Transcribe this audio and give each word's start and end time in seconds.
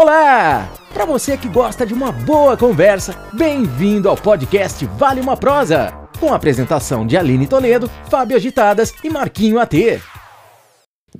Olá! 0.00 0.72
Para 0.94 1.04
você 1.04 1.36
que 1.36 1.48
gosta 1.48 1.84
de 1.84 1.92
uma 1.92 2.12
boa 2.12 2.56
conversa, 2.56 3.20
bem-vindo 3.32 4.08
ao 4.08 4.14
podcast 4.14 4.86
Vale 4.96 5.20
uma 5.20 5.36
Prosa, 5.36 5.92
com 6.20 6.32
a 6.32 6.36
apresentação 6.36 7.04
de 7.04 7.16
Aline 7.16 7.48
Toledo, 7.48 7.90
Fábio 8.08 8.36
Agitadas 8.36 8.94
e 9.02 9.10
Marquinho 9.10 9.58
AT. 9.58 10.00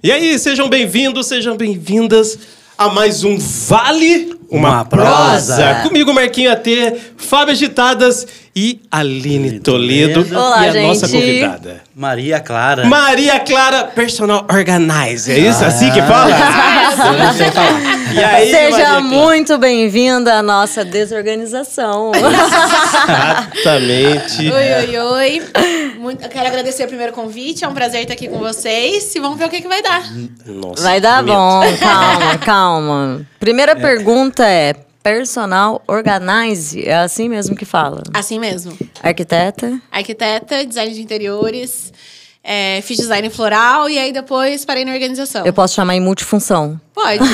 E 0.01 0.13
aí, 0.13 0.39
sejam 0.39 0.69
bem-vindos, 0.69 1.27
sejam 1.27 1.57
bem-vindas 1.57 2.39
a 2.79 2.89
mais 2.89 3.25
um 3.25 3.37
Vale 3.37 4.39
uma, 4.49 4.69
Uma 4.69 4.85
prosa. 4.85 5.57
prosa. 5.57 5.83
Comigo, 5.83 6.15
Marquinho 6.15 6.53
AT, 6.53 6.69
Fábio 7.17 7.55
Agitadas 7.55 8.29
e 8.55 8.81
Aline 8.91 9.61
Toledo. 9.61 10.27
Olá, 10.37 10.67
e 10.67 10.69
a 10.69 10.73
gente. 10.73 10.87
nossa 10.87 11.09
convidada. 11.09 11.81
Maria 11.95 12.41
Clara. 12.41 12.85
Maria 12.87 13.41
Clara, 13.41 13.85
personal 13.85 14.47
organizer. 14.51 15.37
É 15.45 15.49
isso? 15.51 15.65
assim 15.65 15.91
que 15.91 16.01
fala? 16.03 16.31
Eu 16.31 17.25
não 17.25 17.33
sei 17.33 17.51
falar. 17.51 17.81
E 18.15 18.19
aí, 18.25 18.51
Seja 18.51 19.01
muito 19.01 19.59
bem-vinda 19.59 20.35
à 20.35 20.43
nossa 20.43 20.85
desorganização. 20.85 22.13
Exatamente. 23.55 24.51
Oi, 24.51 24.73
oi, 24.75 24.99
oi. 24.99 25.43
Muito, 25.99 26.23
eu 26.25 26.29
quero 26.29 26.47
agradecer 26.47 26.85
o 26.85 26.89
primeiro 26.89 27.13
convite. 27.13 27.65
É 27.65 27.69
um 27.69 27.75
prazer 27.75 28.03
estar 28.03 28.15
aqui 28.15 28.29
com 28.29 28.39
vocês. 28.39 29.15
E 29.15 29.21
vamos 29.21 29.39
ver 29.39 29.47
o 29.47 29.49
que, 29.49 29.61
que 29.61 29.69
vai 29.69 29.83
dar. 29.83 30.03
Nossa, 30.47 30.83
Vai 30.83 31.01
dar 31.01 31.23
medo. 31.23 31.37
bom, 31.37 31.61
calma, 31.81 32.39
calma. 32.39 33.21
Primeira 33.39 33.77
pergunta 33.77 34.45
é: 34.47 34.75
personal 35.03 35.83
organize? 35.87 36.87
É 36.87 36.97
assim 36.97 37.29
mesmo 37.29 37.55
que 37.57 37.65
fala? 37.65 38.03
Assim 38.13 38.39
mesmo. 38.39 38.77
Arquiteta? 39.03 39.81
Arquiteta, 39.91 40.65
design 40.67 40.93
de 40.95 41.01
interiores, 41.03 41.93
é, 42.43 42.81
fiz 42.83 42.97
design 42.99 43.29
floral 43.31 43.89
e 43.89 43.99
aí 43.99 44.13
depois 44.13 44.65
parei 44.65 44.85
na 44.85 44.93
organização. 44.93 45.45
Eu 45.47 45.53
posso 45.53 45.75
chamar 45.75 45.95
em 45.97 46.01
multifunção. 46.01 46.81
Pode. 46.95 47.21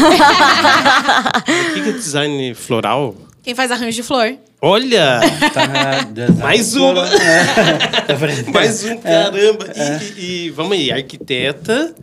O 1.46 1.74
que 1.74 1.82
que 1.82 1.88
é 1.88 1.92
design 1.92 2.54
floral? 2.54 3.14
Quem 3.42 3.54
faz 3.54 3.70
arranjo 3.70 3.96
de 3.96 4.02
flor. 4.02 4.34
Olha! 4.60 5.20
Tá 5.52 5.66
na- 5.66 6.01
design 6.02 6.40
Mais 6.42 6.74
uma. 6.74 7.07
É. 7.07 7.45
Tá? 7.45 8.15
Mais 8.52 8.85
um, 8.85 8.96
caramba. 8.98 9.66
E, 9.76 10.20
e- 10.20 10.46
e 10.46 10.51
vamos 10.51 10.73
aí, 10.73 10.90
arquiteta, 10.90 11.95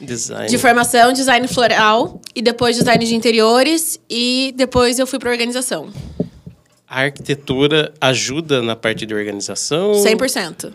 design. 0.00 0.48
De 0.48 0.58
formação, 0.58 1.12
design 1.12 1.46
floral. 1.48 2.20
E 2.34 2.42
depois 2.42 2.76
design 2.76 3.04
de 3.04 3.14
interiores. 3.14 3.98
E 4.08 4.52
depois 4.56 4.98
eu 4.98 5.06
fui 5.06 5.18
pra 5.18 5.30
organização. 5.30 5.90
A 6.88 7.02
arquitetura 7.02 7.94
ajuda 8.00 8.60
na 8.60 8.74
parte 8.74 9.06
de 9.06 9.14
organização? 9.14 9.92
100%. 9.92 10.72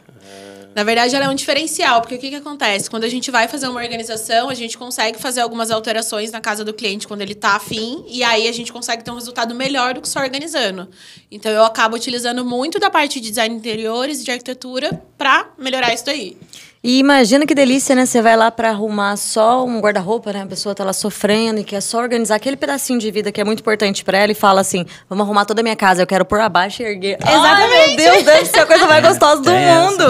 Na 0.76 0.84
verdade, 0.84 1.16
ela 1.16 1.26
é 1.26 1.30
um 1.30 1.36
diferencial, 1.36 2.02
porque 2.02 2.16
o 2.16 2.20
que, 2.20 2.30
que 2.30 2.36
acontece? 2.36 2.90
Quando 2.90 3.06
a 3.06 3.10
gente 3.10 3.32
vai 3.32 3.48
fazer 3.48 3.66
uma 3.70 3.80
organização, 3.80 4.50
a 4.50 4.54
gente 4.54 4.78
consegue 4.78 5.18
fazer 5.18 5.40
algumas 5.40 5.72
alterações 5.72 6.32
na 6.32 6.42
casa 6.42 6.66
do 6.66 6.74
cliente 6.74 7.08
quando 7.08 7.22
ele 7.22 7.34
tá 7.34 7.56
afim, 7.56 8.04
e 8.10 8.22
aí 8.26 8.46
a 8.46 8.52
gente 8.52 8.74
consegue 8.74 9.02
ter 9.02 9.10
um 9.10 9.16
resultado 9.16 9.56
melhor 9.56 9.94
do 9.94 10.02
que 10.02 10.10
só 10.10 10.20
organizando. 10.20 10.90
Então, 11.32 11.50
eu 11.50 11.64
acabo 11.64 11.96
utilizando 11.96 12.44
muito 12.44 12.78
da 12.78 12.90
parte 12.90 13.22
de 13.22 13.30
design 13.30 13.56
de 13.56 13.60
interiores 13.60 14.20
e 14.20 14.26
de 14.26 14.32
arquitetura 14.32 15.02
para 15.18 15.50
melhorar 15.58 15.94
isso 15.94 16.04
daí. 16.06 16.36
E 16.88 17.00
imagina 17.00 17.48
que 17.48 17.56
delícia, 17.56 17.96
né? 17.96 18.06
Você 18.06 18.22
vai 18.22 18.38
lá 18.38 18.52
pra 18.52 18.70
arrumar 18.70 19.18
só 19.18 19.66
um 19.66 19.80
guarda-roupa, 19.80 20.32
né? 20.32 20.44
A 20.44 20.46
pessoa 20.46 20.76
tá 20.76 20.84
lá 20.84 20.94
sofrendo 20.94 21.60
e 21.60 21.64
quer 21.64 21.82
só 21.82 21.98
organizar 21.98 22.36
aquele 22.36 22.56
pedacinho 22.56 23.00
de 23.00 23.10
vida 23.10 23.32
que 23.32 23.42
é 23.42 23.44
muito 23.44 23.62
importante 23.62 24.04
pra 24.04 24.20
ela 24.20 24.32
e 24.32 24.36
fala 24.36 24.62
assim: 24.62 24.86
vamos 25.10 25.26
arrumar 25.26 25.46
toda 25.46 25.62
a 25.62 25.64
minha 25.64 25.76
casa, 25.76 26.04
eu 26.04 26.06
quero 26.06 26.24
pôr 26.24 26.40
abaixo 26.40 26.84
e 26.84 26.86
erguer. 26.86 27.18
Ai, 27.24 27.34
Exatamente. 27.34 27.96
meu 27.96 28.12
Deus, 28.12 28.24
deve 28.24 28.46
ser 28.46 28.60
a 28.60 28.66
coisa 28.68 28.86
mais 28.86 29.04
gostosa 29.04 29.42
do 29.42 29.50
mundo. 29.50 30.04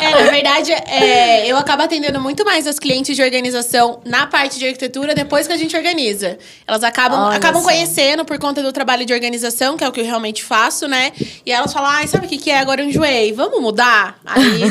É, 0.00 0.24
na 0.24 0.30
verdade, 0.30 0.72
é, 0.72 1.46
eu 1.46 1.56
acabo 1.56 1.82
atendendo 1.82 2.20
muito 2.20 2.44
mais 2.44 2.66
as 2.66 2.78
clientes 2.78 3.14
de 3.14 3.22
organização 3.22 4.00
na 4.04 4.26
parte 4.26 4.58
de 4.58 4.66
arquitetura 4.66 5.14
depois 5.14 5.46
que 5.46 5.52
a 5.52 5.56
gente 5.56 5.76
organiza. 5.76 6.38
Elas 6.66 6.82
acabam, 6.82 7.20
Olha 7.20 7.36
acabam 7.36 7.60
só. 7.62 7.68
conhecendo 7.68 8.24
por 8.24 8.38
conta 8.38 8.62
do 8.62 8.72
trabalho 8.72 9.04
de 9.04 9.12
organização, 9.12 9.76
que 9.76 9.84
é 9.84 9.88
o 9.88 9.92
que 9.92 10.00
eu 10.00 10.04
realmente 10.04 10.42
faço, 10.42 10.88
né? 10.88 11.12
E 11.44 11.52
elas 11.52 11.72
falam, 11.72 11.90
ai, 11.90 12.08
sabe 12.08 12.26
o 12.26 12.28
que, 12.28 12.38
que 12.38 12.50
é? 12.50 12.58
Agora 12.58 12.80
eu 12.80 12.88
enjoei, 12.88 13.32
vamos 13.32 13.60
mudar? 13.60 14.18
Aí 14.24 14.62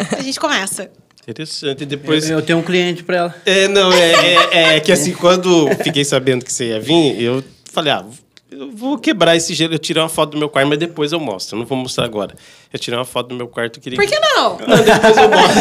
a 0.18 0.22
gente 0.22 0.38
começa. 0.40 0.90
Interessante. 1.26 1.84
Depois. 1.84 2.28
Eu, 2.28 2.38
eu 2.38 2.42
tenho 2.44 2.58
um 2.58 2.62
cliente 2.62 3.02
pra 3.04 3.16
ela. 3.16 3.34
É, 3.44 3.68
não, 3.68 3.92
é, 3.92 4.12
é, 4.50 4.76
é 4.76 4.80
que 4.80 4.90
assim, 4.90 5.12
quando 5.12 5.68
fiquei 5.82 6.04
sabendo 6.04 6.44
que 6.44 6.52
você 6.52 6.68
ia 6.68 6.80
vir, 6.80 7.20
eu 7.22 7.44
falei, 7.72 7.92
ah, 7.92 8.04
eu 8.50 8.72
vou 8.72 8.98
quebrar 8.98 9.36
esse 9.36 9.54
gelo. 9.54 9.74
Eu 9.74 9.78
tirei 9.78 10.02
uma 10.02 10.08
foto 10.08 10.30
do 10.32 10.38
meu 10.38 10.48
quarto, 10.48 10.68
mas 10.68 10.78
depois 10.78 11.12
eu 11.12 11.20
mostro. 11.20 11.54
Eu 11.54 11.60
não 11.60 11.66
vou 11.66 11.78
mostrar 11.78 12.04
agora. 12.04 12.34
Eu 12.72 12.78
tirei 12.80 12.98
uma 12.98 13.04
foto 13.04 13.28
do 13.28 13.34
meu 13.36 13.46
quarto, 13.46 13.78
queria. 13.80 13.96
Por 13.96 14.08
que 14.08 14.18
não? 14.18 14.58
Não, 14.58 14.76
depois 14.82 15.16
eu 15.16 15.28
mostro. 15.28 15.60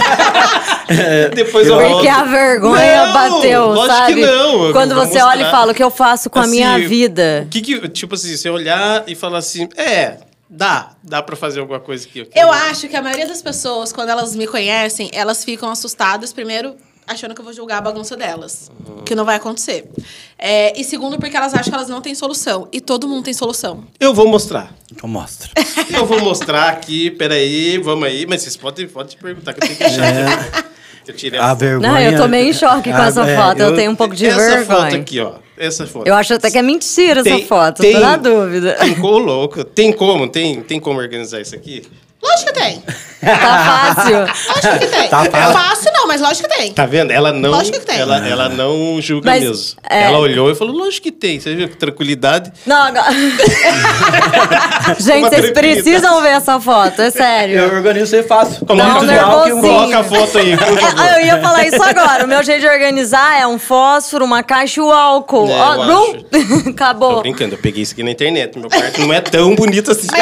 depois 1.35 1.67
eu 1.67 1.77
Porque 1.77 1.91
mostro. 1.93 2.09
a 2.09 2.23
vergonha 2.23 3.05
Não, 3.05 3.13
bateu, 3.13 3.65
lógico 3.67 3.95
sabe? 3.95 4.13
que 4.15 4.21
não. 4.21 4.71
Quando 4.71 4.95
você 4.95 5.21
olha 5.21 5.35
e 5.35 5.43
mostrar. 5.43 5.51
fala 5.51 5.71
o 5.71 5.75
que 5.75 5.83
eu 5.83 5.91
faço 5.91 6.29
com 6.29 6.39
a 6.39 6.47
minha 6.47 6.75
Assim, 6.75 6.87
vida. 6.87 7.47
Que 7.51 7.61
que, 7.61 7.89
tipo 7.89 8.15
assim, 8.15 8.35
você 8.35 8.49
olhar 8.49 9.03
e 9.07 9.13
falar 9.13 9.37
assim, 9.37 9.67
é, 9.77 10.17
dá, 10.49 10.95
dá 11.03 11.21
pra 11.21 11.35
fazer 11.35 11.59
alguma 11.59 11.79
coisa 11.79 12.07
aqui. 12.07 12.27
Eu 12.33 12.51
acho 12.51 12.87
que 12.87 12.95
a 12.95 13.01
maioria 13.01 13.27
das 13.27 13.41
pessoas, 13.41 13.93
quando 13.93 14.09
elas 14.09 14.35
me 14.35 14.47
conhecem, 14.47 15.09
elas 15.13 15.43
ficam 15.43 15.69
assustadas, 15.69 16.33
primeiro, 16.33 16.75
achando 17.07 17.33
que 17.33 17.41
eu 17.41 17.45
vou 17.45 17.53
julgar 17.53 17.77
a 17.77 17.81
bagunça 17.81 18.15
delas. 18.15 18.71
Que 19.05 19.15
não 19.15 19.25
vai 19.25 19.35
acontecer. 19.35 19.89
É, 20.37 20.79
e 20.79 20.83
segundo, 20.83 21.17
porque 21.17 21.35
elas 21.35 21.53
acham 21.53 21.71
que 21.71 21.75
elas 21.75 21.89
não 21.89 22.01
têm 22.01 22.15
solução. 22.15 22.67
E 22.71 22.79
todo 22.79 23.07
mundo 23.07 23.25
tem 23.25 23.33
solução. 23.33 23.83
Eu 23.99 24.13
vou 24.13 24.27
mostrar. 24.27 24.73
Então 24.91 25.09
mostra. 25.09 25.49
Eu 25.93 26.05
vou 26.05 26.19
mostrar 26.19 26.69
aqui, 26.69 27.11
peraí, 27.11 27.77
vamos 27.77 28.07
aí. 28.07 28.25
Mas 28.27 28.41
vocês 28.41 28.57
podem, 28.57 28.87
podem 28.87 29.17
perguntar, 29.17 29.53
que 29.53 29.63
eu 29.63 29.67
tenho 29.67 29.77
que 29.77 29.83
achar. 29.83 30.05
É. 30.05 30.69
Eu 31.09 31.15
tirei 31.15 31.39
A 31.39 31.45
a 31.45 31.49
foto. 31.49 31.59
vergonha. 31.59 31.91
Não, 31.91 31.99
eu 31.99 32.17
tô 32.21 32.27
meio 32.27 32.49
em 32.49 32.53
choque 32.53 32.91
com 32.91 32.97
Ah, 32.97 33.07
essa 33.07 33.21
é, 33.27 33.35
foto. 33.35 33.59
Eu, 33.59 33.75
tenho 33.75 33.89
um 33.91 33.95
pouco 33.95 34.15
de 34.15 34.27
Essa 34.27 34.37
vergonha. 34.37 34.65
foto 34.65 34.95
aqui, 34.95 35.19
ó. 35.19 35.31
Essa 35.57 35.87
foto. 35.87 36.07
Eu 36.07 36.13
acho 36.13 36.33
até 36.35 36.51
que 36.51 36.57
é 36.57 36.61
mentira 36.61 37.21
essa 37.21 37.29
Tem- 37.29 37.45
foto. 37.45 37.81
tem- 37.81 37.93
Tô 37.93 37.99
na 37.99 38.15
dúvida. 38.15 38.73
Tem 38.79 38.93
como, 38.95 39.17
louco. 39.17 39.63
Tem 39.63 39.91
como, 39.91 40.27
tem, 40.29 40.61
tem 40.61 40.79
como 40.79 40.99
organizar 40.99 41.41
isso 41.41 41.55
aqui? 41.55 41.81
Lógico 42.21 42.53
que 42.53 42.59
tem. 42.59 42.83
Tá 43.21 43.93
fácil. 43.95 44.19
Lógico 44.19 44.79
que 44.79 44.87
tem. 44.87 45.09
Tá 45.09 45.23
é 45.25 45.29
fácil. 45.29 45.53
fácil, 45.53 45.91
não, 45.93 46.07
mas 46.07 46.21
lógico 46.21 46.47
que 46.49 46.55
tem. 46.57 46.73
Tá 46.73 46.85
vendo? 46.85 47.11
Ela 47.11 47.31
não. 47.33 47.49
Lógico 47.51 47.79
que 47.79 47.85
tem. 47.85 47.99
Ela, 47.99 48.25
ela 48.27 48.47
não 48.49 48.99
julga 49.01 49.29
Mas, 49.29 49.43
mesmo. 49.43 49.77
é- 49.89 50.03
Ela 50.03 50.19
olhou 50.19 50.49
e 50.51 50.55
falou: 50.55 50.73
lógico 50.75 51.03
que 51.03 51.11
tem. 51.11 51.39
Você 51.39 51.53
viu 51.55 51.67
que 51.69 51.75
tranquilidade? 51.77 52.51
Não, 52.65 52.81
agora... 52.81 53.11
Gente, 54.99 55.17
Uma 55.19 55.29
vocês 55.29 55.41
tranquilidade. 55.51 55.53
precisam 55.53 56.21
ver 56.21 56.29
essa 56.29 56.59
foto, 56.59 57.01
é 57.01 57.07
Eu 57.07 57.11
sério. 57.11 57.75
organizo 57.75 58.09
ser 58.11 58.25
fácil. 58.27 58.65
Coloca, 58.65 58.87
Não, 58.89 58.99
o- 59.01 59.03
nervosinho. 59.05 59.61
coloca 59.61 59.99
a 59.99 60.03
foto 60.03 60.37
aí, 60.37 60.57
por 60.57 60.79
favor. 60.79 61.05
É, 61.05 61.21
eu 61.21 61.25
ia 61.25 61.39
falar 61.41 61.65
isso 61.67 61.81
agora. 61.83 62.23
O 62.25 62.27
meu 62.27 62.41
jeito 62.43 62.61
de 62.61 62.67
organizar 62.67 63.39
é 63.41 63.45
um 63.47 63.59
fósforo, 63.59 64.23
uma 64.25 64.43
caixa 64.43 64.79
e 64.79 64.83
o 64.83 64.91
álcool. 64.91 65.49
É, 65.49 65.53
Ó, 65.53 65.73
eu 65.75 65.85
brum, 65.85 66.23
Tô 66.63 66.69
acabou. 66.69 67.21
brincando, 67.21 67.55
eu 67.55 67.59
peguei 67.59 67.83
isso 67.83 67.93
aqui 67.93 68.03
na 68.03 68.11
internet. 68.11 68.57
Meu 68.57 68.69
quarto 68.69 69.01
não 69.01 69.13
é 69.13 69.19
tão 69.21 69.55
bonito 69.55 69.91
assim. 69.91 70.07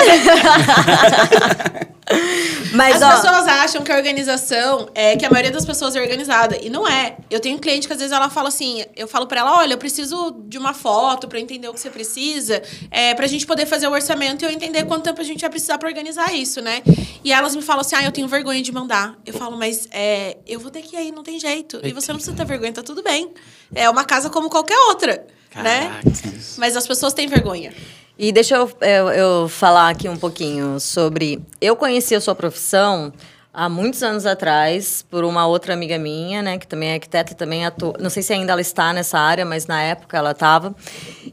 Mas, 2.74 3.02
As 3.02 3.04
ó, 3.04 3.16
pessoas 3.16 3.48
acham 3.48 3.84
que 3.84 3.92
a 3.92 3.96
organização 3.96 4.90
é 4.96 5.18
que 5.18 5.26
a 5.26 5.30
maioria 5.30 5.52
das 5.52 5.66
pessoas 5.66 5.96
é 5.96 6.02
organizada. 6.02 6.58
E 6.62 6.70
não 6.70 6.88
é. 6.88 7.18
Eu 7.30 7.40
tenho 7.40 7.58
um 7.58 7.60
cliente 7.60 7.88
que 7.88 7.94
às 7.94 8.00
vezes 8.00 8.14
ela 8.14 8.30
fala 8.30 8.48
assim: 8.48 8.86
eu 8.96 9.08
falo 9.08 9.28
pra 9.28 9.42
ela, 9.42 9.58
olha, 9.58 9.74
eu 9.74 9.78
preciso 9.78 10.36
de 10.48 10.58
uma 10.58 10.74
foto 10.74 11.28
pra 11.28 11.38
eu 11.38 11.44
entender 11.44 11.68
o 11.68 11.74
que 11.74 11.80
você 11.80 11.90
precisa, 11.90 12.62
é, 12.90 13.14
pra 13.14 13.28
gente 13.28 13.46
poder 13.46 13.66
fazer 13.66 13.88
o 13.88 13.92
orçamento 13.92 14.44
e 14.44 14.46
eu 14.46 14.52
entender 14.52 14.86
quanto 14.86 15.04
tempo 15.04 15.20
a 15.20 15.24
gente 15.24 15.42
vai 15.42 15.50
precisar 15.50 15.78
pra 15.78 15.90
organizar 15.90 16.34
isso, 16.34 16.62
né? 16.62 16.82
E 17.24 17.34
elas 17.34 17.56
me 17.56 17.62
falam 17.62 17.82
assim: 17.82 17.96
ah, 17.96 18.04
eu 18.04 18.12
tenho 18.12 18.28
vergonha 18.28 18.62
de 18.62 18.72
mandar. 18.72 19.18
Eu 19.26 19.34
falo, 19.34 19.58
mas 19.58 19.88
é, 19.92 20.38
eu 20.48 20.60
vou 20.60 20.72
ter 20.72 20.82
que 20.82 20.96
ir 20.96 21.00
aí, 21.00 21.12
não 21.12 21.24
tem 21.24 21.40
jeito. 21.40 21.80
E 21.84 21.92
você 21.92 22.12
não 22.12 22.18
precisa 22.18 22.36
ter 22.36 22.46
vergonha, 22.46 22.72
tá 22.72 22.84
tudo 22.84 23.04
bem. 23.04 23.32
É 23.76 23.90
uma 23.90 24.06
casa 24.06 24.30
como 24.30 24.50
qualquer 24.50 24.78
outra, 24.88 25.28
né? 25.56 26.00
Caracas. 26.04 26.56
Mas 26.58 26.78
as 26.78 26.88
pessoas 26.88 27.14
têm 27.14 27.28
vergonha. 27.28 27.74
E 28.20 28.32
deixa 28.32 28.56
eu, 28.56 28.70
eu, 28.82 29.10
eu 29.10 29.48
falar 29.48 29.90
aqui 29.90 30.10
um 30.10 30.18
pouquinho 30.18 30.80
sobre. 30.80 31.40
Eu 31.62 31.76
conheci 31.76 32.16
a 32.16 32.22
sua 32.22 32.34
profissão 32.34 33.14
há 33.54 33.70
muitos 33.70 34.02
anos 34.02 34.26
atrás 34.26 35.06
por 35.10 35.24
uma 35.24 35.46
outra 35.46 35.74
amiga 35.74 36.00
minha, 36.00 36.42
né, 36.42 36.58
que 36.58 36.68
também 36.68 36.90
é 36.90 36.94
arquiteta, 36.96 37.34
e 37.34 37.36
também 37.36 37.64
atua. 37.64 37.94
Não 38.00 38.10
sei 38.10 38.24
se 38.24 38.34
ainda 38.34 38.54
ela 38.54 38.62
está 38.62 38.92
nessa 38.92 39.20
área, 39.20 39.46
mas 39.46 39.68
na 39.68 39.82
época 39.82 40.18
ela 40.18 40.32
estava. 40.32 40.76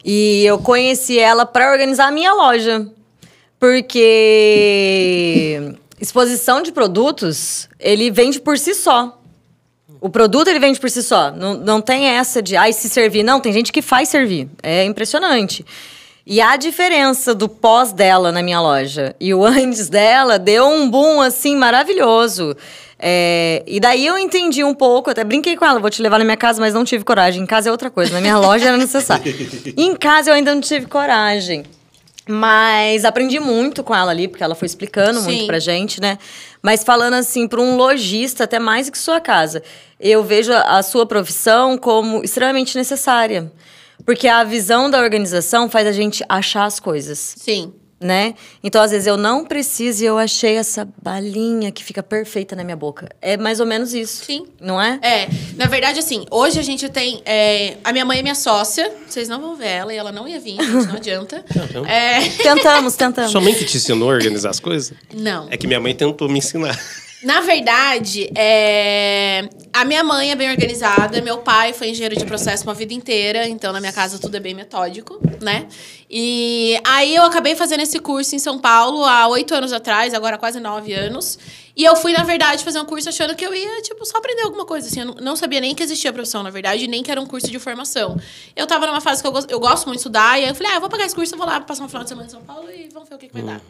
E 0.05 0.45
eu 0.45 0.59
conheci 0.59 1.19
ela 1.19 1.47
para 1.47 1.73
organizar 1.73 2.09
a 2.09 2.11
minha 2.11 2.35
loja, 2.35 2.87
porque 3.59 5.75
exposição 5.99 6.61
de 6.61 6.71
produtos 6.71 7.67
ele 7.81 8.11
vende 8.11 8.41
por 8.41 8.59
si 8.59 8.75
só. 8.75 9.19
O 10.01 10.11
produto 10.11 10.49
ele 10.49 10.59
vende 10.59 10.79
por 10.79 10.91
si 10.91 11.03
só. 11.03 11.31
Não, 11.31 11.55
não 11.55 11.81
tem 11.81 12.09
essa 12.09 12.43
de, 12.43 12.57
ai, 12.57 12.75
se 12.75 12.91
servir. 12.91 13.23
Não, 13.23 13.41
tem 13.41 13.55
gente 13.55 13.73
que 13.73 13.81
faz 13.81 14.11
servir. 14.11 14.51
É 14.63 14.85
impressionante. 14.85 15.65
E 16.27 16.41
a 16.41 16.57
diferença 16.57 17.35
do 17.35 17.49
pós 17.49 17.93
dela 17.93 18.33
na 18.33 18.43
minha 18.43 18.59
loja 18.59 19.15
e 19.21 19.35
o 19.35 19.45
antes 19.45 19.91
dela 19.91 20.39
deu 20.39 20.67
um 20.67 20.89
boom, 20.89 21.21
assim, 21.21 21.55
maravilhoso. 21.55 22.57
É, 22.99 23.63
e 23.67 23.79
daí 23.79 24.07
eu 24.07 24.17
entendi 24.17 24.65
um 24.65 24.75
pouco, 24.75 25.11
até 25.11 25.23
brinquei 25.23 25.55
com 25.55 25.67
ela, 25.67 25.79
vou 25.79 25.91
te 25.91 26.01
levar 26.01 26.19
na 26.19 26.25
minha 26.25 26.37
casa, 26.37 26.59
mas 26.61 26.73
não 26.73 26.83
tive 26.83 27.05
coragem. 27.05 27.43
Em 27.43 27.47
casa 27.47 27.69
é 27.69 27.73
outra 27.73 27.91
coisa, 27.91 28.15
na 28.15 28.23
minha 28.23 28.39
loja 28.39 28.69
era 28.69 28.77
necessário. 28.79 29.35
em 29.77 29.95
casa 29.95 30.31
eu 30.31 30.35
ainda 30.35 30.55
não 30.55 30.63
tive 30.63 30.87
coragem. 30.87 31.65
Mas 32.27 33.05
aprendi 33.05 33.39
muito 33.39 33.85
com 33.85 33.95
ela 33.95 34.11
ali, 34.11 34.27
porque 34.27 34.43
ela 34.43 34.55
foi 34.55 34.65
explicando 34.65 35.21
muito 35.21 35.41
Sim. 35.41 35.47
pra 35.47 35.59
gente, 35.59 36.01
né? 36.01 36.17
Mas 36.63 36.83
falando 36.83 37.13
assim, 37.15 37.47
para 37.47 37.61
um 37.61 37.77
lojista, 37.77 38.45
até 38.45 38.59
mais 38.59 38.89
que 38.89 38.97
sua 38.97 39.21
casa, 39.21 39.63
eu 40.01 40.25
vejo 40.25 40.51
a 40.55 40.83
sua 40.83 41.05
profissão 41.05 41.77
como 41.77 42.25
extremamente 42.25 42.79
necessária. 42.79 43.53
Porque 44.05 44.29
a 44.29 44.45
visão 44.45 44.91
da 44.91 44.99
organização 45.01 45.69
faz 45.69 45.87
a 45.87 45.93
gente 45.93 46.25
achar 46.29 46.65
as 46.65 46.79
coisas, 46.81 47.35
Sim. 47.39 47.73
né? 48.01 48.35
Então, 48.63 48.83
às 48.83 48.91
vezes, 48.91 49.07
eu 49.07 49.17
não 49.17 49.45
preciso 49.45 50.03
e 50.03 50.07
eu 50.07 50.19
achei 50.19 50.57
essa 50.57 50.87
balinha 51.03 51.71
que 51.73 51.83
fica 51.83 52.03
perfeita 52.03 52.55
na 52.55 52.63
minha 52.65 52.77
boca. 52.77 53.09
É 53.23 53.37
mais 53.37 53.61
ou 53.61 53.67
menos 53.67 53.95
isso. 53.95 54.25
Sim. 54.25 54.47
Não 54.61 54.81
é? 54.81 54.99
É, 55.03 55.29
na 55.57 55.67
verdade, 55.67 55.99
assim, 56.01 56.27
hoje 56.31 56.59
a 56.59 56.63
gente 56.63 56.89
tem. 56.89 57.23
é, 57.25 57.77
a 57.83 57.93
minha 57.93 58.05
mãe 58.05 58.19
é 58.19 58.23
minha 58.23 58.35
sócia. 58.35 58.93
Vocês 59.09 59.29
não 59.29 59.41
vão 59.41 59.57
ver 59.57 59.69
ela 59.69 59.95
e 59.95 59.97
ela 59.97 60.13
não 60.13 60.29
ia 60.29 60.39
vir, 60.41 60.57
gente, 60.57 60.87
não 60.87 60.97
adianta. 60.97 61.45
É, 61.89 62.21
Tentamos, 62.43 62.95
tentamos. 62.97 63.31
Sua 63.31 63.41
mãe 63.41 63.55
que 63.55 63.65
te 63.65 63.77
ensinou 63.79 64.11
a 64.11 64.15
organizar 64.15 64.51
as 64.51 64.61
coisas? 64.61 64.93
não. 65.15 65.49
É 65.51 65.57
que 65.57 65.67
minha 65.67 65.81
mãe 65.81 65.95
tentou 65.95 66.29
me 66.29 66.39
ensinar. 66.39 66.79
Na 67.25 67.41
verdade, 67.41 68.31
é, 68.37 69.49
a 69.73 69.85
minha 69.85 70.05
mãe 70.05 70.31
é 70.31 70.35
bem 70.37 70.51
organizada, 70.51 71.23
meu 71.23 71.39
pai 71.39 71.73
foi 71.73 71.89
engenheiro 71.89 72.15
de 72.17 72.25
processo 72.27 72.65
uma 72.65 72.75
vida 72.75 72.93
inteira, 72.93 73.49
então 73.49 73.73
na 73.73 73.81
minha 73.81 73.93
casa 73.93 74.19
tudo 74.19 74.37
é 74.37 74.41
bem 74.41 74.53
metódico, 74.55 75.19
né? 75.41 75.67
E 76.11 76.79
aí 76.85 77.15
eu 77.15 77.23
acabei 77.23 77.57
fazendo 77.57 77.81
esse 77.81 77.99
curso 77.99 78.37
em 78.37 78.39
São 78.39 78.59
Paulo 78.59 79.03
há 79.05 79.27
oito 79.29 79.55
anos 79.55 79.73
atrás, 79.73 80.13
agora 80.13 80.37
quase 80.37 80.61
nove 80.61 80.93
anos. 80.93 81.39
E 81.77 81.83
eu 81.83 81.97
fui, 81.97 82.13
na 82.13 82.23
verdade, 82.23 82.63
fazer 82.63 82.79
um 82.79 82.85
curso 82.85 83.09
achando 83.09 83.35
que 83.35 83.45
eu 83.45 83.53
ia, 83.55 83.81
tipo, 83.83 84.05
só 84.05 84.19
aprender 84.19 84.43
alguma 84.43 84.65
coisa, 84.65 84.87
assim. 84.87 85.01
Eu 85.01 85.15
não- 85.17 85.35
sabia 85.35 85.61
nem 85.61 85.75
que 85.75 85.83
existia 85.83 86.13
profissão, 86.13 86.43
na 86.43 86.51
verdade, 86.51 86.87
nem 86.87 87.03
que 87.03 87.11
era 87.11 87.21
um 87.21 87.27
curso 87.27 87.51
de 87.51 87.59
formação. 87.59 88.17
Eu 88.55 88.67
tava 88.67 88.87
numa 88.87 89.01
fase 89.01 89.21
que 89.23 89.27
eu, 89.27 89.33
gos- 89.33 89.47
eu 89.49 89.59
gosto 89.59 89.87
muito 89.87 89.97
de 89.97 90.01
estudar, 90.03 90.39
e 90.39 90.45
aí 90.45 90.51
eu 90.51 90.55
falei, 90.55 90.71
ah, 90.73 90.77
eu 90.77 90.81
vou 90.81 90.89
pagar 90.91 91.05
esse 91.07 91.15
curso, 91.15 91.35
eu 91.35 91.39
vou 91.39 91.47
lá 91.47 91.59
passar 91.61 91.85
um 91.85 91.89
final 91.89 92.05
de 92.05 92.11
semana 92.11 92.29
em 92.29 92.31
São 92.31 92.43
Paulo 92.43 92.69
e 92.71 92.89
vamos 92.93 93.09
ver 93.09 93.15
o 93.17 93.19
que, 93.19 93.27
que 93.29 93.33
vai 93.33 93.43
dar. 93.43 93.61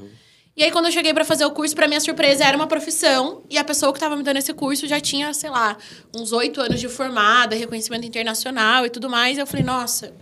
E 0.57 0.63
aí, 0.63 0.71
quando 0.71 0.87
eu 0.87 0.93
cheguei 0.93 1.13
pra 1.13 1.25
fazer 1.25 1.45
o 1.45 1.51
curso, 1.51 1.75
pra 1.75 1.89
minha 1.89 2.01
surpresa, 2.01 2.45
era 2.45 2.57
uma 2.57 2.67
profissão. 2.69 3.43
E 3.51 3.59
a 3.59 3.65
pessoa 3.65 3.93
que 3.93 3.99
tava 3.99 4.17
me 4.17 4.23
dando 4.23 4.37
esse 4.37 4.53
curso 4.53 4.87
já 4.87 5.01
tinha, 5.01 5.35
sei 5.35 5.51
lá, 5.51 5.77
uns 6.17 6.33
oito 6.33 6.61
anos 6.61 6.79
de 6.79 6.89
formada, 6.89 7.57
reconhecimento 7.57 8.07
internacional 8.07 8.87
e 8.87 8.91
tudo 8.91 9.11
mais. 9.11 9.37
E 9.37 9.41
eu 9.41 9.47
falei, 9.47 9.65
nossa, 9.65 10.15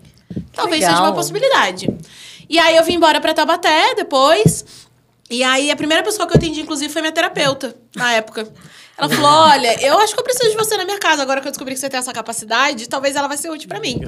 talvez 0.55 0.81
legal. 0.81 0.96
seja 0.96 1.06
uma 1.06 1.14
possibilidade. 1.14 1.88
E 2.49 2.58
aí, 2.58 2.76
eu 2.76 2.84
vim 2.84 2.94
embora 2.94 3.20
pra 3.20 3.34
Taubaté 3.34 3.94
depois. 3.94 4.64
E 5.31 5.43
aí, 5.44 5.70
a 5.70 5.76
primeira 5.76 6.02
pessoa 6.02 6.26
que 6.26 6.32
eu 6.32 6.38
atendi, 6.38 6.62
inclusive, 6.62 6.90
foi 6.90 7.02
minha 7.02 7.12
terapeuta, 7.12 7.76
na 7.94 8.12
época. 8.12 8.49
Ela 8.96 9.08
falou: 9.08 9.31
Olha, 9.31 9.82
eu 9.85 9.99
acho 9.99 10.14
que 10.14 10.20
eu 10.20 10.25
preciso 10.25 10.50
de 10.50 10.56
você 10.56 10.76
na 10.76 10.85
minha 10.85 10.99
casa. 10.99 11.23
Agora 11.23 11.40
que 11.40 11.49
eu 11.49 11.52
descobri 11.52 11.75
que 11.75 11.81
você 11.81 11.88
tem 11.88 11.99
essa 11.99 12.12
capacidade, 12.12 12.88
talvez 12.88 13.17
ela 13.17 13.28
vai 13.28 13.37
ser 13.37 13.50
útil 13.50 13.69
pra 13.69 13.81
mim. 13.81 14.00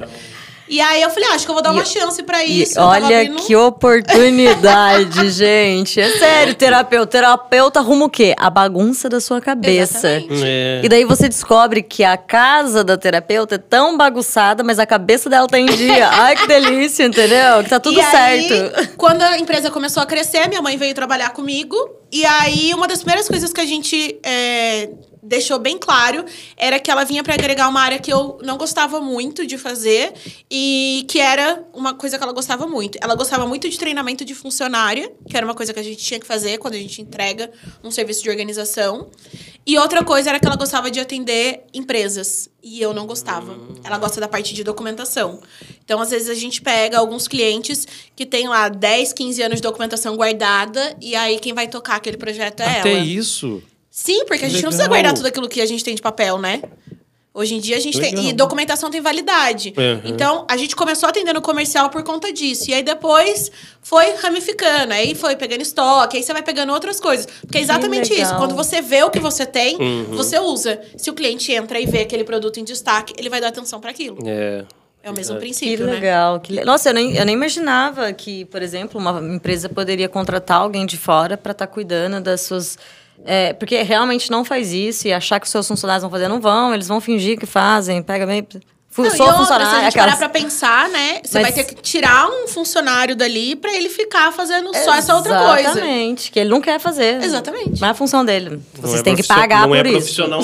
E 0.67 0.81
aí 0.81 1.01
eu 1.01 1.09
falei: 1.11 1.29
ah, 1.29 1.33
Acho 1.35 1.45
que 1.45 1.51
eu 1.51 1.53
vou 1.55 1.61
dar 1.63 1.71
uma 1.71 1.83
E- 1.83 1.85
chance 1.85 2.21
pra 2.23 2.43
E 2.43 2.63
isso. 2.63 2.79
Olha 2.79 3.05
abrindo- 3.21 3.43
que 3.43 3.55
oportunidade, 3.55 5.29
gente. 5.31 5.99
É 6.01 6.09
sério, 6.17 6.55
terapeuta. 6.55 7.07
Terapeuta 7.07 7.79
arruma 7.79 8.05
o 8.05 8.09
quê? 8.09 8.33
A 8.37 8.49
bagunça 8.49 9.07
da 9.07 9.19
sua 9.19 9.39
cabeça. 9.39 10.07
É. 10.07 10.81
E 10.83 10.89
daí 10.89 11.03
você 11.05 11.29
descobre 11.29 11.81
que 11.83 12.03
a 12.03 12.17
casa 12.17 12.83
da 12.83 12.97
terapeuta 12.97 13.55
é 13.55 13.57
tão 13.59 13.95
bagunçada, 13.97 14.63
mas 14.63 14.79
a 14.79 14.85
cabeça 14.85 15.29
dela 15.29 15.47
tá 15.47 15.59
em 15.59 15.65
dia. 15.67 16.09
Ai, 16.13 16.35
que 16.35 16.47
delícia, 16.47 17.03
entendeu? 17.03 17.63
Que 17.63 17.69
tá 17.69 17.79
tudo 17.79 17.97
E 17.97 18.01
aí, 18.01 18.47
certo. 18.47 18.95
quando 18.97 19.21
a 19.21 19.37
empresa 19.37 19.69
começou 19.69 20.01
a 20.01 20.05
crescer, 20.05 20.47
minha 20.47 20.61
mãe 20.61 20.77
veio 20.77 20.93
trabalhar 20.95 21.29
comigo. 21.31 21.75
E 22.11 22.25
aí, 22.25 22.73
uma 22.73 22.87
das 22.87 22.99
primeiras 22.99 23.27
coisas 23.27 23.51
que 23.51 23.61
a 23.61 23.65
gente 23.65 24.19
é, 24.23 24.89
deixou 25.25 25.59
bem 25.59 25.77
claro 25.77 26.23
era 26.55 26.79
que 26.79 26.89
ela 26.89 27.03
vinha 27.03 27.23
para 27.23 27.33
agregar 27.33 27.67
uma 27.67 27.81
área 27.81 27.99
que 27.99 28.11
eu 28.11 28.37
não 28.43 28.57
gostava 28.57 29.01
muito 29.01 29.45
de 29.45 29.57
fazer 29.57 30.13
e 30.49 31.05
que 31.09 31.19
era 31.19 31.63
uma 31.73 31.93
coisa 31.93 32.17
que 32.17 32.23
ela 32.23 32.33
gostava 32.33 32.67
muito. 32.67 32.97
Ela 33.01 33.15
gostava 33.15 33.45
muito 33.47 33.67
de 33.67 33.77
treinamento 33.77 34.23
de 34.23 34.35
funcionária, 34.35 35.11
que 35.29 35.35
era 35.35 35.45
uma 35.45 35.55
coisa 35.55 35.73
que 35.73 35.79
a 35.79 35.83
gente 35.83 36.03
tinha 36.03 36.19
que 36.19 36.27
fazer 36.27 36.57
quando 36.57 36.75
a 36.75 36.77
gente 36.77 37.01
entrega 37.01 37.51
um 37.83 37.91
serviço 37.91 38.23
de 38.23 38.29
organização. 38.29 39.09
E 39.65 39.77
outra 39.79 40.03
coisa 40.03 40.29
era 40.29 40.39
que 40.39 40.45
ela 40.45 40.55
gostava 40.55 40.91
de 40.91 40.99
atender 40.99 41.63
empresas. 41.73 42.49
E 42.61 42.79
eu 42.81 42.93
não 42.93 43.07
gostava. 43.07 43.57
Ela 43.83 43.97
gosta 43.97 44.21
da 44.21 44.27
parte 44.27 44.53
de 44.53 44.63
documentação. 44.63 45.39
Então, 45.83 45.99
às 45.99 46.11
vezes, 46.11 46.29
a 46.29 46.35
gente 46.35 46.61
pega 46.61 46.99
alguns 46.99 47.27
clientes 47.27 47.87
que 48.15 48.25
tem 48.25 48.47
lá 48.47 48.69
10, 48.69 49.13
15 49.13 49.41
anos 49.41 49.55
de 49.57 49.61
documentação 49.63 50.15
guardada, 50.15 50.95
e 51.01 51.15
aí 51.15 51.39
quem 51.39 51.53
vai 51.53 51.67
tocar 51.67 51.95
aquele 51.95 52.17
projeto 52.17 52.61
é 52.61 52.79
Até 52.79 52.91
ela. 52.91 52.99
isso. 52.99 53.61
Sim, 53.97 54.25
porque 54.25 54.43
a 54.43 54.49
gente 54.49 54.61
não 54.61 54.69
precisa 54.71 54.83
Legal. 54.83 54.89
guardar 54.97 55.13
tudo 55.13 55.25
aquilo 55.25 55.47
que 55.47 55.61
a 55.61 55.65
gente 55.65 55.81
tem 55.81 55.95
de 55.95 56.01
papel, 56.01 56.37
né? 56.37 56.61
Hoje 57.33 57.55
em 57.55 57.59
dia 57.61 57.77
a 57.77 57.79
gente 57.79 57.97
tem. 57.97 58.11
Legal. 58.13 58.25
E 58.29 58.33
documentação 58.33 58.89
tem 58.91 58.99
validade. 58.99 59.73
Uhum. 59.77 60.01
Então, 60.03 60.45
a 60.49 60.57
gente 60.57 60.75
começou 60.75 61.07
atendendo 61.07 61.41
comercial 61.41 61.89
por 61.89 62.03
conta 62.03 62.31
disso. 62.33 62.69
E 62.69 62.73
aí 62.73 62.83
depois 62.83 63.49
foi 63.81 64.15
ramificando. 64.15 64.91
Aí 64.93 65.15
foi 65.15 65.37
pegando 65.37 65.61
estoque, 65.61 66.17
aí 66.17 66.23
você 66.23 66.33
vai 66.33 66.43
pegando 66.43 66.73
outras 66.73 66.99
coisas. 66.99 67.25
Porque 67.41 67.57
é 67.57 67.61
exatamente 67.61 68.09
legal. 68.09 68.25
isso. 68.25 68.35
Quando 68.35 68.53
você 68.53 68.81
vê 68.81 69.01
o 69.03 69.09
que 69.09 69.19
você 69.19 69.45
tem, 69.45 69.77
Uhum. 69.77 70.03
você 70.15 70.37
usa. 70.39 70.81
Se 70.97 71.09
o 71.09 71.13
cliente 71.13 71.51
entra 71.53 71.79
e 71.79 71.85
vê 71.85 71.99
aquele 72.01 72.25
produto 72.25 72.59
em 72.59 72.65
destaque, 72.65 73.13
ele 73.17 73.29
vai 73.29 73.39
dar 73.39 73.47
atenção 73.47 73.79
para 73.79 73.91
aquilo. 73.91 74.17
É. 74.25 74.65
É 75.03 75.09
o 75.09 75.13
mesmo 75.13 75.35
Que 75.35 75.41
princípio, 75.41 75.85
né? 75.85 75.93
legal. 75.93 76.39
Que 76.41 76.51
le- 76.51 76.65
Nossa, 76.65 76.89
eu 76.89 76.93
nem, 76.93 77.15
eu 77.15 77.25
nem 77.25 77.35
imaginava 77.35 78.11
que, 78.11 78.43
por 78.45 78.61
exemplo, 78.61 78.99
uma 78.99 79.21
empresa 79.35 79.69
poderia 79.69 80.09
contratar 80.09 80.57
alguém 80.61 80.85
de 80.85 80.97
fora 80.97 81.37
para 81.37 81.51
estar 81.53 81.67
cuidando 81.67 82.19
das 82.21 82.41
suas. 82.41 82.77
É, 83.23 83.53
porque 83.53 83.81
realmente 83.83 84.29
não 84.31 84.43
faz 84.43 84.73
isso 84.73 85.07
e 85.07 85.13
achar 85.13 85.39
que 85.39 85.45
os 85.45 85.51
seus 85.51 85.67
funcionários 85.67 86.01
vão 86.01 86.11
fazer, 86.11 86.27
não 86.27 86.39
vão, 86.41 86.73
eles 86.73 86.87
vão 86.87 86.99
fingir 86.99 87.37
que 87.39 87.45
fazem, 87.45 88.01
pega 88.01 88.25
bem. 88.25 88.45
Fu- 88.89 89.03
Não, 89.03 89.09
sou 89.09 89.25
e 89.25 89.29
outra, 89.29 89.37
funcionário. 89.39 89.67
se 89.69 89.75
a 89.75 89.79
gente 89.79 89.89
aquelas- 89.89 90.15
parar 90.15 90.29
pra 90.29 90.29
pensar, 90.41 90.87
né? 90.87 91.19
Você 91.21 91.41
Mas- 91.41 91.43
vai 91.43 91.51
ter 91.51 91.63
que 91.65 91.81
tirar 91.81 92.29
um 92.29 92.47
funcionário 92.47 93.13
dali 93.13 93.53
pra 93.57 93.73
ele 93.73 93.89
ficar 93.89 94.31
fazendo 94.31 94.73
só 94.73 94.95
essa 94.95 95.13
outra 95.15 95.37
coisa. 95.37 95.69
Exatamente, 95.71 96.31
que 96.31 96.39
ele 96.39 96.49
não 96.49 96.61
quer 96.61 96.79
fazer. 96.79 97.21
Exatamente. 97.21 97.81
Não 97.81 97.89
é 97.89 97.91
a 97.91 97.93
função 97.93 98.23
dele. 98.23 98.61
Vocês 98.73 98.93
Não 98.93 98.99
é 98.99 99.03
têm 99.03 99.15
que 99.15 99.23
profissio- 99.23 99.35
pagar 99.35 99.61
não 99.63 99.67
por 99.67 99.77
é 99.85 99.89
isso. 99.89 99.97
profissional 99.97 100.41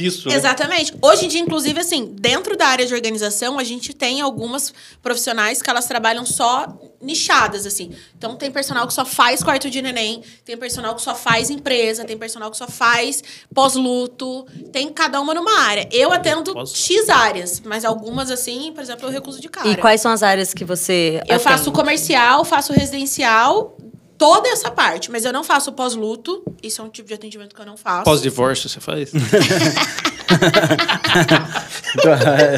disso. 0.00 0.28
né? 0.28 0.34
Exatamente. 0.34 0.94
Hoje 1.02 1.26
em 1.26 1.28
dia, 1.28 1.40
inclusive, 1.40 1.80
assim, 1.80 2.14
dentro 2.18 2.56
da 2.56 2.66
área 2.66 2.86
de 2.86 2.94
organização, 2.94 3.58
a 3.58 3.64
gente 3.64 3.92
tem 3.92 4.20
algumas 4.20 4.72
profissionais 5.02 5.60
que 5.60 5.68
elas 5.68 5.86
trabalham 5.86 6.24
só 6.24 6.66
nichadas, 7.00 7.66
assim. 7.66 7.92
Então, 8.16 8.36
tem 8.36 8.50
personal 8.50 8.86
que 8.86 8.92
só 8.92 9.04
faz 9.04 9.42
quarto 9.42 9.70
de 9.70 9.80
neném, 9.80 10.22
tem 10.44 10.56
personal 10.56 10.94
que 10.94 11.02
só 11.02 11.14
faz 11.14 11.48
empresa, 11.48 12.04
tem 12.04 12.16
personal 12.16 12.50
que 12.50 12.56
só 12.56 12.68
faz 12.68 13.22
pós-luto, 13.54 14.46
tem 14.72 14.88
cada 14.92 15.20
uma 15.20 15.32
numa 15.32 15.60
área. 15.60 15.88
Eu 15.90 16.12
atendo 16.12 16.52
X 16.66 17.08
áreas, 17.08 17.60
mas 17.64 17.84
algumas, 17.84 18.30
assim, 18.30 18.72
por 18.74 18.82
exemplo, 18.82 19.08
eu 19.08 19.10
recuso 19.10 19.40
de 19.40 19.48
cara. 19.48 19.68
E 19.68 19.76
quais 19.76 20.00
são 20.00 20.10
as 20.10 20.22
áreas 20.22 20.52
que 20.52 20.64
você. 20.64 21.22
Eu 21.26 21.36
atende? 21.36 21.42
faço 21.42 21.72
comercial, 21.72 22.44
faço 22.44 22.72
residencial, 22.72 23.76
toda 24.20 24.50
essa 24.50 24.70
parte, 24.70 25.10
mas 25.10 25.24
eu 25.24 25.32
não 25.32 25.42
faço 25.42 25.72
pós-luto. 25.72 26.44
Isso 26.62 26.82
é 26.82 26.84
um 26.84 26.90
tipo 26.90 27.08
de 27.08 27.14
atendimento 27.14 27.54
que 27.54 27.60
eu 27.62 27.64
não 27.64 27.78
faço. 27.78 28.04
Pós-divórcio, 28.04 28.68
você 28.68 28.78
faz? 28.78 29.10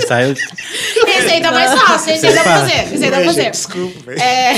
Saiu. 0.09 0.32
Esse 0.32 1.32
aí 1.32 1.41
tá 1.41 1.53
mais 1.53 1.70
fácil, 1.81 2.20
dá 2.20 2.32
pra 2.32 2.43
fazer. 2.43 2.99
Dá 2.99 3.17
pra 3.17 3.25
fazer. 3.25 3.50
Desculpa. 3.53 4.13
É, 4.13 4.55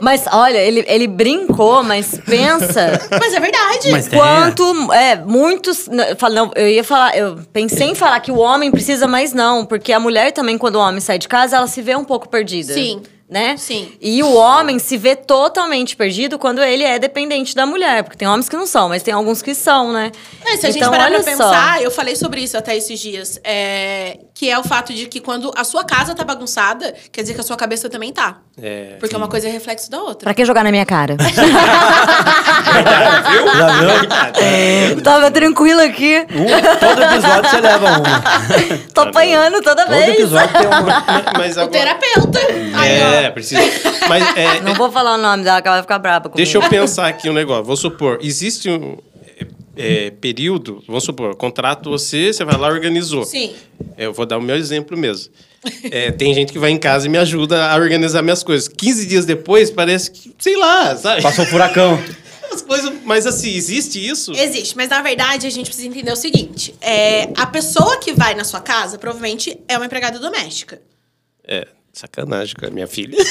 Mas 0.00 0.24
olha, 0.30 0.58
ele, 0.58 0.84
ele 0.88 1.06
brincou, 1.06 1.84
mas 1.84 2.20
pensa. 2.26 3.00
mas 3.12 3.32
é 3.32 3.38
verdade. 3.38 3.92
Mas 3.92 4.08
Quanto, 4.08 4.92
é, 4.92 5.14
muitos. 5.16 5.86
Eu, 5.86 6.16
falo, 6.16 6.34
não, 6.34 6.50
eu 6.56 6.68
ia 6.68 6.82
falar, 6.82 7.16
eu 7.16 7.38
pensei 7.52 7.90
em 7.90 7.94
falar 7.94 8.18
que 8.18 8.32
o 8.32 8.38
homem 8.38 8.72
precisa, 8.72 9.06
mas 9.06 9.32
não, 9.32 9.64
porque 9.64 9.92
a 9.92 10.00
mulher 10.00 10.32
também, 10.32 10.58
quando 10.58 10.74
o 10.76 10.80
homem 10.80 11.00
sai 11.00 11.16
de 11.18 11.28
casa, 11.28 11.56
ela 11.56 11.68
se 11.68 11.80
vê 11.80 11.94
um 11.94 12.04
pouco 12.04 12.28
perdida. 12.28 12.74
Sim. 12.74 13.02
Né? 13.34 13.56
Sim. 13.56 13.90
E 14.00 14.22
o 14.22 14.32
homem 14.32 14.78
se 14.78 14.96
vê 14.96 15.16
totalmente 15.16 15.96
perdido 15.96 16.38
quando 16.38 16.62
ele 16.62 16.84
é 16.84 17.00
dependente 17.00 17.52
da 17.52 17.66
mulher. 17.66 18.04
Porque 18.04 18.16
tem 18.16 18.28
homens 18.28 18.48
que 18.48 18.56
não 18.56 18.64
são, 18.64 18.88
mas 18.88 19.02
tem 19.02 19.12
alguns 19.12 19.42
que 19.42 19.56
são, 19.56 19.92
né? 19.92 20.12
Mas 20.44 20.60
se 20.60 20.66
a 20.66 20.70
gente 20.70 20.78
Então, 20.78 20.92
parar 20.92 21.06
pra 21.08 21.14
olha 21.16 21.24
pensar, 21.24 21.82
eu 21.82 21.90
falei 21.90 22.14
sobre 22.14 22.40
isso 22.42 22.56
até 22.56 22.76
esses 22.76 23.00
dias. 23.00 23.40
é, 23.42 24.18
que 24.32 24.48
é 24.48 24.56
o 24.56 24.62
fato 24.62 24.92
de 24.94 25.06
que 25.06 25.18
quando 25.20 25.52
a 25.56 25.64
sua 25.64 25.82
casa 25.84 26.14
tá 26.14 26.22
bagunçada, 26.22 26.94
quer 27.10 27.22
dizer 27.22 27.34
que 27.34 27.40
a 27.40 27.44
sua 27.44 27.56
cabeça 27.56 27.88
também 27.88 28.12
tá. 28.12 28.38
É. 28.60 28.96
Porque 29.00 29.16
uma 29.16 29.26
coisa 29.26 29.48
é 29.48 29.50
reflexo 29.50 29.90
da 29.90 30.00
outra. 30.00 30.24
Pra 30.24 30.34
que 30.34 30.44
jogar 30.44 30.62
na 30.62 30.70
minha 30.70 30.86
cara? 30.86 31.16
Já 31.18 31.42
viu? 33.30 34.94
Eu 34.96 35.02
Tava 35.02 35.30
tranquila 35.30 35.84
aqui. 35.84 36.18
Um, 36.18 36.78
todo 36.78 37.02
episódio 37.02 37.50
você 37.50 37.60
leva 37.60 37.98
uma. 37.98 38.22
Tô 38.94 39.00
apanhando 39.02 39.60
toda 39.62 39.84
Todo 39.84 39.94
vez. 39.94 40.08
episódio 40.10 40.52
tem 40.58 40.66
uma. 40.66 40.82
Mas, 40.82 41.24
mas 41.38 41.56
O 41.56 41.60
agora... 41.62 41.78
terapeuta. 41.78 42.38
Aí, 42.76 43.00
ó. 43.02 43.23
É, 43.24 43.30
precisa. 43.30 43.60
Mas 44.08 44.36
é, 44.36 44.60
Não 44.62 44.74
vou 44.74 44.90
falar 44.90 45.14
o 45.14 45.18
nome 45.18 45.44
dela, 45.44 45.62
que 45.62 45.68
ela 45.68 45.76
vai 45.76 45.82
ficar 45.82 45.98
brava 45.98 46.28
comigo. 46.28 46.36
Deixa 46.36 46.58
eu 46.58 46.68
pensar 46.68 47.08
aqui 47.08 47.28
um 47.28 47.32
negócio. 47.32 47.64
Vou 47.64 47.76
supor, 47.76 48.18
existe 48.20 48.68
um 48.68 48.98
é, 49.76 50.10
período, 50.10 50.82
vamos 50.86 51.04
supor, 51.04 51.34
contrato 51.36 51.90
você, 51.90 52.32
você 52.32 52.44
vai 52.44 52.56
lá 52.56 52.68
e 52.68 52.72
organizou. 52.72 53.24
Sim. 53.24 53.54
Eu 53.96 54.12
vou 54.12 54.26
dar 54.26 54.38
o 54.38 54.42
meu 54.42 54.56
exemplo 54.56 54.96
mesmo. 54.96 55.32
É, 55.90 56.10
tem 56.12 56.34
gente 56.34 56.52
que 56.52 56.58
vai 56.58 56.70
em 56.70 56.78
casa 56.78 57.06
e 57.06 57.08
me 57.08 57.18
ajuda 57.18 57.70
a 57.70 57.76
organizar 57.76 58.22
minhas 58.22 58.42
coisas. 58.42 58.68
15 58.68 59.06
dias 59.06 59.24
depois, 59.24 59.70
parece 59.70 60.10
que, 60.10 60.34
sei 60.38 60.56
lá, 60.56 60.94
sabe? 60.96 61.22
Passou 61.22 61.44
um 61.44 61.48
furacão. 61.48 61.98
As 62.52 62.62
coisas, 62.62 62.92
mas 63.04 63.26
assim, 63.26 63.52
existe 63.52 64.06
isso? 64.06 64.30
Existe, 64.32 64.76
mas 64.76 64.88
na 64.88 65.02
verdade 65.02 65.44
a 65.44 65.50
gente 65.50 65.66
precisa 65.66 65.88
entender 65.88 66.12
o 66.12 66.16
seguinte: 66.16 66.72
é, 66.80 67.30
a 67.36 67.46
pessoa 67.46 67.96
que 67.96 68.12
vai 68.12 68.34
na 68.34 68.44
sua 68.44 68.60
casa 68.60 68.96
provavelmente 68.96 69.58
é 69.66 69.76
uma 69.76 69.86
empregada 69.86 70.20
doméstica. 70.20 70.80
É. 71.44 71.66
Sacanagem 71.94 72.54
com 72.58 72.66
a 72.66 72.70
minha 72.70 72.86
filha. 72.88 73.16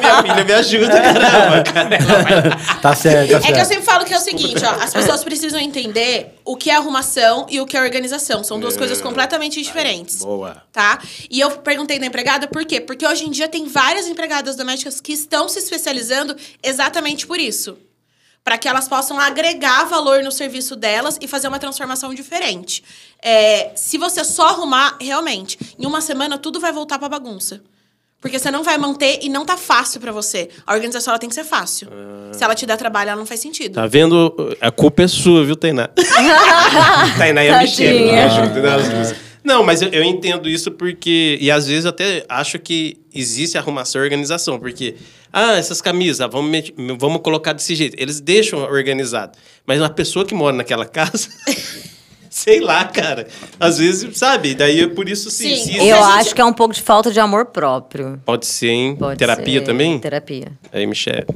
minha 0.00 0.22
filha 0.22 0.44
me 0.44 0.52
ajuda, 0.52 1.00
caramba. 1.00 1.62
cara. 1.62 1.98
Vai- 1.98 2.80
Tá 2.80 2.94
certo, 2.96 3.30
tá 3.32 3.36
É 3.36 3.40
que 3.40 3.48
eu 3.50 3.54
certo. 3.54 3.68
sempre 3.68 3.84
falo 3.84 4.04
que 4.04 4.14
é 4.14 4.16
o 4.16 4.20
seguinte, 4.20 4.64
ó, 4.64 4.70
as 4.82 4.92
pessoas 4.92 5.22
precisam 5.22 5.60
entender 5.60 6.38
o 6.44 6.56
que 6.56 6.70
é 6.70 6.74
arrumação 6.76 7.46
e 7.50 7.60
o 7.60 7.66
que 7.66 7.76
é 7.76 7.82
organização. 7.82 8.42
São 8.42 8.58
duas 8.58 8.76
coisas 8.76 9.00
completamente 9.00 9.60
diferentes. 9.62 10.16
Boa. 10.20 10.62
Tá? 10.72 10.98
E 11.30 11.38
eu 11.40 11.50
perguntei 11.58 11.98
da 11.98 12.06
empregada 12.06 12.46
por 12.48 12.64
quê? 12.64 12.80
Porque 12.80 13.06
hoje 13.06 13.26
em 13.26 13.30
dia 13.30 13.48
tem 13.48 13.66
várias 13.68 14.06
empregadas 14.08 14.56
domésticas 14.56 15.00
que 15.00 15.12
estão 15.12 15.48
se 15.48 15.58
especializando 15.58 16.34
exatamente 16.62 17.26
por 17.26 17.38
isso. 17.38 17.76
Para 18.42 18.56
que 18.56 18.66
elas 18.66 18.88
possam 18.88 19.20
agregar 19.20 19.84
valor 19.84 20.22
no 20.22 20.32
serviço 20.32 20.74
delas 20.74 21.18
e 21.20 21.28
fazer 21.28 21.48
uma 21.48 21.58
transformação 21.58 22.14
diferente. 22.14 22.82
É, 23.22 23.72
se 23.76 23.98
você 23.98 24.24
só 24.24 24.48
arrumar, 24.48 24.96
realmente, 25.00 25.58
em 25.78 25.86
uma 25.86 26.00
semana 26.00 26.38
tudo 26.38 26.58
vai 26.58 26.72
voltar 26.72 26.98
pra 26.98 27.08
bagunça. 27.08 27.60
Porque 28.20 28.38
você 28.38 28.50
não 28.50 28.62
vai 28.62 28.76
manter 28.76 29.20
e 29.22 29.30
não 29.30 29.46
tá 29.46 29.56
fácil 29.56 29.98
pra 29.98 30.12
você. 30.12 30.50
A 30.66 30.74
organização 30.74 31.12
ela 31.12 31.18
tem 31.18 31.28
que 31.28 31.34
ser 31.34 31.44
fácil. 31.44 31.88
Se 32.32 32.44
ela 32.44 32.54
te 32.54 32.66
der 32.66 32.76
trabalho, 32.76 33.08
ela 33.08 33.18
não 33.18 33.26
faz 33.26 33.40
sentido. 33.40 33.74
Tá 33.74 33.86
vendo? 33.86 34.34
A 34.60 34.70
culpa 34.70 35.02
é 35.02 35.08
sua, 35.08 35.42
viu, 35.44 35.56
Tainá? 35.56 35.88
Tainá 37.16 37.42
e 37.44 37.48
a 37.48 37.60
Michelle. 37.62 38.04
me 38.04 38.18
as 38.18 38.88
duas. 38.88 39.29
Não, 39.42 39.64
mas 39.64 39.82
eu, 39.82 39.88
eu 39.88 40.04
entendo 40.04 40.48
isso 40.48 40.70
porque... 40.70 41.38
E 41.40 41.50
às 41.50 41.66
vezes 41.66 41.84
eu 41.84 41.90
até 41.90 42.24
acho 42.28 42.58
que 42.58 42.98
existe 43.14 43.56
arrumação 43.56 44.00
e 44.00 44.04
organização. 44.04 44.58
Porque, 44.58 44.96
ah, 45.32 45.56
essas 45.56 45.80
camisas, 45.80 46.28
vamos, 46.30 46.72
vamos 46.98 47.20
colocar 47.22 47.52
desse 47.52 47.74
jeito. 47.74 47.96
Eles 47.98 48.20
deixam 48.20 48.60
organizado. 48.60 49.36
Mas 49.66 49.80
uma 49.80 49.90
pessoa 49.90 50.24
que 50.24 50.34
mora 50.34 50.56
naquela 50.56 50.84
casa... 50.86 51.28
Sei 52.42 52.58
lá, 52.60 52.84
cara. 52.86 53.26
Às 53.58 53.78
vezes, 53.78 54.16
sabe? 54.18 54.54
Daí 54.54 54.80
é 54.80 54.86
por 54.88 55.08
isso 55.08 55.30
sim. 55.30 55.56
Sim. 55.56 55.76
Eu 55.76 55.96
gente- 55.96 56.18
acho 56.18 56.34
que 56.34 56.40
é 56.40 56.44
um 56.44 56.52
pouco 56.52 56.72
de 56.74 56.80
falta 56.80 57.10
de 57.12 57.20
amor 57.20 57.46
próprio. 57.46 58.20
Pode 58.24 58.46
ser, 58.46 58.68
hein? 58.68 58.96
Pode 58.96 59.18
Terapia 59.18 59.60
ser. 59.60 59.66
também? 59.66 59.98
Terapia. 59.98 60.52
Aí, 60.72 60.86
Michelle. 60.86 61.26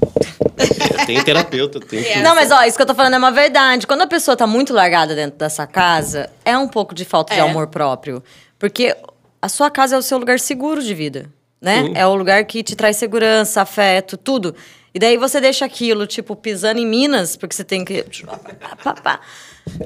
Eu 0.98 1.06
tenho 1.06 1.22
terapeuta, 1.24 1.78
eu 1.78 1.82
tenho. 1.82 2.04
É. 2.08 2.22
Não, 2.22 2.34
mas 2.34 2.50
ó, 2.50 2.62
isso 2.64 2.76
que 2.76 2.82
eu 2.82 2.86
tô 2.86 2.94
falando 2.94 3.14
é 3.14 3.18
uma 3.18 3.30
verdade. 3.30 3.86
Quando 3.86 4.02
a 4.02 4.06
pessoa 4.06 4.36
tá 4.36 4.46
muito 4.46 4.72
largada 4.72 5.14
dentro 5.14 5.38
dessa 5.38 5.66
casa, 5.66 6.30
é 6.44 6.56
um 6.56 6.68
pouco 6.68 6.94
de 6.94 7.04
falta 7.04 7.34
de 7.34 7.40
É. 7.40 7.42
amor 7.42 7.66
próprio. 7.66 8.22
Porque 8.58 8.96
a 9.42 9.48
sua 9.48 9.70
casa 9.70 9.96
é 9.96 9.98
o 9.98 10.02
seu 10.02 10.16
lugar 10.16 10.38
seguro 10.40 10.82
de 10.82 10.94
vida, 10.94 11.26
né? 11.60 11.90
É 11.94 12.06
o 12.06 12.14
lugar 12.14 12.44
que 12.44 12.62
te 12.62 12.74
traz 12.74 12.96
segurança, 12.96 13.60
afeto, 13.60 14.16
tudo. 14.16 14.54
E 14.94 14.98
daí 14.98 15.16
você 15.18 15.40
deixa 15.40 15.64
aquilo, 15.64 16.06
tipo, 16.06 16.34
pisando 16.36 16.78
em 16.80 16.86
Minas, 16.86 17.36
porque 17.36 17.54
você 17.54 17.64
tem 17.64 17.84
que. 17.84 18.04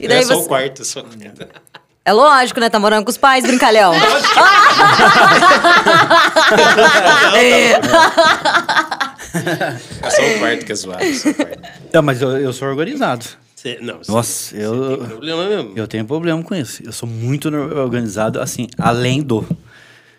E 0.00 0.08
daí 0.08 0.18
é 0.18 0.22
só 0.22 0.34
o 0.34 0.42
você. 0.42 0.48
quarto, 0.48 0.84
só. 0.84 1.04
É 2.04 2.12
lógico, 2.12 2.58
né? 2.60 2.68
Tá 2.70 2.78
morando 2.78 3.04
com 3.04 3.10
os 3.10 3.16
pais, 3.18 3.44
brincalhão. 3.44 3.92
É 10.02 10.10
só 10.10 10.22
o 10.22 10.38
quarto 10.38 10.64
que 10.64 10.72
é 10.72 10.74
zoado. 10.74 11.02
O. 11.04 11.90
Não, 11.92 12.02
mas 12.02 12.20
eu, 12.22 12.30
eu 12.38 12.52
sou 12.52 12.68
organizado. 12.68 13.24
Cê- 13.54 13.78
não, 13.80 14.02
cê- 14.02 14.12
Nossa, 14.12 14.50
cê 14.50 14.64
eu- 14.64 14.98
tem 14.98 15.06
problema 15.08 15.46
mesmo. 15.48 15.72
Eu 15.76 15.86
tenho 15.88 16.04
problema 16.04 16.42
com 16.42 16.54
isso. 16.54 16.82
Eu 16.84 16.92
sou 16.92 17.08
muito 17.08 17.48
organizado, 17.48 18.40
assim, 18.40 18.68
além 18.78 19.20
do. 19.22 19.44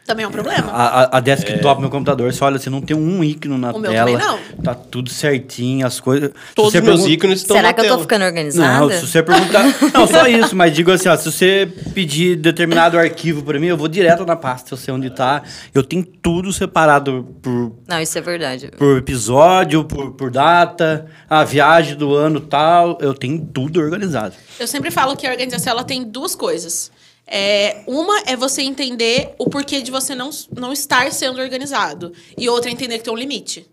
Também 0.10 0.26
é 0.26 0.28
um 0.28 0.32
problema. 0.32 0.72
A, 0.72 1.02
a, 1.04 1.18
a 1.18 1.20
desktop 1.20 1.76
do 1.76 1.82
meu 1.82 1.90
computador, 1.92 2.34
você 2.34 2.44
olha, 2.44 2.58
você 2.58 2.68
não 2.68 2.82
tem 2.82 2.98
um 2.98 3.24
ícone 3.24 3.60
na 3.60 3.70
O 3.70 3.78
meu 3.78 3.92
tela. 3.92 4.10
também 4.12 4.28
não. 4.28 4.40
Tá 4.64 4.74
tudo 4.74 5.08
certinho, 5.12 5.86
as 5.86 6.00
coisas. 6.00 6.32
Todos 6.56 6.72
Se 6.72 6.80
os 6.80 6.84
meus 6.84 7.06
ícones 7.06 7.42
estão 7.42 7.56
Será 7.56 7.68
na 7.68 7.74
que 7.76 7.82
eu 7.82 7.86
tô 7.86 7.90
tela. 7.92 8.02
ficando 8.02 8.26
organizada? 8.26 8.80
Não, 8.80 8.90
se 8.90 9.06
você 9.06 9.22
perguntar. 9.22 9.66
não, 9.94 10.08
só 10.08 10.26
isso, 10.28 10.56
mas 10.56 10.74
digo 10.74 10.92
assim, 10.92 11.08
ó, 11.10 11.16
se 11.16 11.32
você 11.32 11.72
pedir 11.94 12.38
determinado 12.38 12.98
arquivo 12.98 13.44
pra 13.44 13.60
mim, 13.60 13.68
eu 13.68 13.78
vou 13.78 13.88
direto 13.88 14.26
na 14.26 14.36
pasta, 14.36 14.74
eu 14.74 14.80
sei 14.80 14.92
onde 14.92 15.12
tá. 15.12 15.44
Eu 15.76 15.84
tenho 15.84 16.04
tudo 16.04 16.52
separado 16.52 17.28
por, 17.40 17.72
Não, 17.88 18.02
isso 18.02 18.18
é 18.18 18.22
verdade. 18.22 18.72
por 18.80 18.98
episódio, 18.98 19.84
por, 19.84 20.14
por 20.14 20.32
data, 20.32 21.06
a 21.30 21.44
viagem 21.44 21.96
do 21.96 22.16
ano 22.16 22.40
tal. 22.40 22.98
Eu 23.00 23.14
tenho 23.14 23.46
tudo 23.46 23.80
organizado. 23.80 24.34
Eu 24.60 24.66
sempre 24.66 24.90
falo 24.90 25.16
que 25.16 25.28
a 25.28 25.30
organização 25.30 25.72
ela 25.74 25.84
tem 25.84 26.04
duas 26.04 26.34
coisas. 26.34 26.92
É, 27.32 27.82
uma 27.86 28.22
é 28.26 28.36
você 28.36 28.62
entender 28.64 29.34
o 29.38 29.50
porquê 29.50 29.82
de 29.82 29.92
você 29.92 30.16
não, 30.16 30.30
não 30.58 30.74
estar 30.74 31.12
sendo 31.12 31.40
organizado. 31.40 32.12
E 32.38 32.50
outra 32.50 32.70
é 32.70 32.74
entender 32.74 32.98
que 32.98 33.04
tem 33.04 33.14
um 33.14 33.18
limite. 33.18 33.70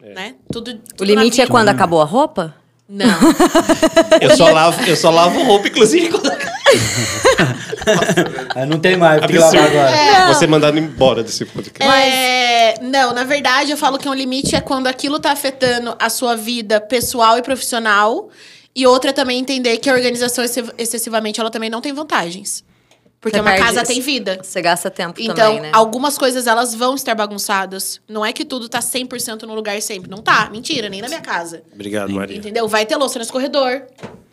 Né? 0.00 0.34
Tudo, 0.52 0.70
O 0.72 0.74
tudo 0.94 1.14
na 1.14 1.20
limite 1.22 1.40
é 1.40 1.46
quando 1.46 1.68
acabou 1.68 2.00
a 2.00 2.04
roupa? 2.04 2.54
Não. 2.88 3.06
Eu 4.20 4.36
só 4.36 4.52
lavo, 4.52 4.80
eu 4.88 4.94
só 4.94 5.10
lavo 5.10 5.42
roupa, 5.42 5.66
inclusive. 5.66 6.08
quando- 6.08 6.30
Aí 8.54 8.66
não 8.66 8.78
tem 8.78 8.96
mais, 8.96 9.20
tem 9.26 9.36
agora. 9.38 10.26
Você 10.34 10.46
mandado 10.46 10.78
embora 10.78 11.22
desse 11.24 11.44
podcast. 11.44 11.92
É, 11.92 12.74
não, 12.80 13.12
na 13.12 13.24
verdade, 13.24 13.70
eu 13.72 13.76
falo 13.76 13.98
que 13.98 14.08
um 14.08 14.14
limite 14.14 14.54
é 14.54 14.60
quando 14.60 14.86
aquilo 14.86 15.18
tá 15.18 15.32
afetando 15.32 15.96
a 15.98 16.08
sua 16.08 16.36
vida 16.36 16.80
pessoal 16.80 17.38
e 17.38 17.42
profissional. 17.42 18.28
E 18.76 18.86
outra 18.86 19.10
é 19.10 19.12
também 19.12 19.40
entender 19.40 19.78
que 19.78 19.88
a 19.88 19.94
organização 19.94 20.44
excess- 20.44 20.70
excessivamente 20.76 21.40
ela 21.40 21.50
também 21.50 21.70
não 21.70 21.80
tem 21.80 21.92
vantagens. 21.94 22.62
Porque 23.18 23.38
Você 23.38 23.40
uma 23.40 23.56
casa 23.56 23.82
isso. 23.82 23.90
tem 23.92 24.00
vida. 24.00 24.38
Você 24.42 24.60
gasta 24.60 24.90
tempo 24.90 25.18
Então, 25.20 25.34
também, 25.34 25.60
né? 25.60 25.70
algumas 25.72 26.18
coisas 26.18 26.46
elas 26.46 26.74
vão 26.74 26.94
estar 26.94 27.14
bagunçadas. 27.14 27.98
Não 28.06 28.24
é 28.24 28.32
que 28.32 28.44
tudo 28.44 28.68
tá 28.68 28.78
100% 28.80 29.42
no 29.44 29.54
lugar 29.54 29.80
sempre. 29.80 30.08
Não 30.10 30.18
tá. 30.18 30.50
Mentira, 30.50 30.88
nem 30.90 31.00
na 31.00 31.08
minha 31.08 31.22
casa. 31.22 31.62
Obrigado, 31.72 32.12
Maria. 32.12 32.36
Entendeu? 32.36 32.68
Vai 32.68 32.84
ter 32.84 32.94
louça 32.96 33.18
nesse 33.18 33.32
corredor. 33.32 33.82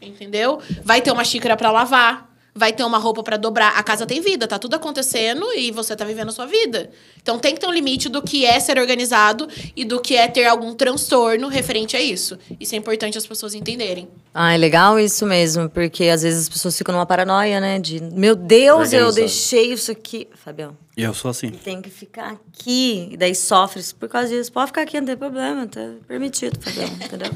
Entendeu? 0.01 0.59
Vai 0.83 1.01
ter 1.01 1.11
uma 1.11 1.23
xícara 1.23 1.55
pra 1.55 1.71
lavar. 1.71 2.29
Vai 2.55 2.71
ter 2.71 2.83
uma 2.83 2.99
roupa 2.99 3.23
pra 3.23 3.35
dobrar. 3.35 3.69
A 3.77 3.81
casa 3.81 4.05
tem 4.05 4.21
vida, 4.21 4.47
tá 4.47 4.59
tudo 4.59 4.75
acontecendo 4.75 5.43
e 5.55 5.71
você 5.71 5.95
tá 5.95 6.05
vivendo 6.05 6.29
a 6.29 6.31
sua 6.31 6.45
vida. 6.45 6.91
Então 7.19 7.39
tem 7.39 7.55
que 7.55 7.59
ter 7.59 7.65
um 7.65 7.71
limite 7.71 8.07
do 8.09 8.21
que 8.21 8.45
é 8.45 8.59
ser 8.59 8.77
organizado 8.77 9.47
e 9.75 9.83
do 9.83 9.99
que 9.99 10.15
é 10.15 10.27
ter 10.27 10.45
algum 10.45 10.75
transtorno 10.75 11.47
referente 11.47 11.97
a 11.97 12.01
isso. 12.01 12.37
Isso 12.59 12.75
é 12.75 12.77
importante 12.77 13.17
as 13.17 13.25
pessoas 13.25 13.55
entenderem. 13.55 14.07
Ah, 14.31 14.53
é 14.53 14.57
legal 14.57 14.99
isso 14.99 15.25
mesmo, 15.25 15.67
porque 15.67 16.03
às 16.05 16.21
vezes 16.21 16.41
as 16.43 16.49
pessoas 16.49 16.77
ficam 16.77 16.93
numa 16.93 17.07
paranoia, 17.07 17.59
né? 17.59 17.79
De, 17.79 17.99
meu 18.01 18.35
Deus, 18.35 18.93
eu 18.93 19.11
deixei 19.11 19.73
isso 19.73 19.91
aqui. 19.91 20.27
Fabião, 20.35 20.77
Eu 20.95 21.11
sou 21.15 21.31
assim. 21.31 21.49
tem 21.49 21.81
que 21.81 21.89
ficar 21.89 22.33
aqui. 22.33 23.09
E 23.11 23.17
daí 23.17 23.33
sofre 23.33 23.81
por 23.99 24.07
causa 24.07 24.27
disso. 24.29 24.51
Pode 24.51 24.67
ficar 24.67 24.83
aqui, 24.83 24.99
não 24.99 25.07
tem 25.07 25.17
problema, 25.17 25.65
tá 25.65 25.81
permitido, 26.07 26.59
Fabião, 26.61 26.87
entendeu? 27.03 27.31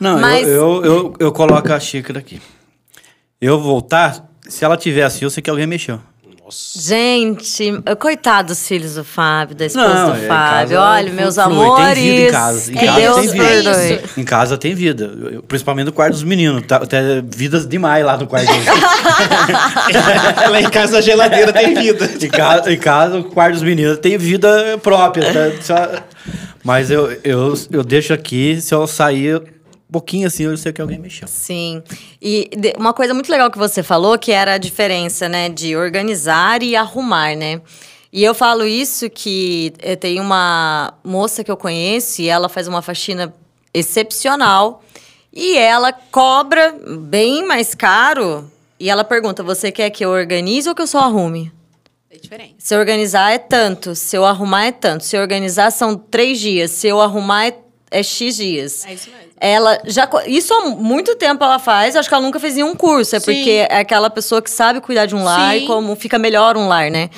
Não, 0.00 0.18
Mas- 0.18 0.48
eu, 0.48 0.52
eu, 0.52 0.84
eu, 0.84 1.14
eu 1.20 1.32
coloco 1.32 1.70
a 1.70 1.78
xícara 1.78 2.18
aqui. 2.20 2.40
Eu 3.40 3.60
voltar, 3.60 4.30
se 4.48 4.64
ela 4.64 4.76
tiver 4.76 5.02
assim, 5.04 5.24
eu 5.24 5.30
sei 5.30 5.42
que 5.42 5.50
alguém 5.50 5.66
mexeu. 5.66 6.00
Gente, 6.76 7.72
coitado 7.98 8.48
dos 8.48 8.68
filhos 8.68 8.96
do 8.96 9.02
Fábio, 9.02 9.56
da 9.56 9.64
esposa 9.64 9.88
Não, 9.94 10.10
do 10.10 10.16
é, 10.24 10.26
Fábio. 10.28 10.76
casa 10.76 10.80
Olha, 10.80 11.04
flui, 11.06 11.16
meus 11.22 11.34
tem 11.36 11.44
amores. 11.44 11.98
vida 11.98 12.28
em 12.28 12.30
casa, 12.30 12.70
em 12.70 12.74
casa 12.74 13.00
Deus 13.00 13.16
tem 13.16 13.28
vida. 13.30 13.70
É. 13.70 14.02
Em 14.18 14.24
casa 14.24 14.58
tem 14.58 14.74
vida. 14.74 15.04
Eu- 15.32 15.42
Principalmente 15.42 15.86
no 15.86 15.92
quarto 15.92 16.12
dos 16.12 16.22
meninos. 16.22 16.62
Tá, 16.66 16.76
até 16.76 17.22
vidas 17.22 17.66
demais 17.66 18.04
lá 18.04 18.18
no 18.18 18.26
quarto 18.26 18.46
deles. 18.46 18.66
Lá 20.50 20.60
em 20.60 20.68
casa 20.70 20.98
a 20.98 21.00
geladeira 21.00 21.50
tem 21.52 21.74
vida. 21.74 22.10
em, 22.20 22.28
casa, 22.28 22.72
em 22.72 22.78
casa, 22.78 23.18
o 23.18 23.24
quarto 23.24 23.54
dos 23.54 23.62
meninos 23.62 23.98
tem 23.98 24.18
vida 24.18 24.78
própria. 24.82 25.24
tá? 25.32 25.62
Só- 25.62 26.02
Mas 26.62 26.90
eu, 26.90 27.10
eu, 27.24 27.54
eu 27.70 27.82
deixo 27.82 28.12
aqui, 28.12 28.60
se 28.60 28.74
eu 28.74 28.86
sair 28.86 29.42
um 29.88 29.92
pouquinho 29.92 30.26
assim, 30.26 30.44
eu 30.44 30.56
sei 30.56 30.72
que 30.72 30.80
alguém 30.80 30.98
mexeu. 30.98 31.28
Sim. 31.28 31.82
E 32.20 32.50
uma 32.78 32.92
coisa 32.92 33.14
muito 33.14 33.30
legal 33.30 33.50
que 33.50 33.58
você 33.58 33.82
falou, 33.82 34.18
que 34.18 34.32
era 34.32 34.54
a 34.54 34.58
diferença, 34.58 35.28
né, 35.28 35.48
de 35.48 35.76
organizar 35.76 36.62
e 36.62 36.74
arrumar, 36.74 37.36
né? 37.36 37.60
E 38.12 38.22
eu 38.22 38.32
falo 38.32 38.64
isso 38.64 39.10
que 39.10 39.72
eh, 39.80 39.96
tem 39.96 40.20
uma 40.20 40.94
moça 41.02 41.42
que 41.42 41.50
eu 41.50 41.56
conheço 41.56 42.22
e 42.22 42.28
ela 42.28 42.48
faz 42.48 42.68
uma 42.68 42.80
faxina 42.80 43.34
excepcional 43.74 44.84
e 45.32 45.58
ela 45.58 45.92
cobra 45.92 46.76
bem 47.00 47.44
mais 47.44 47.74
caro 47.74 48.48
e 48.78 48.88
ela 48.88 49.02
pergunta: 49.02 49.42
"Você 49.42 49.72
quer 49.72 49.90
que 49.90 50.04
eu 50.04 50.10
organize 50.10 50.68
ou 50.68 50.76
que 50.76 50.82
eu 50.82 50.86
só 50.86 51.00
arrume?" 51.00 51.52
É 52.08 52.16
diferente. 52.16 52.54
Se 52.58 52.72
eu 52.72 52.78
organizar 52.78 53.32
é 53.32 53.38
tanto, 53.38 53.96
se 53.96 54.16
eu 54.16 54.24
arrumar 54.24 54.66
é 54.66 54.72
tanto. 54.72 55.02
Se 55.02 55.16
eu 55.16 55.20
organizar 55.20 55.72
são 55.72 55.96
três 55.96 56.38
dias, 56.38 56.70
se 56.70 56.86
eu 56.86 57.00
arrumar 57.00 57.48
é, 57.48 57.58
é 57.90 58.02
X 58.04 58.36
dias. 58.36 58.86
É 58.86 58.94
isso 58.94 59.10
mesmo. 59.10 59.23
Ela 59.46 59.78
já. 59.84 60.08
Isso 60.26 60.54
há 60.54 60.70
muito 60.70 61.14
tempo 61.16 61.44
ela 61.44 61.58
faz, 61.58 61.94
acho 61.96 62.08
que 62.08 62.14
ela 62.14 62.24
nunca 62.24 62.40
fez 62.40 62.54
nenhum 62.54 62.74
curso. 62.74 63.14
É 63.14 63.20
Sim. 63.20 63.26
porque 63.26 63.66
é 63.68 63.76
aquela 63.76 64.08
pessoa 64.08 64.40
que 64.40 64.50
sabe 64.50 64.80
cuidar 64.80 65.04
de 65.04 65.14
um 65.14 65.22
lar 65.22 65.54
e 65.54 65.60
Sim. 65.60 65.66
como 65.66 65.94
fica 65.94 66.18
melhor 66.18 66.56
um 66.56 66.66
lar, 66.66 66.90
né? 66.90 67.10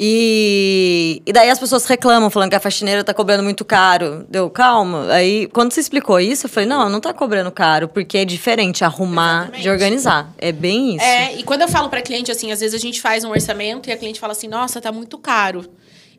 E, 0.00 1.20
e 1.26 1.32
daí 1.32 1.50
as 1.50 1.58
pessoas 1.58 1.84
reclamam, 1.84 2.30
falando 2.30 2.50
que 2.50 2.54
a 2.54 2.60
faxineira 2.60 3.02
tá 3.02 3.12
cobrando 3.12 3.42
muito 3.42 3.64
caro. 3.64 4.24
Deu, 4.28 4.48
calma. 4.48 5.12
Aí, 5.12 5.48
quando 5.48 5.72
você 5.72 5.80
explicou 5.80 6.20
isso, 6.20 6.46
eu 6.46 6.48
falei, 6.48 6.68
não, 6.68 6.88
não 6.88 7.00
tá 7.00 7.12
cobrando 7.12 7.50
caro, 7.50 7.88
porque 7.88 8.18
é 8.18 8.24
diferente 8.24 8.84
arrumar 8.84 9.46
de 9.46 9.58
Exatamente. 9.58 9.68
organizar. 9.70 10.32
É 10.38 10.52
bem 10.52 10.94
isso. 10.94 11.04
É, 11.04 11.34
e 11.34 11.42
quando 11.42 11.62
eu 11.62 11.68
falo 11.68 11.88
pra 11.88 12.00
cliente 12.00 12.30
assim, 12.30 12.52
às 12.52 12.60
vezes 12.60 12.76
a 12.76 12.78
gente 12.78 13.00
faz 13.00 13.24
um 13.24 13.30
orçamento 13.30 13.88
e 13.88 13.92
a 13.92 13.96
cliente 13.96 14.20
fala 14.20 14.32
assim: 14.32 14.46
"Nossa, 14.46 14.80
tá 14.80 14.92
muito 14.92 15.18
caro". 15.18 15.68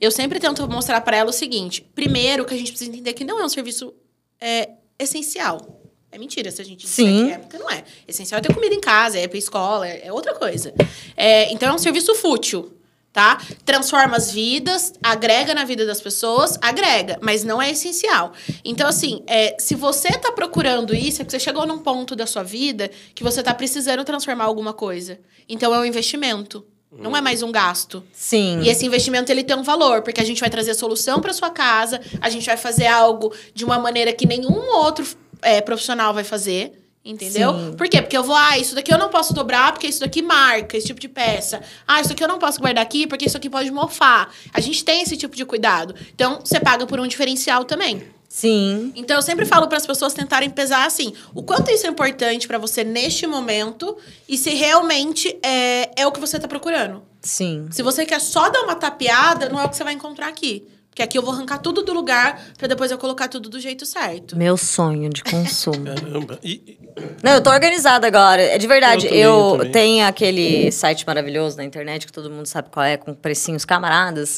Eu 0.02 0.12
sempre 0.12 0.38
tento 0.38 0.68
mostrar 0.70 1.00
pra 1.00 1.16
ela 1.16 1.30
o 1.30 1.34
seguinte: 1.34 1.82
primeiro, 1.96 2.44
que 2.44 2.54
a 2.54 2.58
gente 2.58 2.72
precisa 2.72 2.92
entender 2.92 3.14
que 3.14 3.24
não 3.24 3.40
é 3.40 3.46
um 3.46 3.50
serviço 3.50 3.94
é, 4.42 4.72
essencial. 5.00 5.80
É 6.12 6.18
mentira 6.18 6.50
se 6.52 6.62
a 6.62 6.66
gente 6.66 6.88
Sim. 6.88 7.06
disser 7.06 7.28
que 7.28 7.34
é, 7.34 7.38
porque 7.38 7.58
não 7.58 7.70
é. 7.70 7.84
Essencial 8.08 8.40
é 8.40 8.42
ter 8.42 8.54
comida 8.54 8.74
em 8.74 8.82
casa, 8.82 9.18
é 9.20 9.24
ir 9.24 9.28
pra 9.28 9.38
escola, 9.38 9.88
é, 9.88 10.08
é 10.08 10.14
outra 10.14 10.34
coisa. 10.34 10.74
É, 11.16 11.52
então 11.54 11.70
é 11.70 11.74
um 11.74 11.78
serviço 11.78 12.16
fútil, 12.16 12.74
tá? 13.14 13.40
Transforma 13.64 14.18
as 14.18 14.32
vidas, 14.32 14.94
agrega 15.04 15.54
na 15.54 15.64
vida 15.64 15.86
das 15.86 16.02
pessoas, 16.02 16.58
agrega, 16.62 17.20
mas 17.22 17.44
não 17.44 17.62
é 17.62 17.70
essencial. 17.70 18.34
Então, 18.66 18.88
assim, 18.88 19.24
é, 19.28 19.56
se 19.60 19.76
você 19.76 20.10
tá 20.18 20.32
procurando 20.32 20.96
isso, 20.96 21.22
é 21.22 21.26
porque 21.26 21.38
você 21.38 21.44
chegou 21.44 21.68
num 21.68 21.78
ponto 21.80 22.16
da 22.16 22.26
sua 22.26 22.44
vida 22.44 22.90
que 23.14 23.24
você 23.24 23.44
tá 23.44 23.54
precisando 23.54 24.04
transformar 24.04 24.46
alguma 24.46 24.74
coisa. 24.74 25.20
Então 25.48 25.74
é 25.74 25.80
um 25.80 25.86
investimento. 25.86 26.66
Não 26.92 27.16
é 27.16 27.22
mais 27.22 27.44
um 27.44 27.52
gasto. 27.52 28.04
Sim. 28.12 28.62
E 28.62 28.70
esse 28.70 28.86
investimento 28.86 29.32
ele 29.32 29.44
tem 29.44 29.56
um 29.56 29.64
valor, 29.64 30.02
porque 30.02 30.20
a 30.20 30.24
gente 30.24 30.42
vai 30.42 30.50
trazer 30.50 30.74
solução 30.74 31.22
para 31.22 31.32
sua 31.34 31.50
casa, 31.50 32.02
a 32.20 32.30
gente 32.30 32.46
vai 32.46 32.58
fazer 32.58 32.88
algo 32.88 33.34
de 33.54 33.64
uma 33.64 33.78
maneira 33.78 34.12
que 34.12 34.26
nenhum 34.26 34.76
outro 34.76 35.06
é, 35.42 35.62
profissional 35.62 36.14
vai 36.14 36.24
fazer. 36.24 36.74
Entendeu? 37.06 37.54
Sim. 37.54 37.74
Por 37.78 37.88
quê? 37.88 38.02
Porque 38.02 38.18
eu 38.18 38.24
vou, 38.24 38.36
ah, 38.36 38.58
isso 38.58 38.76
daqui 38.76 38.94
eu 38.94 38.98
não 38.98 39.10
posso 39.10 39.34
dobrar, 39.34 39.72
porque 39.72 39.88
isso 39.88 40.02
daqui 40.02 40.22
marca, 40.22 40.76
esse 40.78 40.88
tipo 40.88 41.00
de 41.00 41.08
peça. 41.08 41.62
Ah, 41.88 42.02
isso 42.02 42.12
aqui 42.12 42.22
eu 42.22 42.28
não 42.28 42.38
posso 42.38 42.60
guardar 42.60 42.84
aqui, 42.84 43.08
porque 43.08 43.26
isso 43.26 43.38
aqui 43.38 43.50
pode 43.50 43.72
mofar. 43.72 44.32
A 44.54 44.60
gente 44.60 44.84
tem 44.84 45.02
esse 45.02 45.16
tipo 45.16 45.36
de 45.36 45.46
cuidado. 45.46 45.96
Então, 46.14 46.40
você 46.44 46.60
paga 46.60 46.86
por 46.86 47.00
um 47.00 47.08
diferencial 47.08 47.64
também. 47.64 48.04
Sim. 48.30 48.94
Então, 48.96 49.16
eu 49.16 49.22
sempre 49.24 49.44
falo 49.44 49.68
para 49.68 49.78
as 49.78 49.88
pessoas 49.88 50.14
tentarem 50.14 50.52
pesar 50.52 50.86
assim, 50.86 51.14
o 51.34 51.42
quanto 51.42 51.72
isso 51.72 51.88
é 51.88 51.90
importante 51.90 52.48
para 52.48 52.60
você 52.60 52.84
neste 52.84 53.26
momento 53.26 53.98
e 54.28 54.38
se 54.38 54.52
realmente 54.52 55.36
é, 55.44 55.90
é 56.00 56.06
o 56.06 56.12
que 56.12 56.20
você 56.20 56.40
tá 56.40 56.48
procurando. 56.48 57.02
Sim. 57.22 57.68
Se 57.72 57.82
você 57.82 58.06
quer 58.06 58.22
só 58.22 58.50
dar 58.50 58.62
uma 58.62 58.76
tapeada, 58.76 59.50
não 59.50 59.60
é 59.60 59.66
o 59.66 59.70
que 59.70 59.76
você 59.76 59.84
vai 59.84 59.94
encontrar 59.94 60.28
aqui. 60.28 60.66
Porque 60.90 61.04
aqui 61.04 61.18
eu 61.18 61.22
vou 61.22 61.34
arrancar 61.34 61.60
tudo 61.60 61.82
do 61.84 61.94
lugar 61.94 62.42
pra 62.58 62.68
depois 62.68 62.92
eu 62.92 62.98
colocar 62.98 63.28
tudo 63.30 63.48
do 63.50 63.60
jeito 63.60 63.86
certo. 63.86 64.36
Meu 64.36 64.58
sonho 64.58 65.10
de 65.10 65.24
consumo. 65.24 65.86
Caramba. 65.86 66.38
E, 66.44 66.52
e- 66.52 66.80
Não, 67.24 67.32
eu 67.34 67.42
tô 67.42 67.50
organizada 67.52 68.06
agora. 68.06 68.42
É 68.42 68.58
de 68.58 68.68
verdade. 68.68 69.06
Eu 69.06 69.10
também, 69.12 69.22
Eu, 69.22 69.52
também. 69.52 69.72
tenho 69.72 70.06
aquele 70.08 70.72
site 70.72 71.06
maravilhoso 71.08 71.56
na 71.56 71.64
internet 71.64 72.06
que 72.06 72.12
todo 72.12 72.30
mundo 72.30 72.48
sabe 72.48 72.70
qual 72.70 72.86
é, 72.86 72.98
com 72.98 73.14
precinhos 73.14 73.64
camaradas. 73.64 74.36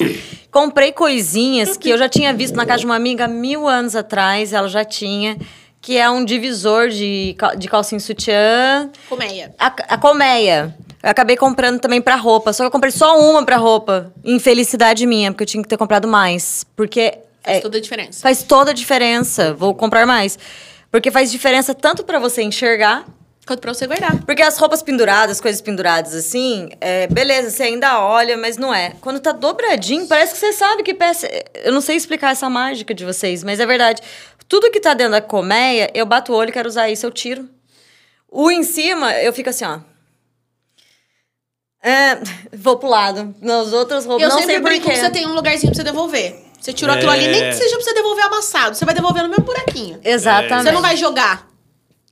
Comprei 0.51 0.91
coisinhas 0.91 1.77
que 1.77 1.89
eu 1.89 1.97
já 1.97 2.07
tinha 2.07 2.31
visto 2.33 2.55
na 2.55 2.65
casa 2.65 2.81
de 2.81 2.85
uma 2.85 2.95
amiga 2.95 3.25
há 3.25 3.27
mil 3.27 3.67
anos 3.67 3.95
atrás, 3.95 4.53
ela 4.53 4.67
já 4.67 4.85
tinha, 4.85 5.37
que 5.81 5.97
é 5.97 6.07
um 6.11 6.23
divisor 6.23 6.89
de, 6.89 7.33
cal- 7.39 7.55
de 7.55 7.67
calcinha 7.67 7.99
sutiã. 7.99 8.91
Colmeia. 9.09 9.55
A, 9.57 9.67
a 9.67 9.97
colmeia. 9.97 10.75
Eu 11.03 11.09
acabei 11.09 11.35
comprando 11.35 11.79
também 11.79 12.01
pra 12.01 12.15
roupa. 12.15 12.53
Só 12.53 12.63
que 12.63 12.67
eu 12.67 12.71
comprei 12.71 12.91
só 12.91 13.19
uma 13.19 13.43
pra 13.43 13.57
roupa. 13.57 14.13
Infelicidade 14.23 15.05
minha, 15.05 15.31
porque 15.31 15.43
eu 15.43 15.47
tinha 15.47 15.63
que 15.63 15.69
ter 15.69 15.77
comprado 15.77 16.07
mais. 16.07 16.65
Porque 16.75 17.17
Faz 17.43 17.57
é, 17.57 17.61
toda 17.61 17.77
a 17.77 17.81
diferença. 17.81 18.21
faz 18.21 18.43
toda 18.43 18.71
a 18.71 18.73
diferença. 18.73 19.53
Vou 19.53 19.73
comprar 19.73 20.05
mais. 20.05 20.37
Porque 20.91 21.09
faz 21.09 21.31
diferença 21.31 21.73
tanto 21.73 22.03
pra 22.03 22.19
você 22.19 22.43
enxergar. 22.43 23.05
Quanto 23.47 23.59
pra 23.59 23.73
você 23.73 23.87
guardar. 23.87 24.23
Porque 24.23 24.43
as 24.43 24.55
roupas 24.57 24.83
penduradas, 24.83 25.41
coisas 25.41 25.59
penduradas 25.61 26.13
assim, 26.13 26.69
é, 26.79 27.07
beleza, 27.07 27.49
você 27.49 27.63
ainda 27.63 27.99
olha, 27.99 28.37
mas 28.37 28.55
não 28.55 28.71
é. 28.71 28.93
Quando 29.01 29.19
tá 29.19 29.31
dobradinho, 29.31 30.05
parece 30.07 30.33
que 30.33 30.39
você 30.39 30.53
sabe 30.53 30.83
que 30.83 30.93
peça. 30.93 31.27
Eu 31.63 31.73
não 31.73 31.81
sei 31.81 31.95
explicar 31.95 32.31
essa 32.31 32.47
mágica 32.49 32.93
de 32.93 33.03
vocês, 33.03 33.43
mas 33.43 33.59
é 33.59 33.65
verdade. 33.65 34.01
Tudo 34.47 34.69
que 34.69 34.79
tá 34.79 34.93
dentro 34.93 35.13
da 35.13 35.21
colmeia, 35.21 35.89
eu 35.95 36.05
bato 36.05 36.31
o 36.31 36.35
olho, 36.35 36.53
quero 36.53 36.69
usar 36.69 36.89
isso, 36.89 37.05
eu 37.05 37.11
tiro. 37.11 37.49
O 38.29 38.51
em 38.51 38.61
cima, 38.63 39.11
eu 39.15 39.33
fico 39.33 39.49
assim, 39.49 39.65
ó. 39.65 39.79
É, 41.83 42.17
vou 42.55 42.77
pro 42.77 42.87
lado. 42.89 43.33
Nas 43.41 43.73
outras 43.73 44.05
roupas, 44.05 44.23
Eu 44.23 44.29
não 44.29 44.37
sempre 44.37 44.53
sei 44.53 44.61
brinco 44.61 44.81
que 44.81 44.89
porquê. 44.91 44.99
você 45.01 45.09
tem 45.09 45.27
um 45.27 45.33
lugarzinho 45.33 45.71
pra 45.73 45.77
você 45.77 45.83
devolver. 45.83 46.35
Você 46.59 46.71
tirou 46.73 46.93
É. 46.93 46.97
aquilo 46.97 47.11
ali, 47.11 47.27
nem 47.27 47.49
que 47.49 47.53
seja 47.53 47.75
pra 47.75 47.83
você 47.83 47.93
devolver 47.93 48.23
amassado. 48.25 48.75
Você 48.75 48.85
vai 48.85 48.93
devolver 48.93 49.23
no 49.23 49.29
mesmo 49.29 49.43
buraquinho. 49.43 49.99
Exatamente. 50.03 50.63
Você 50.63 50.71
não 50.71 50.81
vai 50.81 50.95
jogar. 50.95 51.49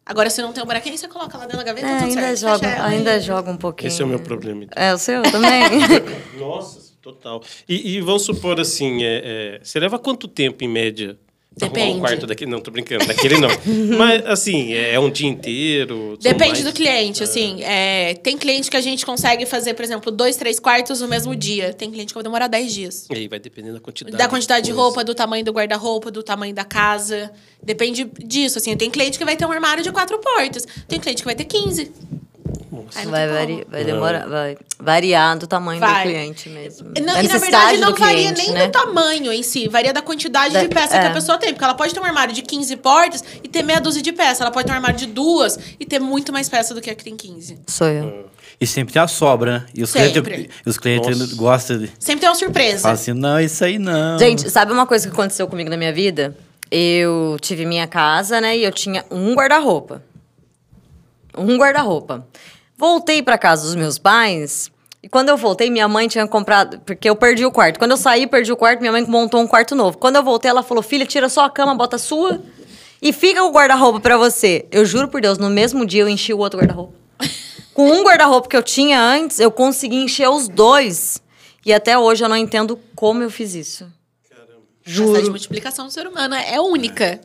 Agora, 0.03 0.27
se 0.31 0.41
não 0.41 0.51
tem 0.51 0.63
um 0.63 0.65
buraquinho, 0.65 0.97
você 0.97 1.07
coloca 1.07 1.37
lá 1.37 1.43
dentro 1.43 1.59
da 1.59 1.63
gaveta, 1.63 1.85
É, 1.87 1.99
tudo 1.99 2.07
ainda 2.09 2.21
certo. 2.21 2.39
joga, 2.39 2.67
Fecha 2.71 2.83
ainda 2.83 3.15
e- 3.17 3.21
joga 3.21 3.51
um 3.51 3.57
pouquinho. 3.57 3.87
esse 3.89 4.01
é 4.01 4.05
o 4.05 4.07
meu 4.07 4.19
problema. 4.19 4.63
então. 4.63 4.83
É, 4.83 4.91
o 4.91 4.97
seu 4.97 5.21
também? 5.21 5.61
Nossa, 6.39 6.79
total. 6.99 7.43
E, 7.67 7.97
e 7.97 8.01
vamos 8.01 8.23
supor 8.23 8.59
assim, 8.59 9.03
é, 9.03 9.21
é, 9.23 9.59
você 9.63 9.79
leva 9.79 9.99
quanto 9.99 10.27
tempo 10.27 10.63
em 10.63 10.67
média? 10.67 11.15
Arrumar 11.61 11.73
Depende. 11.73 11.97
Um 11.97 11.99
quarto 11.99 12.27
daquele, 12.27 12.51
não, 12.51 12.61
tô 12.61 12.71
brincando, 12.71 13.05
daquele 13.05 13.37
não. 13.37 13.49
Mas 13.97 14.25
assim, 14.25 14.73
é, 14.73 14.93
é 14.93 14.99
um 14.99 15.09
dia 15.09 15.27
inteiro. 15.27 16.17
Depende 16.21 16.51
mais? 16.51 16.63
do 16.63 16.73
cliente, 16.73 17.23
assim. 17.23 17.61
é, 17.63 18.13
tem 18.15 18.37
cliente 18.37 18.69
que 18.69 18.77
a 18.77 18.81
gente 18.81 19.05
consegue 19.05 19.45
fazer, 19.45 19.73
por 19.73 19.83
exemplo, 19.83 20.11
dois, 20.11 20.35
três 20.37 20.59
quartos 20.59 21.01
no 21.01 21.07
mesmo 21.07 21.35
dia. 21.35 21.73
Tem 21.73 21.89
cliente 21.91 22.07
que 22.09 22.13
vai 22.13 22.23
demorar 22.23 22.47
dez 22.47 22.73
dias. 22.73 23.07
E 23.09 23.15
aí 23.15 23.27
vai 23.27 23.39
dependendo 23.39 23.75
da 23.75 23.79
quantidade. 23.79 24.15
Da 24.15 24.27
quantidade 24.27 24.65
de 24.65 24.71
coisa. 24.71 24.83
roupa, 24.83 25.03
do 25.03 25.15
tamanho 25.15 25.43
do 25.43 25.51
guarda-roupa, 25.51 26.11
do 26.11 26.23
tamanho 26.23 26.53
da 26.53 26.63
casa. 26.63 27.31
Depende 27.61 28.09
disso, 28.19 28.57
assim. 28.57 28.75
Tem 28.77 28.89
cliente 28.89 29.17
que 29.17 29.25
vai 29.25 29.35
ter 29.35 29.45
um 29.45 29.51
armário 29.51 29.83
de 29.83 29.91
quatro 29.91 30.17
portas. 30.19 30.67
Tem 30.87 30.99
cliente 30.99 31.21
que 31.21 31.25
vai 31.25 31.35
ter 31.35 31.45
15. 31.45 31.91
Não 33.03 33.11
Vai, 33.11 33.27
vari- 33.27 33.67
vai 33.69 33.83
demorar, 33.83 34.27
vai 34.27 34.57
variar 34.79 35.37
do 35.37 35.47
tamanho 35.47 35.79
Vai. 35.79 36.03
do 36.03 36.09
cliente 36.09 36.49
mesmo. 36.49 36.87
Não, 36.87 36.93
Da 36.93 36.99
e 37.01 37.03
na 37.05 37.13
necessidade 37.23 37.41
verdade 37.51 37.77
não 37.79 37.91
do 37.93 37.99
varia 37.99 38.15
cliente, 38.33 38.41
nem 38.41 38.51
né? 38.53 38.65
do 38.67 38.71
tamanho 38.71 39.31
em 39.31 39.43
si, 39.43 39.67
varia 39.67 39.91
da 39.93 40.01
quantidade 40.01 40.53
Da- 40.53 40.61
de 40.61 40.67
peça 40.69 40.97
que 40.99 41.05
é. 41.05 41.07
a 41.07 41.13
pessoa 41.13 41.37
tem. 41.37 41.51
Porque 41.53 41.63
ela 41.63 41.73
pode 41.73 41.93
ter 41.93 41.99
um 41.99 42.05
armário 42.05 42.33
de 42.33 42.41
15 42.41 42.75
portas 42.77 43.23
e 43.43 43.47
ter 43.47 43.63
meia 43.63 43.79
dúzia 43.79 44.01
de 44.01 44.11
peça. 44.11 44.43
Ela 44.43 44.51
pode 44.51 44.65
ter 44.67 44.71
um 44.71 44.75
armário 44.75 44.97
de 44.97 45.05
duas 45.07 45.57
e 45.79 45.85
ter 45.85 45.99
muito 45.99 46.31
mais 46.33 46.47
peça 46.49 46.73
do 46.73 46.81
que 46.81 46.89
a 46.89 46.95
que 46.95 47.03
tem 47.03 47.15
15. 47.15 47.59
Sou 47.67 47.87
eu. 47.87 48.29
E 48.61 48.67
sempre 48.67 48.93
tem 48.93 49.01
a 49.01 49.07
sobra, 49.07 49.59
né? 49.59 49.65
E 49.73 49.81
os 49.83 49.89
Sempre. 49.89 50.21
clientes, 50.21 50.55
os 50.65 50.77
clientes 50.77 51.17
Nossa. 51.19 51.35
gostam 51.35 51.77
de. 51.77 51.91
Sempre 51.97 52.21
tem 52.21 52.29
uma 52.29 52.35
surpresa. 52.35 52.79
Falam 52.81 52.95
assim, 52.95 53.13
não, 53.13 53.39
isso 53.39 53.63
aí 53.63 53.79
não. 53.79 54.19
Gente, 54.19 54.49
sabe 54.49 54.73
uma 54.73 54.85
coisa 54.85 55.07
que 55.07 55.13
aconteceu 55.13 55.47
comigo 55.47 55.69
na 55.69 55.77
minha 55.77 55.93
vida? 55.93 56.35
Eu 56.69 57.37
tive 57.41 57.65
minha 57.65 57.87
casa, 57.87 58.39
né? 58.41 58.57
E 58.57 58.63
eu 58.63 58.71
tinha 58.71 59.03
um 59.09 59.33
guarda-roupa. 59.33 60.03
Um 61.37 61.57
guarda-roupa. 61.57 62.27
Voltei 62.79 63.21
pra 63.21 63.37
casa 63.37 63.63
dos 63.63 63.75
meus 63.75 63.99
pais. 63.99 64.71
E 65.03 65.09
quando 65.09 65.27
eu 65.27 65.35
voltei, 65.35 65.69
minha 65.69 65.85
mãe 65.89 66.07
tinha 66.07 66.25
comprado. 66.25 66.79
Porque 66.79 67.09
eu 67.09 67.15
perdi 67.15 67.45
o 67.45 67.51
quarto. 67.51 67.77
Quando 67.77 67.91
eu 67.91 67.97
saí, 67.97 68.25
perdi 68.25 68.53
o 68.53 68.55
quarto, 68.55 68.79
minha 68.79 68.93
mãe 68.93 69.05
montou 69.05 69.41
um 69.41 69.47
quarto 69.47 69.75
novo. 69.75 69.97
Quando 69.97 70.15
eu 70.15 70.23
voltei, 70.23 70.49
ela 70.49 70.63
falou: 70.63 70.81
Filha, 70.81 71.05
tira 71.05 71.27
só 71.27 71.43
a 71.43 71.49
cama, 71.49 71.75
bota 71.75 71.97
a 71.97 71.99
sua. 71.99 72.41
E 73.01 73.11
fica 73.11 73.43
o 73.43 73.51
guarda-roupa 73.51 73.99
pra 73.99 74.15
você. 74.15 74.65
Eu 74.71 74.85
juro 74.85 75.09
por 75.09 75.19
Deus, 75.19 75.37
no 75.37 75.49
mesmo 75.49 75.85
dia 75.85 76.03
eu 76.03 76.07
enchi 76.07 76.33
o 76.33 76.37
outro 76.37 76.57
guarda-roupa. 76.57 76.93
Com 77.73 77.91
um 77.91 78.01
guarda-roupa 78.01 78.47
que 78.47 78.55
eu 78.55 78.63
tinha 78.63 79.01
antes, 79.01 79.41
eu 79.41 79.51
consegui 79.51 79.97
encher 79.97 80.29
os 80.29 80.47
dois. 80.47 81.21
E 81.65 81.73
até 81.73 81.97
hoje 81.97 82.23
eu 82.23 82.29
não 82.29 82.37
entendo 82.37 82.79
como 82.95 83.21
eu 83.21 83.29
fiz 83.29 83.55
isso. 83.55 83.91
Capacidade 84.29 84.63
de 84.85 84.91
Juro. 84.93 85.29
multiplicação 85.31 85.85
do 85.85 85.91
ser 85.91 86.07
humano 86.07 86.33
é 86.33 86.61
única. 86.61 87.19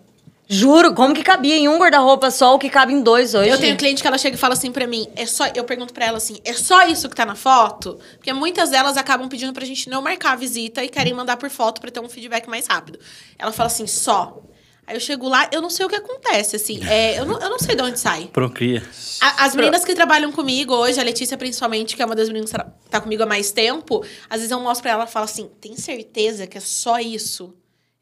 Juro, 0.46 0.94
como 0.94 1.14
que 1.14 1.22
cabia 1.22 1.56
em 1.56 1.68
um 1.68 1.78
guarda-roupa 1.78 2.30
só 2.30 2.54
o 2.54 2.58
que 2.58 2.68
cabe 2.68 2.92
em 2.92 3.02
dois 3.02 3.34
hoje? 3.34 3.48
Eu 3.48 3.58
tenho 3.58 3.76
cliente 3.76 4.02
que 4.02 4.06
ela 4.06 4.18
chega 4.18 4.36
e 4.36 4.38
fala 4.38 4.52
assim 4.52 4.70
pra 4.70 4.86
mim, 4.86 5.08
é 5.16 5.24
só, 5.24 5.46
eu 5.54 5.64
pergunto 5.64 5.94
pra 5.94 6.04
ela 6.04 6.18
assim, 6.18 6.38
é 6.44 6.52
só 6.52 6.86
isso 6.86 7.08
que 7.08 7.16
tá 7.16 7.24
na 7.24 7.34
foto? 7.34 7.98
Porque 8.16 8.32
muitas 8.32 8.68
delas 8.70 8.96
acabam 8.98 9.26
pedindo 9.28 9.52
pra 9.54 9.64
gente 9.64 9.88
não 9.88 10.02
marcar 10.02 10.32
a 10.32 10.36
visita 10.36 10.84
e 10.84 10.88
querem 10.88 11.14
mandar 11.14 11.38
por 11.38 11.48
foto 11.48 11.80
pra 11.80 11.90
ter 11.90 12.00
um 12.00 12.08
feedback 12.10 12.46
mais 12.46 12.66
rápido. 12.66 12.98
Ela 13.38 13.52
fala 13.52 13.68
assim, 13.68 13.86
só. 13.86 14.38
Aí 14.86 14.94
eu 14.94 15.00
chego 15.00 15.26
lá, 15.30 15.48
eu 15.50 15.62
não 15.62 15.70
sei 15.70 15.86
o 15.86 15.88
que 15.88 15.96
acontece, 15.96 16.56
assim, 16.56 16.78
é, 16.86 17.18
eu, 17.18 17.24
não, 17.24 17.40
eu 17.40 17.48
não 17.48 17.58
sei 17.58 17.74
de 17.74 17.82
onde 17.82 17.98
sai. 17.98 18.28
Procria. 18.30 18.82
A- 19.22 19.46
as 19.46 19.54
meninas 19.56 19.82
que 19.82 19.94
trabalham 19.94 20.30
comigo 20.30 20.74
hoje, 20.74 21.00
a 21.00 21.02
Letícia 21.02 21.38
principalmente, 21.38 21.96
que 21.96 22.02
é 22.02 22.04
uma 22.04 22.14
das 22.14 22.28
meninas 22.28 22.50
que 22.50 22.56
tra- 22.56 22.70
tá 22.90 23.00
comigo 23.00 23.22
há 23.22 23.26
mais 23.26 23.50
tempo, 23.50 24.04
às 24.28 24.40
vezes 24.40 24.50
eu 24.50 24.60
mostro 24.60 24.82
pra 24.82 24.92
ela 24.92 25.04
e 25.04 25.06
falo 25.06 25.24
assim, 25.24 25.48
tem 25.58 25.74
certeza 25.74 26.46
que 26.46 26.58
é 26.58 26.60
só 26.60 26.98
isso? 26.98 27.54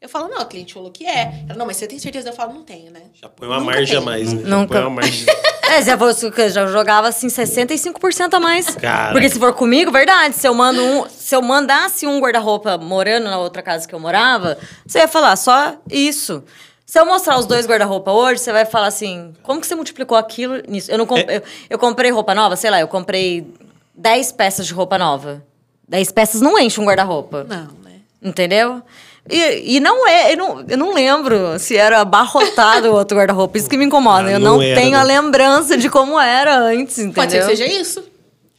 Eu 0.03 0.09
falo, 0.09 0.27
não, 0.27 0.39
a 0.39 0.45
cliente 0.45 0.73
falou 0.73 0.91
que 0.91 1.05
é. 1.05 1.45
Ela, 1.47 1.57
não, 1.57 1.65
mas 1.65 1.77
você 1.77 1.87
tem 1.87 1.97
certeza? 1.97 2.27
Eu 2.27 2.33
falo, 2.33 2.51
não 2.53 2.63
tenho, 2.63 2.91
né? 2.91 3.03
Já 3.13 3.29
põe 3.29 3.47
uma 3.47 3.57
Nunca 3.61 3.71
margem 3.71 3.97
a 3.97 4.01
mais, 4.01 4.33
né? 4.33 4.41
Já 4.41 4.47
Nunca. 4.49 4.73
põe 4.73 4.81
uma 4.81 4.89
margem. 4.89 5.25
É, 5.65 5.77
eu 5.79 6.49
já 6.51 6.67
jogava 6.67 7.07
assim 7.07 7.27
65% 7.27 8.33
a 8.33 8.39
mais. 8.39 8.75
Cara. 8.75 9.13
Porque 9.13 9.27
se 9.29 9.39
for 9.39 9.53
comigo, 9.53 9.91
verdade, 9.91 10.35
se 10.35 10.45
eu 10.47 10.53
mando 10.53 10.83
um, 10.83 11.09
se 11.09 11.33
eu 11.33 11.41
mandasse 11.41 12.05
um 12.05 12.19
guarda-roupa 12.19 12.77
morando 12.77 13.23
na 13.23 13.39
outra 13.39 13.61
casa 13.63 13.87
que 13.87 13.95
eu 13.95 13.99
morava, 13.99 14.57
você 14.85 14.99
ia 14.99 15.07
falar 15.07 15.35
só 15.37 15.75
isso. 15.89 16.43
Se 16.85 16.99
eu 16.99 17.05
mostrar 17.05 17.39
os 17.39 17.45
dois 17.47 17.65
guarda-roupa 17.65 18.11
hoje, 18.11 18.41
você 18.41 18.51
vai 18.51 18.65
falar 18.65 18.87
assim: 18.87 19.33
como 19.41 19.61
que 19.61 19.65
você 19.65 19.73
multiplicou 19.73 20.15
aquilo 20.17 20.61
nisso? 20.67 20.91
Eu, 20.91 20.97
não 20.97 21.07
comp- 21.07 21.27
eu, 21.27 21.41
eu 21.69 21.79
comprei 21.79 22.11
roupa 22.11 22.35
nova, 22.35 22.55
sei 22.57 22.69
lá, 22.69 22.79
eu 22.81 22.87
comprei 22.87 23.47
10 23.95 24.33
peças 24.33 24.67
de 24.67 24.73
roupa 24.73 24.97
nova. 24.99 25.43
10 25.87 26.11
peças 26.11 26.41
não 26.41 26.59
enche 26.59 26.79
um 26.79 26.85
guarda-roupa. 26.85 27.45
Não, 27.45 27.69
né? 27.83 28.01
Entendeu? 28.21 28.83
E, 29.29 29.77
e 29.77 29.79
não 29.79 30.05
é, 30.07 30.33
eu 30.33 30.37
não, 30.37 30.65
eu 30.67 30.77
não 30.77 30.93
lembro 30.93 31.57
se 31.57 31.77
era 31.77 32.01
abarrotado 32.01 32.89
o 32.89 32.93
outro 32.93 33.17
guarda-roupa. 33.17 33.57
Isso 33.57 33.69
que 33.69 33.77
me 33.77 33.85
incomoda. 33.85 34.27
Ah, 34.27 34.31
eu 34.33 34.39
não 34.39 34.55
não 34.57 34.61
era, 34.61 34.79
tenho 34.81 34.97
a 34.97 35.03
né? 35.05 35.15
lembrança 35.21 35.77
de 35.77 35.89
como 35.89 36.19
era 36.19 36.57
antes, 36.59 36.97
entendeu? 36.99 37.13
Pode 37.15 37.31
ser 37.31 37.39
que 37.39 37.45
seja 37.45 37.65
isso. 37.65 38.03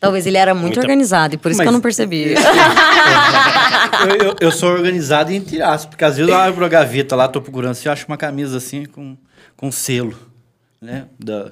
Talvez 0.00 0.26
ele 0.26 0.36
era 0.38 0.54
muito 0.54 0.66
Muita- 0.74 0.80
organizado 0.80 1.34
e 1.34 1.38
por 1.38 1.50
isso 1.50 1.60
que 1.60 1.64
Mas- 1.64 1.72
eu 1.72 1.72
não 1.72 1.80
percebi. 1.80 2.34
eu, 4.08 4.26
eu- 4.28 4.36
eu 4.40 4.52
sou 4.52 4.70
organizado 4.70 5.32
entre 5.32 5.62
aspas, 5.62 5.86
porque 5.86 6.04
às 6.04 6.16
vezes 6.16 6.30
eu 6.30 6.36
abro 6.38 6.64
a 6.64 6.68
gaveta 6.68 7.16
lá, 7.16 7.28
tô 7.28 7.40
procurando 7.40 7.72
assim, 7.72 7.88
eu 7.88 7.92
acho 7.92 8.06
uma 8.06 8.16
camisa 8.16 8.56
assim 8.58 8.84
com, 8.84 9.16
com 9.56 9.70
selo, 9.72 10.14
né? 10.80 11.04
Da 11.18 11.46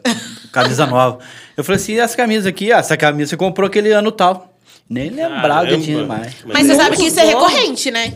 camisa 0.53 0.87
nova. 0.87 1.19
Eu 1.57 1.65
falei 1.65 1.81
assim, 1.81 1.93
e 1.93 1.99
essa 2.01 2.17
camisa 2.17 2.49
aqui, 2.49 2.73
ah, 2.73 2.79
essa 2.79 2.97
camisa 2.97 3.31
você 3.31 3.37
comprou 3.37 3.67
aquele 3.67 3.91
ano 3.93 4.11
tal. 4.13 4.53
Nem 4.89 5.11
lembrava 5.11 5.67
que 5.69 5.81
tinha 5.81 6.05
mais. 6.05 6.35
Mas 6.45 6.67
você 6.67 6.75
Não 6.75 6.77
sabe 6.77 6.97
que 6.97 7.07
isso 7.07 7.21
é 7.21 7.25
recorrente, 7.25 7.91
né? 7.91 8.13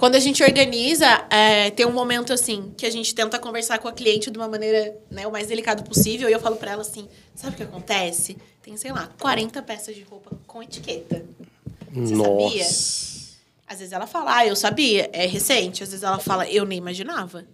Quando 0.00 0.14
a 0.14 0.18
gente 0.18 0.42
organiza, 0.42 1.26
é, 1.28 1.68
tem 1.72 1.84
um 1.84 1.92
momento 1.92 2.32
assim 2.32 2.72
que 2.74 2.86
a 2.86 2.90
gente 2.90 3.14
tenta 3.14 3.38
conversar 3.38 3.78
com 3.78 3.86
a 3.86 3.92
cliente 3.92 4.30
de 4.30 4.38
uma 4.38 4.48
maneira 4.48 4.96
né, 5.10 5.26
o 5.26 5.30
mais 5.30 5.46
delicado 5.48 5.82
possível. 5.84 6.26
E 6.30 6.32
eu 6.32 6.40
falo 6.40 6.56
pra 6.56 6.70
ela 6.70 6.80
assim: 6.80 7.06
sabe 7.34 7.52
o 7.52 7.56
que 7.58 7.62
acontece? 7.64 8.38
Tem, 8.62 8.74
sei 8.78 8.92
lá, 8.92 9.10
40 9.20 9.60
peças 9.60 9.94
de 9.94 10.00
roupa 10.02 10.30
com 10.46 10.62
etiqueta. 10.62 11.22
Você 11.92 12.16
sabia? 12.16 12.26
Nossa. 12.26 13.10
Às 13.68 13.78
vezes 13.80 13.92
ela 13.92 14.06
fala, 14.06 14.36
ah, 14.38 14.46
eu 14.46 14.56
sabia, 14.56 15.10
é 15.12 15.26
recente. 15.26 15.82
Às 15.82 15.90
vezes 15.90 16.02
ela 16.02 16.18
fala, 16.18 16.48
eu 16.48 16.64
nem 16.64 16.78
imaginava. 16.78 17.44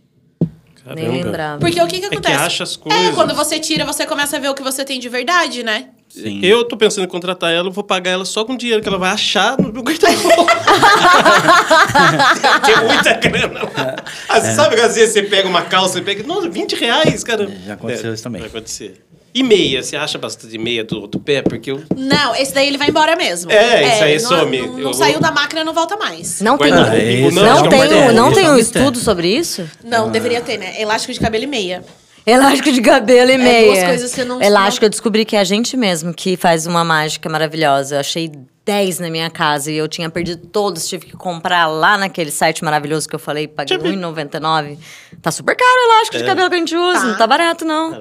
Nem 0.40 0.94
Caramba. 0.94 1.10
lembrava. 1.24 1.58
Porque 1.58 1.82
o 1.82 1.88
que 1.88 1.98
que 1.98 2.06
É 2.06 2.08
que 2.10 2.14
acontece? 2.14 2.34
acha 2.44 2.62
as 2.62 2.76
coisas. 2.76 3.06
É, 3.08 3.12
quando 3.12 3.34
você 3.34 3.58
tira, 3.58 3.84
você 3.84 4.06
começa 4.06 4.36
a 4.36 4.38
ver 4.38 4.50
o 4.50 4.54
que 4.54 4.62
você 4.62 4.84
tem 4.84 5.00
de 5.00 5.08
verdade, 5.08 5.64
né? 5.64 5.90
Sim. 6.16 6.40
Eu 6.42 6.64
tô 6.64 6.78
pensando 6.78 7.04
em 7.04 7.08
contratar 7.08 7.52
ela, 7.52 7.68
eu 7.68 7.72
vou 7.72 7.84
pagar 7.84 8.12
ela 8.12 8.24
só 8.24 8.42
com 8.42 8.56
dinheiro 8.56 8.80
que 8.80 8.88
ela 8.88 8.96
vai 8.96 9.10
achar 9.10 9.58
no 9.60 9.70
meu 9.70 9.82
guarda-roupa. 9.82 10.56
Tem 12.64 12.76
muita 12.86 13.12
grana 13.14 13.64
lá. 13.64 13.96
Ah, 14.26 14.40
você 14.40 14.54
sabe 14.54 14.76
que 14.76 14.80
às 14.80 14.94
vezes 14.94 15.12
você 15.12 15.22
pega 15.24 15.46
uma 15.46 15.60
calça, 15.62 15.94
você 15.94 16.00
pega, 16.00 16.22
nossa, 16.22 16.48
20 16.48 16.74
reais, 16.76 17.22
cara. 17.22 17.46
Já 17.66 17.74
aconteceu 17.74 18.14
isso 18.14 18.22
também. 18.22 18.40
Vai 18.40 18.48
acontecer. 18.48 19.02
E 19.34 19.42
meia, 19.42 19.82
você 19.82 19.94
acha 19.94 20.16
bastante 20.16 20.56
meia 20.56 20.82
do 20.82 20.98
outro 20.98 21.20
pé? 21.20 21.42
Porque 21.42 21.70
eu. 21.70 21.82
Não, 21.94 22.34
esse 22.34 22.54
daí 22.54 22.68
ele 22.68 22.78
vai 22.78 22.88
embora 22.88 23.14
mesmo. 23.14 23.52
É, 23.52 23.94
isso 23.94 24.04
aí 24.04 24.22
não, 24.22 24.28
some. 24.30 24.58
Não, 24.62 24.72
não 24.72 24.80
Eu- 24.80 24.94
saiu 24.94 25.20
da 25.20 25.30
máquina, 25.30 25.62
não 25.62 25.74
volta 25.74 25.98
mais. 25.98 26.40
Não 26.40 26.56
tem, 26.56 26.72
É, 26.72 26.72
não, 26.72 27.30
não 27.30 27.46
é 27.46 27.54
um 27.54 27.68
tem, 27.68 28.12
não 28.14 28.32
tem 28.32 28.46
é 28.46 28.50
um 28.50 28.56
estudo 28.56 28.98
sobre 28.98 29.28
isso? 29.28 29.68
Não, 29.84 30.10
deveria 30.10 30.40
ter, 30.40 30.56
né? 30.56 30.80
Elástico 30.80 31.12
de 31.12 31.20
cabelo 31.20 31.44
e 31.44 31.46
meia. 31.46 31.84
Elástico 32.26 32.72
de 32.72 32.80
cabelo 32.80 33.30
e 33.30 33.38
meia. 33.38 33.66
É, 33.66 33.66
duas 33.66 33.84
coisas 33.84 34.10
que 34.10 34.16
você 34.16 34.24
não- 34.24 34.42
Elástico 34.42 34.84
eu 34.84 34.90
descobri 34.90 35.24
que 35.24 35.36
é 35.36 35.38
a 35.40 35.44
gente 35.44 35.76
mesmo 35.76 36.12
que 36.12 36.36
faz 36.36 36.66
uma 36.66 36.84
mágica 36.84 37.28
maravilhosa. 37.28 37.94
Eu 37.96 38.00
achei 38.00 38.32
10 38.64 38.98
na 38.98 39.08
minha 39.08 39.30
casa 39.30 39.70
e 39.70 39.76
eu 39.76 39.86
tinha 39.86 40.10
perdido 40.10 40.44
todos. 40.48 40.88
Tive 40.88 41.06
que 41.06 41.12
comprar 41.16 41.68
lá 41.68 41.96
naquele 41.96 42.32
site 42.32 42.64
maravilhoso 42.64 43.08
que 43.08 43.14
eu 43.14 43.18
falei, 43.20 43.46
paguei 43.46 43.78
Deixa 43.78 43.88
eu 43.88 43.96
ver. 43.96 44.04
R$1,99. 44.04 44.76
Tá 45.22 45.30
super 45.30 45.54
caro 45.56 45.70
o 45.70 45.92
elástico 45.92 46.18
de 46.18 46.24
cabelo 46.24 46.48
que 46.50 46.56
a 46.56 46.58
gente 46.58 46.76
usa, 46.76 47.00
Tá. 47.00 47.06
não 47.06 47.16
tá 47.16 47.26
barato 47.28 47.64
não. 47.64 47.96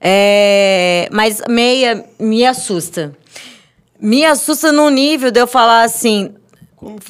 É, 0.00 1.08
mas 1.12 1.40
meia 1.48 2.04
me 2.18 2.44
assusta. 2.44 3.16
Me 4.00 4.24
assusta 4.24 4.72
num 4.72 4.90
nível 4.90 5.30
de 5.30 5.40
eu 5.40 5.46
falar 5.46 5.84
assim, 5.84 6.34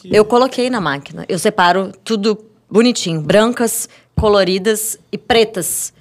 que. 0.03 0.15
eu 0.15 0.25
coloquei 0.25 0.69
na 0.71 0.81
máquina. 0.81 1.25
Eu 1.29 1.39
separo 1.39 1.91
tudo 2.05 2.39
bonitinho. 2.71 3.21
Brancas, 3.23 3.89
coloridas 4.15 4.99
e 5.11 5.17
pretas. 5.19 5.93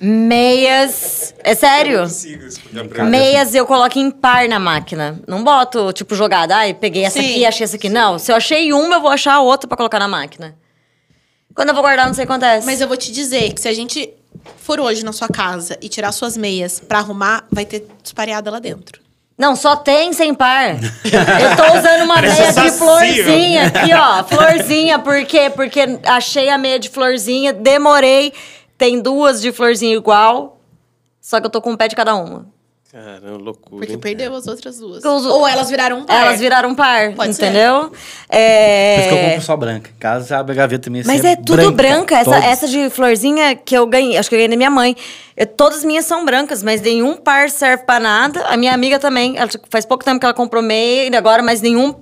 Meias. 0.00 1.34
É 1.44 1.54
sério? 1.54 2.00
consigo 2.00 2.48
pra 2.88 3.02
ela. 3.02 3.10
Meias 3.10 3.54
eu 3.54 3.66
coloco 3.66 3.98
em 3.98 4.10
par 4.10 4.48
na 4.48 4.58
máquina. 4.58 5.20
Não 5.28 5.44
boto, 5.44 5.92
tipo, 5.92 6.14
jogada. 6.14 6.56
Ai, 6.56 6.72
peguei 6.72 7.04
essa 7.04 7.20
Sim. 7.20 7.30
aqui, 7.30 7.44
achei 7.44 7.64
essa 7.64 7.76
aqui. 7.76 7.90
Não. 7.90 8.18
Se 8.18 8.32
eu 8.32 8.36
achei 8.36 8.72
uma, 8.72 8.96
eu 8.96 9.00
vou 9.02 9.10
achar 9.10 9.34
a 9.34 9.40
outra 9.40 9.68
pra 9.68 9.76
colocar 9.76 9.98
na 9.98 10.08
máquina. 10.08 10.56
Quando 11.54 11.68
eu 11.68 11.74
vou 11.74 11.82
guardar, 11.82 12.06
não 12.06 12.14
sei 12.14 12.24
o 12.24 12.26
que 12.26 12.32
acontece. 12.32 12.64
Mas 12.64 12.80
eu 12.80 12.88
vou 12.88 12.96
te 12.96 13.12
dizer 13.12 13.52
que 13.52 13.60
se 13.60 13.68
a 13.68 13.74
gente 13.74 14.08
for 14.56 14.80
hoje 14.80 15.04
na 15.04 15.12
sua 15.12 15.28
casa 15.28 15.76
e 15.82 15.88
tirar 15.88 16.12
suas 16.12 16.36
meias 16.36 16.80
pra 16.80 17.00
arrumar, 17.00 17.44
vai 17.50 17.66
ter 17.66 17.86
dispareada 18.02 18.50
lá 18.50 18.58
dentro. 18.58 19.00
Não, 19.36 19.56
só 19.56 19.74
tem 19.74 20.12
sem 20.12 20.34
par. 20.34 20.76
Eu 20.76 21.56
tô 21.56 21.78
usando 21.78 22.04
uma 22.04 22.20
meia 22.22 22.52
de 22.52 22.70
florzinha 22.72 23.66
aqui, 23.68 23.92
ó. 23.94 24.22
Florzinha, 24.24 24.98
por 24.98 25.24
quê? 25.24 25.50
Porque 25.50 25.80
achei 26.04 26.50
a 26.50 26.58
meia 26.58 26.78
de 26.78 26.90
florzinha, 26.90 27.52
demorei. 27.52 28.34
Tem 28.80 28.98
duas 28.98 29.42
de 29.42 29.52
florzinha 29.52 29.94
igual, 29.94 30.58
só 31.20 31.38
que 31.38 31.44
eu 31.44 31.50
tô 31.50 31.60
com 31.60 31.72
um 31.72 31.76
pé 31.76 31.86
de 31.86 31.94
cada 31.94 32.14
uma. 32.14 32.46
Caramba, 32.90 33.36
loucura. 33.36 33.76
Porque 33.76 33.92
hein? 33.92 33.98
perdeu 34.00 34.34
as 34.34 34.46
outras 34.48 34.78
duas. 34.78 35.04
Eu 35.04 35.12
uso- 35.12 35.28
Ou 35.30 35.46
elas 35.46 35.68
viraram 35.68 35.98
um 35.98 36.04
par. 36.06 36.22
Elas 36.26 36.40
viraram 36.40 36.70
um 36.70 36.74
par, 36.74 37.12
Pode 37.14 37.34
ser. 37.34 37.44
entendeu? 37.44 37.90
Por 37.90 37.94
isso 37.94 37.98
que 38.28 38.34
eu 39.14 39.18
É... 39.18 39.26
compro 39.28 39.42
só 39.42 39.54
branca. 39.56 39.90
Em 39.94 39.98
casa, 40.00 40.38
abre 40.38 40.52
a 40.52 40.56
gaveta 40.56 40.84
também. 40.84 41.02
Mas 41.04 41.22
é 41.22 41.36
tudo 41.36 41.70
branca. 41.72 42.14
Essa, 42.16 42.24
todas. 42.30 42.44
essa 42.44 42.66
de 42.66 42.88
florzinha 42.88 43.54
que 43.54 43.76
eu 43.76 43.86
ganhei, 43.86 44.16
acho 44.16 44.30
que 44.30 44.34
eu 44.34 44.38
ganhei 44.38 44.48
da 44.48 44.56
minha 44.56 44.70
mãe. 44.70 44.96
Eu- 45.36 45.46
todas 45.46 45.80
as 45.80 45.84
minhas 45.84 46.06
são 46.06 46.24
brancas, 46.24 46.62
mas 46.62 46.80
nenhum 46.80 47.16
par 47.18 47.50
serve 47.50 47.84
pra 47.84 48.00
nada. 48.00 48.40
A 48.46 48.56
minha 48.56 48.72
amiga 48.72 48.98
também, 48.98 49.36
ela, 49.36 49.50
faz 49.68 49.84
pouco 49.84 50.02
tempo 50.02 50.18
que 50.18 50.24
ela 50.24 50.34
comprou 50.34 50.62
meia 50.62 51.06
e 51.08 51.14
agora, 51.14 51.42
mas 51.42 51.60
nenhum. 51.60 51.94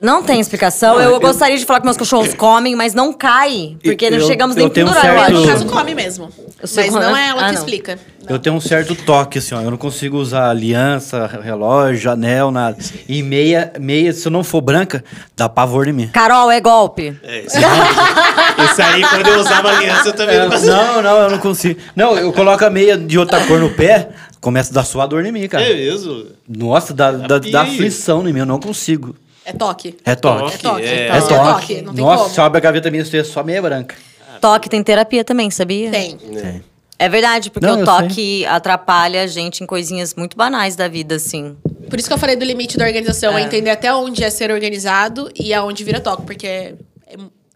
Não 0.00 0.22
tem 0.22 0.40
explicação. 0.40 0.94
Não, 0.94 1.02
eu, 1.02 1.10
eu- 1.12 1.20
gostaria 1.20 1.58
de 1.58 1.64
falar 1.66 1.80
que 1.80 1.84
meus 1.86 1.96
cachorros 1.96 2.32
comem, 2.34 2.74
mas 2.74 2.94
não 2.94 3.12
cai. 3.12 3.76
Porque 3.82 4.08
não 4.10 4.18
Eu- 4.18 4.26
chegamos 4.26 4.56
eu 4.56 4.60
nem 4.60 4.66
um 4.68 4.70
pendurar, 4.70 5.04
eu 5.04 5.12
certo- 5.18 5.32
No 5.40 5.46
caso, 5.46 5.66
come 5.66 5.94
mesmo. 5.94 6.30
Mas 6.62 6.90
não 6.92 7.16
é. 7.16 7.26
é 7.26 7.28
ela 7.30 7.40
Ah, 7.42 7.46
que 7.46 7.52
não. 7.52 7.58
explica. 7.60 7.98
Eu 8.28 8.38
tenho 8.38 8.54
um 8.56 8.60
certo 8.60 8.94
toque, 8.94 9.38
assim, 9.38 9.54
ó. 9.54 9.60
Eu 9.60 9.70
não 9.70 9.76
consigo 9.78 10.16
usar 10.16 10.48
aliança, 10.50 11.26
relógio, 11.42 12.10
anel, 12.10 12.50
nada. 12.50 12.76
E 13.08 13.22
meia, 13.22 13.72
meia, 13.78 14.12
se 14.12 14.26
eu 14.26 14.30
não 14.32 14.44
for 14.44 14.60
branca, 14.60 15.02
dá 15.36 15.48
pavor 15.48 15.88
em 15.88 15.92
mim. 15.92 16.08
Carol, 16.08 16.50
é 16.50 16.60
golpe. 16.60 17.18
É, 17.22 17.40
isso, 17.40 17.56
aí- 17.56 17.64
isso 18.70 18.82
aí, 18.82 19.02
quando 19.02 19.26
eu 19.28 19.40
usava 19.40 19.68
aliança, 19.70 20.08
eu 20.08 20.12
também 20.12 20.36
É, 20.36 20.40
não 20.44 20.50
conseguia. 20.50 20.76
não, 20.76 21.02
não, 21.02 21.16
eu 21.18 21.30
não 21.30 21.38
consigo. 21.38 21.80
Não, 21.96 22.16
eu 22.16 22.32
coloco 22.32 22.64
a 22.64 22.70
meia 22.70 22.96
de 22.96 23.18
outra 23.18 23.44
cor 23.46 23.58
no 23.58 23.70
pé, 23.70 24.08
começa 24.40 24.70
a 24.70 24.74
dar 24.74 24.84
suador 24.84 25.24
em 25.26 25.32
mim, 25.32 25.46
cara. 25.48 25.64
É 25.64 25.74
mesmo? 25.74 26.26
Nossa, 26.48 26.94
dá, 26.94 27.10
dá, 27.12 27.38
dá 27.38 27.62
aflição 27.62 28.26
em 28.28 28.32
mim, 28.32 28.40
eu 28.40 28.46
não 28.46 28.60
consigo. 28.60 29.14
É 29.50 29.52
toque. 29.52 29.96
É 30.04 30.14
toque. 30.14 30.54
É 30.54 30.58
toque. 30.58 30.82
É, 30.82 30.94
É 30.94 31.06
é 31.08 31.20
toque. 31.20 31.28
toque. 31.34 31.82
Não 31.82 31.94
tem 31.94 32.04
Nossa, 32.04 32.34
como. 32.34 32.46
abro 32.46 32.58
a 32.58 32.60
gaveta 32.60 32.90
minha, 32.90 33.02
é 33.02 33.24
só 33.24 33.42
meia 33.42 33.60
branca. 33.60 33.94
Toque 34.40 34.68
tem 34.70 34.82
terapia 34.82 35.22
também, 35.24 35.50
sabia? 35.50 35.90
Tem. 35.90 36.16
Tem. 36.16 36.64
É 36.98 37.08
verdade, 37.08 37.50
porque 37.50 37.66
Não, 37.66 37.76
o 37.76 37.80
eu 37.80 37.84
toque 37.84 38.44
atrapalha 38.46 39.22
a 39.22 39.26
gente 39.26 39.62
em 39.64 39.66
coisinhas 39.66 40.14
muito 40.14 40.36
banais 40.36 40.76
da 40.76 40.86
vida, 40.86 41.14
assim. 41.14 41.56
Por 41.88 41.98
isso 41.98 42.06
que 42.08 42.12
eu 42.14 42.18
falei 42.18 42.36
do 42.36 42.44
limite 42.44 42.76
da 42.76 42.84
organização. 42.84 43.36
É, 43.36 43.42
É. 43.42 43.44
entender 43.44 43.70
até 43.70 43.92
onde 43.94 44.22
é 44.22 44.28
ser 44.30 44.50
organizado 44.50 45.30
e 45.34 45.52
aonde 45.54 45.82
vira 45.82 45.98
toque. 45.98 46.22
Porque 46.24 46.46
é, 46.46 46.74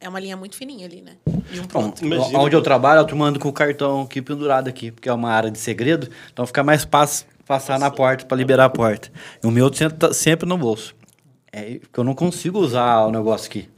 é 0.00 0.08
uma 0.08 0.18
linha 0.18 0.36
muito 0.36 0.56
fininha 0.56 0.86
ali, 0.86 1.02
né? 1.02 1.12
De 1.52 1.60
um 1.60 1.64
pro 1.64 1.80
Bom. 1.82 1.94
Imagina. 2.02 2.38
onde 2.38 2.56
eu 2.56 2.62
trabalho, 2.62 3.00
eu 3.00 3.04
tô 3.06 3.14
mandando 3.14 3.38
com 3.38 3.48
o 3.48 3.52
cartão 3.52 4.02
aqui 4.02 4.22
pendurado 4.22 4.66
aqui, 4.68 4.90
porque 4.90 5.08
é 5.08 5.12
uma 5.12 5.30
área 5.30 5.50
de 5.50 5.58
segredo, 5.58 6.08
então 6.32 6.46
fica 6.46 6.62
mais 6.64 6.84
fácil 6.90 7.26
passar 7.46 7.78
na 7.78 7.90
porta 7.90 8.24
para 8.24 8.36
liberar 8.38 8.64
a 8.64 8.70
porta. 8.70 9.10
E 9.42 9.46
o 9.46 9.50
meu 9.50 9.70
tá- 9.70 10.12
sempre 10.14 10.48
no 10.48 10.56
bolso. 10.56 10.94
É 11.56 11.78
porque 11.80 12.00
eu 12.00 12.04
não 12.04 12.14
consigo 12.14 12.58
usar 12.58 13.04
o 13.06 13.12
negócio 13.12 13.46
aqui. 13.48 13.68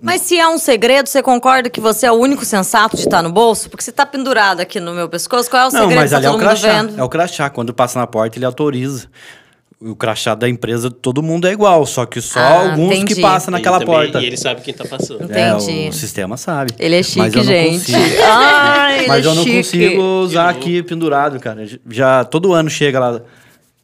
Mas 0.00 0.22
se 0.22 0.38
é 0.38 0.46
um 0.48 0.56
segredo, 0.56 1.08
você 1.08 1.22
concorda 1.22 1.68
que 1.68 1.80
você 1.80 2.06
é 2.06 2.12
o 2.12 2.14
único 2.14 2.44
sensato 2.44 2.96
de 2.96 3.02
estar 3.02 3.20
no 3.22 3.30
bolso? 3.32 3.68
Porque 3.68 3.82
você 3.82 3.92
tá 3.92 4.06
pendurado 4.06 4.60
aqui 4.60 4.78
no 4.80 4.94
meu 4.94 5.08
pescoço, 5.08 5.50
qual 5.50 5.64
é 5.64 5.68
o 5.68 5.72
não, 5.72 5.80
segredo 5.80 5.98
mas 6.00 6.10
que 6.10 6.16
ali 6.16 6.22
tá 6.24 6.28
é 6.28 6.30
o 6.30 6.32
todo 6.34 6.40
crachá. 6.42 6.72
vendo? 6.82 6.98
É 6.98 7.02
o 7.02 7.08
crachá. 7.08 7.50
Quando 7.50 7.74
passa 7.74 7.98
na 7.98 8.06
porta, 8.06 8.38
ele 8.38 8.44
autoriza. 8.46 9.08
O 9.80 9.94
crachá 9.94 10.34
da 10.34 10.48
empresa, 10.48 10.90
todo 10.90 11.22
mundo 11.22 11.46
é 11.46 11.52
igual, 11.52 11.84
só 11.84 12.06
que 12.06 12.20
só 12.22 12.38
Ah, 12.40 12.70
alguns 12.70 12.92
entendi. 12.94 13.16
que 13.16 13.20
passam 13.20 13.52
naquela 13.52 13.80
também- 13.80 13.94
porta. 13.94 14.20
E 14.22 14.26
ele 14.26 14.36
sabe 14.36 14.62
quem 14.62 14.72
tá 14.72 14.84
passando. 14.86 15.24
Entendi. 15.24 15.38
É, 15.86 15.88
o 15.88 15.92
sistema 15.92 16.36
sabe. 16.38 16.72
Ele 16.78 16.94
é 16.94 16.98
Mas 16.98 17.06
chique, 17.08 17.26
eu 17.26 17.34
não 17.36 17.42
gente. 17.44 17.92
consigo. 17.92 18.22
Ai, 18.24 18.98
ele 19.00 19.08
Mas 19.08 19.26
é 19.26 19.28
eu 19.28 19.34
não 19.34 19.42
chique. 19.42 19.56
consigo 19.56 20.02
usar 20.22 20.48
aqui 20.48 20.82
pendurado, 20.82 21.38
cara. 21.38 21.66
Já 21.90 22.24
todo 22.24 22.54
ano 22.54 22.70
chega 22.70 22.98
lá. 22.98 23.20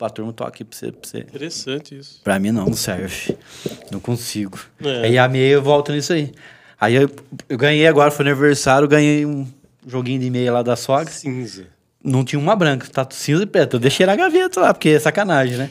Pra 0.00 0.08
turma, 0.08 0.32
tô 0.32 0.44
aqui 0.44 0.64
pra 0.64 0.74
você, 0.74 0.90
pra 0.90 1.00
você. 1.06 1.18
Interessante 1.18 1.98
isso. 1.98 2.22
Pra 2.24 2.38
mim 2.38 2.50
não, 2.52 2.64
não 2.64 2.72
serve. 2.72 3.36
Não 3.92 4.00
consigo. 4.00 4.58
É. 4.82 5.02
Aí 5.02 5.18
a 5.18 5.28
meia 5.28 5.52
eu 5.52 5.62
volto 5.62 5.92
nisso 5.92 6.14
aí. 6.14 6.32
Aí 6.80 6.94
eu, 6.94 7.10
eu 7.46 7.58
ganhei 7.58 7.86
agora, 7.86 8.10
foi 8.10 8.24
aniversário, 8.24 8.88
ganhei 8.88 9.26
um 9.26 9.46
joguinho 9.86 10.18
de 10.18 10.30
meia 10.30 10.50
lá 10.54 10.62
da 10.62 10.74
sogra. 10.74 11.12
Cinza. 11.12 11.66
Não 12.02 12.24
tinha 12.24 12.38
uma 12.38 12.56
branca, 12.56 12.88
tá 12.90 13.06
cinza 13.10 13.42
e 13.42 13.46
preta. 13.46 13.76
Eu 13.76 13.80
deixei 13.80 14.06
na 14.06 14.16
gaveta 14.16 14.58
lá, 14.58 14.72
porque 14.72 14.88
é 14.88 14.98
sacanagem, 14.98 15.58
né? 15.58 15.70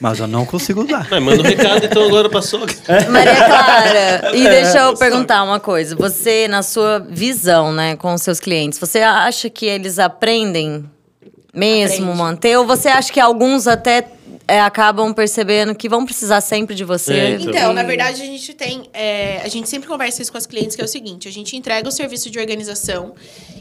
Mas 0.00 0.20
eu 0.20 0.26
não 0.26 0.46
consigo 0.46 0.82
usar. 0.82 1.06
Mas 1.10 1.22
manda 1.22 1.42
um 1.42 1.44
recado 1.44 1.84
então 1.84 2.06
agora 2.06 2.30
pra 2.30 2.40
sogra. 2.40 2.74
Maria 3.10 3.36
Clara, 3.36 4.30
e 4.34 4.42
deixa 4.42 4.78
eu 4.78 4.92
É, 4.92 4.96
perguntar 4.96 5.42
uma 5.42 5.60
coisa. 5.60 5.94
Você, 5.96 6.48
na 6.48 6.62
sua 6.62 6.98
visão, 6.98 7.74
né, 7.74 7.94
com 7.94 8.14
os 8.14 8.22
seus 8.22 8.40
clientes, 8.40 8.78
você 8.78 9.00
acha 9.00 9.50
que 9.50 9.66
eles 9.66 9.98
aprendem 9.98 10.90
mesmo 11.56 12.04
Aprende. 12.04 12.18
manter? 12.18 12.56
Ou 12.58 12.66
você 12.66 12.88
acha 12.88 13.12
que 13.12 13.18
alguns 13.18 13.66
até 13.66 14.06
é, 14.46 14.60
acabam 14.60 15.12
percebendo 15.12 15.74
que 15.74 15.88
vão 15.88 16.04
precisar 16.04 16.40
sempre 16.40 16.74
de 16.74 16.84
você? 16.84 17.12
É, 17.14 17.30
então. 17.34 17.50
Então, 17.50 17.72
na 17.72 17.82
verdade, 17.82 18.22
a 18.22 18.26
gente 18.26 18.54
tem. 18.54 18.88
é, 18.92 19.40
a 19.42 19.48
gente 19.48 19.68
sempre 19.68 19.88
conversa 19.88 20.22
isso 20.22 20.30
com 20.30 20.38
as 20.38 20.46
clientes, 20.46 20.76
que 20.76 20.82
é 20.82 20.84
o 20.84 20.88
seguinte: 20.88 21.26
a 21.26 21.32
gente 21.32 21.56
entrega 21.56 21.88
o 21.88 21.92
serviço 21.92 22.30
de 22.30 22.38
organização 22.38 23.14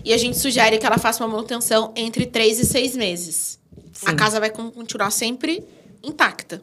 e 0.04 0.14
a 0.14 0.18
gente 0.18 0.38
sugere 0.38 0.78
que 0.78 0.86
ela 0.86 0.98
faça 0.98 1.24
uma 1.24 1.34
manutenção 1.34 1.92
entre 1.96 2.26
três 2.26 2.60
e 2.60 2.66
seis 2.66 2.96
meses. 2.96 3.58
A 4.06 4.14
casa 4.14 4.40
vai 4.40 4.50
con- 4.50 4.70
continuar 4.72 5.10
sempre 5.10 5.64
intacta. 6.04 6.62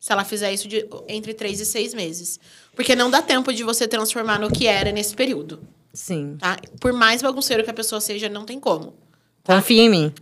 Se 0.00 0.10
ela 0.12 0.24
fizer 0.24 0.52
isso 0.52 0.66
de- 0.66 0.86
entre 1.08 1.34
três 1.34 1.60
e 1.60 1.66
seis 1.66 1.92
meses. 1.94 2.40
Porque 2.74 2.96
não 2.96 3.10
dá 3.10 3.20
tempo 3.20 3.52
de 3.52 3.62
você 3.62 3.86
transformar 3.86 4.38
no 4.40 4.50
que 4.50 4.66
era 4.66 4.90
nesse 4.90 5.14
período. 5.14 5.60
Sim. 5.92 6.36
Tá? 6.40 6.56
Por 6.80 6.92
mais 6.92 7.20
bagunceiro 7.20 7.62
que 7.62 7.70
a 7.70 7.74
pessoa 7.74 8.00
seja, 8.00 8.28
não 8.28 8.44
tem 8.46 8.58
como. 8.58 8.94
Confia 9.44 9.82
em 9.82 9.88
mim. 9.88 10.12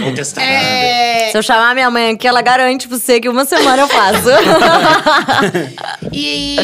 Vamos 0.00 0.14
testar. 0.14 0.42
É, 0.42 1.30
Se 1.30 1.38
eu 1.38 1.42
chamar 1.42 1.74
minha 1.74 1.90
mãe 1.90 2.10
aqui, 2.14 2.26
ela 2.26 2.42
garante 2.42 2.86
pra 2.88 2.98
você 2.98 3.20
que 3.20 3.28
uma 3.28 3.44
semana 3.44 3.82
eu 3.82 3.88
faço. 3.88 4.28
E 6.12 6.56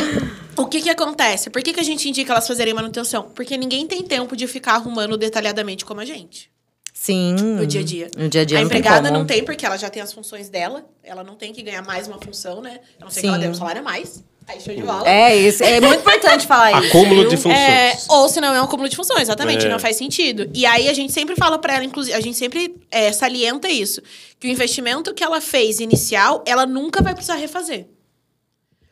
o 0.57 0.67
que 0.67 0.81
que 0.83 0.91
acontece? 0.91 1.51
Por 1.51 1.63
que, 1.63 1.73
que 1.73 1.81
a 1.81 1.85
gente 1.85 2.09
indica 2.09 2.33
elas 2.33 2.47
fazerem 2.47 2.73
manutenção? 2.75 3.31
Porque 3.35 3.57
ninguém 3.57 3.87
tem 3.87 4.03
tempo 4.03 4.37
de 4.37 4.47
ficar 4.47 4.75
arrumando 4.75 5.17
detalhadamente 5.17 5.85
como 5.85 6.01
a 6.01 6.05
gente. 6.05 6.51
Sim. 6.93 7.33
no 7.33 7.67
dia 7.67 7.81
a 7.81 7.85
dia. 7.85 8.11
No 8.17 8.29
dia 8.29 8.43
a 8.43 8.45
dia 8.45 8.59
A 8.59 8.63
não 8.63 8.69
tem 8.69 8.79
empregada 8.79 9.09
como. 9.09 9.19
não 9.21 9.27
tem, 9.27 9.43
porque 9.43 9.65
ela 9.65 9.77
já 9.79 9.89
tem 9.89 10.03
as 10.03 10.13
funções 10.13 10.51
dela. 10.51 10.85
Ela 11.03 11.25
não 11.25 11.35
tem 11.35 11.53
que 11.53 11.63
ganhar 11.63 11.83
mais 11.83 12.07
uma 12.07 12.19
função, 12.21 12.61
né? 12.61 12.79
A 13.01 13.05
não 13.05 13.11
ser 13.11 13.23
que 13.23 13.27
Sim. 13.27 13.29
ela 13.29 13.39
dê 13.39 13.49
um 13.49 13.55
salário 13.55 13.81
a 13.81 13.85
mais. 13.85 14.23
Aí 14.49 14.61
show 14.61 14.75
de 14.75 14.83
bola. 14.83 15.09
É 15.09 15.37
isso. 15.37 15.63
É 15.63 15.81
muito 15.81 16.01
importante 16.01 16.47
falar 16.47 16.73
isso. 16.83 16.89
Acúmulo 16.89 17.29
de 17.29 17.37
funções. 17.37 17.57
É, 17.59 17.97
ou 18.09 18.29
se 18.29 18.41
não 18.41 18.53
é 18.55 18.61
um 18.61 18.67
cúmulo 18.67 18.89
de 18.89 18.97
funções, 18.97 19.23
exatamente, 19.23 19.67
É. 19.67 19.69
não 19.69 19.79
faz 19.79 19.97
sentido. 19.97 20.51
E 20.53 20.67
aí 20.67 20.89
a 20.89 20.93
gente 20.93 21.13
sempre 21.13 21.37
fala 21.37 21.59
pra 21.59 21.75
ela, 21.77 21.85
inclusive, 21.85 22.17
a 22.17 22.21
gente 22.21 22.37
sempre 22.37 22.75
é, 22.91 23.13
salienta 23.13 23.69
isso, 23.69 24.03
que 24.41 24.49
o 24.49 24.51
investimento 24.51 25.15
que 25.15 25.23
ela 25.23 25.41
fez 25.41 25.79
inicial, 25.79 26.43
ela 26.47 26.67
nunca 26.67 27.01
vai 27.03 27.15
precisar 27.15 27.37
refazer. 27.37 27.87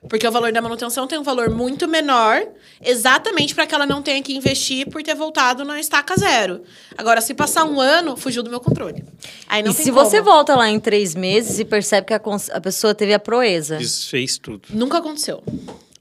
Porque 0.09 0.27
o 0.29 0.31
valor 0.31 0.53
da 0.53 0.63
manutenção 0.63 1.09
tem 1.09 1.19
um 1.19 1.25
valor 1.25 1.51
muito 1.51 1.89
menor, 1.89 2.41
exatamente 2.81 3.53
para 3.55 3.67
que 3.67 3.75
ela 3.75 3.85
não 3.85 4.01
tenha 4.01 4.23
que 4.23 4.33
investir 4.37 4.89
por 4.89 5.03
ter 5.03 5.15
voltado 5.15 5.65
na 5.65 5.81
estaca 5.81 6.15
zero. 6.17 6.63
Agora, 6.97 7.21
se 7.21 7.35
passar 7.35 7.65
um 7.65 7.81
ano, 7.81 8.17
fugiu 8.17 8.43
do 8.45 8.49
meu 8.51 8.61
controle. 8.61 9.05
Aí 9.49 9.61
não 9.63 9.73
E 9.73 9.75
tem 9.75 9.85
se 9.87 9.91
como. 9.91 10.05
você 10.05 10.21
volta 10.21 10.55
lá 10.55 10.69
em 10.71 10.79
três 10.79 11.17
meses 11.17 11.59
e 11.59 11.65
percebe 11.65 12.07
que 12.07 12.15
a, 12.15 12.21
a 12.53 12.61
pessoa 12.61 12.95
teve 12.95 13.13
a 13.13 13.19
proeza. 13.19 13.77
Desfez 13.77 14.39
tudo. 14.39 14.69
Nunca 14.71 14.99
aconteceu. 14.99 15.43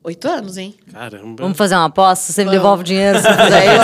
Oito 0.04 0.26
anos, 0.30 0.58
hein? 0.58 0.76
Caramba. 0.94 1.42
Vamos 1.44 1.58
fazer 1.58 1.76
uma 1.76 1.86
aposta? 1.86 2.32
Você 2.32 2.42
me 2.42 2.46
Vamos. 2.46 2.60
devolve 2.62 2.82
o 2.82 2.86
dinheiro 2.86 3.18
se 3.18 3.26
fizer 3.28 3.66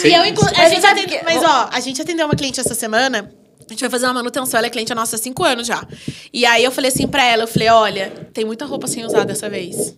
isso? 0.00 0.04
E 0.08 0.14
eu, 0.14 0.22
a 0.22 0.68
gente 0.68 0.86
atende- 0.86 1.20
Mas, 1.24 1.42
ó, 1.44 1.68
a 1.72 1.80
gente 1.80 2.00
atendeu 2.00 2.26
uma 2.26 2.34
cliente 2.34 2.58
essa 2.58 2.74
semana. 2.74 3.30
A 3.68 3.72
gente 3.72 3.80
vai 3.80 3.90
fazer 3.90 4.06
uma 4.06 4.14
manutenção. 4.14 4.58
Ela 4.58 4.66
é 4.66 4.70
cliente 4.70 4.94
nossa 4.94 5.16
há 5.16 5.18
cinco 5.18 5.44
anos 5.44 5.66
já. 5.66 5.86
E 6.32 6.46
aí 6.46 6.64
eu 6.64 6.70
falei 6.72 6.90
assim 6.90 7.06
pra 7.06 7.22
ela: 7.24 7.42
eu 7.44 7.48
falei, 7.48 7.68
olha, 7.68 8.10
tem 8.32 8.44
muita 8.44 8.64
roupa 8.64 8.86
sem 8.86 9.04
usar 9.04 9.24
dessa 9.24 9.48
vez. 9.48 9.96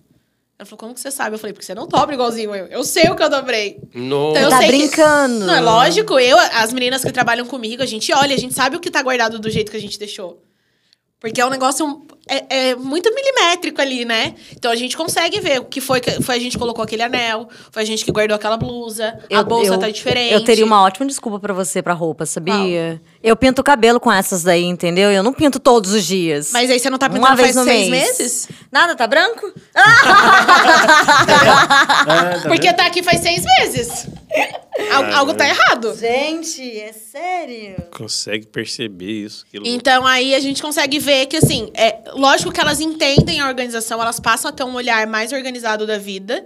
Ela 0.58 0.66
falou, 0.66 0.78
como 0.78 0.92
que 0.94 1.00
você 1.00 1.10
sabe? 1.10 1.34
Eu 1.36 1.38
falei, 1.38 1.54
porque 1.54 1.64
você 1.64 1.74
não 1.74 1.86
dobra 1.88 2.14
igualzinho 2.14 2.54
eu. 2.54 2.66
Eu 2.66 2.84
sei 2.84 3.08
o 3.08 3.14
que 3.16 3.22
eu 3.22 3.30
dobrei. 3.30 3.80
Nossa. 3.94 4.38
Então, 4.38 4.42
eu 4.42 4.50
Tá 4.50 4.58
sei 4.58 4.70
que- 4.70 4.76
brincando. 4.76 5.46
Não, 5.46 5.54
é 5.54 5.60
lógico. 5.60 6.18
Eu, 6.18 6.36
as 6.38 6.72
meninas 6.72 7.02
que 7.02 7.10
trabalham 7.12 7.46
comigo, 7.46 7.82
a 7.82 7.86
gente 7.86 8.12
olha, 8.12 8.34
a 8.34 8.38
gente 8.38 8.52
sabe 8.54 8.76
o 8.76 8.80
que 8.80 8.90
tá 8.90 9.02
guardado 9.02 9.38
do 9.38 9.48
jeito 9.48 9.70
que 9.70 9.76
a 9.76 9.80
gente 9.80 9.98
deixou. 9.98 10.42
Porque 11.18 11.40
é 11.40 11.46
um 11.46 11.50
negócio 11.50 12.06
é, 12.30 12.68
é 12.70 12.74
muito 12.76 13.12
milimétrico 13.14 13.80
ali, 13.80 14.04
né? 14.04 14.34
Então 14.56 14.70
a 14.70 14.76
gente 14.76 14.96
consegue 14.96 15.40
ver 15.40 15.60
o 15.60 15.64
que 15.64 15.80
foi 15.80 16.00
que 16.00 16.22
foi 16.22 16.36
a 16.36 16.38
gente 16.38 16.52
que 16.52 16.58
colocou 16.58 16.82
aquele 16.84 17.02
anel, 17.02 17.48
foi 17.72 17.82
a 17.82 17.86
gente 17.86 18.04
que 18.04 18.12
guardou 18.12 18.34
aquela 18.36 18.56
blusa, 18.56 19.18
a 19.32 19.42
bolsa 19.42 19.76
tá 19.78 19.90
diferente. 19.90 20.32
Eu 20.32 20.44
teria 20.44 20.64
uma 20.64 20.82
ótima 20.82 21.06
desculpa 21.06 21.38
pra 21.40 21.52
você 21.52 21.82
pra 21.82 21.92
roupa, 21.94 22.24
sabia? 22.26 23.00
Eu 23.22 23.36
pinto 23.36 23.60
o 23.60 23.64
cabelo 23.64 23.98
com 24.00 24.10
essas 24.12 24.42
daí, 24.42 24.64
entendeu? 24.64 25.10
Eu 25.10 25.22
não 25.22 25.32
pinto 25.32 25.58
todos 25.60 25.92
os 25.92 26.04
dias. 26.06 26.50
Mas 26.52 26.70
aí 26.70 26.78
você 26.78 26.88
não 26.88 26.98
tá 26.98 27.06
Uma 27.08 27.14
pintando 27.18 27.36
vez 27.36 27.54
faz 27.54 27.56
no 27.56 27.64
seis 27.64 27.88
mês. 27.88 28.18
meses? 28.18 28.48
Nada, 28.72 28.94
tá 28.96 29.06
branco? 29.06 29.52
É, 29.74 29.80
Porque 32.48 32.72
tá 32.72 32.86
aqui 32.86 33.02
faz 33.02 33.20
seis 33.20 33.42
meses. 33.58 34.06
Al- 34.92 35.12
algo 35.18 35.34
tá 35.34 35.46
errado. 35.48 35.94
Gente, 35.96 36.62
é 36.80 36.92
sério? 36.92 37.76
Consegue 37.96 38.46
perceber 38.46 39.24
isso. 39.24 39.44
Então 39.52 40.06
aí 40.06 40.34
a 40.34 40.40
gente 40.40 40.62
consegue 40.62 40.98
ver 40.98 41.26
que 41.26 41.36
assim, 41.36 41.70
é 41.74 41.98
lógico 42.20 42.52
que 42.52 42.60
elas 42.60 42.80
entendem 42.80 43.40
a 43.40 43.48
organização, 43.48 44.00
elas 44.00 44.20
passam 44.20 44.50
a 44.50 44.52
ter 44.52 44.62
um 44.62 44.74
olhar 44.74 45.06
mais 45.06 45.32
organizado 45.32 45.86
da 45.86 45.96
vida. 45.96 46.44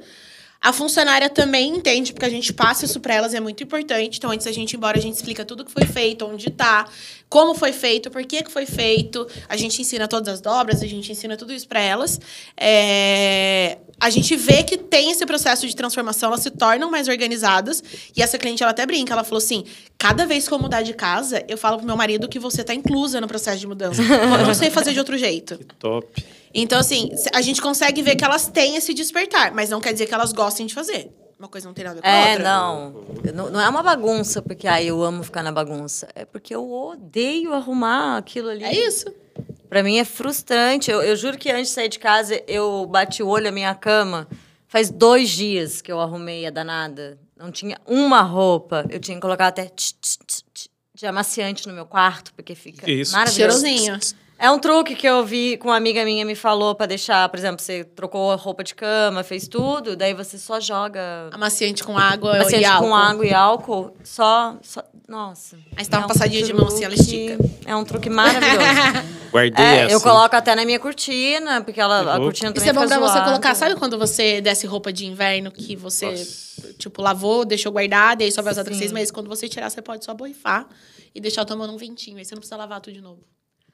A 0.65 0.73
funcionária 0.73 1.29
também 1.29 1.77
entende, 1.77 2.15
porque 2.15 2.25
a 2.25 2.31
gente 2.31 2.51
passa 2.51 2.87
isso 2.87 2.99
para 2.99 3.13
elas, 3.13 3.35
é 3.35 3.39
muito 3.39 3.63
importante. 3.63 4.17
Então, 4.17 4.31
antes 4.31 4.47
da 4.47 4.53
gente 4.53 4.73
ir 4.73 4.77
embora, 4.79 4.97
a 4.97 5.01
gente 5.01 5.15
explica 5.15 5.45
tudo 5.45 5.63
que 5.63 5.71
foi 5.71 5.85
feito, 5.85 6.25
onde 6.25 6.51
tá, 6.51 6.87
como 7.29 7.55
foi 7.55 7.71
feito, 7.71 8.11
por 8.11 8.25
que, 8.25 8.43
que 8.43 8.51
foi 8.51 8.65
feito. 8.65 9.27
A 9.47 9.59
gente 9.59 9.83
ensina 9.83 10.09
todas 10.09 10.33
as 10.33 10.41
dobras, 10.41 10.83
a 10.83 10.87
gente 10.87 11.13
ensina 11.13 11.37
tudo 11.37 11.53
isso 11.53 11.69
para 11.69 11.81
elas. 11.81 12.19
É, 12.57 13.77
A 14.01 14.09
gente 14.09 14.35
vê 14.37 14.63
que 14.63 14.79
tem 14.79 15.11
esse 15.11 15.27
processo 15.27 15.67
de 15.67 15.77
transformação, 15.77 16.31
elas 16.31 16.41
se 16.41 16.51
tornam 16.51 16.91
mais 16.91 17.09
organizadas. 17.09 17.83
E 18.17 18.23
essa 18.23 18.39
cliente, 18.39 18.63
ela 18.63 18.73
até 18.73 18.87
brinca, 18.87 19.13
ela 19.13 19.23
falou 19.23 19.39
assim: 19.39 19.65
cada 19.99 20.25
vez 20.25 20.49
que 20.49 20.55
eu 20.55 20.59
mudar 20.59 20.81
de 20.81 20.95
casa, 20.95 21.45
eu 21.47 21.59
falo 21.59 21.77
pro 21.77 21.87
meu 21.87 21.97
marido 21.97 22.27
que 22.27 22.39
você 22.39 22.65
tá 22.65 22.73
inclusa 22.73 23.21
no 23.21 23.29
processo 23.29 23.59
de 23.59 23.67
mudança. 23.67 24.01
Eu 24.03 24.47
não 24.47 24.55
sei 24.55 24.71
fazer 24.71 24.95
de 24.95 24.99
outro 24.99 25.19
jeito. 25.19 25.59
Top. 25.79 26.09
Então, 26.55 26.79
assim, 26.79 27.11
a 27.35 27.41
gente 27.43 27.61
consegue 27.61 28.01
ver 28.03 28.15
que 28.17 28.25
elas 28.25 28.47
têm 28.47 28.77
esse 28.77 28.95
despertar, 28.95 29.53
mas 29.53 29.71
não 29.71 29.81
quer 29.81 29.93
dizer 29.93 30.07
que 30.07 30.15
elas 30.15 30.33
gostem 30.33 30.67
de 30.67 30.75
fazer. 30.75 31.11
Uma 31.39 31.49
coisa 31.49 31.67
não 31.67 31.75
tem 31.75 31.85
nada 31.85 31.99
a 31.99 32.01
ver 32.01 32.03
com 32.03 32.09
a 32.09 32.11
É, 32.13 32.31
outra. 32.31 32.45
não. 32.45 32.91
não. 33.35 33.51
Não 33.51 33.61
é 33.61 33.69
uma 33.69 33.83
bagunça 33.83 34.41
porque 34.41 34.69
ai, 34.69 34.87
eu 34.87 35.03
amo 35.03 35.23
ficar 35.25 35.43
na 35.43 35.51
bagunça. 35.51 36.09
É 36.15 36.25
porque 36.25 36.55
eu 36.55 36.71
odeio 36.73 37.53
arrumar 37.53 38.19
aquilo 38.19 38.49
ali. 38.51 38.63
É 38.65 38.73
isso. 38.73 39.07
Pra 39.69 39.83
mim 39.83 39.99
é 39.99 40.05
frustrante. 40.05 40.91
Eu, 40.91 41.03
eu 41.03 41.17
juro 41.17 41.37
que 41.37 41.51
antes 41.51 41.69
de 41.69 41.73
sair 41.75 41.89
de 41.89 41.99
casa, 41.99 42.41
eu 42.47 42.87
bati 42.87 43.23
o 43.23 43.27
olho 43.29 43.47
na 43.47 43.51
minha 43.51 43.75
cama. 43.75 44.29
Faz 44.69 44.91
dois 44.91 45.29
dias 45.31 45.83
que 45.83 45.91
eu 45.91 46.01
arrumei 46.01 46.47
a 46.47 46.51
danada. 46.51 47.19
Não 47.37 47.51
tinha 47.51 47.77
uma 47.85 48.23
roupa. 48.23 48.87
Eu 48.89 49.01
tinha 49.01 49.17
que 49.17 49.21
colocar 49.21 49.49
até 49.49 49.65
tch, 49.67 49.93
tch, 50.01 50.17
tch, 50.27 50.43
tch, 50.55 50.67
de 50.95 51.05
amaciante 51.07 51.67
no 51.67 51.75
meu 51.75 51.85
quarto, 51.85 52.33
porque 52.35 52.55
fica 52.55 52.89
isso? 52.89 53.13
maravilhoso. 53.13 53.61
Cheirosinho. 53.61 53.99
É 54.39 54.51
um 54.51 54.59
truque 54.59 54.95
que 54.97 55.07
eu 55.07 55.25
vi 55.25 55.57
com 55.57 55.69
uma 55.69 55.77
amiga 55.77 56.05
minha 56.05 56.25
me 56.25 56.35
falou 56.35 56.75
pra 56.75 56.87
deixar, 56.87 57.29
por 57.29 57.39
exemplo, 57.39 57.63
você 57.63 57.85
trocou 57.85 58.33
a 58.33 58.35
roupa 58.37 58.65
de 58.65 58.75
cama, 58.75 59.23
fez 59.23 59.47
tudo, 59.47 59.97
daí 59.97 60.13
você 60.13 60.37
só 60.37 60.59
joga 60.61 61.29
Amaciante 61.33 61.85
com 61.85 61.97
água 61.97 62.35
amaciante 62.35 62.63
e 62.63 62.65
álcool. 62.67 62.89
com 62.89 62.95
água 62.95 63.27
e 63.27 63.33
álcool, 63.33 63.97
só, 64.03 64.57
só 64.61 64.83
nossa. 65.09 65.57
Aí 65.77 65.85
você 65.85 65.91
dá 65.91 65.99
uma 65.99 66.03
É 66.03 66.05
um 66.07 66.09
passadinha 66.09 66.43
de 66.43 66.53
mão, 66.53 66.67
assim, 66.67 66.85
ela 66.85 66.95
truque- 66.95 67.13
estica. 67.13 67.39
É 67.65 67.77
um 67.77 67.85
truque 67.85 68.11
maravilhoso. 68.11 68.59
Guardei 69.31 69.65
É, 69.65 69.77
essa. 69.83 69.93
eu 69.95 70.01
coloco 70.01 70.35
até 70.35 70.55
na 70.55 70.65
minha 70.65 70.79
cortina, 70.81 71.63
porque 71.63 71.81
ela, 71.81 71.99
a 71.99 72.03
louco. 72.03 72.23
cortina 72.25 72.53
também 72.53 72.69
Isso 72.69 72.71
é 72.71 72.73
bom 72.83 72.87
pra 72.89 72.99
você 72.99 73.21
colocar. 73.23 73.55
Sabe 73.55 73.77
quando 73.77 73.97
você 73.99 74.41
desce 74.41 74.67
roupa 74.67 74.93
de 74.93 75.07
inverno 75.07 75.51
que 75.53 75.77
você, 75.77 76.07
Nossa. 76.11 76.73
tipo, 76.79 77.01
lavou, 77.03 77.45
deixou 77.45 77.71
guardada 77.73 78.23
e 78.23 78.27
aí 78.27 78.33
só 78.33 78.43
vai 78.43 78.53
usar 78.53 78.63
daqui 78.65 78.77
seis 78.77 78.93
meses? 78.93 79.11
Quando 79.11 79.29
você 79.29 79.49
tirar, 79.49 79.71
você 79.71 79.81
pode 79.83 80.05
só 80.05 80.13
borrifar 80.15 80.67
e 81.15 81.21
deixar 81.21 81.45
tomando 81.45 81.73
um 81.73 81.77
ventinho. 81.77 82.19
Aí 82.19 82.25
você 82.25 82.35
não 82.35 82.41
precisa 82.41 82.57
lavar 82.57 82.81
tudo 82.81 82.95
de 82.95 83.01
novo. 83.01 83.21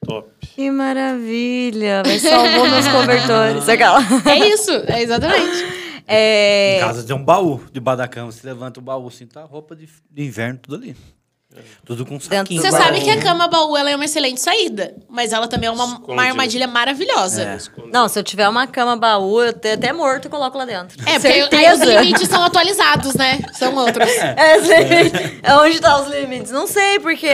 Top. 0.05 0.29
Que 0.39 0.71
maravilha! 0.71 2.01
Vai 2.03 2.17
salvou 2.19 2.67
meus 2.67 2.87
cobertores. 2.87 3.69
Aquela. 3.69 3.99
É 4.25 4.49
isso, 4.49 4.71
é 4.87 5.01
exatamente. 5.03 5.81
É, 6.07 6.77
Em 6.77 6.81
casa 6.81 7.03
tem 7.03 7.15
um 7.15 7.23
baú 7.23 7.61
debaixo 7.71 7.99
da 7.99 8.07
cama. 8.07 8.31
Você 8.31 8.45
levanta 8.45 8.79
o 8.79 8.83
baú 8.83 9.07
assim, 9.07 9.27
tá 9.27 9.43
roupa 9.43 9.75
de, 9.75 9.87
de 10.09 10.23
inverno, 10.23 10.59
tudo 10.61 10.75
ali. 10.75 10.95
Tudo 11.85 12.05
com 12.05 12.19
saquinho. 12.19 12.61
Você 12.61 12.71
sabe 12.71 13.01
que 13.01 13.09
a 13.09 13.21
cama 13.21 13.47
baú 13.47 13.75
ela 13.75 13.89
é 13.91 13.95
uma 13.95 14.05
excelente 14.05 14.39
saída, 14.39 14.95
mas 15.09 15.33
ela 15.33 15.47
também 15.47 15.67
é 15.67 15.71
uma, 15.71 15.99
uma 15.99 16.23
armadilha 16.23 16.65
maravilhosa. 16.65 17.43
É. 17.43 17.57
Não, 17.91 18.07
se 18.07 18.17
eu 18.17 18.23
tiver 18.23 18.47
uma 18.47 18.65
cama 18.67 18.95
baú, 18.95 19.41
eu 19.41 19.51
tenho 19.51 19.75
até 19.75 19.91
morto 19.91 20.25
eu 20.25 20.31
coloco 20.31 20.57
lá 20.57 20.63
dentro. 20.63 20.97
É, 21.05 21.19
porque 21.19 21.55
aí 21.55 21.73
os 21.73 21.81
limites 21.81 22.27
são 22.29 22.41
atualizados, 22.43 23.15
né? 23.15 23.39
São 23.53 23.75
outros. 23.75 24.09
É, 24.09 24.59
sim. 24.61 25.41
É 25.43 25.55
onde 25.55 25.79
tá 25.79 26.01
os 26.01 26.09
limites? 26.09 26.51
Não 26.51 26.67
sei, 26.67 26.99
porque. 26.99 27.27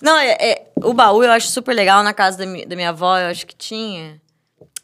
Não, 0.00 0.16
é, 0.18 0.30
é- 0.40 0.66
o 0.82 0.92
baú 0.92 1.22
eu 1.22 1.32
acho 1.32 1.48
super 1.48 1.74
legal. 1.74 2.02
Na 2.02 2.12
casa 2.14 2.38
da, 2.38 2.46
mi- 2.46 2.64
da 2.66 2.76
minha 2.76 2.90
avó, 2.90 3.18
eu 3.18 3.28
acho 3.28 3.46
que 3.46 3.54
tinha. 3.54 4.20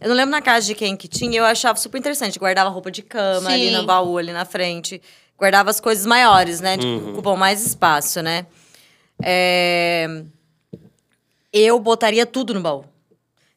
Eu 0.00 0.08
não 0.08 0.16
lembro 0.16 0.32
na 0.32 0.42
casa 0.42 0.66
de 0.66 0.74
quem 0.74 0.96
que 0.96 1.06
tinha, 1.06 1.38
eu 1.38 1.44
achava 1.44 1.78
super 1.78 1.98
interessante. 1.98 2.38
Guardava 2.38 2.68
roupa 2.70 2.90
de 2.90 3.02
cama 3.02 3.50
ali 3.50 3.68
Sim. 3.70 3.76
no 3.76 3.84
baú, 3.84 4.18
ali 4.18 4.32
na 4.32 4.44
frente. 4.44 5.00
Guardava 5.38 5.70
as 5.70 5.80
coisas 5.80 6.06
maiores, 6.06 6.60
né? 6.60 6.76
De, 6.76 6.86
Uhum. 6.86 7.10
Ocupam 7.12 7.36
mais 7.36 7.64
espaço, 7.64 8.20
né? 8.22 8.46
É, 9.22 10.22
Eu 11.52 11.78
botaria 11.78 12.24
tudo 12.26 12.54
no 12.54 12.60
baú. 12.60 12.84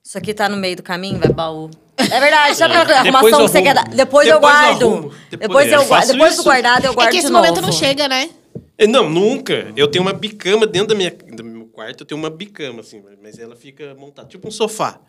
Isso 0.04 0.18
aqui 0.18 0.34
tá 0.34 0.48
no 0.50 0.58
meio 0.58 0.76
do 0.76 0.84
caminho, 0.84 1.18
vai 1.18 1.30
baú. 1.30 1.72
É 1.98 2.20
verdade, 2.20 2.56
sabe 2.56 2.76
aquela 2.76 3.02
Depois 3.04 3.16
arrumação 3.16 3.40
eu 3.40 3.46
que 3.46 3.52
você 3.52 3.62
quer 3.62 3.74
dar? 3.74 3.84
Depois, 3.86 4.28
eu 4.28 4.34
Depois 4.36 4.36
eu 4.36 4.40
guardo. 4.42 4.84
arrumo. 4.84 5.02
Depois, 5.10 5.40
Depois- 5.40 5.72
eu 5.72 5.82
eu 5.82 5.86
guardo. 5.88 6.08
Depois 6.12 6.36
do 6.38 6.44
guardado, 6.44 6.86
eu 6.86 6.94
guardo 6.94 7.08
É 7.08 7.12
que 7.12 7.18
esse 7.18 7.28
de 7.28 7.34
momento 7.34 7.56
novo. 7.56 7.68
não 7.68 7.72
chega, 7.72 8.08
né? 8.08 8.30
Eh, 8.78 8.88
Não, 8.88 9.10
nunca. 9.10 9.72
Eu 9.76 9.88
tenho 9.88 10.04
uma 10.04 10.14
bicama 10.14 10.66
dentro 10.68 10.90
da 10.90 10.96
minha, 10.96 11.12
do 11.12 11.44
meu 11.44 11.66
quarto, 11.68 12.02
eu 12.02 12.06
tenho 12.06 12.20
uma 12.20 12.30
bicama, 12.30 12.82
assim, 12.82 13.02
mas 13.22 13.38
ela 13.40 13.56
fica 13.56 13.94
montada, 13.96 14.28
tipo 14.28 14.48
um 14.48 14.52
sofá. 14.52 15.00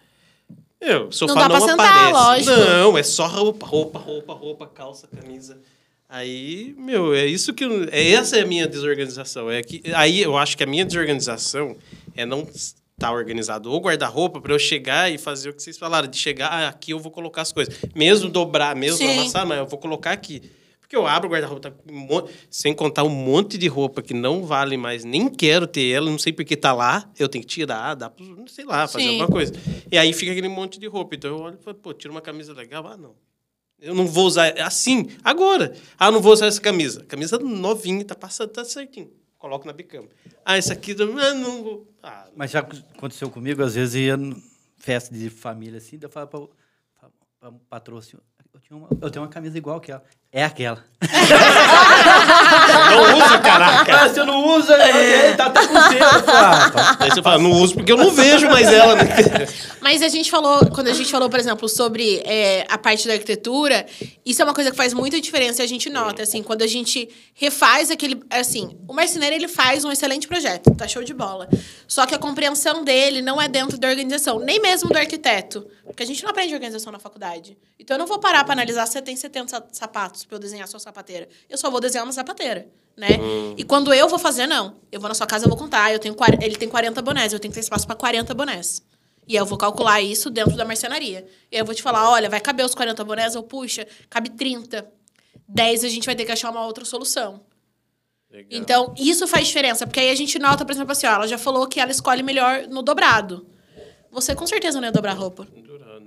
Eu, 0.81 1.11
sofá 1.11 1.35
dá 1.35 1.49
não, 1.49 1.57
pra 1.57 1.61
sentar, 1.61 1.87
aparece. 2.11 2.13
lógico. 2.49 2.51
Não, 2.69 2.99
é 2.99 3.03
só 3.03 3.27
roupa, 3.27 3.67
roupa, 3.67 3.99
roupa, 3.99 4.33
roupa, 4.35 4.67
calça, 4.67 5.09
camisa. 5.09 5.59
Aí, 6.09 6.75
meu, 6.79 7.15
é 7.15 7.27
isso 7.27 7.53
que. 7.53 7.65
eu- 7.65 7.89
É, 7.91 8.11
essa 8.13 8.37
é 8.37 8.43
a 8.43 8.47
minha 8.47 8.67
desorganização. 8.69 9.51
É 9.51 9.63
que, 9.63 9.83
aí 9.95 10.23
eu 10.23 10.37
acho 10.37 10.57
que 10.57 10.63
a 10.63 10.67
minha 10.67 10.85
desorganização 10.85 11.77
é 12.15 12.25
não 12.25 12.43
estar 12.43 13.11
organizado 13.13 13.71
ou 13.73 13.81
guarda-roupa 13.81 14.41
para 14.41 14.53
eu 14.55 14.59
chegar 14.59 15.11
e 15.11 15.19
fazer 15.19 15.49
o 15.51 15.53
que 15.55 15.63
vocês 15.63 15.77
falaram, 15.77 16.07
de 16.09 16.17
chegar, 16.17 16.49
ah, 16.49 16.69
aqui 16.69 16.93
eu 16.93 16.99
vou 17.01 17.11
colocar 17.11 17.43
as 17.43 17.51
coisas. 17.53 17.75
Mesmo 17.95 18.29
dobrar, 18.31 18.77
mesmo 18.77 18.99
Sim. 18.99 19.19
amassar, 19.19 19.45
mas 19.47 19.59
eu 19.59 19.67
vou 19.67 19.79
colocar 19.79 20.13
aqui. 20.13 20.43
Porque 20.87 20.95
eu 20.95 21.05
abro 21.05 21.29
o 21.29 21.33
guarda-roupa, 21.33 21.69
tá 21.73 21.77
um 21.91 22.07
sem 22.49 22.73
contar 22.73 23.03
um 23.03 23.09
monte 23.11 23.59
de 23.59 23.67
roupa 23.67 24.01
que 24.01 24.15
não 24.15 24.45
vale 24.45 24.77
mais, 24.77 25.03
nem 25.05 25.29
quero 25.29 25.67
ter 25.67 25.91
ela, 25.91 26.09
não 26.09 26.17
sei 26.19 26.33
porque 26.33 26.57
tá 26.57 26.73
lá, 26.73 27.11
eu 27.19 27.29
tenho 27.29 27.43
que 27.43 27.51
tirar, 27.53 27.95
dá 27.97 28.09
pra, 28.09 28.25
sei 28.47 28.65
lá, 28.65 28.87
fazer 28.87 29.03
Sim. 29.05 29.09
alguma 29.11 29.27
coisa. 29.29 29.53
E 29.91 29.99
aí 29.99 30.13
fica 30.13 30.31
aquele 30.31 30.49
monte 30.49 30.79
de 30.79 30.87
roupa. 30.87 31.17
Então 31.17 31.29
eu 31.31 31.39
olho 31.41 31.59
e 31.61 31.65
falo, 31.65 31.77
pô, 31.77 31.93
tira 31.93 32.13
uma 32.13 32.21
camisa 32.21 32.53
legal, 32.53 32.87
ah, 32.87 32.97
não. 32.97 33.17
Eu 33.81 33.97
não 33.97 34.07
vou 34.07 34.27
usar 34.27 34.59
assim, 34.61 35.09
agora. 35.25 35.75
Ah, 35.99 36.11
não 36.13 36.21
vou 36.21 36.33
usar 36.33 36.47
essa 36.47 36.61
camisa. 36.61 37.05
Camisa 37.05 37.37
novinha, 37.37 38.05
tá 38.05 38.15
passando, 38.15 38.51
tá 38.51 38.65
certinho. 38.65 39.11
Coloco 39.39 39.67
na 39.67 39.73
bicama. 39.73 40.09
Ah, 40.45 40.57
essa 40.57 40.73
aqui, 40.73 40.93
ah, 40.99 41.35
não 41.35 41.65
vou. 41.65 41.93
Ah, 42.01 42.29
Mas 42.37 42.53
já 42.53 42.61
aconteceu 42.61 43.29
comigo, 43.29 43.61
às 43.61 43.75
vezes 43.75 43.95
ia 43.97 44.15
em 44.15 44.41
festa 44.79 45.13
de 45.13 45.29
família 45.31 45.79
assim, 45.79 45.99
daí 45.99 46.07
eu 46.07 46.11
falava 46.13 46.31
pra, 46.31 46.41
pra, 47.01 47.11
pra 47.41 47.53
patroa 47.69 47.99
assim, 47.99 48.17
eu, 48.55 48.61
tinha 48.61 48.77
uma- 48.79 48.89
eu 49.01 49.11
tenho 49.11 49.25
uma 49.25 49.31
camisa 49.31 49.59
igual 49.59 49.81
que 49.81 49.91
ela. 49.93 50.03
É 50.37 50.45
aquela. 50.45 50.85
Não 52.91 53.17
usa, 53.19 53.39
caraca. 53.39 53.97
Ah, 54.03 54.09
você 54.09 54.25
não 54.25 54.47
usa, 54.57 54.75
é. 54.75 55.35
tá 55.35 55.47
até 55.47 55.67
com 55.67 55.81
selo. 55.81 56.23
Tá. 56.27 56.97
Aí 57.01 57.11
você 57.11 57.23
fala, 57.23 57.39
não 57.39 57.53
uso 57.53 57.75
porque 57.75 57.91
eu 57.91 57.97
não 57.97 58.11
vejo 58.11 58.47
mais 58.49 58.67
ela, 58.67 58.97
né? 58.97 59.05
Mas 59.81 60.03
a 60.03 60.09
gente 60.09 60.31
falou, 60.31 60.67
quando 60.75 60.89
a 60.89 60.93
gente 60.93 61.11
falou, 61.11 61.31
por 61.31 61.39
exemplo, 61.39 61.69
sobre 61.69 62.21
é, 62.27 62.67
a 62.69 62.77
parte 62.77 63.07
da 63.07 63.15
arquitetura, 63.15 63.87
isso 64.25 64.43
é 64.43 64.45
uma 64.45 64.53
coisa 64.53 64.71
que 64.71 64.77
faz 64.77 64.93
muita 64.93 65.19
diferença 65.21 65.63
e 65.63 65.65
a 65.65 65.69
gente 65.69 65.89
nota, 65.89 66.23
assim, 66.23 66.43
quando 66.43 66.63
a 66.63 66.67
gente 66.67 67.09
refaz 67.35 67.91
aquele. 67.91 68.21
Assim, 68.31 68.77
o 68.87 68.93
marceneiro 68.93 69.35
ele 69.37 69.49
faz 69.49 69.85
um 69.85 69.93
excelente 69.93 70.27
projeto, 70.29 70.75
tá 70.75 70.87
show 70.87 71.03
de 71.03 71.15
bola. 71.15 71.49
Só 71.89 72.05
que 72.05 72.15
a 72.15 72.19
compreensão 72.19 72.85
dele 72.85 73.23
não 73.23 73.41
é 73.41 73.49
dentro 73.49 73.79
da 73.79 73.89
organização, 73.89 74.39
nem 74.39 74.61
mesmo 74.61 74.91
do 74.91 74.99
arquiteto. 74.99 75.67
Porque 75.87 76.03
a 76.03 76.07
gente 76.07 76.23
não 76.25 76.31
aprende 76.31 76.53
organização 76.53 76.93
na 76.93 76.99
faculdade. 76.99 77.57
Então 77.79 77.95
eu 77.95 77.99
não 78.01 78.07
vou 78.07 78.19
parar 78.19 78.43
para 78.43 78.53
analisar 78.55 78.87
se 78.87 78.95
você 78.95 79.03
tem 79.03 79.15
70 79.15 79.49
sa- 79.49 79.63
sapatos 79.71 80.25
para 80.27 80.37
eu 80.37 80.39
desenhar 80.39 80.67
sua 80.69 80.81
sapateira. 80.81 81.29
Eu 81.49 81.57
só 81.57 81.71
vou 81.71 81.81
desenhar 81.81 82.05
uma 82.05 82.13
sapateira, 82.13 82.69
né? 82.97 83.09
E 83.57 83.65
quando 83.65 83.93
eu 83.93 84.09
vou 84.09 84.19
fazer, 84.19 84.47
não. 84.47 84.77
Eu 84.91 85.01
vou 85.01 85.09
na 85.09 85.15
sua 85.15 85.27
casa, 85.27 85.45
eu 85.45 85.49
vou 85.49 85.59
contar. 85.59 85.93
Eu 85.93 85.99
tenho, 85.99 86.15
ele 86.43 86.57
tem 86.57 86.69
40 86.69 87.01
bonés, 87.03 87.33
eu 87.33 87.39
tenho 87.39 87.53
que 87.53 87.57
ter 87.57 87.61
espaço 87.63 87.87
para 87.87 87.97
40 87.97 88.35
bonés. 88.35 88.83
E 89.29 89.37
aí 89.37 89.43
eu 89.43 89.47
vou 89.47 89.59
calcular 89.59 90.01
isso 90.01 90.31
dentro 90.31 90.57
da 90.57 90.65
marcenaria. 90.65 91.27
E 91.51 91.57
aí 91.57 91.61
eu 91.61 91.65
vou 91.65 91.75
te 91.75 91.83
falar, 91.83 92.11
olha, 92.11 92.29
vai 92.29 92.41
caber 92.41 92.65
os 92.65 92.75
40 92.75 93.05
bonés? 93.05 93.35
Ou, 93.35 93.43
puxa, 93.43 93.87
cabe 94.09 94.31
30. 94.31 94.87
10 95.49 95.85
a 95.85 95.89
gente 95.89 96.07
vai 96.07 96.15
ter 96.15 96.25
que 96.25 96.33
achar 96.33 96.51
uma 96.51 96.65
outra 96.65 96.85
solução. 96.85 97.41
Então, 98.51 98.95
isso 98.99 99.27
faz 99.27 99.47
diferença. 99.47 99.87
Porque 99.87 100.01
aí 100.01 100.11
a 100.11 100.15
gente 100.15 100.39
nota, 100.39 100.65
por 100.65 100.73
exemplo, 100.73 100.93
assim, 100.93 101.07
ó, 101.07 101.15
ela 101.15 101.27
já 101.27 101.39
falou 101.39 101.67
que 101.67 101.81
ela 101.81 101.91
escolhe 101.91 102.23
melhor 102.23 102.67
no 102.69 102.83
dobrado. 102.83 103.47
Você 104.11 104.35
com 104.35 104.47
certeza 104.47 104.81
não 104.81 104.87
ia 104.87 104.93
dobrar 104.93 105.15
roupa. 105.15 105.47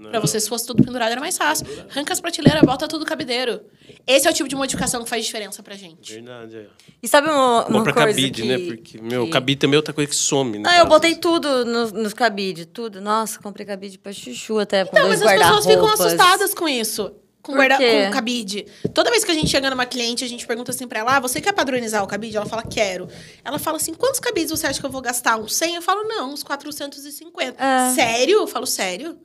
Pra 0.10 0.20
você, 0.20 0.40
se 0.40 0.48
fosse 0.48 0.66
tudo 0.66 0.84
pendurado, 0.84 1.12
era 1.12 1.20
mais 1.20 1.38
fácil. 1.38 1.66
Arranca 1.90 2.14
as 2.14 2.22
prateleiras, 2.22 2.62
bota 2.64 2.88
tudo 2.88 3.06
cabideiro. 3.06 3.62
Esse 4.08 4.28
é 4.28 4.32
o 4.32 4.34
tipo 4.34 4.48
de 4.48 4.56
modificação 4.56 5.04
que 5.04 5.10
faz 5.10 5.26
diferença 5.26 5.62
pra 5.62 5.76
gente. 5.76 6.14
Verdade, 6.14 6.56
é. 6.58 6.68
E 7.04 7.08
sabe 7.08 7.28
uma, 7.30 7.66
uma 7.68 7.80
Bom 7.80 7.84
pra 7.84 7.94
coisa 7.94 8.08
cabide, 8.10 8.42
que... 8.42 8.48
né? 8.48 8.58
Porque, 8.60 9.02
meu, 9.02 9.26
que- 9.26 9.32
cabide 9.32 9.60
também 9.60 9.76
é 9.76 9.78
outra 9.78 9.94
coisa 9.94 10.10
que 10.10 10.16
some, 10.16 10.60
né? 10.60 10.70
Ah, 10.70 10.78
eu 10.80 10.86
botei 10.88 11.16
tudo 11.16 11.66
no- 11.66 11.92
nos 11.92 12.14
cabide, 12.14 12.66
tudo. 12.66 13.02
Nossa, 13.02 13.40
comprei 13.40 13.66
cabide 13.66 13.98
pra 14.00 14.14
chuchu 14.14 14.58
até, 14.60 14.86
com 14.86 14.96
Não, 14.96 15.08
dois 15.08 15.22
mas 15.22 15.32
as 15.42 15.48
pessoas 15.48 15.66
ficam 15.66 15.88
assustadas 15.88 16.54
com 16.54 16.68
isso. 16.68 17.12
Com, 17.42 17.54
guarda 17.54 17.78
com 17.78 18.12
cabide. 18.12 18.66
Toda 18.94 19.10
vez 19.10 19.24
que 19.24 19.32
a 19.32 19.34
gente 19.34 19.48
chega 19.50 19.70
numa 19.70 19.86
cliente, 19.86 20.26
a 20.26 20.28
gente 20.28 20.46
pergunta 20.46 20.72
assim 20.72 20.86
pra 20.88 21.00
ela: 21.00 21.16
ah, 21.16 21.20
você 21.22 21.40
quer 21.40 21.54
padronizar 21.54 22.04
o 22.04 22.08
cabide? 22.08 22.36
Ela 22.36 22.46
fala, 22.46 22.64
quero. 22.64 23.08
Ela 23.46 23.58
fala 23.58 23.78
assim: 23.78 23.94
quantos 23.94 24.20
cabides 24.20 24.52
você 24.52 24.68
acha 24.68 24.78
que 24.78 24.86
eu 24.86 24.90
vou 24.90 25.02
gastar? 25.02 25.38
Uns 25.38 25.56
100? 25.56 25.76
Eu 25.76 25.82
falo, 25.82 26.04
não, 26.04 26.34
uns 26.34 26.44
450. 26.44 27.56
É. 27.64 27.94
Sério? 27.96 28.40
Eu 28.40 28.48
falo, 28.48 28.66
sério? 28.66 29.18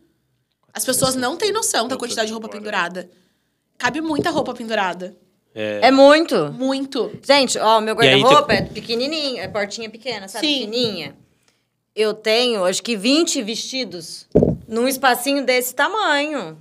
As 0.75 0.85
pessoas 0.85 1.15
não 1.15 1.37
têm 1.37 1.53
noção 1.53 1.87
da 1.87 1.97
quantidade 1.97 2.27
de 2.27 2.33
roupa 2.33 2.49
pendurada. 2.49 3.09
Cabe 3.79 4.01
muita 4.01 4.31
roupa 4.31 4.53
pendurada. 4.53 5.17
É 5.55 5.91
muito. 5.93 6.53
Muito. 6.53 7.13
Gente, 7.23 7.57
ó, 7.59 7.81
meu 7.81 7.95
E 8.03 8.09
aí, 8.09 8.21
guarda-roupa 8.21 8.53
é 8.55 8.63
pequenininho, 8.63 9.41
é 9.41 9.47
portinha 9.47 9.89
pequena, 9.89 10.27
sabe? 10.27 10.47
Sim. 10.47 10.67
Pequenininha. 10.67 11.17
Eu 11.95 12.13
tenho, 12.13 12.65
acho 12.65 12.83
que 12.83 12.97
20 12.97 13.41
vestidos 13.43 14.27
num 14.67 14.89
espacinho 14.89 15.45
desse 15.45 15.73
tamanho. 15.73 16.59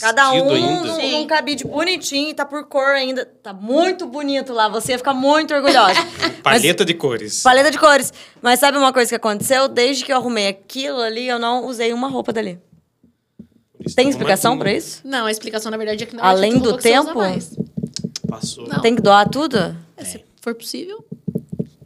Cada 0.00 0.32
um 0.32 0.46
num, 0.46 0.54
ainda. 0.54 0.96
num, 0.96 1.26
cabide 1.26 1.64
bonitinho 1.64 2.30
e 2.30 2.34
tá 2.34 2.44
por 2.44 2.64
cor 2.66 2.88
ainda. 2.88 3.26
Tá 3.26 3.52
muito 3.52 4.06
bonito 4.06 4.52
lá. 4.52 4.66
Você 4.68 4.92
ia 4.92 4.98
ficar 4.98 5.12
muito 5.14 5.54
orgulhosa. 5.54 6.00
Mas- 6.42 6.42
Paleta 6.62 6.84
de 6.84 6.94
cores. 6.94 7.42
paleta 7.42 7.70
de 7.70 7.78
cores. 7.78 8.12
Mas 8.40 8.58
sabe 8.58 8.76
uma 8.78 8.92
coisa 8.92 9.10
que 9.10 9.14
aconteceu? 9.14 9.68
Desde 9.68 10.04
que 10.04 10.12
eu 10.12 10.16
arrumei 10.16 10.48
aquilo 10.48 11.00
ali, 11.00 11.28
eu 11.28 11.38
não 11.38 11.66
usei 11.66 11.92
uma 11.92 12.08
roupa 12.08 12.32
dali. 12.32 12.58
Tem 13.94 14.08
explicação 14.08 14.58
pra 14.58 14.72
isso? 14.72 15.00
Não, 15.04 15.26
a 15.26 15.30
explicação, 15.30 15.70
na 15.70 15.76
verdade, 15.76 16.04
é 16.04 16.06
que 16.06 16.16
não 16.16 16.24
Além 16.24 16.50
é 16.50 16.54
tipo 16.54 16.64
do 16.64 16.70
roupa 16.70 16.82
que 16.82 16.88
você 16.88 16.98
usa 16.98 17.06
tempo? 17.08 17.18
mais. 17.18 17.56
Passou, 18.28 18.66
Não. 18.68 18.80
Tem 18.80 18.94
que 18.96 19.02
doar 19.02 19.28
tudo? 19.28 19.76
É, 19.96 20.04
se 20.04 20.24
for 20.40 20.54
possível. 20.54 21.04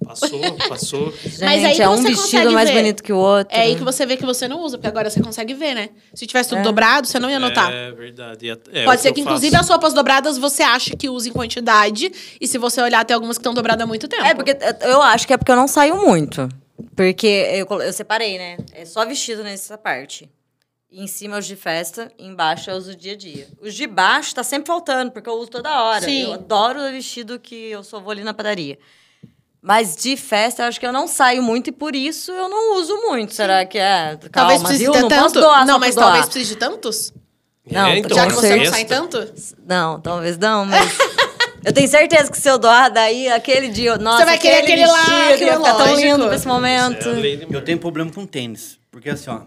passou, 0.04 0.40
passou. 0.68 1.12
Gente, 1.24 1.40
Mas 1.44 1.64
aí 1.64 1.74
que 1.74 1.82
é 1.82 1.88
um 1.88 2.00
vestido 2.00 2.52
mais 2.52 2.70
ver. 2.70 2.76
bonito 2.76 3.02
que 3.02 3.12
o 3.12 3.16
outro. 3.18 3.56
É 3.56 3.62
aí 3.62 3.74
que 3.74 3.82
você 3.82 4.06
vê 4.06 4.16
que 4.16 4.24
você 4.24 4.46
não 4.46 4.60
usa, 4.62 4.78
porque 4.78 4.86
agora 4.86 5.10
você 5.10 5.20
consegue 5.20 5.54
ver, 5.54 5.74
né? 5.74 5.88
Se 6.14 6.26
tivesse 6.26 6.50
tudo 6.50 6.62
dobrado, 6.62 7.06
você 7.08 7.18
não 7.18 7.28
ia 7.28 7.40
notar. 7.40 7.72
É 7.72 7.90
verdade. 7.90 8.48
É, 8.48 8.58
é 8.72 8.84
Pode 8.84 9.00
ser 9.00 9.08
eu 9.08 9.14
que, 9.14 9.20
inclusive, 9.22 9.50
faço. 9.50 9.64
as 9.64 9.68
roupas 9.70 9.92
dobradas 9.92 10.38
você 10.38 10.62
acha 10.62 10.96
que 10.96 11.08
usa 11.08 11.28
em 11.28 11.32
quantidade. 11.32 12.12
E 12.40 12.46
se 12.46 12.56
você 12.58 12.80
olhar, 12.80 13.04
tem 13.04 13.14
algumas 13.14 13.36
que 13.36 13.40
estão 13.40 13.52
dobradas 13.54 13.82
há 13.82 13.86
muito 13.86 14.06
tempo. 14.06 14.22
É, 14.24 14.34
porque 14.34 14.56
eu 14.82 15.02
acho 15.02 15.26
que 15.26 15.32
é 15.32 15.36
porque 15.36 15.50
eu 15.50 15.56
não 15.56 15.66
saio 15.66 15.96
muito. 15.96 16.48
Porque 16.94 17.26
eu, 17.26 17.80
eu 17.82 17.92
separei, 17.92 18.38
né? 18.38 18.56
É 18.72 18.84
só 18.84 19.04
vestido 19.04 19.42
nessa 19.42 19.76
parte. 19.76 20.30
E 20.96 21.02
em 21.02 21.06
cima 21.06 21.36
é 21.36 21.38
os 21.40 21.44
de 21.46 21.56
festa, 21.56 22.10
embaixo 22.18 22.70
é 22.70 22.74
os 22.74 22.86
do 22.86 22.96
dia 22.96 23.12
a 23.12 23.16
dia. 23.16 23.46
Os 23.60 23.74
de 23.74 23.86
baixo 23.86 24.34
tá 24.34 24.42
sempre 24.42 24.66
faltando, 24.66 25.10
porque 25.12 25.28
eu 25.28 25.34
uso 25.34 25.50
toda 25.50 25.82
hora. 25.82 26.00
Sim. 26.02 26.22
Eu 26.22 26.32
adoro 26.32 26.80
o 26.80 26.90
vestido 26.90 27.38
que 27.38 27.54
eu 27.54 27.84
só 27.84 28.00
vou 28.00 28.12
ali 28.12 28.24
na 28.24 28.32
padaria. 28.32 28.78
Mas 29.60 29.94
de 29.94 30.16
festa, 30.16 30.62
eu 30.62 30.68
acho 30.68 30.80
que 30.80 30.86
eu 30.86 30.92
não 30.94 31.06
saio 31.06 31.42
muito 31.42 31.68
e 31.68 31.72
por 31.72 31.94
isso 31.94 32.32
eu 32.32 32.48
não 32.48 32.78
uso 32.80 32.96
muito. 33.02 33.34
Será 33.34 33.66
que 33.66 33.76
é? 33.76 34.16
Calma, 34.16 34.30
Talvez 34.32 34.62
precise 34.62 34.84
viu? 34.84 34.92
ter 34.92 35.02
não 35.02 35.08
tanto. 35.10 35.22
posso 35.24 35.34
doar 35.34 35.66
não, 35.66 35.74
só 35.74 35.80
mas 35.80 35.94
doar. 35.94 36.06
talvez 36.06 36.24
precise 36.30 36.54
de 36.54 36.56
tantos. 36.56 37.12
Não, 37.70 37.86
é, 37.88 37.98
então, 37.98 38.16
Já 38.16 38.26
que 38.28 38.32
você 38.32 38.56
não 38.56 38.64
sai 38.64 38.84
tanto. 38.86 39.32
Não, 39.66 40.00
talvez 40.00 40.38
não, 40.38 40.64
mas... 40.64 40.96
Eu 41.62 41.74
tenho 41.74 41.88
certeza 41.88 42.30
que 42.30 42.38
se 42.38 42.48
eu 42.48 42.56
doar, 42.56 42.90
daí 42.90 43.28
aquele 43.28 43.68
dia... 43.68 43.90
eu- 43.90 43.98
Nossa, 43.98 44.24
vai 44.24 44.38
querer 44.38 44.62
aquele 44.62 44.86
lá, 44.86 44.94
vestido, 44.96 45.34
aquele 45.34 45.50
ia 45.50 45.56
ficar 45.58 45.74
tão 45.74 45.94
lindo 45.94 46.24
pra 46.26 46.36
esse 46.36 46.46
momento. 46.48 47.08
É 47.10 47.36
de 47.36 47.46
Eu 47.52 47.62
tenho 47.62 47.78
problema 47.78 48.10
com 48.10 48.24
tênis. 48.24 48.78
Porque 48.90 49.10
assim, 49.10 49.28
ó, 49.28 49.40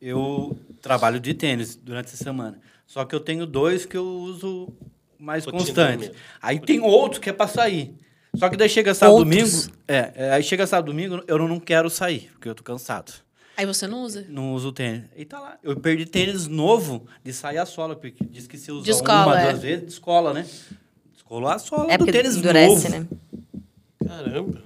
eu 0.00 0.56
trabalho 0.80 1.18
de 1.20 1.34
tênis 1.34 1.76
durante 1.76 2.06
essa 2.06 2.16
semana. 2.22 2.58
Só 2.86 3.04
que 3.04 3.14
eu 3.14 3.20
tenho 3.20 3.46
dois 3.46 3.84
que 3.84 3.96
eu 3.96 4.06
uso 4.06 4.68
mais 5.18 5.44
Rotina 5.44 5.62
constantes. 5.64 6.08
mesmo. 6.08 6.14
Aí 6.40 6.58
tem 6.58 6.80
outros 6.80 7.18
que 7.20 7.28
é 7.30 7.32
pra 7.32 7.46
sair. 7.48 7.94
Só 8.36 8.48
que 8.48 8.56
daí 8.56 8.68
chega 8.68 8.94
sábado 8.94 9.18
Outros? 9.18 9.66
domingo. 9.66 9.78
É, 9.88 10.12
é, 10.14 10.30
aí 10.32 10.42
chega 10.42 10.66
sábado 10.66 10.86
domingo, 10.92 11.22
eu 11.26 11.38
não 11.48 11.58
quero 11.58 11.90
sair, 11.90 12.30
porque 12.32 12.48
eu 12.48 12.54
tô 12.54 12.62
cansado. 12.62 13.12
Aí 13.56 13.66
você 13.66 13.86
não 13.88 14.02
usa. 14.02 14.24
Não 14.28 14.52
uso 14.54 14.70
tênis. 14.70 15.04
E 15.16 15.24
tá 15.24 15.40
lá. 15.40 15.58
Eu 15.62 15.76
perdi 15.80 16.06
tênis 16.06 16.46
novo 16.46 17.06
de 17.24 17.32
sair 17.32 17.58
a 17.58 17.66
sola, 17.66 17.96
porque 17.96 18.14
diz 18.30 18.46
que 18.46 18.56
se 18.56 18.70
usa 18.70 18.84
Descola, 18.84 19.26
uma, 19.26 19.40
é. 19.40 19.50
duas 19.50 19.62
vezes, 19.62 19.84
descola, 19.86 20.32
né? 20.32 20.46
Descolou 21.12 21.48
a 21.48 21.58
sola 21.58 21.92
É 21.92 21.98
do 21.98 22.06
tênis 22.06 22.36
endurece, 22.36 22.88
novo. 22.88 23.00
né? 23.00 23.06
Caramba. 24.06 24.62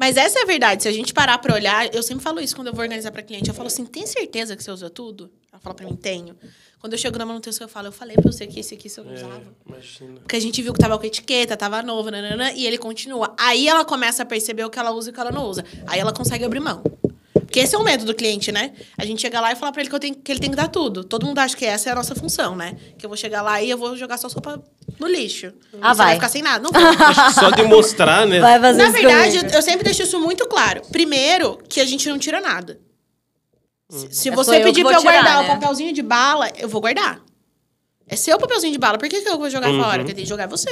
Mas 0.00 0.16
essa 0.16 0.38
é 0.38 0.42
a 0.42 0.46
verdade. 0.46 0.82
Se 0.82 0.88
a 0.88 0.92
gente 0.92 1.12
parar 1.12 1.36
pra 1.36 1.54
olhar, 1.54 1.94
eu 1.94 2.02
sempre 2.02 2.24
falo 2.24 2.40
isso 2.40 2.56
quando 2.56 2.68
eu 2.68 2.72
vou 2.72 2.80
organizar 2.82 3.10
pra 3.12 3.22
cliente. 3.22 3.50
Eu 3.50 3.54
falo 3.54 3.66
assim: 3.66 3.84
tem 3.84 4.06
certeza 4.06 4.56
que 4.56 4.64
você 4.64 4.70
usa 4.70 4.88
tudo? 4.88 5.30
Ela 5.52 5.60
fala 5.60 5.74
pra 5.74 5.84
mim: 5.86 5.94
tenho. 5.94 6.34
Quando 6.80 6.94
eu 6.94 6.98
chego 6.98 7.18
na 7.18 7.26
manutenção, 7.26 7.66
eu 7.66 7.68
falo: 7.68 7.88
eu 7.88 7.92
falei 7.92 8.16
pra 8.16 8.32
você 8.32 8.46
que 8.46 8.58
esse 8.60 8.72
aqui 8.74 8.88
você 8.88 9.02
não 9.02 9.10
É, 9.12 9.14
usava. 9.16 9.42
imagina. 9.68 10.20
Porque 10.20 10.36
a 10.36 10.40
gente 10.40 10.62
viu 10.62 10.72
que 10.72 10.78
tava 10.80 10.98
com 10.98 11.04
etiqueta, 11.04 11.54
tava 11.54 11.82
novo, 11.82 12.10
nanana, 12.10 12.50
e 12.52 12.66
ele 12.66 12.78
continua. 12.78 13.34
Aí 13.38 13.68
ela 13.68 13.84
começa 13.84 14.22
a 14.22 14.26
perceber 14.26 14.64
o 14.64 14.70
que 14.70 14.78
ela 14.78 14.90
usa 14.90 15.10
e 15.10 15.12
o 15.12 15.14
que 15.14 15.20
ela 15.20 15.30
não 15.30 15.44
usa. 15.44 15.66
Aí 15.86 16.00
ela 16.00 16.14
consegue 16.14 16.44
abrir 16.46 16.60
mão. 16.60 16.82
Porque 17.50 17.58
esse 17.58 17.74
é 17.74 17.78
o 17.78 17.82
medo 17.82 18.04
do 18.04 18.14
cliente, 18.14 18.52
né? 18.52 18.72
A 18.96 19.04
gente 19.04 19.20
chega 19.20 19.40
lá 19.40 19.50
e 19.50 19.56
fala 19.56 19.72
pra 19.72 19.82
ele 19.82 19.90
que, 19.90 19.96
eu 19.96 19.98
tenho, 19.98 20.14
que 20.14 20.30
ele 20.30 20.38
tem 20.38 20.50
que 20.50 20.56
dar 20.56 20.68
tudo. 20.68 21.02
Todo 21.02 21.26
mundo 21.26 21.40
acha 21.40 21.56
que 21.56 21.66
essa 21.66 21.88
é 21.88 21.92
a 21.92 21.96
nossa 21.96 22.14
função, 22.14 22.54
né? 22.54 22.76
Que 22.96 23.04
eu 23.04 23.10
vou 23.10 23.16
chegar 23.16 23.42
lá 23.42 23.60
e 23.60 23.68
eu 23.68 23.76
vou 23.76 23.96
jogar 23.96 24.18
sua 24.18 24.30
sopa 24.30 24.62
no 25.00 25.08
lixo. 25.08 25.52
Ah, 25.82 25.92
você 25.92 25.98
vai 25.98 26.06
vai. 26.06 26.14
ficar 26.14 26.28
sem 26.28 26.42
nada. 26.42 26.62
Não 26.62 26.70
vou. 26.72 26.80
Acho 27.06 27.26
que 27.26 27.32
só 27.40 27.50
de 27.50 27.64
mostrar, 27.64 28.24
né? 28.24 28.38
Vai 28.38 28.60
fazer 28.60 28.78
Na 28.78 28.84
isso 28.84 28.92
verdade, 28.92 29.30
comigo. 29.38 29.48
eu, 29.48 29.54
eu 29.58 29.62
sempre 29.62 29.82
deixo 29.84 30.02
isso 30.04 30.20
muito 30.20 30.46
claro. 30.46 30.80
Primeiro, 30.92 31.58
que 31.68 31.80
a 31.80 31.84
gente 31.84 32.08
não 32.08 32.20
tira 32.20 32.40
nada. 32.40 32.78
Se, 33.88 34.12
se 34.12 34.28
É, 34.28 34.32
você 34.32 34.60
pedir 34.60 34.84
vou 34.84 34.92
eu 34.92 35.02
guardar 35.02 35.24
tirar, 35.24 35.38
o 35.40 35.42
né? 35.42 35.48
papelzinho 35.48 35.92
de 35.92 36.02
bala, 36.02 36.48
eu 36.56 36.68
vou 36.68 36.80
guardar. 36.80 37.20
É 38.06 38.14
seu 38.14 38.38
papelzinho 38.38 38.72
de 38.72 38.78
bala. 38.78 38.96
Por 38.96 39.08
que, 39.08 39.20
que 39.22 39.28
eu 39.28 39.36
vou 39.38 39.50
jogar 39.50 39.70
Uhum. 39.70 39.82
fora? 39.82 40.04
Quem 40.04 40.14
tem 40.14 40.22
que 40.24 40.28
jogar 40.30 40.44
é 40.44 40.46
você. 40.46 40.70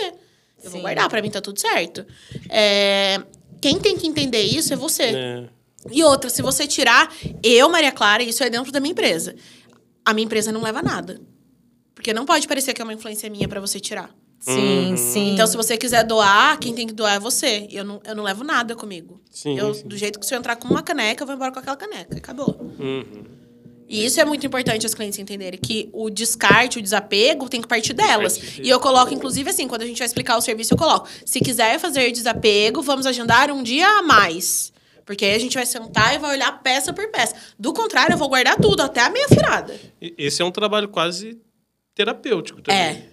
Eu 0.62 0.71
vou 0.71 0.73
Sim. 0.75 0.81
guardar, 0.83 1.09
pra 1.09 1.21
mim 1.21 1.29
tá 1.29 1.41
tudo 1.41 1.59
certo. 1.59 2.07
É, 2.49 3.21
Quem 3.61 3.81
tem 3.81 3.97
que 3.99 4.07
entender 4.07 4.43
isso 4.43 4.73
é 4.73 4.77
você. 4.77 5.03
É. 5.03 5.45
E 5.90 6.03
outra, 6.03 6.31
se 6.31 6.42
você 6.42 6.66
tirar, 6.66 7.12
eu, 7.42 7.68
Maria 7.68 7.92
Clara, 7.92 8.22
isso 8.22 8.42
é 8.42 8.51
dentro 8.51 8.70
da 8.72 8.81
minha 8.81 8.92
empresa. 8.92 9.35
A 10.05 10.14
minha 10.14 10.24
empresa 10.24 10.53
não 10.53 10.62
leva 10.62 10.83
nada. 10.83 11.20
Porque 11.94 12.12
não 12.12 12.24
pode 12.24 12.46
parecer 12.46 12.72
que 12.72 12.81
é 12.81 12.85
uma 12.85 12.94
influência 12.94 13.29
minha 13.29 13.48
pra 13.48 13.61
você 13.61 13.81
tirar. 13.81 14.14
Sim, 14.40 14.96
sim. 14.96 15.33
Então, 15.35 15.46
se 15.46 15.57
você 15.57 15.77
quiser 15.77 16.05
doar, 16.05 16.59
quem 16.59 16.72
tem 16.72 16.87
que 16.87 16.92
doar 16.92 17.16
é 17.16 17.18
você. 17.18 17.66
Eu 17.70 17.85
não, 17.85 18.01
eu 18.05 18.14
não 18.14 18.22
levo 18.22 18.44
nada 18.44 18.77
comigo. 18.77 19.20
Sim, 19.31 19.59
eu, 19.59 19.74
sim. 19.74 19.87
Do 19.87 19.96
jeito 19.96 20.18
que 20.20 20.24
se 20.24 20.35
eu 20.35 20.38
entrar 20.38 20.55
com 20.57 20.68
uma 20.68 20.83
caneca, 20.83 21.22
eu 21.22 21.27
vou 21.27 21.35
embora 21.35 21.51
com 21.51 21.59
aquela 21.59 21.77
caneca. 21.77 22.16
Acabou. 22.16 22.57
Uhum. 22.79 23.24
E 23.88 24.05
isso 24.05 24.20
é 24.20 24.24
muito 24.24 24.46
importante 24.46 24.85
as 24.85 24.94
clientes 24.94 25.18
entenderem, 25.18 25.59
que 25.59 25.88
o 25.94 26.11
descarte, 26.11 26.79
o 26.79 26.83
desapego 26.83 27.48
tem 27.48 27.61
que 27.61 27.66
partir 27.66 27.94
delas. 27.94 28.37
Partir 28.37 28.62
E 28.62 28.68
eu 28.68 28.79
coloco, 28.79 29.14
inclusive, 29.14 29.48
assim, 29.48 29.66
quando 29.66 29.83
a 29.83 29.87
gente 29.87 29.96
vai 29.96 30.07
explicar 30.07 30.37
o 30.37 30.42
serviço, 30.42 30.74
eu 30.74 30.79
coloco. 30.79 31.09
Se 31.24 31.40
quiser 31.40 31.79
fazer 31.81 32.12
desapego, 32.12 32.83
vamos 32.83 33.07
agendar 33.07 33.51
um 33.51 33.62
dia 33.62 33.88
a 33.88 34.03
mais. 34.03 34.72
Porque 35.09 35.25
aí 35.25 35.35
a 35.35 35.38
gente 35.38 35.55
vai 35.55 35.64
sentar 35.64 36.14
e 36.14 36.18
vai 36.18 36.33
olhar 36.33 36.53
peça 36.62 36.92
por 36.92 37.11
peça. 37.11 37.35
Do 37.59 37.73
contrário, 37.73 38.12
eu 38.12 38.18
vou 38.18 38.29
guardar 38.29 38.57
tudo, 38.57 38.83
até 38.83 39.01
a 39.01 39.09
meia 39.09 39.27
furada. 39.27 39.75
Esse 39.99 40.42
é 40.42 40.44
um 40.44 40.51
trabalho 40.51 40.87
quase 40.87 41.40
terapêutico 41.94 42.61
também. 42.61 42.79
É. 42.79 43.09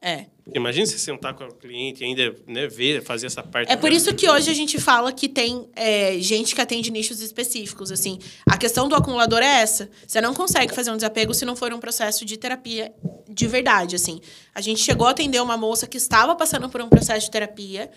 É. 0.00 0.26
Imagina 0.54 0.86
você 0.86 0.96
sentar 0.96 1.34
com 1.34 1.42
o 1.42 1.54
cliente 1.54 2.04
e 2.04 2.06
ainda 2.06 2.36
né, 2.46 2.68
ver, 2.68 3.02
fazer 3.02 3.26
essa 3.26 3.42
parte. 3.42 3.72
É 3.72 3.74
por 3.74 3.90
isso 3.90 4.14
que 4.14 4.30
hoje 4.30 4.48
a 4.48 4.54
gente 4.54 4.78
fala 4.78 5.12
que 5.12 5.28
tem 5.28 5.68
é, 5.74 6.20
gente 6.20 6.54
que 6.54 6.60
atende 6.60 6.88
nichos 6.92 7.20
específicos. 7.20 7.90
Assim, 7.90 8.20
a 8.48 8.56
questão 8.56 8.88
do 8.88 8.94
acumulador 8.94 9.40
é 9.40 9.62
essa. 9.62 9.90
Você 10.06 10.20
não 10.20 10.34
consegue 10.34 10.72
fazer 10.72 10.92
um 10.92 10.96
desapego 10.96 11.34
se 11.34 11.44
não 11.44 11.56
for 11.56 11.72
um 11.72 11.80
processo 11.80 12.24
de 12.24 12.36
terapia 12.36 12.92
de 13.28 13.48
verdade. 13.48 13.96
Assim, 13.96 14.20
a 14.54 14.60
gente 14.60 14.80
chegou 14.80 15.08
a 15.08 15.10
atender 15.10 15.42
uma 15.42 15.56
moça 15.56 15.84
que 15.84 15.96
estava 15.96 16.36
passando 16.36 16.68
por 16.68 16.80
um 16.80 16.88
processo 16.88 17.26
de 17.26 17.32
terapia. 17.32 17.90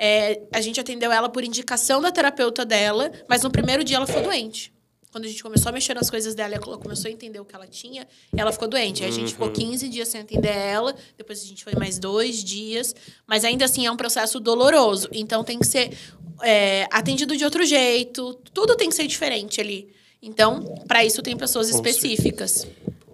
É, 0.00 0.40
a 0.52 0.60
gente 0.60 0.78
atendeu 0.78 1.10
ela 1.10 1.28
por 1.28 1.42
indicação 1.42 2.00
da 2.00 2.12
terapeuta 2.12 2.64
dela, 2.64 3.10
mas 3.28 3.42
no 3.42 3.50
primeiro 3.50 3.82
dia 3.82 3.96
ela 3.96 4.06
ficou 4.06 4.22
doente. 4.22 4.72
Quando 5.10 5.24
a 5.24 5.28
gente 5.28 5.42
começou 5.42 5.70
a 5.70 5.72
mexer 5.72 5.94
nas 5.94 6.08
coisas 6.08 6.34
dela, 6.34 6.54
ela 6.54 6.78
começou 6.78 7.08
a 7.08 7.12
entender 7.12 7.40
o 7.40 7.44
que 7.44 7.54
ela 7.54 7.66
tinha, 7.66 8.06
ela 8.36 8.52
ficou 8.52 8.68
doente. 8.68 9.02
Aí 9.02 9.08
a 9.08 9.12
gente 9.12 9.32
ficou 9.32 9.50
15 9.50 9.88
dias 9.88 10.06
sem 10.08 10.20
atender 10.20 10.54
ela, 10.54 10.94
depois 11.16 11.42
a 11.42 11.46
gente 11.46 11.64
foi 11.64 11.74
mais 11.74 11.98
dois 11.98 12.44
dias. 12.44 12.94
Mas 13.26 13.44
ainda 13.44 13.64
assim 13.64 13.86
é 13.86 13.90
um 13.90 13.96
processo 13.96 14.38
doloroso. 14.38 15.08
Então 15.10 15.42
tem 15.42 15.58
que 15.58 15.66
ser 15.66 15.96
é, 16.42 16.86
atendido 16.92 17.36
de 17.36 17.44
outro 17.44 17.64
jeito, 17.64 18.34
tudo 18.52 18.76
tem 18.76 18.88
que 18.88 18.94
ser 18.94 19.06
diferente 19.06 19.60
ali. 19.60 19.88
Então, 20.22 20.62
para 20.86 21.04
isso 21.04 21.22
tem 21.22 21.36
pessoas 21.36 21.70
específicas. 21.70 22.66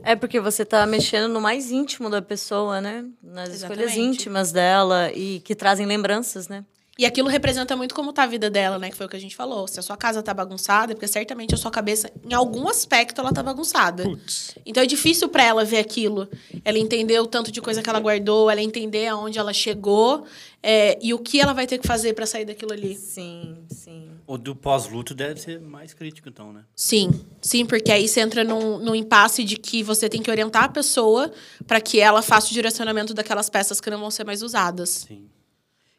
É 0.05 0.15
porque 0.15 0.39
você 0.39 0.65
tá 0.65 0.85
mexendo 0.87 1.33
no 1.33 1.41
mais 1.41 1.71
íntimo 1.71 2.11
da 2.11 2.21
pessoa, 2.21 2.81
né? 2.81 3.07
Nas 3.23 3.49
escolhas 3.49 3.93
Exatamente. 3.93 4.01
íntimas 4.01 4.53
dela 4.53 5.11
e 5.13 5.41
que 5.41 5.55
trazem 5.55 5.87
lembranças, 5.87 6.47
né? 6.47 6.65
E 6.97 7.05
aquilo 7.05 7.29
representa 7.29 7.75
muito 7.75 7.93
como 7.93 8.13
tá 8.13 8.23
a 8.23 8.27
vida 8.27 8.49
dela, 8.49 8.79
né? 8.79 8.89
Que 8.89 8.97
foi 8.97 9.07
o 9.07 9.09
que 9.09 9.17
a 9.17 9.21
gente 9.21 9.35
falou. 9.35 9.67
Se 9.67 9.81
a 9.81 9.83
sua 9.83 9.97
casa 9.97 10.23
tá 10.23 10.33
bagunçada, 10.33 10.93
é 10.93 10.95
porque 10.95 11.09
certamente 11.09 11.53
a 11.53 11.57
sua 11.57 11.71
cabeça, 11.71 12.09
em 12.23 12.33
algum 12.33 12.69
aspecto, 12.69 13.21
ela 13.21 13.33
tá 13.33 13.43
bagunçada. 13.43 14.05
Então 14.65 14.81
é 14.81 14.87
difícil 14.87 15.29
para 15.29 15.43
ela 15.43 15.65
ver 15.65 15.79
aquilo. 15.79 16.29
Ela 16.65 16.79
entender 16.79 17.19
o 17.19 17.27
tanto 17.27 17.51
de 17.51 17.61
coisa 17.61 17.83
que 17.83 17.91
ela 17.91 17.99
guardou, 17.99 18.49
ela 18.49 18.63
entender 18.63 19.09
aonde 19.09 19.41
ela 19.41 19.53
chegou 19.53 20.25
é, 20.63 20.97
e 21.03 21.13
o 21.13 21.19
que 21.19 21.41
ela 21.41 21.53
vai 21.53 21.67
ter 21.67 21.79
que 21.79 21.87
fazer 21.87 22.13
para 22.13 22.27
sair 22.27 22.45
daquilo 22.45 22.73
ali. 22.73 22.95
Sim, 22.95 23.57
sim. 23.69 24.14
O 24.27 24.39
do 24.39 24.57
pós-luto 24.57 25.15
deve 25.15 25.41
ser 25.41 25.61
mais 25.61 25.93
crítico, 25.93 26.29
então, 26.29 26.53
né? 26.53 26.65
Sim, 26.75 27.11
sim, 27.43 27.67
porque 27.67 27.93
aí 27.93 28.09
você 28.09 28.21
entra 28.21 28.43
num, 28.43 28.79
num 28.79 28.95
impasse 28.95 29.45
de 29.45 29.57
que 29.57 29.83
você 29.83 30.09
tem 30.09 30.23
que 30.23 30.31
orientar 30.31 30.65
a 30.65 30.69
pessoa 30.69 31.31
para 31.67 31.81
que 31.81 32.01
ela 32.01 32.23
faça 32.23 32.49
o 32.49 32.53
direcionamento 32.53 33.13
daquelas 33.13 33.51
peças 33.51 33.81
que 33.81 33.91
não 33.91 33.99
vão 34.01 34.11
ser 34.11 34.25
mais 34.25 34.43
usadas. 34.43 35.07
Sim. 35.09 35.29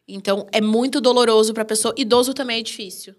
Então, 0.07 0.47
é 0.51 0.61
muito 0.61 0.99
doloroso 1.01 1.53
para 1.53 1.63
a 1.63 1.65
pessoa. 1.65 1.93
Idoso 1.97 2.33
também 2.33 2.59
é 2.59 2.63
difícil. 2.63 3.15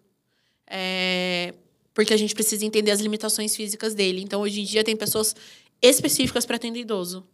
É, 0.66 1.54
Porque 1.94 2.12
a 2.12 2.16
gente 2.16 2.34
precisa 2.34 2.64
entender 2.64 2.90
as 2.90 3.00
limitações 3.00 3.54
físicas 3.56 3.94
dele. 3.94 4.20
Então, 4.22 4.40
hoje 4.40 4.60
em 4.60 4.64
dia, 4.64 4.84
tem 4.84 4.96
pessoas 4.96 5.34
específicas 5.80 6.44
para 6.44 6.56
atender 6.56 6.80
idoso. 6.80 7.24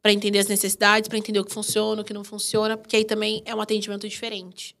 Para 0.00 0.12
entender 0.12 0.38
as 0.38 0.46
necessidades, 0.46 1.08
para 1.08 1.18
entender 1.18 1.40
o 1.40 1.44
que 1.44 1.52
funciona, 1.52 2.02
o 2.02 2.04
que 2.04 2.14
não 2.14 2.22
funciona, 2.22 2.76
porque 2.76 2.96
aí 2.96 3.04
também 3.04 3.42
é 3.44 3.54
um 3.54 3.60
atendimento 3.60 4.08
diferente. 4.08 4.76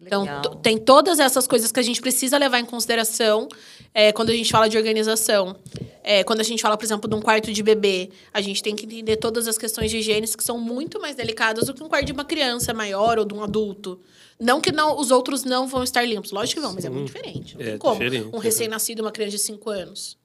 Então, 0.00 0.24
tem 0.62 0.78
todas 0.78 1.18
essas 1.18 1.46
coisas 1.46 1.72
que 1.72 1.80
a 1.80 1.82
gente 1.82 2.00
precisa 2.00 2.38
levar 2.38 2.60
em 2.60 2.64
consideração 2.64 3.48
é, 3.92 4.12
quando 4.12 4.30
a 4.30 4.32
gente 4.32 4.50
fala 4.52 4.68
de 4.68 4.76
organização. 4.76 5.56
É, 6.02 6.22
quando 6.22 6.40
a 6.40 6.44
gente 6.44 6.62
fala, 6.62 6.76
por 6.76 6.84
exemplo, 6.84 7.08
de 7.10 7.16
um 7.16 7.20
quarto 7.20 7.52
de 7.52 7.62
bebê, 7.62 8.10
a 8.32 8.40
gente 8.40 8.62
tem 8.62 8.76
que 8.76 8.84
entender 8.84 9.16
todas 9.16 9.48
as 9.48 9.58
questões 9.58 9.90
de 9.90 9.98
higiene 9.98 10.28
que 10.28 10.44
são 10.44 10.58
muito 10.58 11.00
mais 11.00 11.16
delicadas 11.16 11.66
do 11.66 11.74
que 11.74 11.82
um 11.82 11.88
quarto 11.88 12.06
de 12.06 12.12
uma 12.12 12.24
criança 12.24 12.72
maior 12.72 13.18
ou 13.18 13.24
de 13.24 13.34
um 13.34 13.42
adulto. 13.42 13.98
Não 14.38 14.60
que 14.60 14.70
não, 14.70 14.96
os 14.98 15.10
outros 15.10 15.42
não 15.44 15.66
vão 15.66 15.82
estar 15.82 16.02
limpos. 16.02 16.30
Lógico 16.30 16.60
que 16.60 16.66
vão, 16.66 16.74
mas 16.74 16.84
é 16.84 16.90
muito 16.90 17.06
diferente. 17.06 17.56
Não 17.56 17.62
É 17.62 17.70
tem 17.70 17.78
como. 17.78 17.94
diferente, 17.98 18.28
Um 18.32 18.38
é. 18.38 18.42
recém-nascido 18.42 19.00
uma 19.02 19.10
criança 19.10 19.32
de 19.32 19.38
5 19.42 19.70
anos. 19.70 20.16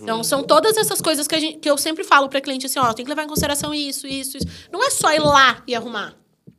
Então, 0.00 0.22
são 0.22 0.42
todas 0.42 0.76
essas 0.76 1.00
coisas 1.00 1.26
que, 1.26 1.34
a 1.34 1.38
gente, 1.40 1.58
que 1.58 1.68
eu 1.68 1.76
sempre 1.76 2.04
falo 2.04 2.28
para 2.28 2.40
cliente 2.40 2.66
assim, 2.66 2.78
ó, 2.78 2.92
tem 2.92 3.04
que 3.04 3.08
levar 3.08 3.24
em 3.24 3.28
consideração 3.28 3.74
isso, 3.74 4.06
isso, 4.06 4.36
isso. 4.36 4.46
Não 4.70 4.84
é 4.84 4.90
só 4.90 5.12
ir 5.12 5.18
lá 5.20 5.64
e 5.66 5.74
arrumar. 5.74 6.16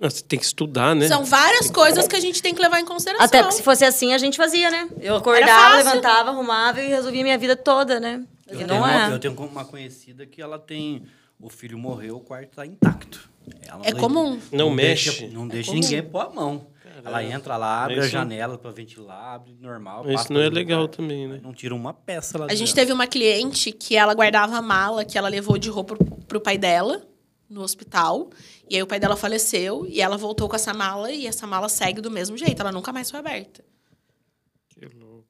Você 0.10 0.24
tem 0.24 0.38
que 0.40 0.46
estudar, 0.46 0.96
né? 0.96 1.08
São 1.08 1.24
várias 1.26 1.70
coisas 1.70 2.08
que 2.08 2.16
a 2.16 2.20
gente 2.20 2.42
tem 2.42 2.54
que 2.54 2.62
levar 2.62 2.80
em 2.80 2.86
consideração. 2.86 3.26
Até 3.26 3.42
porque 3.42 3.56
se 3.56 3.64
fosse 3.64 3.84
assim, 3.86 4.14
a 4.14 4.18
gente 4.18 4.38
fazia, 4.38 4.70
né? 4.72 4.90
Eu 5.02 5.16
acordava, 5.16 5.76
levantava, 5.78 6.30
arrumava 6.32 6.82
e 6.82 6.88
resolvia 6.88 7.24
minha 7.24 7.38
vida 7.38 7.56
toda, 7.56 8.00
né? 8.00 8.24
Eu, 8.48 8.58
tenho 8.58 8.68
não 8.68 8.78
uma, 8.78 9.10
é. 9.10 9.14
eu 9.14 9.20
tenho 9.20 9.34
uma 9.34 9.66
conhecida 9.66 10.26
que 10.26 10.42
ela 10.42 10.60
tem. 10.60 11.04
O 11.40 11.50
filho 11.50 11.78
morreu, 11.78 12.18
o 12.18 12.20
quarto 12.22 12.56
tá 12.56 12.66
intacto. 12.66 13.30
Ela 13.68 13.82
É 13.84 13.92
comum. 13.92 14.40
Não 14.52 14.74
deixa- 14.76 15.12
mexe. 15.12 15.28
não 15.28 15.48
deixa 15.48 15.70
comum. 15.72 15.82
ninguém 15.82 16.02
pôr 16.02 16.22
a 16.22 16.30
mão. 16.30 16.68
Ela 17.04 17.24
entra 17.24 17.58
lá, 17.58 17.84
abre 17.84 17.96
a 17.96 18.00
Isso- 18.00 18.10
janela 18.10 18.58
para 18.58 18.72
ventilar, 18.72 19.36
abre 19.36 19.56
normal. 19.62 20.10
Isso 20.10 20.32
não 20.34 20.40
é 20.42 20.50
legal 20.50 20.80
quarto. 20.88 20.98
também, 20.98 21.28
né? 21.28 21.40
Não 21.44 21.54
tira 21.54 21.76
uma 21.76 21.94
peça 21.94 22.38
lá 22.40 22.46
A 22.46 22.50
gente 22.56 22.60
dentro. 22.70 22.76
teve 22.76 22.94
uma 22.94 23.06
cliente 23.06 23.72
que 23.72 23.96
ela 23.96 24.14
guardava 24.16 24.56
a 24.58 24.62
mala 24.62 25.04
que 25.06 25.18
ela 25.18 25.28
levou 25.28 25.58
de 25.58 25.70
roupa 25.70 25.96
pro, 25.96 26.06
pro 26.26 26.40
pai 26.42 26.58
dela 26.58 27.02
no 27.50 27.62
hospital. 27.62 28.30
E 28.70 28.76
aí 28.76 28.82
o 28.84 28.88
pai 28.88 29.00
dela 29.00 29.16
faleceu 29.16 29.86
e 29.88 30.02
ela 30.02 30.18
voltou 30.18 30.50
com 30.50 30.56
essa 30.56 30.74
mala 30.74 31.12
e 31.12 31.28
essa 31.28 31.46
mala 31.46 31.70
segue 31.70 32.02
do 32.02 32.10
mesmo 32.10 32.38
jeito. 32.38 32.60
Ela 32.62 32.72
nunca 32.72 32.92
mais 32.92 33.10
foi 33.12 33.20
aberta. 33.20 33.64
Que 34.70 34.86
louco. 34.98 35.26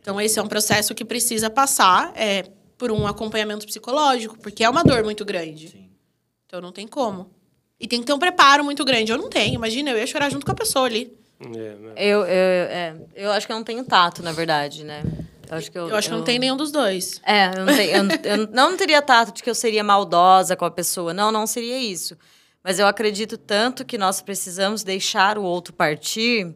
Então 0.00 0.20
esse 0.20 0.38
é 0.38 0.42
um 0.42 0.48
processo 0.48 0.94
que 0.94 1.04
precisa 1.04 1.48
passar 1.50 2.12
é, 2.16 2.44
por 2.76 2.90
um 2.90 3.06
acompanhamento 3.06 3.66
psicológico, 3.66 4.38
porque 4.38 4.64
é 4.64 4.68
uma 4.70 4.82
dor 4.82 5.04
muito 5.04 5.24
grande. 5.24 5.68
Sim. 5.68 5.90
Então 6.46 6.60
não 6.60 6.72
tem 6.72 6.86
como. 6.88 7.30
E 7.78 7.86
tem 7.86 8.00
que 8.00 8.06
ter 8.06 8.12
um 8.12 8.18
preparo 8.18 8.64
muito 8.64 8.84
grande. 8.84 9.12
Eu 9.12 9.18
não 9.18 9.30
tenho. 9.30 9.54
Imagina, 9.54 9.90
eu 9.90 9.98
ia 9.98 10.06
chorar 10.06 10.30
junto 10.30 10.44
com 10.44 10.52
a 10.52 10.54
pessoa 10.54 10.86
ali. 10.86 11.16
É, 11.40 11.46
né? 11.74 11.92
Eu, 11.96 12.20
eu, 12.20 12.26
é, 12.26 12.96
eu 13.14 13.30
acho 13.32 13.46
que 13.46 13.52
eu 13.52 13.56
não 13.56 13.64
tenho 13.64 13.82
tato, 13.84 14.22
na 14.22 14.32
verdade, 14.32 14.84
né? 14.84 15.02
Eu 15.50 15.56
acho 15.56 15.70
que, 15.70 15.78
eu, 15.78 15.88
Eu 15.88 15.96
acho 15.96 16.08
que 16.10 16.14
não 16.14 16.22
tem 16.22 16.38
nenhum 16.38 16.56
dos 16.56 16.70
dois. 16.70 17.20
É, 17.24 17.46
eu 17.56 17.64
não, 17.64 17.74
tenho, 17.74 17.96
eu, 17.96 18.02
não- 18.04 18.44
eu 18.44 18.46
não 18.52 18.76
teria 18.76 19.00
tato 19.00 19.32
de 19.32 19.42
que 19.42 19.48
eu 19.48 19.54
seria 19.54 19.82
maldosa 19.82 20.54
com 20.56 20.64
a 20.66 20.70
pessoa. 20.70 21.14
Não, 21.14 21.32
não 21.32 21.46
seria 21.46 21.78
isso. 21.78 22.16
Mas 22.62 22.78
eu 22.78 22.86
acredito 22.86 23.38
tanto 23.38 23.84
que 23.84 23.96
nós 23.96 24.20
precisamos 24.20 24.82
deixar 24.82 25.38
o 25.38 25.42
outro 25.42 25.72
partir. 25.72 26.54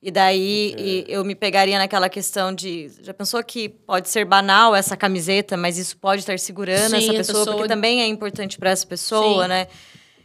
E 0.00 0.10
daí 0.10 0.74
e 0.78 1.04
eu 1.08 1.24
me 1.24 1.34
pegaria 1.34 1.76
naquela 1.78 2.08
questão 2.08 2.54
de. 2.54 2.88
Já 3.02 3.12
pensou 3.12 3.42
que 3.42 3.68
pode 3.68 4.08
ser 4.08 4.24
banal 4.24 4.74
essa 4.76 4.96
camiseta, 4.96 5.56
mas 5.56 5.76
isso 5.76 5.96
pode 5.96 6.20
estar 6.22 6.38
segurando 6.38 6.90
Sim, 6.90 6.96
essa 6.98 7.12
pessoa, 7.14 7.38
pessoa- 7.38 7.56
porque 7.56 7.68
também 7.68 8.00
é 8.00 8.06
importante 8.06 8.58
para 8.58 8.70
essa 8.70 8.86
pessoa, 8.86 9.42
Sim. 9.44 9.48
né? 9.48 9.66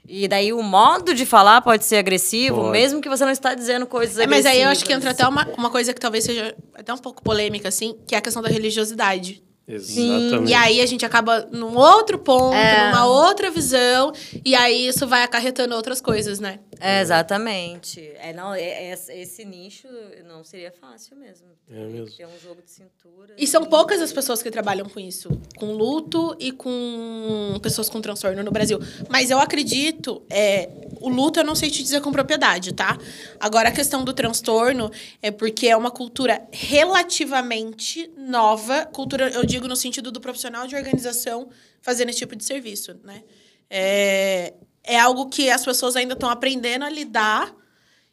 E 0.07 0.27
daí 0.27 0.51
o 0.51 0.61
modo 0.61 1.13
de 1.15 1.25
falar 1.25 1.61
pode 1.61 1.85
ser 1.85 1.95
agressivo, 1.95 2.57
Pode. 2.57 2.71
mesmo 2.71 2.99
que 3.01 3.07
você 3.07 3.23
não 3.23 3.31
está 3.31 3.55
dizendo 3.55 3.87
coisas 3.87 4.19
É, 4.19 4.27
mas 4.27 4.45
aí 4.45 4.61
eu 4.61 4.67
acho 4.67 4.83
que 4.83 4.91
entra 4.91 5.11
até 5.11 5.25
uma, 5.25 5.47
uma 5.57 5.69
coisa 5.69 5.93
que 5.93 5.99
talvez 5.99 6.25
seja 6.25 6.53
até 6.75 6.93
um 6.93 6.97
pouco 6.97 7.23
polêmica, 7.23 7.69
assim, 7.69 7.97
que 8.05 8.13
é 8.13 8.17
a 8.17 8.21
questão 8.21 8.41
da 8.43 8.49
religiosidade. 8.49 9.41
Exatamente. 9.67 10.49
E 10.49 10.53
aí 10.53 10.81
a 10.81 10.85
gente 10.85 11.05
acaba 11.05 11.47
num 11.51 11.75
outro 11.77 12.19
ponto, 12.19 12.53
É. 12.55 12.87
numa 12.91 13.05
outra 13.05 13.49
visão, 13.49 14.11
e 14.43 14.53
aí 14.55 14.87
isso 14.87 15.07
vai 15.07 15.23
acarretando 15.23 15.73
outras 15.75 16.01
coisas, 16.01 16.39
né? 16.39 16.59
É, 16.81 16.99
exatamente. 16.99 18.01
É, 18.19 18.33
não, 18.33 18.53
é- 18.53 18.89
é- 18.91 19.21
esse 19.21 19.45
nicho 19.45 19.87
não 20.27 20.43
seria 20.43 20.69
fácil 20.71 21.15
mesmo. 21.15 21.47
É 21.71 21.85
mesmo. 21.85 22.13
Ter 22.17 22.25
um 22.25 22.37
jogo 22.43 22.61
de 22.61 22.69
cintura. 22.69 23.33
E 23.37 23.47
são 23.47 23.63
poucas 23.63 24.01
as 24.01 24.11
pessoas 24.11 24.43
que 24.43 24.51
trabalham 24.51 24.89
com 24.89 24.99
isso, 24.99 25.29
com 25.55 25.71
luto 25.71 26.35
e 26.39 26.51
com 26.51 27.57
pessoas 27.61 27.87
com 27.89 28.01
transtorno 28.01 28.43
no 28.43 28.51
Brasil. 28.51 28.79
Mas 29.09 29.31
eu 29.31 29.39
acredito, 29.39 30.21
é, 30.29 30.69
o 30.99 31.07
luto 31.07 31.39
eu 31.39 31.45
não 31.45 31.55
sei 31.55 31.69
te 31.71 31.81
dizer 31.81 32.01
com 32.01 32.11
propriedade, 32.11 32.73
tá? 32.73 32.97
Agora 33.39 33.69
a 33.69 33.71
questão 33.71 34.03
do 34.03 34.11
transtorno 34.11 34.91
é 35.21 35.31
porque 35.31 35.67
é 35.67 35.77
uma 35.77 35.89
cultura 35.89 36.41
relativamente 36.51 38.11
nova, 38.17 38.85
cultura, 38.87 39.29
eu 39.29 39.45
digo 39.53 39.67
no 39.67 39.75
sentido 39.75 40.11
do 40.11 40.19
profissional 40.19 40.65
de 40.67 40.75
organização 40.75 41.49
fazendo 41.81 42.09
esse 42.09 42.19
tipo 42.19 42.35
de 42.35 42.43
serviço, 42.43 42.99
né? 43.03 43.23
É, 43.69 44.53
é 44.83 44.99
algo 44.99 45.29
que 45.29 45.49
as 45.49 45.63
pessoas 45.63 45.95
ainda 45.95 46.13
estão 46.13 46.29
aprendendo 46.29 46.83
a 46.85 46.89
lidar 46.89 47.55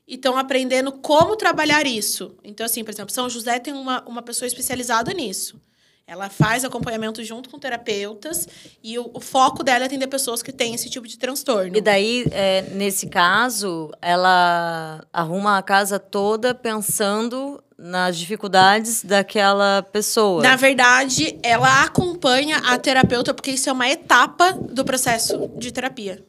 e 0.07 0.15
estão 0.17 0.37
aprendendo 0.37 0.93
como 0.93 1.37
trabalhar 1.37 1.87
isso. 1.87 2.37
Então, 2.45 2.65
assim, 2.67 2.85
por 2.85 2.93
exemplo, 2.93 3.13
São 3.13 3.29
José 3.29 3.59
tem 3.59 3.73
uma, 3.73 4.03
uma 4.07 4.23
pessoa 4.23 4.47
especializada 4.47 5.13
nisso. 5.13 5.61
Ela 6.07 6.29
faz 6.29 6.65
acompanhamento 6.65 7.23
junto 7.23 7.49
com 7.49 7.59
terapeutas 7.59 8.49
e 8.83 8.99
o, 8.99 9.11
o 9.15 9.21
foco 9.21 9.63
dela 9.63 9.85
é 9.85 9.87
atender 9.87 10.09
pessoas 10.09 10.43
que 10.43 10.53
têm 10.53 10.75
esse 10.75 10.91
tipo 10.91 11.07
de 11.07 11.17
transtorno. 11.17 11.77
E 11.77 11.81
daí, 11.81 12.27
é, 12.33 12.63
nesse 12.73 13.07
caso, 13.07 13.93
ela 14.03 15.07
arruma 15.13 15.57
a 15.57 15.63
casa 15.63 16.01
toda 16.01 16.53
pensando 16.53 17.63
nas 17.83 18.19
dificuldades 18.19 19.03
daquela 19.03 19.83
pessoa. 19.83 20.43
Na 20.43 20.55
verdade, 20.55 21.39
ela 21.43 21.83
acompanha 21.85 22.59
a 22.59 22.79
terapeuta 22.79 23.33
porque 23.33 23.53
isso 23.53 23.71
é 23.71 23.73
uma 23.73 23.89
etapa 23.89 24.53
do 24.53 24.85
processo 24.85 25.51
de 25.57 25.73
terapia. 25.73 26.23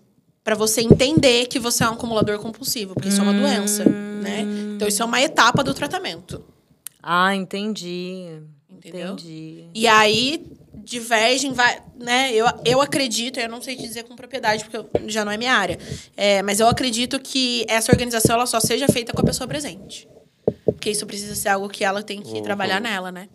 Pra 0.43 0.56
você 0.56 0.82
entender 0.82 1.45
que 1.47 1.60
você 1.60 1.84
é 1.84 1.89
um 1.89 1.93
acumulador 1.93 2.39
compulsivo, 2.39 2.93
porque 2.95 3.10
isso 3.10 3.20
é 3.20 3.24
uma 3.24 3.34
doença, 3.34 3.84
né? 3.86 4.41
Então 4.76 4.88
isso 4.88 5.02
é 5.04 5.06
uma 5.06 5.22
etapa 5.22 5.64
do 5.64 5.74
tratamento. 5.74 6.43
Ah, 7.04 7.36
entendi. 7.36 8.39
Entendeu? 8.70 9.14
Entendi. 9.14 9.66
E 9.76 9.88
aí 9.88 10.43
divergem, 10.84 11.54
vai, 11.54 11.80
né? 11.99 12.34
Eu, 12.34 12.45
eu 12.66 12.82
acredito, 12.82 13.39
eu 13.39 13.47
não 13.49 13.62
sei 13.62 13.76
te 13.76 13.84
dizer 13.84 14.04
com 14.04 14.16
propriedade, 14.16 14.64
porque 14.64 14.78
eu- 14.78 14.89
já 15.08 15.24
não 15.24 15.32
é 15.32 15.38
minha 15.38 15.54
área. 15.54 15.78
É, 16.18 16.41
mas 16.41 16.60
eu 16.60 16.68
acredito 16.68 17.20
que 17.20 17.64
essa 17.68 17.91
organização 17.91 18.36
ela 18.36 18.45
só 18.47 18.60
seja 18.60 18.88
feita 18.88 19.14
com 19.14 19.22
a 19.22 19.24
pessoa 19.26 19.47
presente. 19.47 20.08
Porque 20.82 20.90
isso 20.90 21.06
precisa 21.06 21.36
ser 21.36 21.50
algo 21.50 21.70
que 21.70 21.84
ela 21.84 22.02
tem 22.02 22.20
que 22.24 22.42
trabalhar 22.42 22.82
nela, 22.82 23.12
né? 23.12 23.30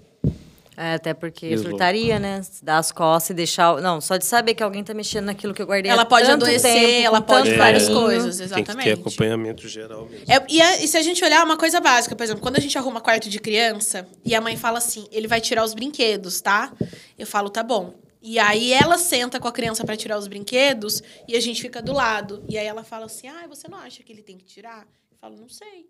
É, 0.76 0.94
até 0.94 1.14
porque 1.14 1.47
Isolou. 1.47 1.70
furtaria, 1.70 2.18
né? 2.18 2.42
Dar 2.61 2.78
as 2.78 2.90
costas 2.90 3.30
e 3.30 3.34
deixar. 3.34 3.80
Não, 3.80 4.01
só 4.01 4.16
de 4.16 4.26
saber 4.26 4.53
que 4.55 4.64
alguém 4.64 4.82
tá 4.82 4.92
mexendo 4.92 5.26
naquilo 5.26 5.55
que 5.55 5.62
eu 5.62 5.66
guardei. 5.66 5.92
Ela 5.92 6.03
há 6.03 6.05
pode 6.05 6.26
tanto 6.26 6.44
adoecer, 6.44 6.72
tempo, 6.74 7.07
ela 7.07 7.20
pode 7.20 7.49
tanto 7.51 7.59
várias 7.59 7.88
coisas, 7.88 8.36
Tem 8.38 8.49
que 8.49 8.55
ter 8.55 8.61
exatamente. 8.62 9.01
acompanhamento 9.01 9.68
geral 9.68 10.07
mesmo. 10.07 10.26
É, 10.28 10.44
e, 10.51 10.61
a- 10.61 10.82
e 10.82 10.88
se 10.88 10.97
a 10.99 11.03
gente 11.03 11.24
olhar 11.24 11.44
uma 11.44 11.57
coisa 11.57 11.80
básica, 11.80 12.16
por 12.16 12.24
exemplo, 12.24 12.42
quando 12.42 12.57
a 12.57 12.61
gente 12.61 12.76
arruma 12.76 13.01
quarto 13.01 13.30
de 13.30 13.38
criança 13.38 14.09
e 14.24 14.34
a 14.34 14.40
mãe 14.40 14.57
fala 14.57 14.78
assim, 14.78 15.07
ele 15.12 15.28
vai 15.28 15.40
tirar 15.40 15.62
os 15.64 15.72
brinquedos, 15.72 16.40
tá? 16.40 16.72
Eu 17.16 17.28
falo, 17.28 17.49
tá 17.49 17.62
bom. 17.62 17.94
E 18.20 18.40
aí 18.40 18.72
ela 18.72 18.99
senta 18.99 19.38
com 19.38 19.47
a 19.47 19.53
criança 19.53 19.84
pra 19.84 19.97
tirar 19.97 20.18
os 20.18 20.26
brinquedos 20.26 21.01
e 21.28 21.36
a 21.36 21.40
gente 21.40 21.62
fica 21.62 21.80
do 21.80 21.92
lado. 21.92 22.42
E 22.49 22.59
aí 22.59 22.66
ela 22.66 22.82
fala 22.82 23.07
assim, 23.07 23.28
ah, 23.28 23.47
você 23.49 23.68
não 23.68 23.78
acha 23.78 24.03
que 24.03 24.12
ele 24.12 24.20
tem 24.22 24.36
que 24.36 24.44
tirar? 24.44 24.80
Eu 25.11 25.16
falo, 25.20 25.36
não 25.40 25.49
sei. 25.49 25.86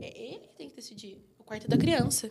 É 0.00 0.06
ele 0.06 0.40
que 0.48 0.56
tem 0.56 0.68
que 0.68 0.76
decidir. 0.76 1.18
O 1.38 1.44
quarto 1.44 1.64
é 1.64 1.68
da 1.68 1.76
criança. 1.76 2.30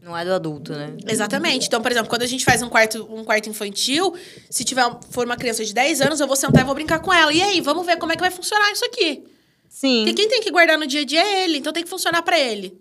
Não 0.00 0.16
é 0.16 0.24
do 0.24 0.32
adulto, 0.34 0.72
né? 0.72 0.94
Exatamente. 1.08 1.66
Então, 1.66 1.80
por 1.82 1.90
exemplo, 1.90 2.08
quando 2.08 2.22
a 2.22 2.26
gente 2.26 2.44
faz 2.44 2.62
um 2.62 2.68
quarto, 2.68 3.08
um 3.12 3.24
quarto 3.24 3.48
infantil, 3.48 4.14
se 4.50 4.62
tiver 4.62 4.84
for 5.10 5.24
uma 5.26 5.36
criança 5.36 5.64
de 5.64 5.72
10 5.74 6.00
anos, 6.02 6.20
eu 6.20 6.26
vou 6.26 6.36
sentar 6.36 6.62
e 6.62 6.64
vou 6.64 6.74
brincar 6.74 7.00
com 7.00 7.12
ela. 7.12 7.32
E 7.32 7.42
aí, 7.42 7.60
vamos 7.60 7.84
ver 7.84 7.96
como 7.96 8.12
é 8.12 8.14
que 8.14 8.20
vai 8.20 8.30
funcionar 8.30 8.70
isso 8.70 8.84
aqui. 8.84 9.24
Sim. 9.68 10.04
Porque 10.04 10.14
quem 10.14 10.28
tem 10.28 10.40
que 10.42 10.50
guardar 10.50 10.78
no 10.78 10.86
dia 10.86 11.00
a 11.00 11.04
dia 11.04 11.20
é 11.22 11.44
ele, 11.44 11.58
então 11.58 11.72
tem 11.72 11.82
que 11.82 11.88
funcionar 11.90 12.22
pra 12.22 12.38
ele. 12.38 12.78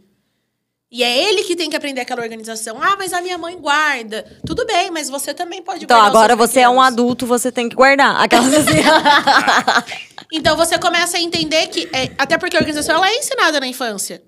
E 0.91 1.03
é 1.03 1.27
ele 1.29 1.43
que 1.43 1.55
tem 1.55 1.69
que 1.69 1.75
aprender 1.75 2.01
aquela 2.01 2.21
organização. 2.21 2.77
Ah, 2.81 2.95
mas 2.97 3.11
a 3.11 3.21
minha 3.21 3.37
mãe 3.37 3.57
guarda. 3.59 4.23
Tudo 4.45 4.65
bem, 4.65 4.91
mas 4.91 5.09
você 5.09 5.33
também 5.33 5.61
pode 5.63 5.83
Então, 5.85 5.97
guardar. 5.97 6.11
os 6.13 6.17
agora 6.17 6.35
você 6.35 6.59
é 6.59 6.69
um 6.69 6.79
adulto, 6.79 7.25
você 7.25 7.51
tem 7.51 7.67
que 7.67 7.75
guardar. 7.75 8.21
Aquelas 8.21 8.53
assim. 8.53 8.77
Então 10.31 10.55
você 10.57 10.77
começa 10.79 11.17
a 11.17 11.21
entender 11.21 11.67
que. 11.67 11.87
é, 11.93 12.11
até 12.17 12.37
porque 12.37 12.55
a 12.55 12.59
organização 12.59 12.95
ela 12.95 13.07
é 13.09 13.15
ensinada 13.17 13.59
na 13.59 13.67
infância. 13.67 14.21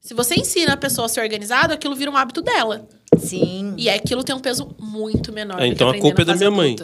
Se 0.00 0.14
você 0.14 0.34
ensina 0.34 0.72
a 0.72 0.76
pessoa 0.76 1.06
a 1.06 1.08
ser 1.08 1.20
organizada, 1.20 1.74
aquilo 1.74 1.94
vira 1.94 2.10
um 2.10 2.16
hábito 2.16 2.40
dela. 2.40 2.88
Sim. 3.18 3.74
E 3.76 3.90
aquilo 3.90 4.24
tem 4.24 4.34
um 4.34 4.38
peso 4.40 4.74
muito 4.78 5.32
menor. 5.32 5.54
Ah, 5.54 5.60
do 5.60 5.62
que 5.66 5.68
então 5.68 5.90
a 5.90 5.98
culpa 5.98 6.22
é 6.22 6.24
da 6.24 6.34
minha 6.36 6.50
mãe. 6.50 6.76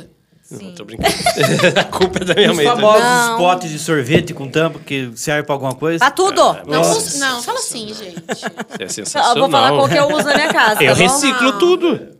Não, 0.50 0.74
tô 0.74 0.84
brincando. 0.84 1.12
a 1.80 1.84
culpa 1.84 2.18
é 2.20 2.24
da 2.24 2.34
minha 2.34 2.50
Os 2.50 2.56
mãe. 2.56 2.66
tá? 2.66 2.74
famosos 2.76 3.02
Não. 3.02 3.36
potes 3.38 3.70
de 3.70 3.78
sorvete 3.78 4.34
com 4.34 4.48
tampa 4.48 4.78
que 4.80 5.10
serve 5.16 5.44
pra 5.44 5.54
alguma 5.54 5.74
coisa. 5.74 5.98
Pra 5.98 6.10
tudo. 6.10 6.40
Não, 6.66 6.82
Nossa. 6.82 7.18
não, 7.18 7.42
fala 7.42 7.58
assim, 7.58 7.88
gente. 7.88 8.44
É 8.78 8.84
Eu 8.84 8.88
sensacional. 8.90 9.34
vou 9.38 9.50
falar 9.50 9.70
qual 9.70 9.88
que 9.88 9.96
eu 9.96 10.06
uso 10.14 10.24
na 10.24 10.34
minha 10.34 10.52
casa. 10.52 10.82
Eu 10.84 10.94
tá 10.94 10.98
bom? 10.98 11.02
reciclo 11.02 11.52
Não. 11.52 11.58
tudo. 11.58 12.15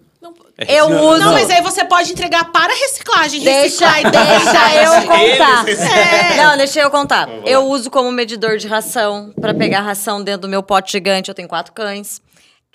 Não, 0.59 0.67
É 0.67 0.81
Eu 0.81 0.87
reciclo. 0.89 1.11
uso. 1.11 1.19
não, 1.21 1.33
mas 1.33 1.51
aí 1.51 1.63
você 1.63 1.85
pode 1.85 2.13
entregar 2.13 2.51
para 2.51 2.73
reciclagem. 2.73 3.41
Deixa, 3.43 3.87
reciclar 3.89 4.11
deixa 4.73 4.97
eu 4.97 5.03
contar. 5.07 5.69
É. 5.69 6.37
Não, 6.37 6.57
deixa 6.57 6.81
eu 6.81 6.91
contar. 6.91 7.29
Eu 7.45 7.65
uso 7.67 7.91
como 7.91 8.11
medidor 8.11 8.57
de 8.57 8.67
ração 8.67 9.33
pra 9.41 9.53
pegar 9.53 9.81
ração 9.83 10.23
dentro 10.23 10.43
do 10.43 10.49
meu 10.49 10.63
pote 10.63 10.93
gigante. 10.93 11.29
Eu 11.29 11.35
tenho 11.35 11.49
quatro 11.49 11.73
cães. 11.73 12.21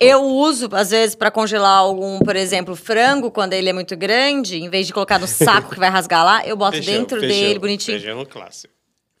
Eu 0.00 0.22
uso, 0.22 0.68
às 0.72 0.90
vezes, 0.90 1.14
pra 1.14 1.30
congelar 1.30 1.78
algum, 1.78 2.18
por 2.20 2.34
exemplo, 2.34 2.74
frango, 2.74 3.30
quando 3.30 3.52
ele 3.52 3.68
é 3.68 3.72
muito 3.72 3.96
grande, 3.96 4.56
em 4.56 4.68
vez 4.68 4.86
de 4.86 4.92
colocar 4.92 5.18
no 5.18 5.28
saco 5.28 5.70
que 5.74 5.78
vai 5.78 5.88
rasgar 5.90 6.24
lá, 6.24 6.44
eu 6.44 6.56
boto 6.56 6.72
Feijão, 6.72 6.94
dentro 6.94 7.20
feijão, 7.20 7.38
dele, 7.38 7.58
bonitinho. 7.60 7.98
Feijão 8.00 8.18
no 8.18 8.26
clássico. 8.26 8.72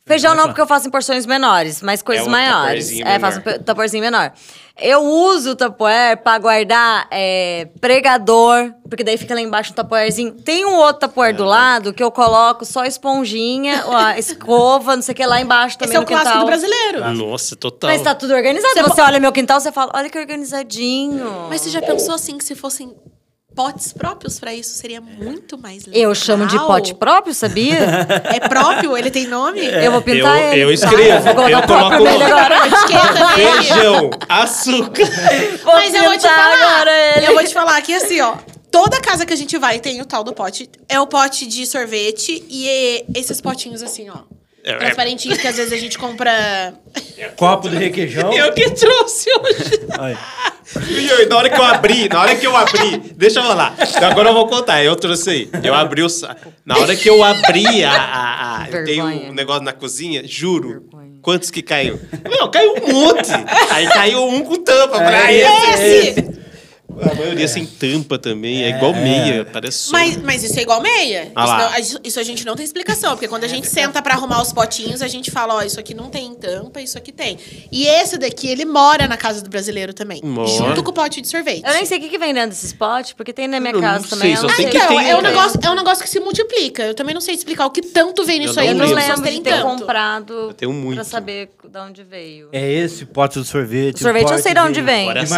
Feijão 0.04 0.34
não, 0.34 0.46
porque 0.48 0.60
eu 0.60 0.66
faço 0.66 0.88
em 0.88 0.90
porções 0.90 1.24
menores, 1.24 1.80
mas 1.82 2.02
coisas 2.02 2.26
É 2.26 2.28
um 2.28 2.32
maiores. 2.32 2.90
É, 3.00 3.18
faço 3.20 3.38
um 3.38 3.62
tapuerzinho 3.62 4.02
menor. 4.02 4.32
Eu 4.80 5.00
uso 5.02 5.50
o 5.50 5.56
tapuer 5.56 6.16
pra 6.22 6.38
guardar 6.38 7.06
é, 7.10 7.68
pregador, 7.80 8.72
porque 8.88 9.04
daí 9.04 9.16
fica 9.18 9.34
lá 9.34 9.40
embaixo 9.40 9.72
um 9.72 9.74
tapuerzinho. 9.74 10.32
Tem 10.32 10.64
um 10.64 10.74
outro 10.76 11.00
tapuer 11.00 11.34
do 11.34 11.44
lado 11.44 11.92
que 11.92 12.02
eu 12.02 12.10
coloco 12.10 12.64
só 12.64 12.84
esponjinha, 12.84 13.84
a 13.86 14.16
escova, 14.18 14.96
não 14.96 15.02
sei 15.02 15.12
o 15.12 15.16
que 15.16 15.26
lá 15.26 15.40
embaixo 15.40 15.78
também 15.78 15.90
Esse 15.94 15.96
é 15.96 16.00
o 16.00 16.06
clássico 16.06 16.30
quintal. 16.30 16.44
do 16.44 16.46
brasileiro. 16.46 17.14
Nossa, 17.14 17.54
total. 17.54 17.90
Mas 17.90 18.02
tá 18.02 18.14
tudo 18.14 18.34
organizado. 18.34 18.74
Você 18.74 18.82
Você, 18.82 19.00
olha 19.02 19.20
meu 19.20 19.30
quintal, 19.32 19.60
você 19.60 19.70
fala, 19.70 19.92
olha 19.94 20.08
que 20.08 20.18
organizadinho. 20.18 21.46
Mas 21.48 21.60
você 21.60 21.70
já 21.70 21.80
pensou 21.82 22.14
assim 22.14 22.38
que 22.38 22.44
se 22.44 22.54
fossem 22.54 22.94
potes 23.54 23.92
próprios 23.92 24.38
pra 24.38 24.54
isso 24.54 24.74
seria 24.74 25.00
muito 25.00 25.58
mais 25.58 25.86
legal? 25.86 26.02
Eu 26.02 26.14
chamo 26.14 26.46
de 26.46 26.56
pote 26.58 26.94
próprio, 26.94 27.34
sabia? 27.34 27.78
É 28.24 28.40
próprio? 28.48 28.96
Ele 28.96 29.10
tem 29.10 29.26
nome? 29.26 29.60
Eu 29.64 29.92
vou 29.92 30.02
pintar 30.02 30.38
eu, 30.38 30.52
ele. 30.52 30.60
eu 30.62 30.70
escrevo. 30.72 31.24
Vou 31.24 31.34
colocar 31.34 31.50
eu 31.50 31.62
próprio 31.62 31.98
coloco 31.98 32.04
nele 32.04 32.24
agora. 32.24 32.56
Feijão, 33.34 34.10
açúcar. 34.28 35.04
Vou 35.62 35.74
Mas 35.74 35.94
eu 35.94 36.04
vou 36.04 36.16
te 36.16 36.22
falar. 36.22 36.54
agora 36.54 36.90
ele. 37.16 37.26
Eu 37.26 37.34
vou 37.34 37.44
te 37.44 37.54
falar 37.54 37.80
que 37.82 37.94
assim, 37.94 38.20
ó. 38.20 38.36
Toda 38.70 39.00
casa 39.00 39.26
que 39.26 39.32
a 39.32 39.36
gente 39.36 39.58
vai 39.58 39.78
tem 39.80 40.00
o 40.00 40.04
tal 40.04 40.24
do 40.24 40.32
pote. 40.32 40.68
É 40.88 40.98
o 40.98 41.06
pote 41.06 41.46
de 41.46 41.66
sorvete 41.66 42.42
e 42.48 42.68
é 42.68 43.04
esses 43.14 43.40
potinhos 43.40 43.82
assim, 43.82 44.08
ó. 44.08 44.20
É, 44.64 44.72
é. 44.72 44.76
Transparentinhos 44.76 45.38
que 45.38 45.46
às 45.46 45.56
vezes 45.56 45.72
a 45.72 45.76
gente 45.76 45.98
compra. 45.98 46.72
Copo 47.36 47.68
de 47.68 47.76
requeijão. 47.76 48.32
Eu 48.32 48.52
que 48.52 48.70
trouxe 48.70 49.28
hoje. 49.30 49.86
Aí. 49.98 50.16
E 50.88 51.06
eu, 51.08 51.28
na 51.28 51.36
hora 51.36 51.50
que 51.50 51.58
eu 51.58 51.64
abri, 51.64 52.08
na 52.08 52.20
hora 52.20 52.36
que 52.36 52.46
eu 52.46 52.56
abri, 52.56 53.12
deixa 53.16 53.40
eu 53.40 53.44
falar. 53.44 53.74
Então 53.78 54.10
agora 54.10 54.30
eu 54.30 54.34
vou 54.34 54.46
contar, 54.46 54.82
eu 54.82 54.96
trouxe 54.96 55.30
aí. 55.30 55.50
Eu 55.62 55.74
abri 55.74 56.02
o. 56.02 56.06
Na 56.64 56.78
hora 56.78 56.96
que 56.96 57.08
eu 57.08 57.22
abri 57.22 57.84
a. 57.84 57.92
a, 57.92 58.62
a 58.62 58.70
eu 58.70 58.84
tenho 58.84 59.04
um 59.04 59.32
negócio 59.32 59.62
na 59.62 59.72
cozinha, 59.72 60.22
juro. 60.26 60.88
Quantos 61.20 61.50
que 61.50 61.62
caiu? 61.62 62.00
Meu, 62.28 62.48
caiu 62.48 62.74
um 62.82 62.92
monte. 62.92 63.30
Aí 63.70 63.86
caiu 63.88 64.24
um 64.24 64.42
com 64.42 64.56
tampa. 64.56 64.96
É, 64.96 65.06
pra 65.06 65.32
esse. 65.32 65.96
esse. 66.20 66.41
A 67.00 67.14
maioria 67.14 67.48
sem 67.48 67.64
tampa 67.66 68.18
também, 68.18 68.62
é 68.64 68.70
igual 68.70 68.92
meia, 68.92 69.44
parece 69.44 69.78
só. 69.78 69.92
Mas, 69.92 70.16
mas 70.18 70.42
isso 70.44 70.58
é 70.58 70.62
igual 70.62 70.80
meia. 70.80 71.32
Ah 71.34 71.44
isso, 71.44 71.56
não- 71.56 71.98
a- 71.98 72.00
isso 72.04 72.20
a 72.20 72.22
gente 72.22 72.44
não 72.44 72.54
tem 72.54 72.64
explicação. 72.64 73.12
Porque 73.12 73.28
quando 73.28 73.44
a 73.44 73.48
gente 73.48 73.66
senta 73.66 74.00
pra 74.02 74.14
arrumar 74.14 74.42
os 74.42 74.52
potinhos, 74.52 75.02
a 75.02 75.08
gente 75.08 75.30
fala, 75.30 75.54
ó, 75.54 75.62
isso 75.62 75.80
aqui 75.80 75.94
não 75.94 76.08
tem 76.10 76.34
tampa, 76.34 76.80
isso 76.80 76.98
aqui 76.98 77.10
tem. 77.12 77.38
E 77.70 77.86
esse 77.86 78.18
daqui, 78.18 78.48
ele 78.48 78.64
mora 78.64 79.06
na 79.08 79.16
casa 79.16 79.42
do 79.42 79.48
brasileiro 79.50 79.92
também. 79.94 80.20
Mora. 80.22 80.48
Junto 80.48 80.82
com 80.82 80.90
o 80.90 80.94
pote 80.94 81.20
de 81.20 81.28
sorvete. 81.28 81.62
Eu 81.64 81.72
nem 81.74 81.84
sei 81.86 81.98
o 81.98 82.00
que, 82.00 82.08
que 82.08 82.18
vem 82.18 82.32
dentro 82.34 82.50
desses 82.50 82.72
potes, 82.72 83.12
porque 83.12 83.32
tem 83.32 83.48
na 83.48 83.58
minha 83.60 83.72
Eu 83.72 83.80
casa 83.80 84.02
não 84.02 84.08
também. 84.08 84.22
sei, 84.28 84.32
eu 84.32 84.36
só 84.36 84.46
não 84.48 84.54
sei 84.54 84.66
Ah, 84.66 84.70
que 84.70 84.76
então, 84.76 84.88
tem, 84.88 85.10
é 85.10 85.16
um, 85.16 85.20
né? 85.22 85.28
negócio, 85.30 85.60
é 85.62 85.70
um 85.70 85.74
negócio 85.74 86.04
que 86.04 86.10
se 86.10 86.20
multiplica. 86.20 86.82
Eu 86.84 86.94
também 86.94 87.14
não 87.14 87.20
sei 87.20 87.34
explicar 87.34 87.66
o 87.66 87.70
que 87.70 87.82
tanto 87.82 88.24
vem 88.24 88.38
nisso 88.40 88.58
Eu 88.58 88.62
aí 88.62 88.74
para 88.74 88.84
Eu 88.84 88.88
não 88.88 88.94
lembro. 88.94 89.22
de 89.30 89.40
ter 89.40 89.50
tanto. 89.50 89.78
comprado 89.80 90.32
Eu 90.34 90.52
tenho 90.54 90.72
muito. 90.72 90.96
pra 90.96 91.04
saber 91.04 91.50
de 91.68 91.78
onde 91.78 92.02
veio. 92.02 92.48
É 92.52 92.70
esse 92.72 93.04
pote 93.06 93.40
de 93.40 93.46
sorvete. 93.46 93.96
O 93.96 93.98
sorvete 94.02 94.22
eu 94.24 94.28
pote 94.30 94.42
sei 94.42 94.54
de 94.54 94.60
onde 94.60 94.80
vem. 94.80 95.12
De 95.12 95.26
sim. 95.26 95.34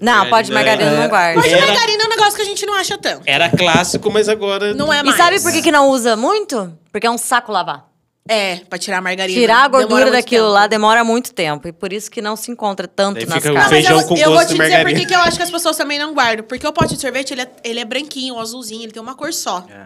Margarina. 0.00 0.24
Não, 0.24 0.30
pode 0.30 0.52
margarina 0.52 0.90
É. 0.90 0.96
não 1.00 1.08
guarda. 1.08 1.40
Pode 1.40 1.54
Era- 1.54 1.66
margarina 1.66 2.02
é 2.02 2.06
um 2.06 2.10
negócio 2.10 2.34
que 2.36 2.42
a 2.42 2.44
gente 2.44 2.64
não 2.66 2.74
acha 2.74 2.96
tanto. 2.98 3.22
Era 3.26 3.48
clássico, 3.50 4.10
mas 4.10 4.28
agora. 4.28 4.72
Não 4.74 4.92
é 4.92 5.00
E 5.00 5.02
mais. 5.02 5.16
sabe 5.16 5.40
por 5.40 5.52
que, 5.52 5.62
que 5.62 5.72
não 5.72 5.88
usa 5.88 6.16
muito? 6.16 6.72
Porque 6.90 7.06
é 7.06 7.10
um 7.10 7.18
saco 7.18 7.50
lavar. 7.52 7.86
É, 8.28 8.56
pra 8.70 8.78
tirar 8.78 8.98
a 8.98 9.00
margarina. 9.00 9.36
Tirar 9.40 9.56
a 9.64 9.66
Demora 9.66 9.82
gordura 9.82 10.02
muito 10.02 10.12
daquilo 10.14 10.44
tempo. 10.46 10.54
lá 10.54 10.66
demora 10.68 11.02
muito 11.02 11.34
tempo. 11.34 11.66
E 11.66 11.72
por 11.72 11.92
isso 11.92 12.08
que 12.08 12.22
não 12.22 12.36
se 12.36 12.52
encontra 12.52 12.86
tanto 12.86 13.16
Daí 13.16 13.26
nas 13.26 13.38
fica 13.38 13.50
o 13.50 13.54
casas. 13.54 13.70
Mas 13.72 13.80
feijão 13.84 14.00
eu, 14.00 14.06
com 14.06 14.16
eu 14.16 14.30
vou 14.30 14.38
te 14.38 14.46
de 14.46 14.52
dizer 14.52 14.62
por 14.64 14.70
margarina. 14.70 15.00
que 15.00 15.06
que 15.06 15.14
eu 15.14 15.20
acho 15.20 15.36
que 15.36 15.42
as 15.42 15.50
pessoas 15.50 15.76
também 15.76 15.98
não 15.98 16.14
guardam. 16.14 16.44
Porque 16.46 16.64
o 16.64 16.72
pote 16.72 16.94
de 16.94 17.00
sorvete, 17.00 17.32
ele 17.32 17.42
é, 17.42 17.50
ele 17.64 17.80
é 17.80 17.84
branquinho, 17.84 18.38
azulzinho, 18.38 18.84
ele 18.84 18.92
tem 18.92 19.02
uma 19.02 19.16
cor 19.16 19.32
só. 19.32 19.64
Ele 19.68 19.76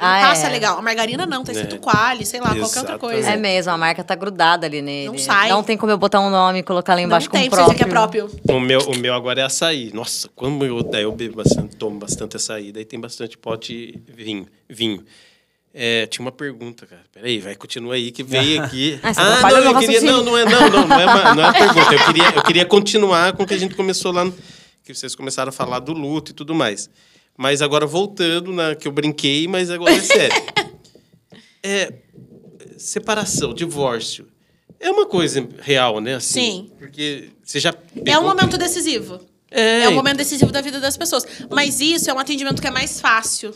Ah, 0.00 0.28
passa 0.28 0.46
é. 0.46 0.50
legal. 0.50 0.78
A 0.78 0.82
margarina 0.82 1.26
não, 1.26 1.42
tá 1.42 1.50
escrito 1.50 1.74
É. 1.74 1.78
quali, 1.78 2.24
sei 2.24 2.38
lá, 2.38 2.46
qualquer 2.50 2.62
outra 2.62 2.80
Exatamente. 2.80 3.00
coisa. 3.00 3.30
É 3.30 3.36
mesmo, 3.36 3.72
a 3.72 3.76
marca 3.76 4.04
tá 4.04 4.14
grudada 4.14 4.64
ali 4.64 4.80
nele. 4.80 5.08
Não 5.08 5.18
sai. 5.18 5.48
Não 5.48 5.62
tem 5.64 5.76
como 5.76 5.90
eu 5.90 5.98
botar 5.98 6.20
um 6.20 6.30
nome 6.30 6.60
e 6.60 6.62
colocar 6.62 6.94
lá 6.94 7.00
não 7.00 7.06
embaixo 7.08 7.28
tem 7.28 7.50
com 7.50 7.56
próprio. 7.56 7.76
que 7.76 7.82
é 7.82 7.86
próprio. 7.86 8.30
O 8.48 8.60
meu, 8.60 8.78
o 8.82 8.96
meu 8.96 9.12
agora 9.12 9.40
é 9.40 9.44
açaí. 9.44 9.90
Nossa, 9.92 10.28
como 10.36 10.64
eu, 10.64 10.84
daí 10.84 11.02
eu 11.02 11.10
bebo 11.10 11.36
bastante, 11.36 11.74
tomo 11.74 11.98
bastante 11.98 12.36
açaí. 12.36 12.70
Daí 12.70 12.84
tem 12.84 13.00
bastante 13.00 13.36
pote 13.36 14.00
vinho. 14.06 14.46
vinho. 14.70 15.04
É, 15.74 16.06
tinha 16.06 16.24
uma 16.24 16.32
pergunta, 16.32 16.86
cara. 16.86 17.02
Peraí, 17.12 17.40
vai, 17.40 17.56
continua 17.56 17.94
aí, 17.94 18.12
que 18.12 18.22
veio 18.22 18.62
aqui. 18.62 18.98
Ah, 19.02 19.12
você 19.12 19.20
não, 19.20 19.28
atrapalhou 19.32 19.64
eu 19.64 19.78
queria, 19.80 20.00
não, 20.00 20.22
não 20.24 20.38
é, 20.38 20.44
não, 20.44 20.70
não, 20.70 20.86
não 20.88 21.00
é 21.00 21.06
uma, 21.06 21.34
não 21.34 21.42
é 21.42 21.46
uma 21.46 21.52
pergunta. 21.52 21.94
Eu 21.94 22.04
queria, 22.06 22.28
eu 22.36 22.42
queria 22.42 22.64
continuar 22.64 23.32
com 23.32 23.42
o 23.42 23.46
que 23.46 23.54
a 23.54 23.58
gente 23.58 23.74
começou 23.74 24.12
lá, 24.12 24.24
no, 24.24 24.32
que 24.84 24.94
vocês 24.94 25.14
começaram 25.14 25.50
a 25.50 25.52
falar 25.52 25.80
do 25.80 25.92
luto 25.92 26.30
e 26.30 26.34
tudo 26.34 26.54
mais. 26.54 26.88
Mas 27.38 27.62
agora 27.62 27.86
voltando, 27.86 28.52
na, 28.52 28.74
que 28.74 28.88
eu 28.88 28.92
brinquei, 28.92 29.46
mas 29.46 29.70
agora 29.70 29.92
é 29.92 30.00
sério. 30.00 30.36
É, 31.60 31.92
separação, 32.78 33.52
divórcio. 33.52 34.28
É 34.78 34.90
uma 34.92 35.04
coisa 35.06 35.46
real, 35.58 36.00
né? 36.00 36.14
Assim, 36.14 36.40
Sim. 36.40 36.72
Porque 36.78 37.30
você 37.42 37.58
já. 37.58 37.74
É 38.06 38.16
um 38.16 38.22
momento 38.22 38.56
decisivo. 38.56 39.20
É, 39.50 39.82
É 39.82 39.88
um 39.88 39.94
momento 39.94 40.18
decisivo 40.18 40.52
da 40.52 40.60
vida 40.60 40.78
das 40.78 40.96
pessoas. 40.96 41.26
Mas 41.50 41.80
isso 41.80 42.08
é 42.08 42.14
um 42.14 42.18
atendimento 42.18 42.62
que 42.62 42.68
é 42.68 42.70
mais 42.70 43.00
fácil. 43.00 43.52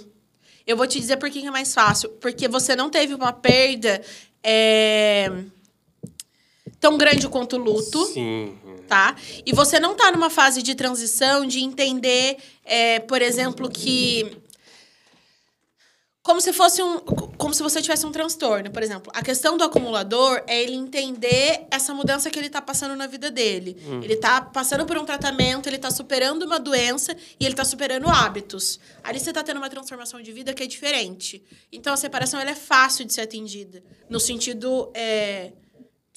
Eu 0.67 0.77
vou 0.77 0.87
te 0.87 0.99
dizer 0.99 1.17
por 1.17 1.31
que 1.31 1.41
que 1.41 1.47
é 1.47 1.51
mais 1.51 1.73
fácil. 1.73 2.09
Porque 2.21 2.49
você 2.49 2.75
não 2.75 2.91
teve 2.91 3.15
uma 3.15 3.33
perda 3.33 4.03
é, 4.43 5.31
tão 6.81 6.99
grande 6.99 7.29
quanto 7.29 7.57
o 7.57 7.59
luto. 7.61 8.05
Sim. 8.07 8.59
Tá? 8.93 9.17
E 9.47 9.55
você 9.55 9.81
não 9.81 9.95
tá 9.95 10.13
numa 10.13 10.29
fase 10.29 10.63
de 10.63 10.75
transição 10.75 11.47
de 11.47 11.61
entender, 11.61 12.37
é, 12.63 13.01
por 13.01 13.23
exemplo, 13.23 13.71
que 13.71 14.37
como 16.23 16.43
se 16.43 16.53
fosse 16.53 16.83
um 16.83 16.99
como 16.99 17.55
se 17.55 17.63
você 17.63 17.81
tivesse 17.81 18.05
um 18.05 18.13
transtorno, 18.13 18.71
por 18.71 18.83
exemplo. 18.83 19.11
A 19.17 19.23
questão 19.23 19.57
do 19.57 19.65
acumulador 19.65 20.45
é 20.47 20.63
ele 20.63 20.75
entender 20.75 21.67
essa 21.71 21.95
mudança 21.95 22.31
que 22.31 22.39
ele 22.39 22.51
tá 22.51 22.61
passando 22.61 22.95
na 22.95 23.07
vida 23.07 23.31
dele. 23.31 23.77
Ele 24.05 24.15
tá 24.15 24.43
passando 24.43 24.85
por 24.85 24.99
um 24.99 25.07
tratamento, 25.07 25.69
ele 25.69 25.79
tá 25.79 25.91
superando 25.91 26.43
uma 26.43 26.61
doença 26.61 27.17
e 27.41 27.47
ele 27.47 27.55
tá 27.55 27.65
superando 27.65 28.09
hábitos. 28.09 28.79
Ali 29.03 29.19
você 29.19 29.33
tá 29.33 29.43
tendo 29.43 29.57
uma 29.57 29.71
transformação 29.71 30.21
de 30.21 30.31
vida 30.33 30.53
que 30.53 30.63
é 30.63 30.67
diferente. 30.67 31.43
Então 31.73 31.95
a 31.95 31.97
separação 31.97 32.39
ela 32.39 32.51
é 32.51 32.55
fácil 32.55 33.07
de 33.07 33.13
ser 33.15 33.23
atendida, 33.23 33.83
no 34.09 34.21
sentido 34.21 34.91
é, 34.95 35.53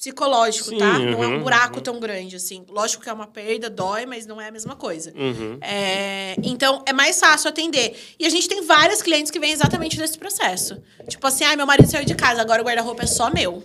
psicológico, 0.06 0.70
Sim, 0.70 0.78
tá? 0.78 1.00
Não 1.00 1.24
é 1.24 1.28
uhum, 1.28 1.36
um 1.38 1.44
buraco 1.44 1.82
tão 1.82 2.00
grande, 2.00 2.36
assim. 2.36 2.64
Lógico 2.70 3.04
que 3.04 3.10
é 3.10 3.14
uma 3.14 3.26
perda, 3.26 3.72
dói, 3.72 4.06
mas 4.06 4.28
não 4.28 4.40
é 4.40 4.50
a 4.50 4.52
mesma 4.52 4.76
coisa. 4.76 5.12
Uhum. 5.16 5.58
É, 5.62 6.36
então, 6.44 6.84
é 6.86 6.94
mais 6.94 7.20
fácil 7.20 7.50
atender. 7.50 7.98
E 8.20 8.26
a 8.26 8.30
gente 8.30 8.48
tem 8.48 8.62
várias 8.62 9.02
clientes 9.02 9.32
que 9.32 9.40
vêm 9.40 9.52
exatamente 9.52 9.98
desse 9.98 10.18
processo. 10.18 10.80
Tipo 11.08 11.26
assim, 11.26 11.44
ai, 11.44 11.56
meu 11.56 11.66
marido 11.66 11.90
saiu 11.90 12.06
de 12.06 12.14
casa, 12.14 12.40
agora 12.40 12.62
o 12.62 12.66
guarda-roupa 12.66 13.04
é 13.04 13.08
só 13.08 13.32
meu. 13.32 13.64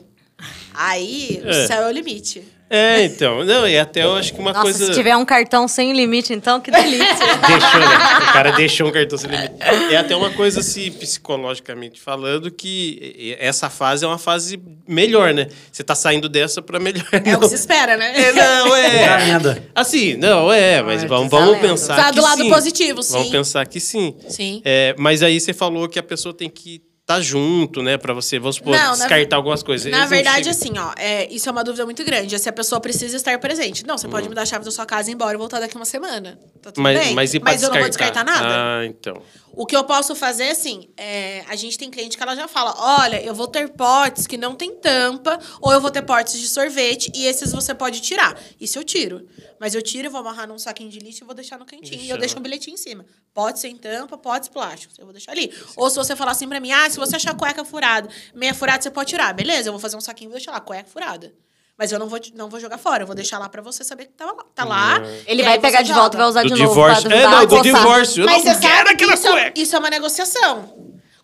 Aí, 0.75 1.43
É. 1.45 1.51
o 1.51 1.67
céu 1.67 1.83
é 1.83 1.89
o 1.89 1.93
limite. 1.93 2.43
É, 2.73 3.03
então. 3.05 3.45
Não, 3.45 3.67
e 3.67 3.77
até 3.77 4.05
eu 4.05 4.15
acho 4.15 4.33
que 4.33 4.39
uma 4.39 4.53
Nossa, 4.53 4.63
coisa. 4.63 4.87
se 4.87 4.93
tiver 4.93 5.17
um 5.17 5.25
cartão 5.25 5.67
sem 5.67 5.93
limite, 5.93 6.33
então, 6.33 6.61
que 6.61 6.71
delícia. 6.71 7.03
Deixou, 7.49 7.81
né? 7.81 7.97
O 8.29 8.33
cara 8.33 8.53
deixou 8.53 8.87
um 8.89 8.93
cartão 8.93 9.19
sem 9.19 9.29
limite. 9.29 9.55
É 9.91 9.97
até 9.97 10.15
uma 10.15 10.31
coisa, 10.31 10.61
assim, 10.61 10.89
psicologicamente 10.93 12.01
falando, 12.01 12.49
que 12.49 13.37
essa 13.41 13.69
fase 13.69 14.05
é 14.05 14.09
uma 14.09 14.19
fase 14.19 14.63
melhor, 14.87 15.35
né? 15.35 15.49
Você 15.73 15.83
tá 15.83 15.97
saindo 15.97 16.29
dessa 16.29 16.63
pra 16.63 16.79
melhor. 16.79 17.05
É 17.25 17.37
o 17.37 17.41
que 17.41 17.49
se 17.49 17.57
espera, 17.57 17.97
né? 17.97 18.13
É, 18.15 18.33
não, 18.33 18.77
é. 18.77 19.63
Assim, 19.75 20.15
não, 20.17 20.53
é, 20.53 20.81
mas 20.81 21.03
Ai, 21.03 21.09
vamos, 21.09 21.25
que 21.29 21.37
vamos 21.37 21.59
pensar 21.59 21.97
Tá 21.97 22.11
que 22.11 22.17
do 22.17 22.23
lado 22.23 22.43
sim. 22.43 22.51
positivo, 22.51 23.03
sim. 23.03 23.13
Vamos 23.15 23.31
pensar 23.31 23.67
que 23.67 23.81
sim. 23.81 24.15
Sim. 24.29 24.63
É, 24.65 24.95
mas 24.97 25.25
aí 25.25 25.41
você 25.41 25.53
falou 25.53 25.89
que 25.89 25.99
a 25.99 26.03
pessoa 26.05 26.33
tem 26.33 26.49
que 26.49 26.81
estar 27.11 27.21
junto, 27.21 27.83
né? 27.83 27.97
Pra 27.99 28.15
você, 28.15 28.39
vamos 28.39 28.57
supor, 28.57 28.73
Não, 28.77 28.85
na 28.91 28.93
descartar 28.93 29.17
ver- 29.17 29.35
algumas 29.35 29.63
coisas. 29.63 29.91
Na 29.91 30.07
verdade, 30.07 30.49
assim, 30.49 30.71
ó, 30.79 30.93
é, 30.97 31.31
isso 31.33 31.49
é 31.49 31.53
uma 31.53 31.65
dúvida 31.65 31.85
muito 31.85 32.05
grande. 32.05 32.35
É 32.35 32.39
se 32.39 32.49
a 32.49 32.53
pessoa 32.53 32.81
precisa 32.81 33.17
estar 33.17 33.39
presente. 33.39 33.87
Não, 33.87 33.99
você 33.99 34.09
pode 34.09 34.29
me 34.29 34.35
dar 34.35 34.43
a 34.43 34.47
chave 34.47 34.65
da 34.65 34.71
sua 34.71 34.87
casa 34.87 35.09
e 35.09 35.13
ir 35.13 35.15
embora 35.15 35.35
e 35.35 35.39
voltar 35.39 35.61
daqui 35.61 35.77
uma 35.77 35.85
semana. 35.85 36.39
Tá 36.63 36.71
tudo 36.71 36.83
mas, 36.83 36.99
bem. 36.99 37.15
mas 37.15 37.35
e 37.35 37.41
pra 37.41 37.55
eu 37.55 37.61
não 37.71 37.79
vou 37.79 37.89
descartar 37.89 38.25
nada. 38.25 38.47
Ah, 38.49 38.87
então. 38.87 39.21
O 39.53 39.67
que 39.67 39.77
eu 39.77 39.85
posso 39.85 40.15
fazer, 40.15 40.51
assim, 40.51 40.89
é, 40.97 41.45
a 41.49 41.57
gente 41.57 41.77
tem 41.77 41.91
cliente 41.91 42.17
que 42.17 42.23
ela 42.23 42.37
já 42.37 42.47
fala: 42.47 42.75
olha, 43.03 43.23
eu 43.23 43.35
vou 43.35 43.47
ter 43.47 43.69
potes 43.71 44.27
que 44.27 44.37
não 44.37 44.55
tem 44.55 44.77
tampa, 44.77 45.39
ou 45.61 45.73
eu 45.73 45.81
vou 45.81 45.91
ter 45.91 46.03
potes 46.03 46.39
de 46.39 46.49
sorvete, 46.49 47.11
e 47.15 47.27
esses 47.27 47.53
você 47.53 47.75
pode 47.75 48.01
tirar. 48.01 48.41
Isso 48.61 48.79
eu 48.79 48.85
tiro. 48.85 49.27
Mas 49.59 49.75
eu 49.75 49.83
tiro, 49.83 50.09
eu 50.09 50.11
vou 50.11 50.21
amarrar 50.21 50.49
num 50.49 50.59
saquinho 50.59 50.91
de 50.91 50.99
lixo 50.99 51.23
e 51.23 51.27
vou 51.27 51.35
deixar 51.35 51.59
no 51.59 51.67
cantinho. 51.67 52.01
E 52.01 52.09
eu 52.09 52.17
deixo 52.17 52.39
um 52.39 52.43
bilhetinho 52.43 52.75
em 52.75 52.79
cima. 52.79 53.05
Potes 53.35 53.61
sem 53.61 53.77
tampa, 53.77 54.17
potes 54.17 54.49
plásticos. 54.49 54.99
Eu 54.99 55.05
vou 55.05 55.13
deixar 55.13 55.33
ali. 55.33 55.53
Ou 55.77 55.91
se 55.91 55.97
você 55.97 56.17
falar 56.17 56.33
assim 56.33 56.49
pra 56.49 56.61
mim: 56.61 56.73
ah, 56.73 56.89
se 56.89 56.99
você 56.99 57.17
achar 57.17 57.35
cueca 57.37 57.65
furada, 57.65 58.09
meia 58.35 58.55
furada, 58.55 58.83
você 58.83 58.91
pode 58.91 59.11
tirar. 59.11 59.33
Beleza, 59.35 59.69
eu 59.69 59.73
vou 59.73 59.81
fazer 59.81 59.97
um 59.97 60.01
saquinho 60.01 60.29
e 60.29 60.31
vou 60.31 60.39
deixar 60.39 60.53
lá, 60.53 60.61
cueca 60.61 60.89
furada. 60.89 61.33
Mas 61.81 61.91
eu 61.93 61.99
não 61.99 62.07
vou, 62.11 62.21
não 62.35 62.51
vou 62.51 62.61
jogar 62.61 62.77
fora, 62.77 63.05
eu 63.05 63.07
vou 63.07 63.17
deixar 63.17 63.39
lá 63.39 63.49
pra 63.49 63.63
você 63.63 63.83
saber 63.83 64.05
que 64.05 64.13
tá 64.13 64.27
lá. 64.27 64.35
Tá 64.55 64.65
lá 64.67 65.01
Ele 65.27 65.41
e 65.41 65.45
vai 65.47 65.59
pegar 65.59 65.81
de 65.81 65.91
volta 65.95 66.15
e 66.15 66.19
vai 66.19 66.29
usar 66.29 66.43
Do 66.43 66.49
de 66.49 66.63
novo. 66.63 66.69
divórcio. 66.75 67.09
pra 67.09 67.17
É, 67.17 67.27
não, 67.27 67.47
do 67.47 67.63
divórcio. 67.63 68.23
Eu 68.23 68.27
Mas 68.27 68.45
não 68.45 68.53
você 68.55 68.61
quero 68.61 68.75
sabe 68.77 68.89
que 68.89 68.93
aquela 69.05 69.15
isso, 69.15 69.27
é- 69.27 69.31
cueca. 69.31 69.61
isso 69.63 69.77
é 69.77 69.79
uma 69.79 69.89
negociação. 69.89 70.75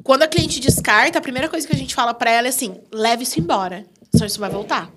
Quando 0.03 0.23
a 0.23 0.27
cliente 0.27 0.59
descarta, 0.59 1.19
a 1.19 1.21
primeira 1.21 1.47
coisa 1.51 1.67
que 1.67 1.77
a 1.77 1.79
gente 1.79 1.95
fala 1.95 2.15
pra 2.15 2.31
ela 2.31 2.47
é 2.47 2.49
assim: 2.49 2.81
leve 2.91 3.25
isso 3.25 3.39
embora. 3.39 3.85
Só 4.17 4.25
isso 4.25 4.41
vai 4.41 4.49
voltar. 4.49 4.91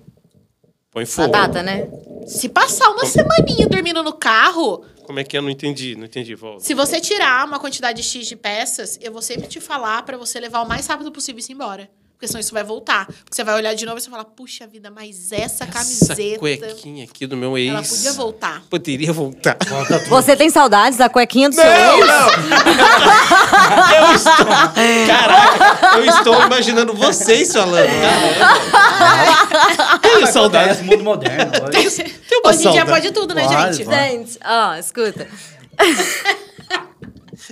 Põe 0.90 1.04
fogo. 1.04 1.28
Batata, 1.28 1.62
né? 1.62 1.90
Se 2.26 2.48
passar 2.48 2.88
uma 2.92 3.04
semaninha 3.04 3.66
dormindo 3.68 4.02
no 4.02 4.14
carro, 4.14 4.82
Como 5.04 5.20
é 5.20 5.24
que 5.24 5.36
é? 5.36 5.42
Não 5.42 5.50
entendi, 5.50 5.94
não 5.94 6.06
entendi. 6.06 6.34
Volta. 6.34 6.64
se 6.64 6.72
você 6.72 7.00
tirar 7.02 7.44
uma 7.46 7.58
quantidade 7.58 8.02
X 8.02 8.26
de 8.26 8.34
peças, 8.34 8.98
eu 9.02 9.12
vou 9.12 9.20
sempre 9.20 9.46
te 9.46 9.60
falar 9.60 10.02
pra 10.04 10.16
você 10.16 10.40
levar 10.40 10.62
o 10.62 10.66
mais 10.68 10.86
rápido 10.86 11.12
possível 11.12 11.38
isso 11.40 11.52
embora. 11.52 11.90
Porque 12.20 12.28
senão 12.28 12.40
isso 12.40 12.52
vai 12.52 12.62
voltar. 12.62 13.06
Porque 13.06 13.34
você 13.34 13.42
vai 13.42 13.54
olhar 13.54 13.72
de 13.72 13.86
novo 13.86 13.96
e 13.96 14.00
você 14.02 14.10
vai 14.10 14.20
falar, 14.20 14.30
puxa 14.36 14.66
vida, 14.66 14.90
mas 14.90 15.32
essa 15.32 15.64
camiseta. 15.66 16.12
Essa 16.12 16.38
cuequinha 16.38 17.04
aqui 17.04 17.26
do 17.26 17.34
meu 17.34 17.56
ex. 17.56 17.70
Ela 17.70 17.82
podia 17.82 18.12
voltar. 18.12 18.62
Poderia 18.68 19.10
voltar. 19.10 19.56
Você 20.06 20.36
tem 20.36 20.50
saudades 20.50 20.98
da 20.98 21.08
cuequinha 21.08 21.48
do 21.48 21.54
seu 21.54 21.64
Não, 21.64 21.98
ex? 21.98 22.06
não! 22.06 22.28
Eu 23.96 24.12
estou. 24.14 24.46
Caraca, 25.06 25.96
eu 25.98 26.04
estou 26.04 26.42
imaginando 26.46 26.92
vocês 26.94 27.52
falando. 27.52 27.86
Caramba. 27.88 29.98
Tenho 30.00 30.26
saudade. 30.26 30.70
Acontece, 30.70 30.90
mundo 30.90 31.04
moderno. 31.04 31.52
olha. 31.62 31.70
Tenho 31.70 31.88
uma 32.44 32.50
Hoje 32.50 32.68
em 32.68 32.72
dia 32.72 32.84
pode 32.84 33.10
tudo, 33.12 33.34
né, 33.34 33.44
Pode, 33.44 33.76
gente? 33.76 33.84
pode. 33.86 33.96
Gente, 33.96 34.38
ó, 34.44 34.74
escuta. 34.76 35.26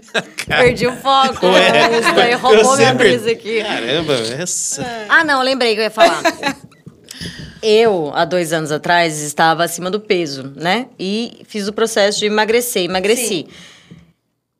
Perdi 0.46 0.86
o 0.86 0.96
foco. 0.96 1.46
Ué, 1.46 2.32
eu 2.32 2.38
roubou 2.38 2.76
minha 2.76 2.88
sempre- 2.88 3.08
brisa 3.10 3.30
aqui. 3.30 3.62
Caramba, 3.62 4.14
essa. 4.14 5.06
Ah, 5.08 5.24
não, 5.24 5.42
lembrei 5.42 5.74
que 5.74 5.80
eu 5.80 5.84
ia 5.84 5.90
falar. 5.90 6.22
Eu, 7.62 8.12
há 8.14 8.24
dois 8.24 8.52
anos 8.52 8.70
atrás, 8.70 9.20
estava 9.20 9.64
acima 9.64 9.90
do 9.90 9.98
peso, 10.00 10.52
né? 10.54 10.86
E 10.98 11.42
fiz 11.46 11.66
o 11.66 11.72
processo 11.72 12.20
de 12.20 12.26
emagrecer. 12.26 12.84
Emagreci. 12.84 13.48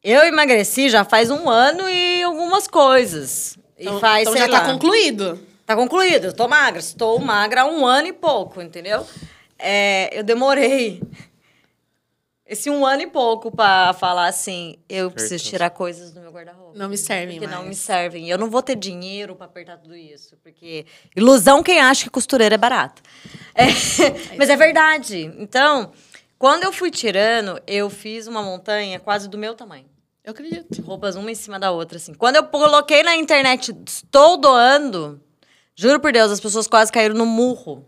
Eu 0.03 0.25
emagreci 0.25 0.89
já 0.89 1.05
faz 1.05 1.31
um 1.31 1.49
ano 1.49 1.89
e 1.89 2.23
algumas 2.23 2.67
coisas. 2.67 3.57
Então, 3.79 3.99
e 3.99 4.01
faz, 4.01 4.23
então 4.23 4.37
já 4.37 4.47
lá, 4.47 4.61
tá 4.61 4.73
concluído. 4.73 5.39
Tá 5.65 5.77
concluído. 5.77 6.27
Eu 6.27 6.33
tô 6.33 6.49
magra. 6.49 6.81
Estou 6.81 7.19
magra 7.21 7.63
há 7.63 7.67
um 7.67 7.87
ano 7.87 8.09
e 8.09 8.13
pouco, 8.13 8.61
entendeu? 8.61 9.07
É, 9.59 10.11
eu 10.19 10.23
demorei 10.25 11.01
esse 12.49 12.71
um 12.71 12.87
ano 12.87 13.03
e 13.03 13.07
pouco 13.07 13.55
pra 13.55 13.93
falar 13.93 14.27
assim: 14.27 14.79
eu 14.89 15.11
preciso 15.11 15.45
tirar 15.45 15.69
coisas 15.69 16.13
do 16.13 16.21
meu 16.21 16.33
guarda-roupa. 16.33 16.79
Não 16.79 16.89
me 16.89 16.97
servem 16.97 17.37
Porque 17.39 17.47
mais. 17.47 17.61
não 17.61 17.69
me 17.69 17.75
servem. 17.75 18.31
Eu 18.31 18.39
não 18.39 18.49
vou 18.49 18.63
ter 18.63 18.75
dinheiro 18.75 19.37
pra 19.37 19.45
apertar 19.45 19.77
tudo 19.77 19.95
isso. 19.95 20.35
Porque 20.43 20.87
ilusão 21.15 21.63
quem 21.63 21.79
acha 21.79 22.05
que 22.05 22.11
costureira 22.11 22.55
é 22.55 22.59
barata. 22.59 23.03
É, 23.55 23.67
mas 24.39 24.49
é 24.49 24.57
verdade. 24.57 25.31
Então, 25.39 25.93
quando 26.39 26.65
eu 26.65 26.73
fui 26.73 26.91
tirando, 26.91 27.61
eu 27.67 27.91
fiz 27.91 28.27
uma 28.27 28.43
montanha 28.43 28.99
quase 28.99 29.29
do 29.29 29.37
meu 29.37 29.55
tamanho. 29.55 29.87
Eu 30.25 30.31
acredito. 30.31 30.81
Roupas 30.83 31.17
uma 31.17 31.31
em 31.31 31.35
cima 31.35 31.59
da 31.59 31.71
outra, 31.71 31.99
assim. 31.99 32.15
Quando 32.15 32.37
eu 32.37 32.45
coloquei 32.45 33.03
na 33.03 33.15
internet, 33.15 33.75
estou 33.87 34.39
doando, 34.39 35.21
juro 35.75 36.01
por 36.01 36.13
Deus, 36.13 36.31
as 36.33 36.41
pessoas 36.41 36.67
quase 36.67 36.91
caíram 36.91 37.15
no 37.15 37.27
murro. 37.27 37.87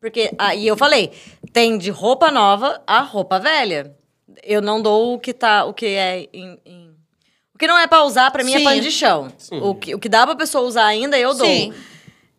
Porque, 0.00 0.30
aí 0.38 0.66
eu 0.66 0.76
falei, 0.76 1.12
tem 1.54 1.78
de 1.78 1.90
roupa 1.90 2.30
nova 2.30 2.82
a 2.86 3.00
roupa 3.00 3.38
velha. 3.38 3.94
Eu 4.42 4.60
não 4.60 4.82
dou 4.82 5.14
o 5.14 5.18
que 5.18 5.32
tá, 5.32 5.64
o 5.64 5.72
que 5.72 5.86
é 5.86 6.28
em- 6.34 6.58
em- 6.66 6.90
o 7.54 7.58
que 7.58 7.66
não 7.68 7.78
é 7.78 7.86
pra 7.86 8.02
usar, 8.04 8.30
pra 8.32 8.42
mim, 8.42 8.52
é 8.52 8.58
Sim. 8.58 8.64
pano 8.64 8.80
de 8.80 8.90
chão. 8.90 9.28
O 9.52 9.74
que, 9.76 9.94
o 9.94 9.98
que 10.00 10.08
dá 10.08 10.26
pra 10.26 10.34
pessoa 10.34 10.64
usar 10.64 10.84
ainda, 10.86 11.16
eu 11.16 11.32
dou. 11.32 11.46
Sim. 11.46 11.72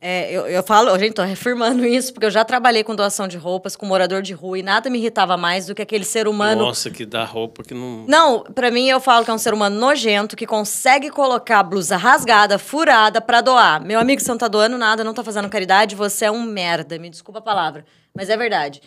É, 0.01 0.29
eu, 0.31 0.45
eu 0.45 0.61
falo, 0.61 0.95
gente, 0.99 1.13
tô 1.13 1.23
reafirmando 1.23 1.83
isso, 1.87 2.13
porque 2.13 2.25
eu 2.25 2.29
já 2.31 2.43
trabalhei 2.43 2.83
com 2.83 2.93
doação 2.93 3.25
de 3.27 3.37
roupas, 3.37 3.75
com 3.77 3.85
morador 3.85 4.21
de 4.21 4.33
rua, 4.33 4.59
e 4.59 4.61
nada 4.61 4.89
me 4.89 4.99
irritava 4.99 5.37
mais 5.37 5.65
do 5.65 5.73
que 5.73 5.81
aquele 5.81 6.03
ser 6.03 6.27
humano 6.27 6.63
Nossa, 6.65 6.91
que 6.91 7.05
dá 7.05 7.23
roupa 7.23 7.63
que 7.63 7.73
não. 7.73 8.03
não, 8.05 8.43
pra 8.43 8.69
mim 8.69 8.87
eu 8.89 8.99
falo 8.99 9.23
que 9.23 9.31
é 9.31 9.33
um 9.33 9.37
ser 9.37 9.53
humano 9.53 9.79
nojento 9.79 10.35
que 10.35 10.45
consegue 10.45 11.09
colocar 11.09 11.59
a 11.59 11.63
blusa 11.63 11.95
rasgada, 11.95 12.59
furada 12.59 13.21
pra 13.21 13.39
doar. 13.41 13.81
Meu 13.83 13.99
amigo, 13.99 14.21
você 14.21 14.29
não 14.29 14.37
tá 14.37 14.49
doando 14.49 14.77
nada, 14.77 15.03
não 15.03 15.13
tá 15.13 15.23
fazendo 15.23 15.49
caridade, 15.49 15.95
você 15.95 16.25
é 16.25 16.31
um 16.31 16.43
merda. 16.43 16.99
Me 16.99 17.09
desculpa 17.09 17.39
a 17.39 17.41
palavra, 17.41 17.85
mas 18.13 18.29
é 18.29 18.35
verdade. 18.37 18.81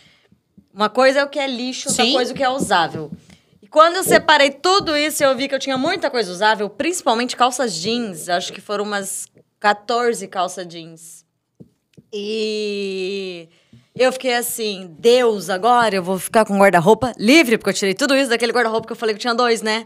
Uma 0.79 0.89
coisa 0.89 1.18
é 1.18 1.24
o 1.24 1.29
que 1.29 1.41
é 1.41 1.47
lixo, 1.49 1.89
outra 1.89 2.05
Sim. 2.05 2.12
coisa 2.12 2.31
é 2.31 2.33
o 2.33 2.37
que 2.37 2.43
é 2.45 2.49
usável. 2.49 3.11
E 3.61 3.66
quando 3.66 3.97
eu 3.97 4.05
separei 4.05 4.53
tudo 4.53 4.97
isso, 4.97 5.24
eu 5.24 5.37
vi 5.37 5.49
que 5.49 5.55
eu 5.57 5.59
tinha 5.59 5.76
muita 5.76 6.09
coisa 6.09 6.31
usável, 6.31 6.70
principalmente 6.70 7.35
calças 7.35 7.74
jeans. 7.74 8.29
Acho 8.29 8.53
que 8.53 8.61
foram 8.61 8.85
umas 8.85 9.26
14 9.59 10.29
calças 10.29 10.64
jeans. 10.68 11.26
E 12.12 13.49
eu 13.93 14.12
fiquei 14.12 14.37
assim, 14.37 14.95
Deus, 15.01 15.51
agora 15.51 15.97
eu 15.97 16.03
vou 16.03 16.16
ficar 16.16 16.45
com 16.45 16.57
guarda-roupa 16.57 17.12
livre, 17.18 17.59
porque 17.59 17.70
eu 17.70 17.74
tirei 17.74 17.95
tudo 17.95 18.14
isso 18.14 18.31
daquele 18.31 18.53
guarda-roupa 18.53 18.87
que 18.87 18.93
eu 18.93 18.97
falei 18.97 19.16
que 19.16 19.20
tinha 19.20 19.35
dois, 19.35 19.61
né? 19.62 19.85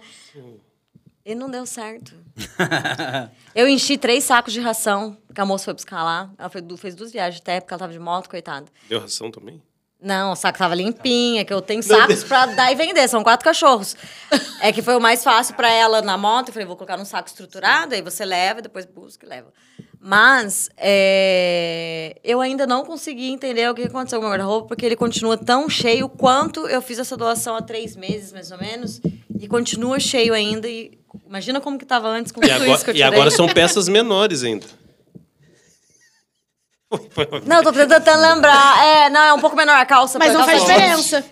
E 1.25 1.35
não 1.35 1.51
deu 1.51 1.65
certo. 1.65 2.13
eu 3.55 3.67
enchi 3.67 3.97
três 3.97 4.25
sacos 4.25 4.53
de 4.53 4.61
ração, 4.61 5.17
que 5.35 5.41
a 5.41 5.47
moça 5.47 5.65
foi 5.65 5.73
buscar 5.73 6.05
lá. 6.05 6.31
Ela 6.37 6.51
fez 6.77 6.95
duas 6.95 7.11
viagens 7.11 7.41
até, 7.41 7.61
porque 7.61 7.73
ela 7.73 7.79
tava 7.79 7.95
de 7.95 7.99
moto, 7.99 8.29
coitada. 8.29 8.67
Deu 8.91 9.01
ração 9.01 9.31
também? 9.31 9.63
Não, 10.03 10.33
o 10.33 10.37
saco 10.37 10.59
tava 10.59 10.75
limpinho, 10.75 11.41
é 11.41 11.45
que 11.45 11.53
eu 11.53 11.63
tenho 11.63 11.83
sacos 11.83 12.25
pra 12.25 12.47
dar 12.47 12.73
e 12.73 12.75
vender, 12.75 13.07
são 13.09 13.23
quatro 13.23 13.45
cachorros. 13.45 13.95
É 14.61 14.73
que 14.73 14.83
foi 14.83 14.97
o 14.97 15.01
mais 15.01 15.23
fácil 15.23 15.55
pra 15.55 15.71
ela 15.71 16.03
na 16.03 16.19
moto, 16.19 16.49
eu 16.49 16.53
falei, 16.53 16.67
vou 16.67 16.77
colocar 16.77 16.97
num 16.97 17.05
saco 17.05 17.29
estruturado, 17.29 17.95
aí 17.95 18.03
você 18.03 18.25
leva, 18.25 18.61
depois 18.61 18.85
busca 18.85 19.25
e 19.25 19.29
leva. 19.29 19.53
Mas 20.01 20.69
é, 20.77 22.17
eu 22.25 22.41
ainda 22.41 22.67
não 22.67 22.85
consegui 22.85 23.31
entender 23.31 23.71
o 23.71 23.75
que 23.75 23.83
aconteceu 23.83 24.19
com 24.19 24.27
o 24.27 24.29
meu 24.29 24.37
guarda-roupa, 24.37 24.69
porque 24.69 24.85
ele 24.85 24.97
continua 24.97 25.37
tão 25.37 25.69
cheio 25.71 26.09
quanto 26.09 26.67
eu 26.67 26.83
fiz 26.83 26.99
essa 26.99 27.17
doação 27.17 27.55
há 27.55 27.63
três 27.63 27.95
meses, 27.95 28.33
mais 28.33 28.51
ou 28.51 28.59
menos, 28.59 29.01
e 29.39 29.47
continua 29.47 30.01
cheio 30.01 30.35
ainda. 30.35 30.69
E 30.69 30.99
imagina 31.25 31.61
como 31.61 31.79
que 31.79 31.85
tava 31.85 32.09
antes 32.09 32.33
com 32.33 32.41
E 32.41 32.43
tudo 32.49 32.55
agora, 32.55 32.71
isso 32.73 32.85
que 32.85 32.91
eu 32.91 32.95
e 32.95 32.97
tirei. 32.99 33.13
agora 33.13 33.31
são 33.31 33.47
peças 33.47 33.87
menores 33.89 34.43
ainda. 34.43 34.67
Não, 37.47 37.57
eu 37.59 37.63
tô 37.63 37.73
tentando 37.73 38.21
lembrar. 38.21 38.85
É, 38.85 39.11
não, 39.11 39.21
é 39.21 39.33
um 39.33 39.41
pouco 39.41 39.57
menor 39.57 39.77
a 39.77 39.87
calça. 39.87 40.19
Mas 40.19 40.33
não 40.33 40.45
faz 40.45 40.59
calça 40.61 40.75
jeans. 40.75 41.05
diferença. 41.05 41.31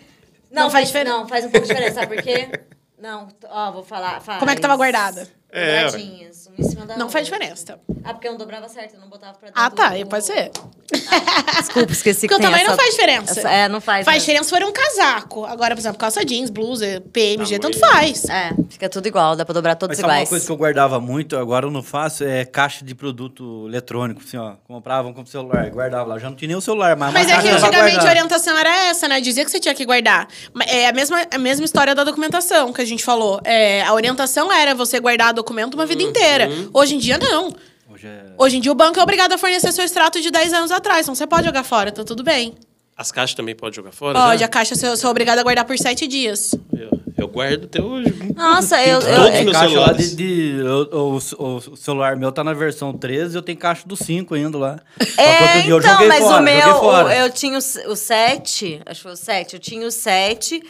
Não, 0.51 0.63
Não 0.65 0.71
faz 0.71 0.73
faz 0.73 0.87
diferença. 0.89 1.17
Não, 1.17 1.29
faz 1.29 1.45
um 1.45 1.51
pouco 1.51 1.67
de 1.67 1.73
diferença, 1.73 2.01
sabe 2.01 2.15
por 2.17 2.23
quê? 2.25 2.51
Não, 2.99 3.29
ó, 3.49 3.71
vou 3.73 3.83
falar. 3.85 4.21
Como 4.39 4.51
é 4.51 4.55
que 4.55 4.61
tava 4.61 4.77
faz- 4.77 4.93
guardada? 4.93 5.29
É, 5.53 5.85
Dobradinhas, 5.85 6.49
um 6.49 6.63
em 6.63 6.69
cima 6.69 6.87
da 6.87 6.95
Não 6.97 7.07
outra. 7.07 7.13
faz 7.21 7.27
diferença. 7.27 7.79
Ah, 8.05 8.15
porque 8.15 8.29
eu 8.29 8.33
não 8.33 8.39
dobrava 8.39 8.69
certo, 8.69 8.95
eu 8.95 9.01
não 9.01 9.09
botava 9.09 9.37
pra 9.39 9.49
dentro. 9.49 9.63
Ah, 9.63 9.71
tá. 9.71 9.91
do- 9.91 10.07
Pode 10.07 10.25
ser. 10.25 10.51
Desculpa, 11.61 11.93
esqueci 11.93 12.21
Porque 12.27 12.35
o 12.35 12.37
que 12.39 12.43
tem 12.43 12.51
tamanho 12.51 12.69
não 12.69 12.77
faz 12.77 12.91
diferença. 12.91 13.41
essa- 13.41 13.51
é, 13.51 13.69
não 13.69 13.81
faz. 13.81 14.05
Faz 14.05 14.17
né? 14.17 14.21
diferença 14.21 14.45
se 14.45 14.51
for 14.51 14.63
um 14.63 14.73
casaco. 14.73 15.45
Agora, 15.45 15.75
por 15.75 15.81
exemplo, 15.81 15.99
calça 15.99 16.25
jeans, 16.25 16.51
blusa, 16.51 17.03
PMG, 17.13 17.59
tanto 17.59 17.79
faz. 17.79 18.25
É, 18.29 18.51
fica 18.69 18.89
tudo 18.89 19.07
igual, 19.07 19.37
dá 19.37 19.45
pra 19.45 19.53
dobrar 19.53 19.75
todos 19.77 19.97
Mas 19.97 20.01
sabe 20.01 20.09
uma 20.09 20.15
iguais. 20.19 20.29
coisa 20.29 20.47
que 20.47 20.53
eu 20.53 20.57
guardava 20.57 21.01
muito, 21.01 21.37
agora 21.37 21.67
eu 21.67 21.71
não 21.71 21.83
faço, 21.83 22.25
é 22.25 22.45
caixa 22.45 22.85
de 22.85 22.95
produto 22.95 23.67
eletrônico, 23.69 24.21
assim, 24.25 24.37
ó. 24.37 24.55
Comprava 24.67 25.13
com 25.13 25.23
o 25.23 25.27
celular, 25.27 25.69
guardava 25.71 26.09
lá. 26.11 26.19
Já 26.19 26.29
não 26.29 26.37
tinha 26.37 26.49
nem 26.49 26.57
o 26.57 26.61
celular, 26.61 26.97
mas 26.97 27.13
Mas 27.13 27.27
uma 27.27 27.33
é 27.33 27.37
que 27.37 27.43
caixa 27.49 27.59
pra 27.59 27.69
antigamente 27.69 27.97
a 27.97 28.01
guardar. 28.01 28.11
orientação 28.11 28.59
era 28.59 28.77
essa, 28.89 29.09
né? 29.09 29.21
Dizia 29.21 29.45
que 29.45 29.51
você 29.51 29.61
tinha 29.61 29.75
que 29.75 29.85
guardar. 29.85 30.29
Ma- 30.53 30.65
É 30.65 30.89
a 30.89 30.93
mesma, 30.93 31.27
a 31.33 31.39
mesma 31.39 31.65
história 31.65 31.95
da 31.95 32.05
documentação 32.05 32.73
que 32.73 32.81
a 32.81 32.85
gente 32.85 33.05
falou. 33.05 33.41
É, 33.45 33.83
a 33.83 33.93
orientação 33.95 34.51
era 34.53 34.75
você 34.75 34.99
guardar 35.01 35.33
documento 35.41 35.75
uma 35.75 35.87
vida 35.87 36.03
inteira. 36.03 36.49
Hoje 36.73 36.95
em 36.95 36.99
dia, 36.99 37.19
não. 37.19 37.55
Hoje 37.93 38.07
é... 38.07 38.25
Hoje 38.39 38.57
em 38.57 38.61
dia, 38.61 38.71
o 38.71 38.75
banco 38.75 38.99
é 39.01 39.03
obrigado 39.03 39.33
a 39.33 39.39
fornecer 39.39 39.73
seu 39.73 39.85
extrato 39.85 40.21
de 40.21 40.31
10 40.31 40.53
anos 40.53 40.71
atrás. 40.71 41.03
Então, 41.07 41.15
você 41.15 41.27
pode 41.27 41.45
jogar 41.47 41.65
fora, 41.65 41.91
tá 41.91 42.05
tudo 42.05 42.23
bem. 42.23 42.55
As 42.97 43.11
caixas 43.11 43.35
também 43.35 43.55
pode 43.55 43.75
jogar 43.77 43.93
fora? 43.93 44.19
Pode, 44.19 44.41
já? 44.41 44.47
a 44.47 44.49
caixa 44.49 44.75
você 44.75 44.89
você 44.89 45.07
é 45.07 45.09
obrigado 45.09 45.39
a 45.39 45.43
guardar 45.43 45.65
por 45.65 45.77
7 45.79 46.07
dias. 46.07 46.55
Eu, 46.73 47.01
eu 47.17 47.29
guardo 47.29 47.65
até 47.65 47.81
hoje. 47.83 48.13
Nossa, 48.37 48.81
eu. 48.85 49.01
Todos 49.01 49.17
eu- 49.17 49.33
Tem 49.33 49.45
meus 49.45 49.57
caixa 49.57 49.65
lá 49.81 49.87
celulares. 49.87 50.17
de... 50.17 50.17
de 50.17 50.61
eu- 50.61 50.89
o, 50.93 51.17
o- 51.39 51.57
o 51.73 51.77
celular 51.77 52.15
meu 52.17 52.31
tá 52.31 52.45
na 52.45 52.53
versão 52.53 52.93
13 52.93 53.35
eu 53.37 53.43
tenho 53.43 53.57
caixa 53.59 53.89
do 53.89 53.97
5 53.97 54.35
ainda 54.35 54.59
lá. 54.59 54.79
É, 55.17 55.61
eu 55.71 55.79
então, 55.79 55.81
joguei 55.93 56.09
mas 56.09 56.19
fora, 56.21 56.41
o 56.43 56.45
meu, 56.45 57.09
eu 57.25 57.31
tinha 57.31 57.57
o 57.59 57.97
7, 57.97 58.83
acho 58.85 58.97
que 59.01 59.03
foi 59.03 59.13
o 59.13 59.17
7, 59.17 59.55
eu 59.55 59.61
tinha 59.61 59.87
o 59.87 59.91
7 59.91 60.63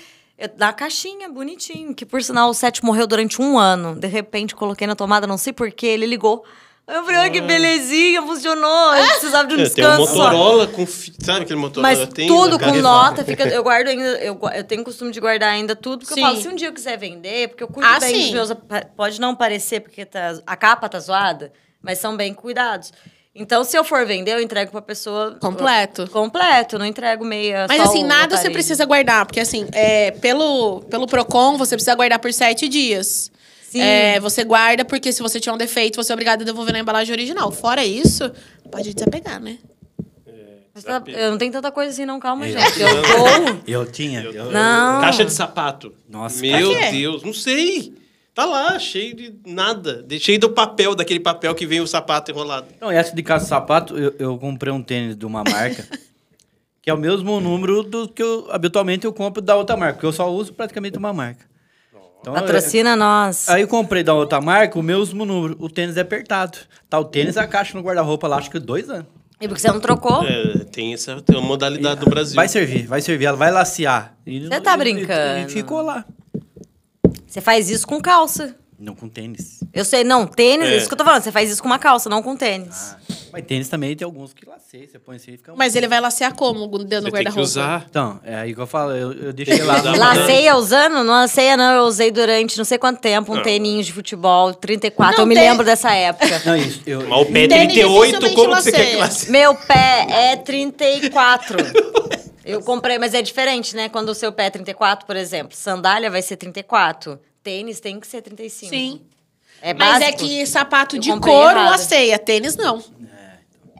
na 0.56 0.72
caixinha, 0.72 1.28
bonitinho, 1.28 1.94
que 1.94 2.06
por 2.06 2.22
sinal 2.22 2.50
o 2.50 2.54
7 2.54 2.84
morreu 2.84 3.06
durante 3.06 3.40
um 3.42 3.58
ano. 3.58 3.94
De 3.94 4.06
repente, 4.06 4.54
coloquei 4.54 4.86
na 4.86 4.94
tomada, 4.94 5.26
não 5.26 5.36
sei 5.38 5.52
porquê, 5.52 5.86
ele 5.88 6.06
ligou. 6.06 6.44
Eu 6.88 7.04
falei, 7.04 7.20
olha 7.20 7.30
que 7.30 7.40
belezinha, 7.40 8.20
funcionou. 8.22 8.94
Eu 8.96 9.06
precisava 9.10 9.46
de 9.46 9.54
um 9.54 9.60
É, 9.60 9.68
tem 9.68 9.84
um 9.84 9.88
descanso. 9.88 10.16
Motorola 10.16 10.66
com. 10.66 10.84
Sabe 10.86 11.42
aquele 11.42 11.60
Motorola? 11.60 11.94
Mas 11.94 12.08
Tem 12.08 12.26
tudo 12.26 12.58
com 12.58 12.72
nota, 12.76 13.24
fica, 13.24 13.46
eu 13.46 13.62
guardo 13.62 13.86
ainda, 13.88 14.02
eu, 14.18 14.36
eu 14.54 14.64
tenho 14.64 14.82
costume 14.82 15.12
de 15.12 15.20
guardar 15.20 15.50
ainda 15.52 15.76
tudo, 15.76 16.00
porque 16.00 16.14
Sim. 16.14 16.20
eu 16.20 16.26
falo, 16.26 16.40
se 16.40 16.48
um 16.48 16.54
dia 16.56 16.66
eu 16.68 16.72
quiser 16.72 16.96
vender, 16.98 17.48
porque 17.48 17.62
eu 17.62 17.68
cuido 17.68 17.88
Ah, 17.88 18.00
bem 18.00 18.12
dos 18.12 18.22
sim. 18.24 18.32
meus, 18.32 18.50
apa- 18.50 18.86
pode 18.96 19.20
não 19.20 19.36
parecer 19.36 19.80
porque 19.80 20.04
tá, 20.04 20.36
a 20.44 20.56
capa 20.56 20.88
tá 20.88 20.98
zoada, 20.98 21.52
mas 21.80 21.98
são 21.98 22.16
bem 22.16 22.34
cuidados. 22.34 22.92
Então, 23.34 23.62
se 23.62 23.76
eu 23.78 23.84
for 23.84 24.04
vender, 24.04 24.32
eu 24.32 24.40
entrego 24.40 24.72
pra 24.72 24.82
pessoa... 24.82 25.36
Completo. 25.40 26.08
Completo, 26.10 26.78
não 26.78 26.84
entrego 26.84 27.24
meia, 27.24 27.66
Mas 27.68 27.76
só 27.76 27.84
assim, 27.84 28.02
nada 28.02 28.36
você 28.36 28.50
precisa 28.50 28.84
guardar. 28.84 29.24
Porque 29.24 29.38
assim, 29.38 29.68
é, 29.72 30.10
pelo, 30.10 30.80
pelo 30.90 31.06
PROCON, 31.06 31.56
você 31.56 31.76
precisa 31.76 31.94
guardar 31.94 32.18
por 32.18 32.32
7 32.32 32.68
dias. 32.68 33.30
Sim. 33.62 33.80
É, 33.80 34.18
você 34.18 34.42
guarda 34.42 34.84
porque 34.84 35.12
se 35.12 35.22
você 35.22 35.38
tiver 35.38 35.54
um 35.54 35.58
defeito, 35.58 35.94
você 36.02 36.10
é 36.10 36.14
obrigado 36.14 36.42
a 36.42 36.44
devolver 36.44 36.72
na 36.72 36.80
embalagem 36.80 37.12
original. 37.12 37.52
Fora 37.52 37.84
isso, 37.84 38.32
pode 38.68 38.92
desapegar, 38.92 39.40
né? 39.40 39.58
Mas 40.74 40.82
tá- 40.84 41.02
eu 41.06 41.30
não 41.30 41.38
tenho 41.38 41.52
tanta 41.52 41.70
coisa 41.70 41.90
assim, 41.92 42.04
não, 42.04 42.18
calma, 42.18 42.48
Eu- 42.48 42.58
gente. 42.58 42.80
Eu 42.80 43.02
dou... 43.02 43.60
Eu 43.66 43.86
tinha. 43.86 44.22
eu- 44.22 44.50
Não. 44.50 45.00
Caixa 45.00 45.24
de 45.24 45.32
sapato. 45.32 45.94
Nossa, 46.08 46.40
Meu? 46.40 46.74
Deus, 46.90 47.22
não 47.22 47.32
sei. 47.32 47.92
Tá 48.34 48.44
lá, 48.44 48.78
cheio 48.78 49.14
de 49.14 49.34
nada. 49.46 50.04
Cheio 50.18 50.38
do 50.38 50.50
papel, 50.50 50.94
daquele 50.94 51.20
papel 51.20 51.54
que 51.54 51.66
vem 51.66 51.80
o 51.80 51.86
sapato 51.86 52.30
enrolado. 52.30 52.66
Não, 52.80 52.90
essa 52.90 53.14
de 53.14 53.22
casa 53.22 53.44
de 53.44 53.48
sapato, 53.50 53.98
eu, 53.98 54.14
eu 54.18 54.38
comprei 54.38 54.72
um 54.72 54.82
tênis 54.82 55.16
de 55.16 55.26
uma 55.26 55.42
marca 55.44 55.84
que 56.82 56.88
é 56.88 56.94
o 56.94 56.98
mesmo 56.98 57.40
número 57.40 57.82
do 57.82 58.08
que 58.08 58.22
eu 58.22 58.46
habitualmente 58.50 59.04
eu 59.04 59.12
compro 59.12 59.42
da 59.42 59.54
outra 59.56 59.76
marca, 59.76 59.94
porque 59.94 60.06
eu 60.06 60.12
só 60.12 60.30
uso 60.32 60.52
praticamente 60.54 60.96
uma 60.96 61.12
marca. 61.12 61.44
Então, 62.20 62.34
Patrocina 62.34 62.94
nós. 62.96 63.48
Aí 63.48 63.62
eu 63.62 63.68
comprei 63.68 64.02
da 64.02 64.12
outra 64.14 64.40
marca 64.40 64.78
o 64.78 64.82
mesmo 64.82 65.24
número. 65.24 65.56
O 65.58 65.70
tênis 65.70 65.96
é 65.96 66.02
apertado. 66.02 66.58
Tá 66.88 66.98
o 66.98 67.04
tênis 67.04 67.36
a 67.38 67.46
caixa 67.46 67.76
no 67.76 67.82
guarda-roupa 67.82 68.28
lá, 68.28 68.36
acho 68.36 68.50
que 68.50 68.58
dois 68.58 68.90
anos. 68.90 69.06
E 69.40 69.48
porque 69.48 69.60
você 69.62 69.68
não 69.68 69.80
trocou? 69.80 70.22
É, 70.26 70.64
tem 70.70 70.92
essa 70.92 71.20
tem 71.22 71.36
uma 71.38 71.46
modalidade 71.48 72.00
do 72.00 72.10
Brasil. 72.10 72.36
Vai 72.36 72.46
servir, 72.46 72.86
vai 72.86 73.00
servir. 73.00 73.24
Ela 73.24 73.38
vai 73.38 73.50
lacear. 73.50 74.14
E- 74.26 74.46
Você 74.46 74.60
tá 74.60 74.72
e- 74.72 74.74
e- 74.74 74.78
brincando. 74.78 75.48
E, 75.48 75.48
ficou 75.50 75.80
lá. 75.80 76.04
Você 77.30 77.40
faz 77.40 77.70
isso 77.70 77.86
com 77.86 78.00
calça. 78.00 78.56
Não 78.76 78.94
com 78.94 79.08
tênis. 79.10 79.60
Eu 79.74 79.84
sei, 79.84 80.02
não, 80.02 80.26
tênis, 80.26 80.66
É. 80.66 80.76
isso 80.78 80.88
que 80.88 80.94
eu 80.94 80.98
tô 80.98 81.04
falando. 81.04 81.22
Você 81.22 81.30
faz 81.30 81.50
isso 81.50 81.60
com 81.62 81.68
uma 81.68 81.78
calça, 81.78 82.08
não 82.08 82.22
com 82.22 82.34
tênis. 82.34 82.96
Mas 83.30 83.44
tênis 83.44 83.68
também 83.68 83.94
tem 83.94 84.06
alguns 84.06 84.32
que 84.32 84.48
laceiam. 84.48 84.86
Você 84.90 84.98
põe 84.98 85.16
assim 85.16 85.32
e 85.32 85.36
fica... 85.36 85.52
Mas 85.54 85.76
ele 85.76 85.86
vai 85.86 86.00
lacear 86.00 86.34
como 86.34 86.66
dentro 86.78 86.78
do 86.78 86.88
Você 86.88 87.00
tem 87.02 87.10
que 87.10 87.10
guarda-roupa? 87.10 87.40
usar. 87.42 87.86
Então, 87.90 88.18
é 88.24 88.36
aí 88.36 88.54
que 88.54 88.60
eu 88.60 88.66
falo. 88.66 88.92
Eu, 88.92 89.12
eu 89.12 89.32
deixei 89.34 89.62
lá. 89.62 89.82
Laceia 89.82 90.56
usando? 90.56 90.94
Não 91.04 91.12
laceia, 91.12 91.58
não. 91.58 91.74
Eu 91.74 91.82
usei 91.84 92.10
durante 92.10 92.56
não 92.56 92.64
sei 92.64 92.78
quanto 92.78 93.00
tempo 93.00 93.32
um 93.32 93.36
Não. 93.36 93.42
teninho 93.42 93.84
de 93.84 93.92
futebol, 93.92 94.54
34. 94.54 95.14
Não, 95.18 95.24
eu 95.24 95.28
me 95.28 95.34
tem- 95.34 95.44
lembro 95.50 95.64
dessa 95.64 95.92
época. 95.94 96.42
Não, 96.46 96.56
isso. 96.56 96.80
Eu, 96.86 97.06
Mas 97.06 97.20
o 97.20 97.26
pé 97.26 97.46
Tênis 97.48 97.74
38, 97.74 98.18
dificilmente 98.18 98.34
como 98.34 98.56
que 98.56 98.62
você 98.62 98.72
quer 98.72 98.90
que 98.92 98.96
laceia. 98.96 99.30
Meu 99.30 99.54
pé 99.54 100.06
é 100.08 100.36
34. 100.36 101.58
Eu 102.44 102.62
comprei, 102.62 102.98
mas 102.98 103.12
é 103.14 103.22
diferente, 103.22 103.76
né? 103.76 103.88
Quando 103.88 104.08
o 104.10 104.14
seu 104.14 104.32
pé 104.32 104.46
é 104.46 104.50
34, 104.50 105.06
por 105.06 105.16
exemplo. 105.16 105.56
Sandália 105.56 106.10
vai 106.10 106.22
ser 106.22 106.36
34. 106.36 107.20
Tênis 107.42 107.80
tem 107.80 107.98
que 108.00 108.06
ser 108.06 108.22
35. 108.22 108.70
Sim. 108.70 109.00
É 109.62 109.74
Mas 109.74 109.96
é 110.02 110.12
básico. 110.12 110.18
que 110.20 110.46
sapato 110.46 110.96
Eu 110.96 111.00
de 111.00 111.10
comprei 111.10 111.34
couro 111.34 111.50
errado. 111.58 111.70
laceia, 111.70 112.18
tênis 112.18 112.56
não. 112.56 112.82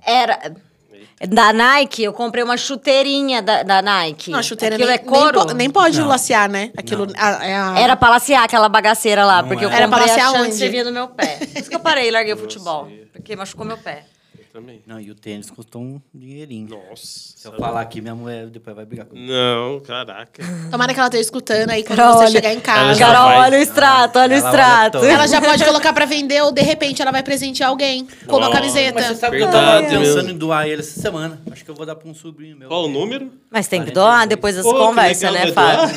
Era... 0.04 0.54
Da 1.28 1.52
Nike, 1.52 2.02
eu 2.02 2.14
comprei 2.14 2.42
uma 2.42 2.56
chuteirinha 2.56 3.42
da, 3.42 3.62
da 3.62 3.82
Nike. 3.82 4.30
Não, 4.30 4.38
a 4.38 4.42
chuteira 4.42 4.76
Aquilo 4.76 4.88
nem, 4.88 4.94
é 4.98 4.98
couro? 5.02 5.44
nem, 5.48 5.54
nem 5.54 5.70
pode 5.70 6.00
Não. 6.00 6.08
lacear, 6.08 6.48
né? 6.50 6.70
Aquilo 6.74 7.06
a- 7.14 7.44
é 7.46 7.54
a- 7.54 7.74
Era 7.78 7.94
pra 7.94 8.08
lacear 8.08 8.42
aquela 8.42 8.70
bagaceira 8.70 9.22
lá, 9.26 9.42
Não 9.42 9.48
porque 9.48 9.62
eu 9.62 9.68
era. 9.68 9.80
Era 9.80 9.88
pra 9.88 9.98
comprei 9.98 10.14
lacear 10.14 10.28
achando 10.30 10.44
onde? 10.44 10.52
que 10.52 10.56
servia 10.58 10.82
no 10.82 10.90
meu 10.90 11.08
pé. 11.08 11.36
Por 11.36 11.60
isso 11.60 11.68
que 11.68 11.76
eu 11.76 11.80
parei 11.80 12.08
e 12.08 12.10
larguei 12.10 12.32
o 12.32 12.38
futebol. 12.38 12.88
Porque 13.12 13.36
machucou 13.36 13.66
meu 13.66 13.76
pé. 13.76 14.04
Também. 14.52 14.82
Não, 14.84 14.98
e 15.00 15.10
o 15.12 15.14
tênis 15.14 15.48
custou 15.48 15.80
um 15.80 16.00
dinheirinho. 16.12 16.68
Nossa. 16.70 17.02
Se 17.36 17.46
eu 17.46 17.52
falar 17.52 17.80
aqui, 17.82 18.00
minha 18.00 18.16
mulher 18.16 18.46
depois 18.48 18.74
vai 18.74 18.84
brigar 18.84 19.06
comigo. 19.06 19.30
Não, 19.32 19.78
caraca. 19.80 20.42
Tomara 20.70 20.92
que 20.92 20.98
ela 20.98 21.06
esteja 21.06 21.22
escutando 21.22 21.70
aí 21.70 21.84
quando 21.84 21.96
Carol, 21.98 22.14
você 22.14 22.24
olha- 22.24 22.30
chegar 22.32 22.52
em 22.52 22.58
casa. 22.60 22.98
Carol, 22.98 23.24
vai. 23.26 23.38
olha 23.38 23.58
o 23.58 23.62
extrato, 23.62 24.18
olha 24.18 24.34
o 24.34 24.38
Ela 24.38 24.48
olha 24.48 24.56
extrato. 24.58 24.98
Ela 25.04 25.26
já 25.28 25.40
pode 25.40 25.64
colocar 25.64 25.92
pra 25.92 26.04
vender 26.04 26.42
ou 26.42 26.50
de 26.50 26.62
repente 26.62 27.00
ela 27.00 27.12
vai 27.12 27.22
presentear 27.22 27.70
alguém 27.70 28.08
com 28.26 28.36
uma 28.38 28.50
camiseta. 28.50 28.94
Mas 28.94 29.06
você 29.06 29.14
sabe 29.14 29.36
que 29.36 29.42
eu 29.44 29.50
tava 29.50 29.82
pensando 29.86 30.00
mesmo. 30.16 30.30
em 30.30 30.36
doar 30.36 30.66
ele 30.66 30.80
essa 30.80 31.00
semana. 31.00 31.40
Acho 31.50 31.64
que 31.64 31.70
eu 31.70 31.74
vou 31.74 31.86
dar 31.86 31.94
pra 31.94 32.08
um 32.08 32.14
sobrinho 32.14 32.56
meu. 32.56 32.68
Qual 32.68 32.86
o 32.86 32.88
número? 32.88 33.30
Mas 33.50 33.68
tem 33.68 33.84
que 33.84 33.92
42. 33.92 33.94
doar 33.94 34.26
depois 34.26 34.56
dessa 34.56 34.68
Pô, 34.68 34.74
que 34.74 34.84
conversa, 34.84 35.30
legal, 35.30 35.46
né? 35.46 35.52
Fábio? 35.52 35.96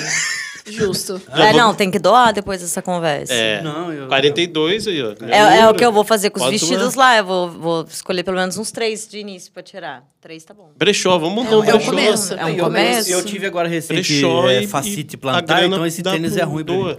Justo. 0.66 1.22
É, 1.34 1.52
não, 1.54 1.74
tem 1.74 1.92
que 1.92 2.00
doar 2.00 2.32
depois 2.34 2.62
dessa 2.62 2.82
conversa. 2.82 3.34
É. 3.34 3.62
Não, 3.62 3.92
eu- 3.92 4.08
42 4.08 4.88
aí, 4.88 5.02
ó. 5.04 5.14
É, 5.28 5.60
é 5.62 5.70
o 5.70 5.74
que 5.74 5.84
eu 5.84 5.92
vou 5.92 6.04
fazer 6.04 6.30
com 6.30 6.38
os 6.40 6.46
Pode 6.46 6.58
vestidos 6.58 6.94
doar. 6.94 7.14
lá. 7.14 7.18
Eu 7.18 7.26
vou, 7.26 7.50
vou 7.50 7.86
escolher 7.90 8.24
pelo 8.24 8.38
menos 8.38 8.58
uns 8.58 8.72
três 8.72 9.08
de 9.08 9.20
início 9.20 9.52
pra 9.52 9.62
tirar. 9.64 10.04
Três 10.22 10.44
tá 10.46 10.54
bom. 10.54 10.72
Brechó, 10.78 11.18
vamos 11.18 11.36
montar 11.36 11.52
É 11.52 11.56
um 11.58 11.64
é 11.64 11.72
brechó. 11.72 11.86
começo. 11.90 12.34
É 12.34 12.46
um 12.46 12.50
eu, 12.50 12.64
começo. 12.64 13.12
eu 13.12 13.26
tive 13.26 13.46
agora 13.46 13.68
recente 13.68 13.94
Brechó 14.14 14.50
é, 14.50 14.66
facite 14.68 15.16
e 15.16 15.18
plantar, 15.18 15.66
então 15.66 15.86
esse 15.86 16.02
tênis 16.02 16.38
é 16.38 16.44
ruim 16.44 16.64
pra 16.64 16.74
mim. 16.76 16.98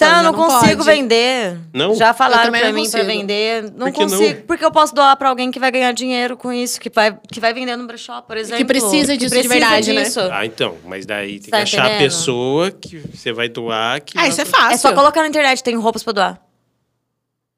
Eu 0.00 0.08
Então, 0.08 0.22
não 0.24 0.32
não 0.32 0.48
consigo 0.48 0.84
pode. 0.84 0.96
vender. 0.96 1.58
Não? 1.72 1.94
Já 1.94 2.12
falaram 2.12 2.50
pra 2.50 2.60
não 2.60 2.72
mim 2.72 2.90
pra 2.90 3.00
consigo. 3.00 3.04
vender. 3.06 3.62
Não 3.70 3.86
Por 3.86 3.92
que 3.92 4.00
consigo. 4.02 4.22
não? 4.40 4.46
Porque 4.46 4.64
eu 4.64 4.70
posso 4.72 4.92
doar 4.92 5.16
pra 5.16 5.28
alguém 5.28 5.48
que 5.52 5.60
vai 5.60 5.70
ganhar 5.70 5.92
dinheiro 5.92 6.36
com 6.36 6.52
isso, 6.52 6.80
que 6.80 6.90
vai, 6.90 7.16
que 7.30 7.38
vai 7.38 7.54
vender 7.54 7.76
no 7.76 7.86
brechó, 7.86 8.20
por 8.20 8.36
exemplo. 8.36 8.64
precisa 8.66 9.16
disso 9.16 9.30
de 9.30 9.38
precisa 9.38 9.54
verdade, 9.54 9.92
né? 9.92 10.02
disso. 10.02 10.20
Ah, 10.32 10.44
então. 10.44 10.76
Mas 10.84 11.06
daí 11.06 11.38
tem 11.38 11.50
Tá 11.50 11.58
que 11.58 11.62
achar 11.62 11.82
a 11.82 11.86
entendendo? 11.90 12.08
pessoa 12.08 12.70
que 12.72 12.98
você 12.98 13.32
vai 13.32 13.48
doar. 13.48 14.00
Que 14.00 14.18
Ah, 14.18 14.22
vai- 14.22 14.30
isso 14.30 14.40
é 14.40 14.44
fácil. 14.44 14.74
É 14.74 14.76
só 14.78 14.92
colocar 14.92 15.20
na 15.22 15.28
internet, 15.28 15.62
tem 15.62 15.76
roupas 15.76 16.02
pra 16.02 16.12
doar. 16.12 16.40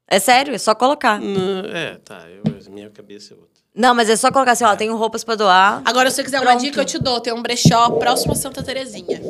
É 0.07 0.18
sério, 0.18 0.55
é 0.55 0.59
só 0.59 0.74
colocar. 0.74 1.18
Não, 1.18 1.61
é, 1.74 1.97
tá. 2.05 2.26
Eu, 2.28 2.43
minha 2.70 2.91
cabeça 2.91 3.32
é 3.32 3.37
outra. 3.37 3.49
Não, 3.74 3.95
mas 3.95 4.11
é 4.11 4.16
só 4.16 4.30
colocar 4.30 4.53
assim, 4.53 4.64
ó, 4.64 4.76
tenho 4.76 4.95
roupas 4.97 5.24
pra 5.24 5.35
doar. 5.35 5.80
Agora, 5.85 6.11
se 6.11 6.16
você 6.16 6.24
quiser 6.24 6.41
uma 6.41 6.51
Pronto. 6.51 6.61
dica, 6.61 6.80
eu 6.80 6.85
te 6.85 6.99
dou. 6.99 7.20
Tem 7.20 7.32
um 7.32 7.41
brechó 7.41 7.89
próximo 7.93 8.32
a 8.32 8.37
Santa 8.37 8.62
Terezinha. 8.62 9.20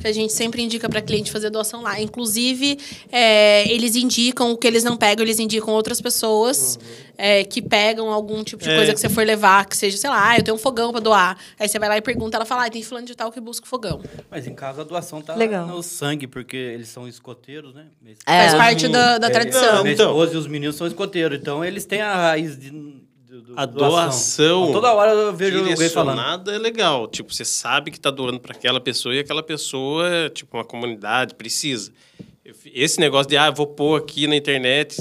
Que 0.00 0.06
a 0.08 0.12
gente 0.12 0.32
sempre 0.32 0.62
indica 0.62 0.88
para 0.88 1.00
cliente 1.02 1.30
fazer 1.30 1.50
doação 1.50 1.82
lá. 1.82 2.00
Inclusive, 2.00 2.78
é, 3.10 3.68
eles 3.72 3.96
indicam 3.96 4.52
o 4.52 4.56
que 4.56 4.66
eles 4.66 4.84
não 4.84 4.96
pegam, 4.96 5.24
eles 5.24 5.38
indicam 5.38 5.72
outras 5.74 6.00
pessoas 6.00 6.78
é, 7.16 7.42
que 7.44 7.60
pegam 7.60 8.10
algum 8.12 8.44
tipo 8.44 8.62
de 8.62 8.70
É. 8.70 8.76
coisa 8.76 8.94
que 8.94 9.00
você 9.00 9.08
for 9.08 9.24
levar, 9.26 9.66
que 9.66 9.76
seja, 9.76 9.96
sei 9.96 10.08
lá, 10.10 10.30
ah, 10.30 10.36
eu 10.38 10.42
tenho 10.42 10.54
um 10.56 10.58
fogão 10.60 10.92
para 10.92 11.00
doar. 11.00 11.36
Aí 11.58 11.68
você 11.68 11.78
vai 11.78 11.88
lá 11.88 11.96
e 11.96 12.00
pergunta, 12.00 12.36
ela 12.36 12.44
fala, 12.46 12.66
ah, 12.66 12.70
tem 12.70 12.82
fulano 12.82 13.06
de 13.06 13.14
tal 13.16 13.32
que 13.32 13.40
busca 13.40 13.66
o 13.66 13.68
fogão. 13.68 14.00
Mas 14.30 14.46
em 14.46 14.54
casa 14.54 14.82
a 14.82 14.84
doação 14.84 15.20
tá 15.20 15.34
Legal. 15.34 15.66
no 15.66 15.82
sangue, 15.82 16.26
porque 16.26 16.56
eles 16.56 16.88
são 16.88 17.08
escoteiros, 17.08 17.74
né? 17.74 17.86
É. 18.26 18.40
Faz 18.48 18.54
parte 18.54 18.86
da, 18.88 19.18
da 19.18 19.26
É, 19.26 19.30
tradição. 19.30 19.82
Minha 19.82 19.94
Então. 19.94 20.16
os 20.16 20.46
meninos 20.46 20.76
são 20.76 20.86
escoteiros, 20.86 21.38
então 21.40 21.64
eles 21.64 21.84
têm 21.84 22.00
a 22.00 22.14
raiz 22.14 22.58
de. 22.58 22.72
Do- 23.40 23.54
do- 23.54 23.58
A 23.60 23.64
doação. 23.66 23.90
doação 24.60 24.72
toda 24.72 24.92
hora 24.92 25.12
eu 25.12 25.32
vejo 25.34 25.58
alguém 25.58 25.88
falando. 25.88 26.50
é 26.50 26.58
legal. 26.58 27.06
Tipo, 27.06 27.32
você 27.32 27.44
sabe 27.44 27.90
que 27.90 27.98
tá 28.00 28.10
doando 28.10 28.40
para 28.40 28.52
aquela 28.52 28.80
pessoa 28.80 29.14
e 29.14 29.18
aquela 29.20 29.42
pessoa 29.42 30.08
é, 30.08 30.28
tipo, 30.28 30.56
uma 30.56 30.64
comunidade, 30.64 31.34
precisa. 31.34 31.92
Esse 32.72 32.98
negócio 32.98 33.28
de, 33.28 33.36
ah, 33.36 33.50
vou 33.50 33.66
pôr 33.66 33.98
aqui 34.00 34.26
na 34.26 34.34
internet, 34.36 34.96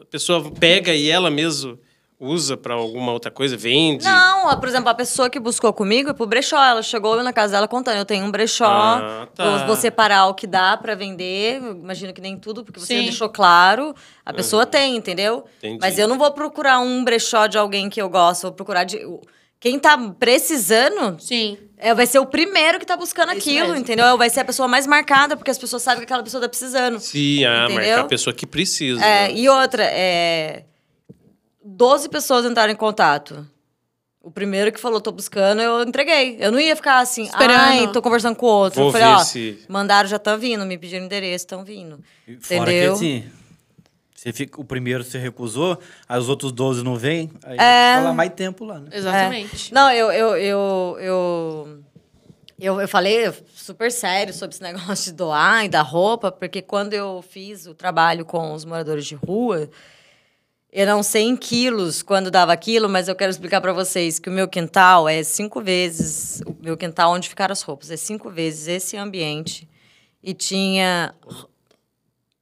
a 0.00 0.04
pessoa 0.04 0.50
pega 0.52 0.94
e 0.94 1.08
ela 1.08 1.28
mesmo 1.30 1.78
usa 2.20 2.56
pra 2.56 2.74
alguma 2.74 3.12
outra 3.12 3.30
coisa? 3.30 3.56
Vende? 3.56 4.04
Não, 4.04 4.58
por 4.60 4.68
exemplo, 4.68 4.88
a 4.90 4.94
pessoa 4.94 5.30
que 5.30 5.40
buscou 5.40 5.72
comigo 5.72 6.10
é 6.10 6.12
pro 6.12 6.26
brechó. 6.26 6.62
Ela 6.62 6.82
chegou 6.82 7.22
na 7.22 7.32
casa 7.32 7.54
dela 7.54 7.66
contando: 7.66 7.96
eu 7.96 8.04
tenho 8.04 8.24
um 8.24 8.30
brechó, 8.30 8.66
Ah, 8.66 9.26
tá. 9.34 9.44
eu 9.44 9.66
vou 9.66 9.74
separar 9.76 10.26
o 10.26 10.34
que 10.34 10.46
dá 10.46 10.76
pra 10.76 10.94
vender. 10.94 11.62
Eu 11.62 11.72
imagino 11.72 12.12
que 12.12 12.20
nem 12.20 12.36
tudo, 12.36 12.62
porque 12.64 12.78
você 12.78 12.98
Sim. 12.98 13.02
deixou 13.04 13.28
claro. 13.30 13.94
A 14.24 14.32
pessoa 14.32 14.66
tem, 14.66 14.96
entendeu? 14.96 15.44
Entendi. 15.58 15.78
Mas 15.80 15.98
eu 15.98 16.06
não 16.06 16.18
vou 16.18 16.30
procurar 16.32 16.78
um 16.80 17.02
brechó 17.02 17.46
de 17.46 17.56
alguém 17.56 17.88
que 17.88 18.00
eu 18.00 18.08
gosto, 18.08 18.42
vou 18.42 18.52
procurar 18.52 18.84
de. 18.84 19.00
Quem 19.58 19.78
tá 19.78 19.96
precisando 20.18 21.20
Sim. 21.20 21.58
é, 21.76 21.92
vai 21.94 22.06
ser 22.06 22.18
o 22.18 22.24
primeiro 22.24 22.78
que 22.78 22.86
tá 22.86 22.96
buscando 22.96 23.32
É 23.32 23.36
isso 23.36 23.46
aquilo, 23.46 23.68
mesmo. 23.68 23.80
entendeu? 23.82 24.16
Vai 24.16 24.30
ser 24.30 24.40
a 24.40 24.44
pessoa 24.46 24.66
mais 24.66 24.86
marcada, 24.86 25.36
porque 25.36 25.50
as 25.50 25.58
pessoas 25.58 25.82
sabem 25.82 25.98
que 26.00 26.04
aquela 26.04 26.22
pessoa 26.22 26.40
tá 26.40 26.48
precisando. 26.48 26.98
Sim, 26.98 27.44
ah, 27.44 27.64
Entendeu? 27.66 27.84
marcar 27.88 28.00
a 28.00 28.04
pessoa 28.04 28.32
que 28.32 28.46
precisa. 28.46 29.04
É, 29.04 29.30
e 29.32 29.48
outra, 29.50 29.82
é... 29.84 30.64
12 31.64 32.08
pessoas 32.08 32.44
entraram 32.44 32.72
em 32.72 32.76
contato. 32.76 33.46
O 34.22 34.30
primeiro 34.30 34.70
que 34.70 34.78
falou, 34.78 35.00
tô 35.00 35.10
buscando, 35.12 35.62
eu 35.62 35.82
entreguei. 35.82 36.36
Eu 36.38 36.52
não 36.52 36.60
ia 36.60 36.76
ficar 36.76 36.98
assim, 36.98 37.22
Esperando. 37.22 37.58
ai, 37.58 37.90
tô 37.90 38.02
conversando 38.02 38.36
com 38.36 38.44
o 38.44 38.50
outro. 38.50 38.78
Vou 38.80 38.88
eu 38.88 38.92
falei, 38.92 39.06
ver 39.08 39.14
ó, 39.14 39.18
se- 39.24 39.64
mandaram, 39.68 40.08
já 40.08 40.16
estão 40.16 40.38
vindo, 40.38 40.64
me 40.66 40.76
pediram 40.76 41.06
endereço, 41.06 41.44
estão 41.44 41.64
vindo. 41.64 41.98
Fora 42.40 42.62
Entendeu? 42.70 42.92
que 42.92 42.96
assim, 42.96 43.24
você 44.14 44.30
fica, 44.34 44.60
o 44.60 44.64
primeiro 44.64 45.02
você 45.02 45.16
recusou, 45.18 45.78
aí 46.06 46.18
os 46.18 46.28
outros 46.28 46.52
12 46.52 46.84
não 46.84 46.96
vêm, 46.96 47.30
aí 47.42 47.56
É. 47.58 48.00
lá 48.04 48.12
mais 48.12 48.30
tempo 48.34 48.62
lá, 48.66 48.78
né? 48.78 48.90
Exatamente. 48.92 49.72
Não, 49.72 49.90
eu, 49.90 50.12
eu, 50.12 50.36
eu, 50.36 50.96
eu, 51.00 51.78
eu, 52.60 52.80
eu 52.82 52.88
falei 52.88 53.32
super 53.54 53.90
sério 53.90 54.34
sobre 54.34 54.54
esse 54.54 54.60
negócio 54.62 55.06
de 55.10 55.12
doar 55.16 55.64
e 55.64 55.68
dar 55.70 55.80
roupa, 55.80 56.30
porque 56.30 56.60
quando 56.60 56.92
eu 56.92 57.24
fiz 57.26 57.64
o 57.66 57.72
trabalho 57.74 58.26
com 58.26 58.52
os 58.52 58.66
moradores 58.66 59.06
de 59.06 59.14
rua, 59.14 59.70
sei 61.02 61.24
em 61.24 61.36
quilos 61.36 62.02
quando 62.02 62.30
dava 62.30 62.52
aquilo, 62.52 62.88
mas 62.88 63.08
eu 63.08 63.16
quero 63.16 63.30
explicar 63.30 63.60
para 63.60 63.72
vocês 63.72 64.18
que 64.18 64.28
o 64.28 64.32
meu 64.32 64.46
quintal 64.46 65.08
é 65.08 65.22
cinco 65.22 65.60
vezes 65.60 66.40
o 66.46 66.56
meu 66.62 66.76
quintal 66.76 67.12
onde 67.12 67.28
ficaram 67.28 67.52
as 67.52 67.62
roupas 67.62 67.90
é 67.90 67.96
cinco 67.96 68.30
vezes 68.30 68.68
esse 68.68 68.96
ambiente 68.96 69.68
e 70.22 70.32
tinha 70.32 71.14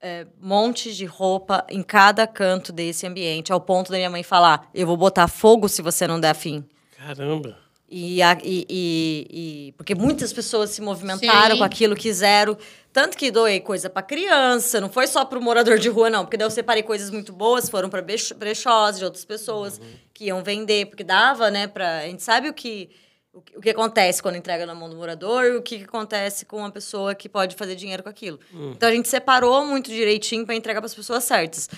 é, 0.01 0.27
montes 0.41 0.97
de 0.97 1.05
roupa 1.05 1.65
em 1.69 1.83
cada 1.83 2.27
canto 2.27 2.73
desse 2.73 3.07
ambiente, 3.07 3.53
ao 3.53 3.61
ponto 3.61 3.91
da 3.91 3.97
minha 3.97 4.11
mãe 4.11 4.23
falar: 4.23 4.69
eu 4.75 4.87
vou 4.87 4.97
botar 4.97 5.29
fogo 5.29 5.69
se 5.69 5.83
você 5.83 6.07
não 6.07 6.21
der 6.21 6.35
fim. 6.35 6.65
Caramba. 6.97 7.68
E, 7.91 8.21
a- 8.21 8.37
e- 8.45 8.67
e- 8.69 9.27
e- 9.69 9.73
porque 9.73 9.95
muitas 9.95 10.31
pessoas 10.31 10.69
se 10.71 10.83
movimentaram 10.83 11.53
Sim. 11.55 11.59
com 11.59 11.65
aquilo, 11.65 11.97
quiseram. 11.97 12.57
Tanto 12.93 13.17
que 13.17 13.31
doei 13.31 13.61
coisa 13.61 13.89
para 13.89 14.03
criança, 14.03 14.79
não 14.79 14.91
foi 14.91 15.07
só 15.07 15.25
para 15.25 15.39
o 15.39 15.43
morador 15.43 15.79
de 15.79 15.89
rua, 15.89 16.11
não. 16.11 16.25
Porque 16.25 16.37
daí 16.37 16.47
eu 16.47 16.51
separei 16.51 16.83
coisas 16.83 17.11
muito 17.11 17.33
boas, 17.33 17.71
foram 17.71 17.89
para 17.89 18.03
brechós 18.37 18.99
de 18.99 19.05
outras 19.05 19.25
pessoas 19.25 19.81
que 20.13 20.25
iam 20.27 20.43
vender, 20.43 20.87
porque 20.87 21.03
dava, 21.03 21.51
né? 21.51 21.67
Pra, 21.67 22.01
a 22.01 22.07
gente 22.07 22.23
sabe 22.23 22.51
o 22.51 22.53
que, 22.53 22.91
o, 23.33 23.41
que- 23.41 23.57
o 23.57 23.61
que 23.63 23.71
acontece 23.71 24.23
quando 24.23 24.37
entrega 24.37 24.67
na 24.67 24.75
mão 24.75 24.91
do 24.91 24.97
morador 24.97 25.45
e 25.47 25.57
o 25.57 25.63
que, 25.63 25.79
que 25.79 25.85
acontece 25.85 26.45
com 26.45 26.59
uma 26.59 26.71
pessoa 26.71 27.15
que 27.15 27.27
pode 27.27 27.57
fazer 27.57 27.75
dinheiro 27.75 28.03
com 28.03 28.11
aquilo. 28.11 28.39
Então 28.53 28.87
a 28.89 28.93
gente 28.93 29.09
separou 29.09 29.65
muito 29.65 29.89
direitinho 29.91 30.45
para 30.45 30.55
entregar 30.55 30.81
para 30.83 30.87
as 30.89 30.95
pessoas 30.95 31.25
certas. 31.25 31.71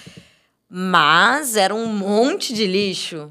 Mas 0.69 1.57
era 1.57 1.75
um 1.75 1.87
monte 1.87 2.53
de 2.53 2.67
lixo. 2.67 3.31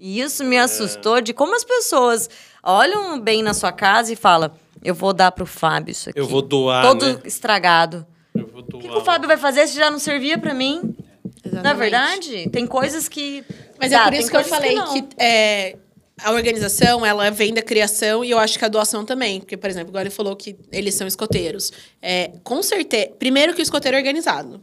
E 0.00 0.20
isso 0.20 0.42
me 0.42 0.56
assustou 0.58 1.20
de 1.20 1.34
como 1.34 1.54
as 1.54 1.62
pessoas 1.62 2.28
olham 2.62 3.20
bem 3.20 3.42
na 3.42 3.52
sua 3.52 3.70
casa 3.70 4.12
e 4.12 4.16
falam: 4.16 4.50
eu 4.82 4.94
vou 4.94 5.12
dar 5.12 5.30
pro 5.30 5.44
Fábio 5.44 5.92
isso 5.92 6.08
aqui. 6.08 6.18
Eu 6.18 6.26
vou 6.26 6.40
doar, 6.40 6.82
Todo 6.84 7.04
né? 7.06 7.20
estragado. 7.24 8.06
Eu 8.34 8.46
vou 8.46 8.62
O 8.62 8.64
que, 8.64 8.78
que 8.78 8.88
doar. 8.88 8.98
o 8.98 9.04
Fábio 9.04 9.28
vai 9.28 9.36
fazer 9.36 9.66
se 9.66 9.76
já 9.76 9.90
não 9.90 9.98
servia 9.98 10.38
pra 10.38 10.54
mim? 10.54 10.80
Não 10.82 10.88
é 10.88 11.48
Exatamente. 11.48 11.78
verdade? 11.78 12.50
Tem 12.50 12.66
coisas 12.66 13.08
que. 13.08 13.44
Mas 13.78 13.90
dá, 13.90 14.00
é 14.00 14.04
por 14.04 14.14
isso 14.14 14.30
que 14.30 14.36
eu 14.36 14.44
falei 14.44 14.74
não. 14.74 14.92
que, 14.92 15.04
é, 15.22 15.76
a 16.22 16.32
organização, 16.32 17.04
ela 17.04 17.30
vem 17.30 17.52
da 17.52 17.62
criação 17.62 18.24
e 18.24 18.30
eu 18.30 18.38
acho 18.38 18.58
que 18.58 18.64
a 18.64 18.68
doação 18.68 19.04
também. 19.04 19.40
Porque, 19.40 19.56
por 19.56 19.68
exemplo, 19.68 19.88
agora 19.90 20.04
ele 20.04 20.14
falou 20.14 20.34
que 20.36 20.56
eles 20.72 20.94
são 20.94 21.06
escoteiros. 21.06 21.72
É, 22.00 22.32
com 22.44 22.62
certeza... 22.62 23.10
Primeiro 23.18 23.54
que 23.54 23.60
o 23.60 23.62
escoteiro 23.62 23.96
é 23.96 24.00
organizado. 24.00 24.60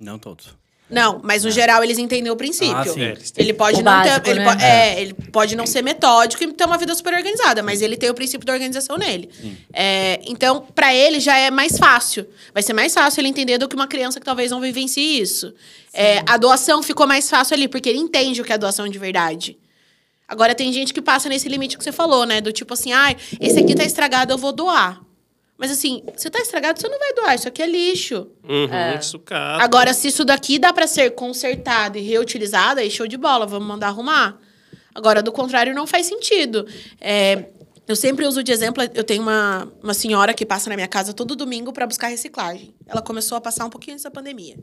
Não 0.00 0.18
todos. 0.18 0.56
Não, 0.94 1.20
mas 1.22 1.44
no 1.44 1.50
geral 1.50 1.82
eles 1.82 1.98
entendem 1.98 2.30
o 2.30 2.36
princípio. 2.36 2.74
Ah, 2.76 2.84
sim. 2.84 3.02
É, 3.02 3.10
eles 3.12 3.30
têm- 3.30 3.44
Ele 3.44 3.52
pode 3.52 3.80
O 3.80 3.84
não 3.84 3.92
básico, 3.92 4.20
ter, 4.20 4.30
ele, 4.30 4.40
né? 4.40 4.54
po- 4.54 4.62
é, 4.62 5.00
ele 5.02 5.14
pode 5.32 5.56
não 5.56 5.66
ser 5.66 5.82
metódico 5.82 6.42
e 6.44 6.52
ter 6.52 6.64
uma 6.64 6.78
vida 6.78 6.94
super 6.94 7.12
organizada, 7.14 7.62
mas 7.62 7.82
ele 7.82 7.96
tem 7.96 8.08
o 8.10 8.14
princípio 8.14 8.46
da 8.46 8.52
organização 8.52 8.96
nele. 8.96 9.28
É, 9.72 10.20
então, 10.26 10.66
pra 10.74 10.94
ele 10.94 11.20
já 11.20 11.36
é 11.36 11.50
mais 11.50 11.76
fácil. 11.78 12.26
Vai 12.52 12.62
ser 12.62 12.72
mais 12.72 12.94
fácil 12.94 13.20
ele 13.20 13.28
entender 13.28 13.58
do 13.58 13.68
que 13.68 13.74
uma 13.74 13.86
criança 13.88 14.18
que 14.20 14.24
talvez 14.26 14.50
não 14.50 14.60
vivencie 14.60 15.20
isso. 15.20 15.52
É, 15.92 16.22
a 16.26 16.36
doação 16.36 16.82
ficou 16.82 17.06
mais 17.06 17.28
fácil 17.28 17.54
ali, 17.54 17.68
porque 17.68 17.88
ele 17.88 17.98
entende 17.98 18.40
o 18.40 18.44
que 18.44 18.52
é 18.52 18.58
doação 18.58 18.88
de 18.88 18.98
verdade. 18.98 19.56
Agora 20.26 20.54
tem 20.54 20.72
gente 20.72 20.94
que 20.94 21.02
passa 21.02 21.28
nesse 21.28 21.48
limite 21.48 21.76
que 21.76 21.84
você 21.84 21.92
falou, 21.92 22.24
né? 22.24 22.40
Do 22.40 22.50
tipo 22.50 22.72
assim, 22.72 22.92
ai, 22.92 23.14
esse 23.38 23.58
aqui 23.58 23.74
tá 23.74 23.84
estragado, 23.84 24.32
eu 24.32 24.38
vou 24.38 24.52
doar. 24.52 25.00
Mas 25.56 25.70
assim, 25.70 26.02
se 26.16 26.28
tá 26.28 26.40
estragado, 26.40 26.80
você 26.80 26.88
não 26.88 26.98
vai 26.98 27.14
doar, 27.14 27.34
isso 27.34 27.46
aqui 27.46 27.62
é 27.62 27.66
lixo. 27.66 28.26
Uhum, 28.42 29.02
sucata. 29.02 29.62
Agora, 29.62 29.94
se 29.94 30.08
isso 30.08 30.24
daqui 30.24 30.58
dá 30.58 30.72
pra 30.72 30.86
ser 30.86 31.10
consertado 31.14 31.96
e 31.96 32.00
reutilizado, 32.00 32.80
aí 32.80 32.90
show 32.90 33.06
de 33.06 33.16
bola, 33.16 33.46
vamos 33.46 33.66
mandar 33.66 33.88
arrumar. 33.88 34.36
Agora, 34.92 35.22
do 35.22 35.30
contrário, 35.30 35.74
não 35.74 35.86
faz 35.86 36.06
sentido. 36.06 36.66
É, 37.00 37.46
eu 37.86 37.94
sempre 37.94 38.26
uso 38.26 38.42
de 38.42 38.50
exemplo, 38.50 38.82
eu 38.94 39.04
tenho 39.04 39.22
uma, 39.22 39.72
uma 39.82 39.94
senhora 39.94 40.34
que 40.34 40.44
passa 40.44 40.68
na 40.70 40.76
minha 40.76 40.88
casa 40.88 41.12
todo 41.12 41.36
domingo 41.36 41.72
pra 41.72 41.86
buscar 41.86 42.08
reciclagem. 42.08 42.74
Ela 42.86 43.00
começou 43.00 43.36
a 43.38 43.40
passar 43.40 43.64
um 43.64 43.70
pouquinho 43.70 43.94
antes 43.94 44.04
da 44.04 44.10
pandemia. 44.10 44.56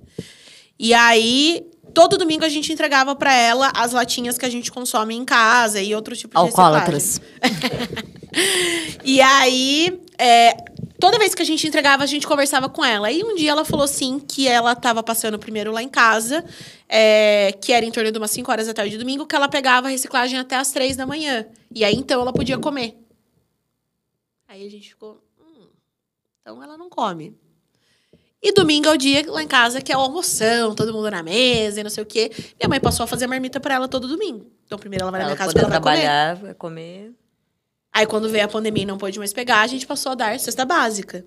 E 0.77 0.93
aí, 0.93 1.65
todo 1.93 2.17
domingo 2.17 2.43
a 2.43 2.49
gente 2.49 2.73
entregava 2.73 3.15
pra 3.15 3.33
ela 3.33 3.71
as 3.75 3.93
latinhas 3.93 4.37
que 4.37 4.45
a 4.45 4.49
gente 4.49 4.71
consome 4.71 5.15
em 5.15 5.23
casa 5.23 5.79
e 5.79 5.93
outro 5.95 6.15
tipo 6.15 6.35
de 6.35 6.43
reciclagem. 6.43 6.75
Alcoólatras. 6.75 7.21
E 9.03 9.19
aí, 9.21 9.99
é, 10.17 10.55
toda 11.01 11.17
vez 11.19 11.35
que 11.35 11.41
a 11.41 11.45
gente 11.45 11.67
entregava, 11.67 12.03
a 12.03 12.05
gente 12.05 12.25
conversava 12.25 12.69
com 12.69 12.85
ela. 12.85 13.11
E 13.11 13.23
um 13.23 13.35
dia 13.35 13.51
ela 13.51 13.65
falou 13.65 13.83
assim 13.83 14.19
que 14.19 14.47
ela 14.47 14.71
estava 14.71 15.03
passando 15.03 15.37
primeiro 15.37 15.71
lá 15.71 15.83
em 15.83 15.89
casa, 15.89 16.45
é, 16.87 17.51
que 17.59 17.73
era 17.73 17.85
em 17.85 17.91
torno 17.91 18.09
de 18.11 18.17
umas 18.17 18.31
5 18.31 18.49
horas 18.49 18.67
da 18.67 18.73
tarde 18.73 18.91
de 18.91 18.97
domingo, 18.97 19.25
que 19.25 19.35
ela 19.35 19.49
pegava 19.49 19.87
a 19.87 19.91
reciclagem 19.91 20.39
até 20.39 20.55
as 20.55 20.71
3 20.71 20.95
da 20.95 21.05
manhã. 21.05 21.45
E 21.75 21.83
aí 21.83 21.95
então 21.95 22.21
ela 22.21 22.31
podia 22.31 22.57
comer. 22.57 22.95
Aí 24.47 24.65
a 24.65 24.69
gente 24.69 24.87
ficou. 24.89 25.21
"Hum, 25.39 25.67
então 26.41 26.63
ela 26.63 26.77
não 26.77 26.89
come. 26.89 27.35
E 28.43 28.51
domingo 28.53 28.87
é 28.87 28.91
o 28.91 28.97
dia 28.97 29.23
lá 29.27 29.43
em 29.43 29.47
casa 29.47 29.81
que 29.81 29.91
é 29.91 29.97
o 29.97 29.99
almoção, 29.99 30.73
todo 30.73 30.91
mundo 30.93 31.11
na 31.11 31.21
mesa 31.21 31.79
e 31.79 31.83
não 31.83 31.89
sei 31.91 32.03
o 32.03 32.07
quê. 32.07 32.31
Minha 32.59 32.69
mãe 32.69 32.79
passou 32.79 33.03
a 33.03 33.07
fazer 33.07 33.27
marmita 33.27 33.59
pra 33.59 33.75
ela 33.75 33.87
todo 33.87 34.07
domingo. 34.07 34.51
Então 34.65 34.79
primeiro 34.79 35.03
ela 35.03 35.11
vai 35.11 35.19
na 35.21 35.25
Ela 35.27 35.35
minha 35.35 35.37
casa 35.37 35.53
pra 35.53 35.61
ela 35.61 35.69
vai 35.69 35.79
comer. 35.79 35.93
trabalhar, 36.01 36.35
vai 36.37 36.53
comer. 36.55 37.11
Aí, 37.93 38.05
quando 38.05 38.29
veio 38.29 38.45
a 38.45 38.47
pandemia 38.47 38.83
e 38.83 38.85
não 38.85 38.97
pôde 38.97 39.19
mais 39.19 39.33
pegar, 39.33 39.61
a 39.61 39.67
gente 39.67 39.85
passou 39.85 40.13
a 40.13 40.15
dar 40.15 40.39
cesta 40.39 40.63
básica. 40.63 41.25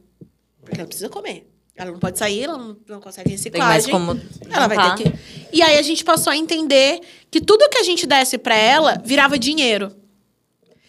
Porque 0.62 0.80
ela 0.80 0.86
precisa 0.86 1.08
comer. 1.08 1.50
Ela 1.76 1.90
não 1.90 1.98
pode 1.98 2.18
sair, 2.18 2.44
ela 2.44 2.56
não, 2.56 2.76
não 2.88 3.00
consegue 3.00 3.28
Tem 3.28 3.36
reciclagem. 3.36 3.66
mais 3.66 3.86
como. 3.86 4.20
Ela 4.48 4.68
vai 4.68 4.96
ter 4.96 5.02
que. 5.02 5.18
E 5.52 5.60
aí 5.60 5.76
a 5.76 5.82
gente 5.82 6.04
passou 6.04 6.32
a 6.32 6.36
entender 6.36 7.00
que 7.30 7.40
tudo 7.40 7.68
que 7.68 7.78
a 7.78 7.82
gente 7.82 8.06
desse 8.06 8.38
pra 8.38 8.54
ela 8.54 9.00
virava 9.04 9.38
dinheiro. 9.38 9.94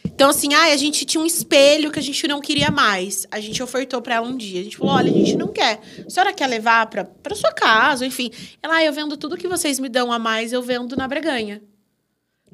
Então, 0.05 0.29
assim, 0.29 0.53
ai, 0.53 0.71
a 0.71 0.77
gente 0.77 1.03
tinha 1.03 1.21
um 1.21 1.25
espelho 1.25 1.91
que 1.91 1.99
a 1.99 2.01
gente 2.01 2.25
não 2.27 2.39
queria 2.39 2.71
mais. 2.71 3.27
A 3.31 3.39
gente 3.39 3.61
ofertou 3.61 4.01
pra 4.01 4.15
ela 4.15 4.27
um 4.27 4.37
dia. 4.37 4.61
A 4.61 4.63
gente 4.63 4.77
falou: 4.77 4.93
olha, 4.93 5.11
a 5.11 5.13
gente 5.13 5.35
não 5.35 5.47
quer. 5.49 5.81
A 6.05 6.09
senhora 6.09 6.33
quer 6.33 6.47
levar 6.47 6.85
pra, 6.85 7.03
pra 7.03 7.35
sua 7.35 7.51
casa, 7.51 8.05
enfim. 8.05 8.31
Ela, 8.61 8.75
ah, 8.75 8.83
eu 8.83 8.93
vendo 8.93 9.17
tudo 9.17 9.35
que 9.35 9.47
vocês 9.47 9.79
me 9.79 9.89
dão 9.89 10.13
a 10.13 10.19
mais, 10.19 10.53
eu 10.53 10.61
vendo 10.61 10.95
na 10.95 11.07
Breganha. 11.07 11.61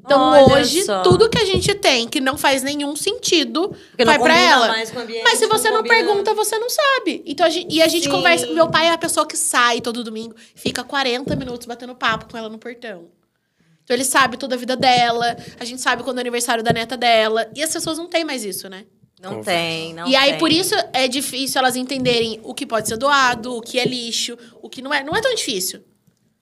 Então, 0.04 0.20
Olha 0.32 0.54
hoje, 0.56 0.82
só. 0.84 1.00
tudo 1.02 1.28
que 1.30 1.38
a 1.38 1.44
gente 1.44 1.72
tem 1.76 2.08
que 2.08 2.20
não 2.20 2.36
faz 2.36 2.62
nenhum 2.62 2.96
sentido 2.96 3.68
Porque 3.68 4.04
não 4.04 4.12
vai 4.12 4.18
pra 4.18 4.34
combina 4.34 4.50
ela. 4.52 4.68
mais 4.68 4.90
com 4.90 4.98
o 4.98 5.02
ambiente, 5.02 5.22
Mas 5.22 5.38
se 5.38 5.46
você 5.46 5.70
não, 5.70 5.76
combina- 5.78 5.94
pergunta, 5.94 6.34
você 6.34 6.58
não 6.58 6.68
sabe. 6.68 7.22
Então, 7.24 7.46
a 7.46 7.48
gente, 7.50 7.72
e 7.72 7.80
a 7.80 7.86
gente 7.86 8.04
Sim. 8.04 8.10
conversa. 8.10 8.46
Meu 8.48 8.68
pai 8.68 8.86
é 8.86 8.90
a 8.90 8.98
pessoa 8.98 9.24
que 9.26 9.36
sai 9.36 9.80
todo 9.80 10.02
domingo, 10.02 10.34
fica 10.56 10.82
40 10.82 11.36
minutos 11.36 11.66
batendo 11.66 11.94
papo 11.94 12.26
com 12.30 12.36
ela 12.36 12.48
no 12.48 12.58
portão. 12.58 13.06
Então, 13.84 13.94
ele 13.96 14.04
sabe 14.04 14.36
toda 14.36 14.54
a 14.56 14.58
vida 14.58 14.76
dela, 14.76 15.36
a 15.60 15.64
gente 15.64 15.80
sabe 15.80 16.02
quando 16.02 16.18
é 16.18 16.20
o 16.20 16.22
aniversário 16.22 16.64
da 16.64 16.72
neta 16.72 16.96
dela. 16.96 17.48
E 17.54 17.62
as 17.62 17.72
pessoas 17.72 17.96
não 17.98 18.08
têm 18.08 18.24
mais 18.24 18.44
isso, 18.44 18.68
né? 18.68 18.84
Não 19.20 19.40
tem, 19.40 19.94
não 19.94 20.08
e 20.08 20.16
aí, 20.16 20.30
tem. 20.30 20.38
por 20.40 20.50
isso, 20.50 20.74
é 20.92 21.06
difícil 21.06 21.60
elas 21.60 21.76
entenderem 21.76 22.40
o 22.42 22.52
que 22.52 22.66
pode 22.66 22.88
ser 22.88 22.96
doado, 22.96 23.56
o 23.56 23.60
que 23.60 23.78
é 23.78 23.84
lixo, 23.84 24.36
o 24.60 24.68
que 24.68 24.82
não 24.82 24.92
é. 24.92 25.04
Não 25.04 25.14
é 25.14 25.20
tão 25.20 25.32
difícil. 25.32 25.80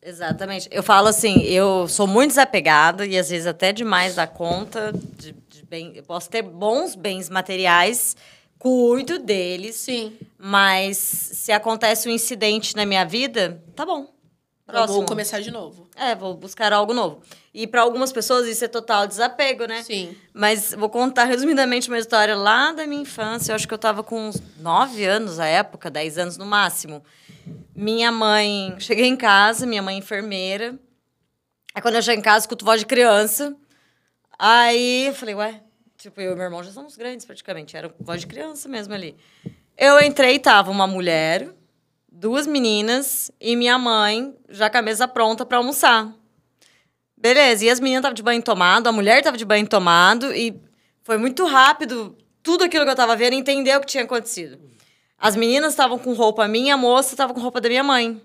Exatamente. 0.03 0.69
Eu 0.71 0.83
falo 0.83 1.09
assim, 1.09 1.41
eu 1.43 1.87
sou 1.87 2.07
muito 2.07 2.31
desapegada 2.31 3.05
e 3.05 3.19
às 3.19 3.29
vezes 3.29 3.47
até 3.47 3.73
demais 3.73 4.15
da 4.15 4.27
conta. 4.27 4.93
De, 4.93 5.33
de 5.33 5.63
bem, 5.67 5.93
eu 5.95 6.03
posso 6.03 6.31
ter 6.31 6.43
bons 6.43 6.95
bens 6.95 7.29
materiais, 7.29 8.17
cuido 8.59 9.19
deles, 9.19 9.77
Sim. 9.77 10.17
mas 10.39 10.97
se 10.97 11.53
acontece 11.53 12.09
um 12.09 12.13
incidente 12.13 12.75
na 12.75 12.87
minha 12.87 13.05
vida, 13.05 13.63
tá 13.77 13.85
bom. 13.85 14.07
Próximo. 14.67 14.99
Vou 14.99 15.07
começar 15.07 15.41
de 15.41 15.51
novo. 15.51 15.89
É, 15.97 16.15
vou 16.15 16.35
buscar 16.35 16.73
algo 16.73 16.95
novo. 16.95 17.21
E 17.53 17.67
para 17.67 17.83
algumas 17.83 18.13
pessoas 18.13 18.47
isso 18.47 18.65
é 18.65 18.69
total 18.69 19.07
desapego, 19.09 19.67
né? 19.67 19.83
Sim. 19.83 20.17
Mas 20.33 20.73
vou 20.73 20.89
contar 20.89 21.25
resumidamente 21.25 21.89
uma 21.89 21.99
história 21.99 22.37
lá 22.37 22.71
da 22.71 22.87
minha 22.87 23.03
infância. 23.03 23.51
Eu 23.51 23.57
acho 23.57 23.67
que 23.67 23.75
eu 23.75 23.77
estava 23.77 24.05
com 24.05 24.29
uns 24.29 24.41
9 24.59 25.05
anos 25.05 25.41
à 25.41 25.47
época, 25.47 25.91
10 25.91 26.19
anos 26.19 26.37
no 26.37 26.47
máximo. 26.47 27.03
Minha 27.75 28.13
mãe... 28.13 28.77
Cheguei 28.79 29.07
em 29.07 29.17
casa, 29.17 29.67
minha 29.67 29.83
mãe 29.83 29.97
é 29.97 29.99
enfermeira. 29.99 30.79
Aí 31.75 31.83
quando 31.83 31.97
eu 31.97 32.03
cheguei 32.03 32.21
em 32.21 32.23
casa, 32.23 32.45
escuto 32.45 32.65
voz 32.65 32.81
de 32.81 32.87
criança. 32.87 33.57
Aí 34.39 35.07
eu 35.07 35.15
falei, 35.15 35.35
ué, 35.35 35.61
tipo, 35.99 36.21
eu 36.21 36.33
e 36.33 36.35
meu 36.35 36.45
irmão 36.45 36.63
já 36.63 36.71
somos 36.71 36.97
grandes 36.97 37.27
praticamente, 37.27 37.77
era 37.77 37.93
voz 37.99 38.21
de 38.21 38.29
criança 38.29 38.69
mesmo 38.69 38.95
ali. 38.95 39.17
Eu 39.77 40.01
entrei, 40.01 40.39
tava 40.39 40.71
uma 40.71 40.87
mulher, 40.87 41.53
duas 42.11 42.47
meninas 42.47 43.31
e 43.41 43.57
minha 43.57 43.77
mãe 43.77 44.35
já 44.49 44.71
com 44.71 44.79
a 44.79 44.83
mesa 44.83 45.09
pronta 45.09 45.45
pra 45.45 45.59
almoçar. 45.59 46.13
Beleza, 47.21 47.67
e 47.67 47.71
as 47.71 47.79
meninas 47.79 48.01
estavam 48.01 48.15
de 48.15 48.23
banho 48.23 48.43
tomado, 48.43 48.87
a 48.87 48.93
mulher 48.93 49.23
tava 49.23 49.37
de 49.37 49.45
banho 49.45 49.69
tomado 49.69 50.35
e 50.35 50.59
foi 51.03 51.19
muito 51.19 51.45
rápido 51.45 52.17
tudo 52.43 52.65
aquilo 52.65 52.85
que 52.85 52.91
eu 52.91 52.97
tava 52.97 53.15
vendo 53.15 53.35
entender 53.35 53.77
o 53.77 53.81
que 53.81 53.87
tinha 53.87 54.05
acontecido. 54.05 54.59
As 55.19 55.37
meninas 55.37 55.75
estavam 55.75 55.99
com 55.99 56.15
roupa 56.15 56.49
minha, 56.49 56.75
a 56.75 56.79
moça 56.79 57.13
estava 57.13 57.35
com 57.35 57.41
roupa 57.41 57.61
da 57.61 57.69
minha 57.69 57.85
mãe. 57.85 58.19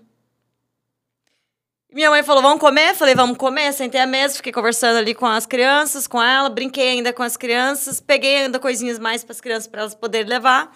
Minha 1.92 2.08
mãe 2.08 2.22
falou: 2.22 2.42
vamos 2.42 2.58
comer? 2.58 2.94
Falei, 2.94 3.14
vamos 3.14 3.36
comer. 3.36 3.72
Sentei 3.74 4.00
à 4.00 4.06
mesa, 4.06 4.36
fiquei 4.36 4.52
conversando 4.52 4.96
ali 4.96 5.14
com 5.14 5.26
as 5.26 5.44
crianças, 5.44 6.06
com 6.06 6.22
ela, 6.22 6.48
brinquei 6.48 6.88
ainda 6.88 7.12
com 7.12 7.22
as 7.22 7.36
crianças, 7.36 8.00
peguei 8.00 8.44
ainda 8.44 8.58
coisinhas 8.58 8.98
mais 8.98 9.22
para 9.22 9.32
as 9.32 9.40
crianças 9.42 9.66
para 9.66 9.82
elas 9.82 9.94
poderem 9.94 10.26
levar. 10.26 10.74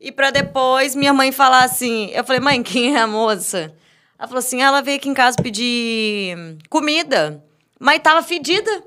E 0.00 0.12
para 0.12 0.30
depois 0.30 0.94
minha 0.94 1.12
mãe 1.12 1.32
falar 1.32 1.64
assim: 1.64 2.08
eu 2.12 2.22
falei, 2.22 2.40
mãe, 2.40 2.62
quem 2.62 2.94
é 2.94 3.00
a 3.00 3.06
moça? 3.06 3.74
Ela 4.16 4.28
falou 4.28 4.38
assim: 4.38 4.62
ela 4.62 4.80
veio 4.80 4.96
aqui 4.96 5.08
em 5.08 5.14
casa 5.14 5.36
pedir 5.42 6.36
comida, 6.68 7.44
mas 7.78 8.00
tava 8.00 8.22
fedida. 8.22 8.82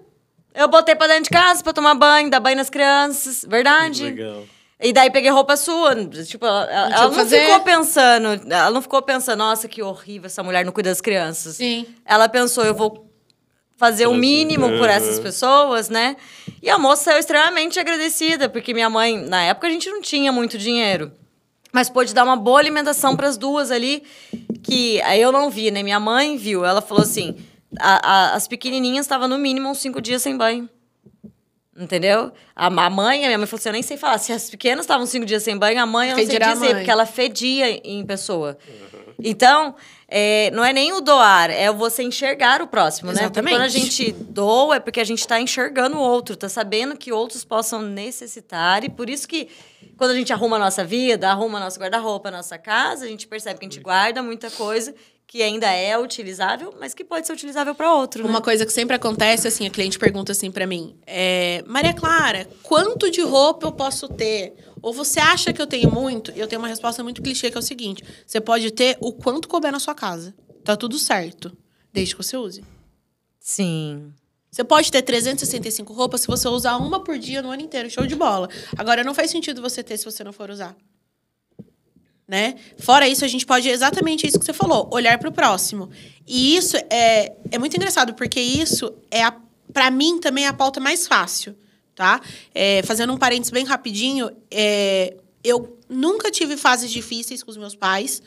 Eu 0.53 0.67
botei 0.67 0.95
pra 0.95 1.07
dentro 1.07 1.23
de 1.23 1.29
casa 1.29 1.63
pra 1.63 1.71
tomar 1.73 1.95
banho, 1.95 2.29
dar 2.29 2.39
banho 2.39 2.57
nas 2.57 2.69
crianças, 2.69 3.45
verdade? 3.47 4.03
Legal. 4.03 4.43
E 4.83 4.91
daí 4.91 5.09
peguei 5.11 5.29
roupa 5.29 5.55
sua. 5.55 5.95
Tipo, 6.25 6.45
ela, 6.45 6.63
ela 6.71 6.89
não 7.03 7.09
que 7.11 7.15
fazer. 7.15 7.45
ficou 7.45 7.59
pensando. 7.61 8.27
Ela 8.51 8.71
não 8.71 8.81
ficou 8.81 9.01
pensando, 9.01 9.39
nossa, 9.39 9.67
que 9.67 9.81
horrível, 9.81 10.25
essa 10.25 10.41
mulher 10.43 10.65
não 10.65 10.71
cuida 10.71 10.89
das 10.89 10.99
crianças. 10.99 11.55
Sim. 11.57 11.85
Ela 12.05 12.27
pensou, 12.27 12.65
eu 12.65 12.73
vou 12.73 13.07
fazer 13.77 14.05
o 14.07 14.09
Fazer. 14.09 14.19
mínimo 14.19 14.67
por 14.69 14.79
Uhum. 14.81 14.85
essas 14.85 15.19
pessoas, 15.19 15.87
né? 15.89 16.15
E 16.61 16.69
a 16.69 16.77
moça 16.77 17.05
saiu 17.05 17.19
extremamente 17.19 17.79
agradecida, 17.79 18.49
porque 18.49 18.73
minha 18.73 18.89
mãe, 18.89 19.17
na 19.17 19.41
época, 19.43 19.67
a 19.67 19.69
gente 19.69 19.89
não 19.89 20.01
tinha 20.01 20.31
muito 20.31 20.57
dinheiro. 20.57 21.11
Mas 21.71 21.89
pôde 21.89 22.13
dar 22.13 22.23
uma 22.23 22.35
boa 22.35 22.59
alimentação 22.59 23.15
para 23.15 23.27
as 23.27 23.37
duas 23.37 23.71
ali, 23.71 24.03
que 24.63 25.01
aí 25.03 25.21
eu 25.21 25.31
não 25.31 25.49
vi, 25.49 25.71
né? 25.71 25.81
Minha 25.81 25.99
mãe 25.99 26.35
viu. 26.37 26.65
Ela 26.65 26.81
falou 26.81 27.03
assim: 27.03 27.37
a- 27.79 28.01
a- 28.31 28.33
as 28.35 28.47
pequenininhas 28.47 29.05
estavam 29.05 29.27
no 29.27 29.37
mínimo 29.37 29.69
uns 29.69 29.79
cinco 29.79 30.01
dias 30.01 30.21
sem 30.21 30.35
banho. 30.37 30.69
Entendeu? 31.77 32.31
A, 32.53 32.67
a 32.67 32.89
mãe, 32.89 33.23
a 33.23 33.27
minha 33.27 33.37
mãe 33.37 33.47
falou 33.47 33.59
assim: 33.59 33.69
eu 33.69 33.73
nem 33.73 33.81
sei 33.81 33.95
falar. 33.95 34.17
Se 34.17 34.33
as 34.33 34.49
pequenas 34.49 34.83
estavam 34.83 35.05
cinco 35.05 35.25
dias 35.25 35.41
sem 35.41 35.57
banho, 35.57 35.81
a 35.81 35.85
mãe 35.85 36.09
eu 36.09 36.17
não 36.17 36.25
sei 36.25 36.37
dizer, 36.37 36.75
porque 36.75 36.91
ela 36.91 37.05
fedia 37.05 37.69
em 37.87 38.05
pessoa. 38.05 38.57
Então, 39.23 39.75
é, 40.07 40.51
não 40.51 40.65
é 40.65 40.73
nem 40.73 40.91
o 40.93 40.99
doar, 40.99 41.49
é 41.49 41.71
você 41.71 42.03
enxergar 42.03 42.61
o 42.61 42.67
próximo, 42.67 43.07
né? 43.11 43.13
Porque 43.13 43.39
Exatamente. 43.39 43.53
quando 43.55 43.61
a 43.61 43.67
gente 43.69 44.11
doa, 44.11 44.75
é 44.75 44.79
porque 44.79 44.99
a 44.99 45.03
gente 45.03 45.19
está 45.19 45.39
enxergando 45.39 45.95
o 45.97 46.01
outro, 46.01 46.35
tá 46.35 46.49
sabendo 46.49 46.97
que 46.97 47.11
outros 47.11 47.45
possam 47.45 47.81
necessitar. 47.81 48.83
E 48.83 48.89
por 48.89 49.09
isso 49.09 49.27
que, 49.27 49.47
quando 49.95 50.11
a 50.11 50.15
gente 50.15 50.33
arruma 50.33 50.57
a 50.57 50.59
nossa 50.59 50.83
vida, 50.83 51.29
arruma 51.29 51.59
nosso 51.59 51.79
guarda-roupa, 51.79 52.29
a 52.29 52.31
nossa 52.31 52.57
casa, 52.57 53.05
a 53.05 53.07
gente 53.07 53.27
percebe 53.27 53.59
que 53.59 53.65
a 53.65 53.69
gente 53.69 53.79
guarda 53.79 54.21
muita 54.23 54.49
coisa 54.51 54.93
que 55.31 55.41
ainda 55.41 55.67
é 55.67 55.97
utilizável, 55.97 56.75
mas 56.77 56.93
que 56.93 57.05
pode 57.05 57.25
ser 57.25 57.31
utilizável 57.31 57.73
para 57.73 57.95
outro, 57.95 58.21
né? 58.21 58.29
Uma 58.29 58.41
coisa 58.41 58.65
que 58.65 58.73
sempre 58.73 58.97
acontece, 58.97 59.47
assim, 59.47 59.65
a 59.65 59.69
cliente 59.69 59.97
pergunta 59.97 60.33
assim 60.33 60.51
pra 60.51 60.67
mim: 60.67 60.93
é, 61.07 61.63
Maria 61.65 61.93
Clara, 61.93 62.49
quanto 62.61 63.09
de 63.09 63.21
roupa 63.21 63.67
eu 63.67 63.71
posso 63.71 64.09
ter? 64.09 64.53
Ou 64.81 64.91
você 64.91 65.21
acha 65.21 65.53
que 65.53 65.61
eu 65.61 65.65
tenho 65.65 65.89
muito? 65.89 66.33
E 66.35 66.39
eu 66.41 66.47
tenho 66.49 66.61
uma 66.61 66.67
resposta 66.67 67.01
muito 67.01 67.21
clichê 67.21 67.49
que 67.49 67.55
é 67.55 67.59
o 67.61 67.63
seguinte: 67.63 68.03
você 68.27 68.41
pode 68.41 68.71
ter 68.71 68.97
o 68.99 69.13
quanto 69.13 69.47
couber 69.47 69.71
na 69.71 69.79
sua 69.79 69.95
casa. 69.95 70.35
Tá 70.65 70.75
tudo 70.75 70.99
certo. 70.99 71.55
Desde 71.93 72.13
que 72.13 72.21
você 72.21 72.35
use. 72.35 72.61
Sim. 73.39 74.11
Você 74.51 74.65
pode 74.65 74.91
ter 74.91 75.01
365 75.01 75.93
roupas 75.93 76.19
se 76.19 76.27
você 76.27 76.49
usar 76.49 76.75
uma 76.75 77.01
por 77.05 77.17
dia 77.17 77.41
no 77.41 77.51
ano 77.51 77.61
inteiro. 77.61 77.89
Show 77.89 78.05
de 78.05 78.15
bola. 78.15 78.49
Agora, 78.77 79.01
não 79.01 79.13
faz 79.13 79.31
sentido 79.31 79.61
você 79.61 79.81
ter 79.81 79.95
se 79.95 80.03
você 80.03 80.25
não 80.25 80.33
for 80.33 80.49
usar. 80.49 80.75
Né? 82.31 82.55
Fora 82.77 83.09
isso, 83.09 83.25
a 83.25 83.27
gente 83.27 83.45
pode 83.45 83.67
exatamente 83.67 84.25
isso 84.25 84.39
que 84.39 84.45
você 84.45 84.53
falou, 84.53 84.89
olhar 84.89 85.19
para 85.19 85.27
o 85.27 85.33
próximo. 85.33 85.89
E 86.25 86.55
isso 86.55 86.77
é, 86.89 87.33
é 87.51 87.59
muito 87.59 87.75
engraçado, 87.75 88.13
porque 88.13 88.39
isso 88.39 88.89
é, 89.11 89.29
para 89.73 89.91
mim, 89.91 90.17
também 90.17 90.45
é 90.45 90.47
a 90.47 90.53
pauta 90.53 90.79
mais 90.79 91.05
fácil, 91.05 91.53
tá? 91.93 92.21
É, 92.55 92.83
fazendo 92.83 93.11
um 93.11 93.17
parênteses 93.17 93.51
bem 93.51 93.65
rapidinho, 93.65 94.31
é, 94.49 95.17
eu 95.43 95.77
nunca 95.89 96.31
tive 96.31 96.55
fases 96.55 96.89
difíceis 96.89 97.43
com 97.43 97.51
os 97.51 97.57
meus 97.57 97.75
pais. 97.75 98.23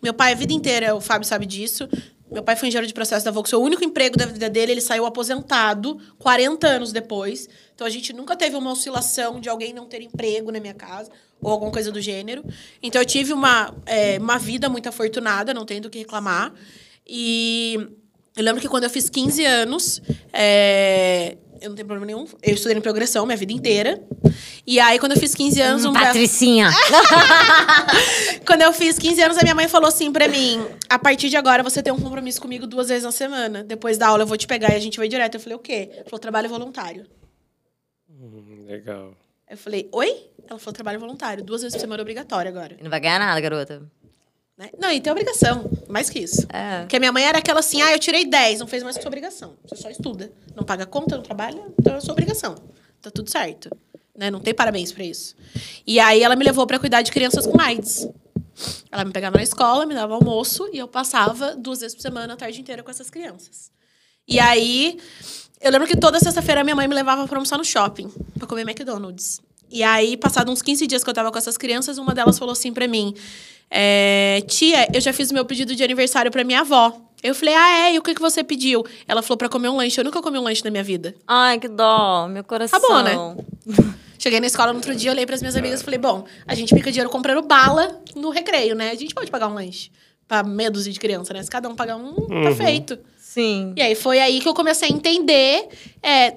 Meu 0.00 0.14
pai, 0.14 0.34
a 0.34 0.36
vida 0.36 0.52
inteira, 0.52 0.94
o 0.94 1.00
Fábio 1.00 1.26
sabe 1.26 1.44
disso. 1.44 1.88
Meu 2.30 2.42
pai 2.42 2.56
foi 2.56 2.68
engenheiro 2.68 2.86
de 2.86 2.94
processo 2.94 3.24
da 3.24 3.30
Volkswagen. 3.30 3.62
O 3.62 3.66
único 3.66 3.84
emprego 3.84 4.16
da 4.16 4.26
vida 4.26 4.50
dele, 4.50 4.72
ele 4.72 4.80
saiu 4.80 5.06
aposentado 5.06 5.98
40 6.18 6.66
anos 6.66 6.92
depois. 6.92 7.48
Então, 7.74 7.86
a 7.86 7.90
gente 7.90 8.12
nunca 8.12 8.36
teve 8.36 8.56
uma 8.56 8.70
oscilação 8.70 9.40
de 9.40 9.48
alguém 9.48 9.72
não 9.72 9.86
ter 9.86 10.02
emprego 10.02 10.52
na 10.52 10.60
minha 10.60 10.74
casa 10.74 11.10
ou 11.40 11.50
alguma 11.50 11.70
coisa 11.70 11.90
do 11.90 12.00
gênero. 12.00 12.44
Então, 12.82 13.00
eu 13.00 13.06
tive 13.06 13.32
uma, 13.32 13.74
é, 13.86 14.18
uma 14.18 14.38
vida 14.38 14.68
muito 14.68 14.88
afortunada, 14.88 15.54
não 15.54 15.64
tenho 15.64 15.82
do 15.82 15.90
que 15.90 15.98
reclamar. 15.98 16.52
E 17.06 17.78
eu 18.36 18.44
lembro 18.44 18.60
que 18.60 18.68
quando 18.68 18.84
eu 18.84 18.90
fiz 18.90 19.08
15 19.08 19.44
anos, 19.44 20.02
é, 20.32 21.38
eu 21.60 21.68
não 21.70 21.76
tenho 21.76 21.86
problema 21.88 22.06
nenhum. 22.06 22.26
Eu 22.42 22.54
estudei 22.54 22.76
em 22.76 22.80
progressão 22.80 23.24
minha 23.26 23.36
vida 23.36 23.52
inteira. 23.52 24.00
E 24.66 24.78
aí, 24.80 24.98
quando 24.98 25.12
eu 25.12 25.18
fiz 25.18 25.34
15 25.34 25.60
anos, 25.60 25.84
um 25.84 25.92
belo- 25.92 26.04
Patricinha. 26.06 26.70
quando 28.46 28.62
eu 28.62 28.72
fiz 28.72 28.98
15 28.98 29.22
anos, 29.22 29.38
a 29.38 29.42
minha 29.42 29.54
mãe 29.54 29.68
falou 29.68 29.88
assim 29.88 30.12
pra 30.12 30.28
mim: 30.28 30.64
a 30.88 30.98
partir 30.98 31.28
de 31.28 31.36
agora 31.36 31.62
você 31.62 31.82
tem 31.82 31.92
um 31.92 32.00
compromisso 32.00 32.40
comigo 32.40 32.66
duas 32.66 32.88
vezes 32.88 33.04
na 33.04 33.12
semana. 33.12 33.62
Depois 33.64 33.98
da 33.98 34.08
aula 34.08 34.22
eu 34.22 34.26
vou 34.26 34.36
te 34.36 34.46
pegar 34.46 34.72
e 34.72 34.76
a 34.76 34.80
gente 34.80 34.98
vai 34.98 35.08
direto. 35.08 35.34
Eu 35.34 35.40
falei: 35.40 35.56
o 35.56 35.60
quê? 35.60 35.88
Ela 35.92 36.04
falou: 36.04 36.18
trabalho 36.18 36.48
voluntário. 36.48 37.06
Hum, 38.10 38.64
Legal. 38.66 39.12
Eu 39.50 39.56
falei: 39.56 39.88
oi? 39.92 40.26
Ela 40.48 40.58
falou: 40.58 40.72
trabalho 40.72 40.98
voluntário. 41.00 41.42
Duas 41.44 41.62
vezes 41.62 41.76
por 41.76 41.80
semana 41.80 42.00
é 42.00 42.02
obrigatório 42.02 42.50
agora. 42.50 42.76
Não 42.82 42.90
vai 42.90 43.00
ganhar 43.00 43.18
nada, 43.18 43.40
garota. 43.40 43.82
Né? 44.58 44.70
Não, 44.76 44.90
e 44.90 45.00
tem 45.00 45.12
obrigação. 45.12 45.70
Mais 45.88 46.10
que 46.10 46.18
isso. 46.18 46.44
É. 46.52 46.80
Porque 46.80 46.96
a 46.96 46.98
minha 46.98 47.12
mãe 47.12 47.24
era 47.24 47.38
aquela 47.38 47.60
assim: 47.60 47.80
ah, 47.80 47.92
eu 47.92 47.98
tirei 47.98 48.24
10, 48.26 48.58
não 48.58 48.66
fez 48.66 48.82
mais 48.82 48.96
que 48.96 49.02
sua 49.02 49.08
obrigação. 49.08 49.54
Você 49.64 49.76
só 49.76 49.88
estuda. 49.88 50.32
Não 50.56 50.64
paga 50.64 50.84
conta, 50.84 51.16
não 51.16 51.22
trabalha, 51.22 51.62
então 51.78 51.94
é 51.94 52.00
sua 52.00 52.12
obrigação. 52.12 52.56
Tá 53.00 53.10
tudo 53.10 53.30
certo. 53.30 53.70
Né? 54.16 54.30
Não 54.32 54.40
tem 54.40 54.52
parabéns 54.52 54.90
pra 54.90 55.04
isso. 55.04 55.36
E 55.86 56.00
aí 56.00 56.22
ela 56.24 56.34
me 56.34 56.44
levou 56.44 56.66
pra 56.66 56.80
cuidar 56.80 57.02
de 57.02 57.12
crianças 57.12 57.46
com 57.46 57.60
AIDS. 57.60 58.08
Ela 58.90 59.04
me 59.04 59.12
pegava 59.12 59.36
na 59.36 59.44
escola, 59.44 59.86
me 59.86 59.94
dava 59.94 60.14
almoço 60.14 60.68
e 60.72 60.78
eu 60.78 60.88
passava 60.88 61.54
duas 61.54 61.78
vezes 61.78 61.94
por 61.94 62.02
semana 62.02 62.34
a 62.34 62.36
tarde 62.36 62.60
inteira 62.60 62.82
com 62.82 62.90
essas 62.90 63.08
crianças. 63.08 63.70
E 64.26 64.40
aí, 64.40 64.98
eu 65.60 65.70
lembro 65.70 65.86
que 65.86 65.96
toda 65.96 66.18
sexta-feira 66.18 66.64
minha 66.64 66.74
mãe 66.74 66.88
me 66.88 66.94
levava 66.94 67.28
pra 67.28 67.36
almoçar 67.36 67.56
no 67.56 67.64
shopping, 67.64 68.12
pra 68.36 68.48
comer 68.48 68.62
McDonald's. 68.62 69.40
E 69.70 69.82
aí, 69.82 70.16
passado 70.16 70.50
uns 70.50 70.62
15 70.62 70.86
dias 70.86 71.04
que 71.04 71.10
eu 71.10 71.14
tava 71.14 71.30
com 71.30 71.38
essas 71.38 71.56
crianças, 71.56 71.98
uma 71.98 72.14
delas 72.14 72.38
falou 72.38 72.52
assim 72.52 72.72
pra 72.72 72.88
mim: 72.88 73.14
é, 73.70 74.42
Tia, 74.46 74.88
eu 74.92 75.00
já 75.00 75.12
fiz 75.12 75.30
o 75.30 75.34
meu 75.34 75.44
pedido 75.44 75.74
de 75.74 75.82
aniversário 75.82 76.30
pra 76.30 76.44
minha 76.44 76.60
avó. 76.60 77.00
Eu 77.22 77.34
falei, 77.34 77.54
ah, 77.54 77.88
é? 77.88 77.94
E 77.94 77.98
o 77.98 78.02
que, 78.02 78.14
que 78.14 78.20
você 78.20 78.44
pediu? 78.44 78.84
Ela 79.06 79.22
falou 79.22 79.36
pra 79.36 79.48
comer 79.48 79.68
um 79.68 79.76
lanche. 79.76 79.98
Eu 80.00 80.04
nunca 80.04 80.22
comi 80.22 80.38
um 80.38 80.42
lanche 80.42 80.62
na 80.64 80.70
minha 80.70 80.84
vida. 80.84 81.16
Ai, 81.26 81.58
que 81.58 81.66
dó, 81.66 82.28
meu 82.28 82.44
coração. 82.44 82.80
Tá 82.80 82.88
bom, 82.88 83.02
né? 83.02 83.36
Cheguei 84.18 84.40
na 84.40 84.46
escola 84.46 84.72
no 84.72 84.78
outro 84.78 84.94
dia, 84.94 85.12
olhei 85.12 85.24
pras 85.24 85.40
minhas 85.40 85.54
amigas 85.54 85.80
e 85.80 85.84
falei, 85.84 85.98
bom, 85.98 86.24
a 86.46 86.54
gente 86.54 86.74
fica 86.74 86.90
dinheiro 86.90 87.08
comprando 87.08 87.40
bala 87.42 88.02
no 88.16 88.30
recreio, 88.30 88.74
né? 88.74 88.90
A 88.90 88.94
gente 88.94 89.14
pode 89.14 89.30
pagar 89.30 89.46
um 89.46 89.54
lanche 89.54 89.90
pra 90.26 90.42
meia 90.42 90.70
dúzia 90.70 90.92
de 90.92 90.98
criança, 90.98 91.32
né? 91.32 91.42
Se 91.42 91.50
cada 91.50 91.68
um 91.68 91.76
pagar 91.76 91.96
um, 91.96 92.14
tá 92.42 92.54
feito. 92.54 92.98
Sim. 93.16 93.72
E 93.76 93.82
aí 93.82 93.94
foi 93.94 94.18
aí 94.18 94.40
que 94.40 94.48
eu 94.48 94.54
comecei 94.54 94.88
a 94.88 94.92
entender 94.92 95.68
é, 96.02 96.34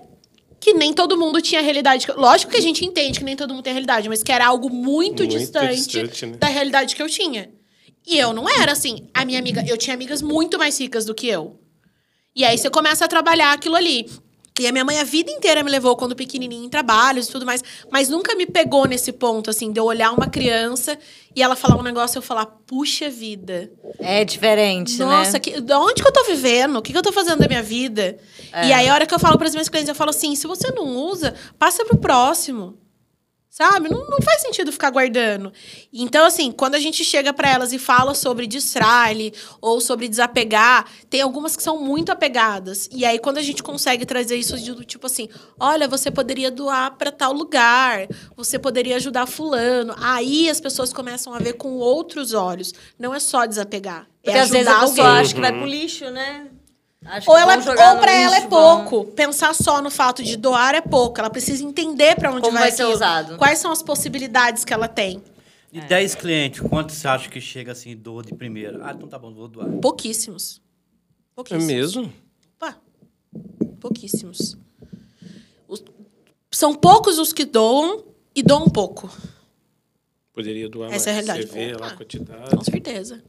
que 0.62 0.74
nem 0.76 0.94
todo 0.94 1.18
mundo 1.18 1.42
tinha 1.42 1.60
realidade. 1.60 2.06
Lógico 2.16 2.52
que 2.52 2.58
a 2.58 2.62
gente 2.62 2.86
entende 2.86 3.18
que 3.18 3.26
nem 3.26 3.36
todo 3.36 3.52
mundo 3.52 3.64
tem 3.64 3.74
realidade, 3.74 4.08
mas 4.08 4.22
que 4.22 4.32
era 4.32 4.46
algo 4.46 4.70
muito, 4.70 5.24
Muito 5.24 5.28
distante, 5.28 5.76
distante, 5.76 6.26
né? 6.28 6.38
da 6.38 6.48
realidade 6.48 6.96
que 6.96 7.02
eu 7.02 7.10
tinha. 7.10 7.50
E 8.08 8.18
eu 8.18 8.32
não 8.32 8.48
era 8.48 8.72
assim. 8.72 9.10
A 9.12 9.26
minha 9.26 9.40
amiga, 9.40 9.66
eu 9.68 9.76
tinha 9.76 9.96
amigas 9.96 10.22
muito 10.22 10.60
mais 10.60 10.80
ricas 10.80 11.04
do 11.04 11.16
que 11.16 11.28
eu. 11.28 11.60
E 12.36 12.46
aí 12.46 12.58
você 12.58 12.70
começa 12.70 13.04
a 13.06 13.08
trabalhar 13.08 13.52
aquilo 13.52 13.76
ali. 13.76 14.06
E 14.62 14.68
a 14.68 14.72
minha 14.72 14.86
mãe 14.86 15.00
a 15.00 15.04
vida 15.04 15.32
inteira 15.32 15.64
me 15.64 15.72
levou 15.72 15.96
quando 15.96 16.16
pequenininha 16.16 16.66
em 16.66 16.70
trabalhos 16.70 17.28
e 17.28 17.32
tudo 17.32 17.46
mais, 17.48 17.64
mas 17.90 18.10
nunca 18.10 18.36
me 18.36 18.46
pegou 18.46 18.86
nesse 18.86 19.12
ponto 19.12 19.50
assim 19.50 19.72
de 19.72 19.80
eu 19.80 19.86
olhar 19.86 20.12
uma 20.12 20.28
criança 20.28 20.98
e 21.36 21.42
ela 21.42 21.56
falar 21.56 21.80
um 21.80 21.82
negócio 21.82 22.18
e 22.18 22.20
eu 22.20 22.22
falar, 22.22 22.46
puxa 22.46 23.10
vida. 23.10 23.72
É 23.98 24.24
diferente, 24.24 25.00
Nossa, 25.00 25.34
né? 25.34 25.40
que, 25.40 25.60
de 25.60 25.74
onde 25.74 26.04
que 26.04 26.08
eu 26.08 26.14
tô 26.14 26.24
vivendo? 26.26 26.78
O 26.78 26.82
que, 26.82 26.92
que 26.92 26.98
eu 26.98 27.02
tô 27.02 27.12
fazendo 27.12 27.40
da 27.40 27.48
minha 27.48 27.64
vida? 27.64 28.20
É. 28.54 28.68
E 28.68 28.74
aí, 28.74 28.88
a 28.88 28.94
hora 28.94 29.06
que 29.08 29.14
eu 29.14 29.20
falo 29.20 29.38
para 29.38 29.48
as 29.48 29.54
minhas 29.54 29.70
clientes, 29.70 29.90
eu 29.90 29.96
falo 29.96 30.10
assim: 30.12 30.36
se 30.36 30.46
você 30.46 30.72
não 30.72 30.96
usa, 30.96 31.34
passa 31.58 31.84
pro 31.86 31.98
próximo. 31.98 32.78
Sabe? 33.52 33.90
Não, 33.90 34.10
não 34.10 34.22
faz 34.22 34.42
sentido 34.42 34.72
ficar 34.72 34.90
guardando. 34.92 35.52
Então, 35.92 36.26
assim, 36.26 36.54
quando 36.54 36.76
a 36.76 36.80
gente 36.80 37.04
chega 37.04 37.34
para 37.34 37.50
elas 37.50 37.74
e 37.74 37.78
fala 37.78 38.16
sobre 38.16 38.48
distrai 38.48 39.34
ou 39.60 39.82
sobre 39.82 40.08
desapegar, 40.08 40.86
tem 41.10 41.20
algumas 41.20 41.58
que 41.58 41.62
são 41.62 41.78
muito 41.78 42.14
apegadas. 42.14 42.88
E 42.94 43.04
aí, 43.04 43.20
quando 43.20 43.40
a 43.40 43.42
gente 43.42 43.62
consegue 43.62 44.06
trazer 44.06 44.38
isso 44.38 44.58
de 44.58 44.74
do 44.74 44.86
tipo 44.86 45.06
assim: 45.06 45.28
olha, 45.60 45.86
você 45.86 46.10
poderia 46.10 46.50
doar 46.50 46.96
para 46.96 47.12
tal 47.12 47.34
lugar, 47.34 48.08
você 48.38 48.58
poderia 48.58 48.96
ajudar 48.96 49.26
Fulano. 49.26 49.94
Aí 49.98 50.50
as 50.50 50.62
pessoas 50.62 50.94
começam 50.94 51.34
a 51.34 51.40
ver 51.40 51.54
com 51.54 51.74
outros 51.74 52.34
olhos. 52.34 52.74
Não 52.98 53.14
é 53.14 53.20
só 53.20 53.46
desapegar. 53.46 54.08
Porque 54.24 54.38
é 54.38 54.42
às 54.42 54.50
vezes 54.50 54.68
a 54.70 54.80
pessoa 54.80 55.08
alguém. 55.10 55.22
acha 55.22 55.36
que 55.36 55.42
vai 55.42 55.52
pro 55.52 55.66
lixo, 55.66 56.10
né? 56.10 56.48
Acho 57.04 57.32
Ou, 57.32 57.38
ela, 57.38 57.56
ou 57.58 58.00
pra 58.00 58.12
ela 58.14 58.38
é 58.38 58.48
vão- 58.48 58.86
pouco. 58.86 59.12
Pensar 59.14 59.56
só 59.56 59.82
no 59.82 59.90
fato 59.90 60.24
de 60.24 60.38
doar 60.38 60.76
é 60.76 60.82
pouco. 60.82 61.20
Ela 61.20 61.30
precisa 61.32 61.64
entender 61.64 62.16
pra 62.16 62.30
onde 62.32 62.42
Como 62.42 62.54
vai, 62.54 62.64
vai 62.64 62.72
ser 62.72 62.84
aquilo. 62.84 62.96
usado. 62.96 63.38
Quais 63.38 63.58
são 63.60 63.72
as 63.72 63.82
possibilidades 63.82 64.64
que 64.64 64.72
ela 64.74 64.88
tem. 64.88 65.22
E 65.74 65.80
10 65.82 66.16
clientes, 66.16 66.60
quantos 66.60 66.96
você 66.98 67.08
acha 67.08 67.30
que 67.30 67.40
chega 67.42 67.72
assim, 67.72 67.96
doa 67.96 68.22
de 68.22 68.36
primeira? 68.36 68.80
Ah, 68.86 68.92
então 68.92 69.08
tá 69.08 69.18
bom, 69.18 69.34
vou 69.34 69.48
doar. 69.48 69.68
Pouquíssimos. 69.82 70.62
É 70.62 71.36
Pouquíssimos. 71.36 71.66
mesmo? 71.66 72.14
Pá, 72.60 72.78
pouquíssimos. 73.80 74.58
Os- 75.68 75.84
são 76.52 76.76
poucos 76.76 77.18
os 77.18 77.32
que 77.34 77.46
doam 77.46 78.04
e 78.36 78.44
doam 78.44 78.70
pouco. 78.70 79.10
Poderia 80.34 80.70
doar 80.70 80.92
Essa 80.94 81.10
é 81.10 81.14
a 81.14 81.16
mais. 81.16 81.26
realidade. 81.28 81.52
Você 81.52 81.66
vê 81.68 81.74
lá 81.78 81.88
a 81.88 81.96
quantidade. 81.96 82.56
Com 82.56 82.64
certeza. 82.64 83.24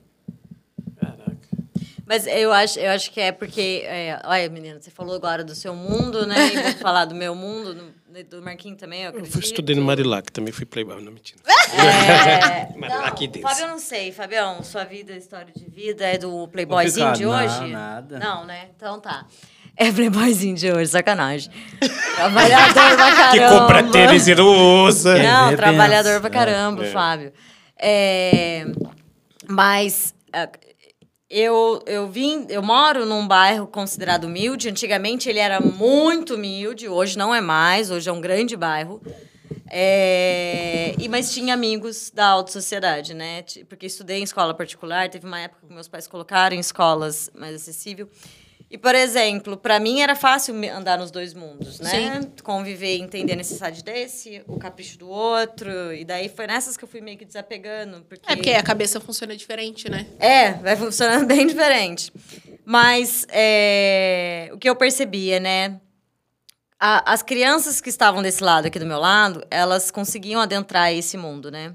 Mas 2.07 2.27
eu 2.27 2.53
acho, 2.53 2.79
eu 2.79 2.91
acho 2.91 3.11
que 3.11 3.21
é 3.21 3.31
porque. 3.33 3.83
É, 3.87 4.21
olha, 4.25 4.49
menina, 4.51 4.81
você 4.81 4.91
falou 4.91 5.15
agora 5.15 5.45
do 5.45 5.55
seu 5.55 5.75
mundo, 5.75 6.27
né? 6.27 6.53
E 6.53 6.63
vou 6.63 6.73
falar 6.75 7.05
do 7.05 7.15
meu 7.15 7.35
mundo, 7.35 7.75
do, 7.75 8.25
do 8.25 8.43
Marquinhos 8.43 8.79
também. 8.79 9.01
Eu, 9.01 9.05
Eu 9.05 9.11
acredito. 9.11 9.33
fui 9.33 9.43
estudei 9.43 9.77
no 9.77 9.83
Marilac, 9.83 10.31
também 10.33 10.53
fui 10.53 10.67
playboy, 10.67 11.01
não 11.03 11.13
mentira. 11.13 11.41
É, 11.73 12.69
Marilac 12.77 13.21
não, 13.25 13.33
desse. 13.33 13.43
Fábio, 13.43 13.63
eu 13.65 13.69
não 13.69 13.79
sei. 13.79 14.13
Fabião, 14.13 14.63
sua 14.63 14.85
vida, 14.85 15.13
história 15.15 15.53
de 15.57 15.65
vida 15.65 16.05
é 16.05 16.19
do 16.19 16.47
Playboyzinho 16.49 17.13
de 17.15 17.25
Complicado. 17.25 17.51
hoje? 17.51 17.61
Não, 17.61 17.69
nada. 17.69 18.19
Não, 18.19 18.45
né? 18.45 18.69
Então 18.77 19.01
tá. 19.01 19.25
É 19.75 19.91
Playboyzinho 19.91 20.55
de 20.55 20.71
hoje, 20.71 20.91
sacanagem. 20.91 21.51
Trabalhador 22.17 22.97
pra 22.97 23.15
caramba. 23.15 23.31
Que 23.33 23.59
compra 23.59 23.83
tênis 23.85 24.29
e 24.29 24.35
não 24.35 24.85
usa. 24.85 25.17
Não, 25.17 25.45
Repensa. 25.51 25.57
trabalhador 25.57 26.21
pra 26.21 26.29
É, 26.29 26.33
caramba, 26.33 26.85
Fábio. 26.87 27.33
É, 27.79 28.67
mas 29.49 30.15
ah, 30.33 30.49
eu, 31.33 31.83
eu 31.87 32.07
vim, 32.09 32.47
eu 32.51 32.63
moro 32.63 33.07
num 33.07 33.27
bairro 33.27 33.67
considerado 33.67 34.25
humilde. 34.25 34.69
Antigamente 34.69 35.31
ele 35.31 35.39
era 35.39 35.61
muito 35.61 36.35
humilde, 36.35 36.89
hoje 36.89 37.17
não 37.17 37.35
é 37.35 37.41
mais, 37.41 37.91
hoje 37.91 38.09
é 38.09 38.13
um 38.13 38.21
grande 38.21 38.55
bairro. 38.55 39.01
É, 39.71 40.95
e 40.99 41.09
mas 41.09 41.33
tinha 41.33 41.55
amigos 41.55 42.11
da 42.11 42.27
alta 42.27 42.53
sociedade, 42.53 43.15
né? 43.15 43.43
Porque 43.67 43.87
estudei 43.87 44.19
em 44.19 44.23
escola 44.23 44.53
particular, 44.53 45.09
teve 45.09 45.27
uma 45.27 45.41
época 45.41 45.67
que 45.67 45.73
meus 45.73 45.89
pais 45.89 46.07
colocaram 46.07 46.55
em 46.55 46.61
escolas 46.61 47.31
mais 47.35 47.55
acessível. 47.55 48.07
E, 48.73 48.79
por 48.79 48.95
exemplo, 48.95 49.55
para 49.59 49.79
mim 49.79 50.01
era 50.01 50.17
fácil 50.17 50.55
andar 50.75 50.99
nos 50.99 51.11
dois 51.11 51.35
mundos, 51.35 51.79
né? 51.79 51.91
Sim. 52.23 52.33
Conviver, 52.43 52.97
entender 52.97 53.35
a 53.35 53.37
necessidade 53.37 53.85
desse, 53.85 54.43
o 54.47 54.59
capricho 54.59 54.97
do 54.99 55.11
outro. 55.11 55.93
E 55.93 56.07
daí 56.07 56.31
foi 56.31 56.47
nessas 56.47 56.75
que 56.75 56.83
eu 56.83 56.89
fui 56.89 57.03
meio 57.03 57.19
que 57.19 57.27
desapegando. 57.27 58.01
Porque... 58.09 58.33
É 58.33 58.35
porque 58.35 58.51
a 58.53 58.63
cabeça 58.63 58.99
funciona 58.99 59.37
diferente, 59.37 59.91
né? 59.91 60.07
É, 60.19 60.53
vai 60.55 60.75
funcionando 60.75 61.27
bem 61.29 61.47
diferente. 61.47 62.11
Mas 62.65 63.27
é, 63.29 64.49
o 64.55 64.57
que 64.57 64.71
eu 64.71 64.75
percebia, 64.75 65.39
né? 65.39 65.79
A- 66.81 67.13
as 67.13 67.23
crianças 67.23 67.79
que 67.79 67.91
estavam 67.91 68.23
desse 68.23 68.43
lado 68.43 68.69
aqui 68.69 68.79
do 68.79 68.87
meu 68.87 68.99
lado, 68.99 69.47
elas 69.51 69.91
conseguiam 69.91 70.41
adentrar 70.41 70.91
esse 70.95 71.19
mundo, 71.19 71.51
né? 71.51 71.75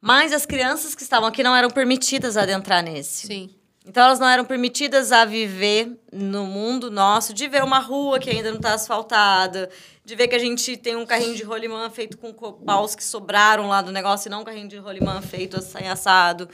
Mas 0.00 0.32
as 0.32 0.46
crianças 0.46 0.94
que 0.94 1.02
estavam 1.02 1.28
aqui 1.28 1.42
não 1.42 1.56
eram 1.56 1.68
permitidas 1.68 2.36
adentrar 2.36 2.80
nesse. 2.80 3.26
Sim. 3.26 3.50
Então 3.88 4.04
elas 4.04 4.18
não 4.20 4.28
eram 4.28 4.44
permitidas 4.44 5.12
a 5.12 5.24
viver 5.24 5.90
no 6.12 6.44
mundo 6.44 6.90
nosso, 6.90 7.32
de 7.32 7.48
ver 7.48 7.64
uma 7.64 7.78
rua 7.78 8.18
que 8.18 8.28
ainda 8.28 8.50
não 8.50 8.58
está 8.58 8.74
asfaltada, 8.74 9.70
de 10.04 10.14
ver 10.14 10.28
que 10.28 10.34
a 10.34 10.38
gente 10.38 10.76
tem 10.76 10.94
um 10.94 11.06
carrinho 11.06 11.34
de 11.34 11.42
rolimã 11.42 11.88
feito 11.88 12.18
com 12.18 12.30
co- 12.34 12.52
paus 12.52 12.94
que 12.94 13.02
sobraram 13.02 13.66
lá 13.68 13.80
do 13.80 13.90
negócio 13.90 14.28
e 14.28 14.30
não 14.30 14.42
um 14.42 14.44
carrinho 14.44 14.68
de 14.68 14.76
rolimã 14.76 15.22
feito 15.22 15.56
assim 15.56 15.88
assado. 15.88 16.48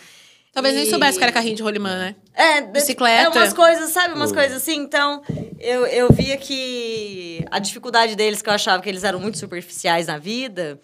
Talvez 0.53 0.77
nem 0.77 0.85
E- 0.85 0.91
soubesse 0.91 1.19
que 1.19 1.25
era 1.25 1.33
carrinho 1.33 1.57
de 1.57 1.63
rolimã, 1.65 1.97
né? 1.99 2.15
é, 2.33 2.61
Bicicleta. 2.61 3.25
É 3.25 3.29
umas 3.29 3.53
coisas, 3.53 3.91
sabe? 3.91 4.15
Umas 4.15 4.31
coisas 4.31 4.59
assim. 4.59 4.77
Então, 4.77 5.21
eu, 5.59 5.85
eu 5.87 6.13
via 6.13 6.37
que 6.37 7.45
a 7.51 7.59
dificuldade 7.59 8.15
deles, 8.15 8.41
que 8.41 8.49
eu 8.49 8.55
achava 8.55 8.81
que 8.81 8.89
eles 8.89 9.03
eram 9.03 9.19
muito 9.19 9.39
superficiais 9.39 10.07
na 10.07 10.17
vida. 10.19 10.79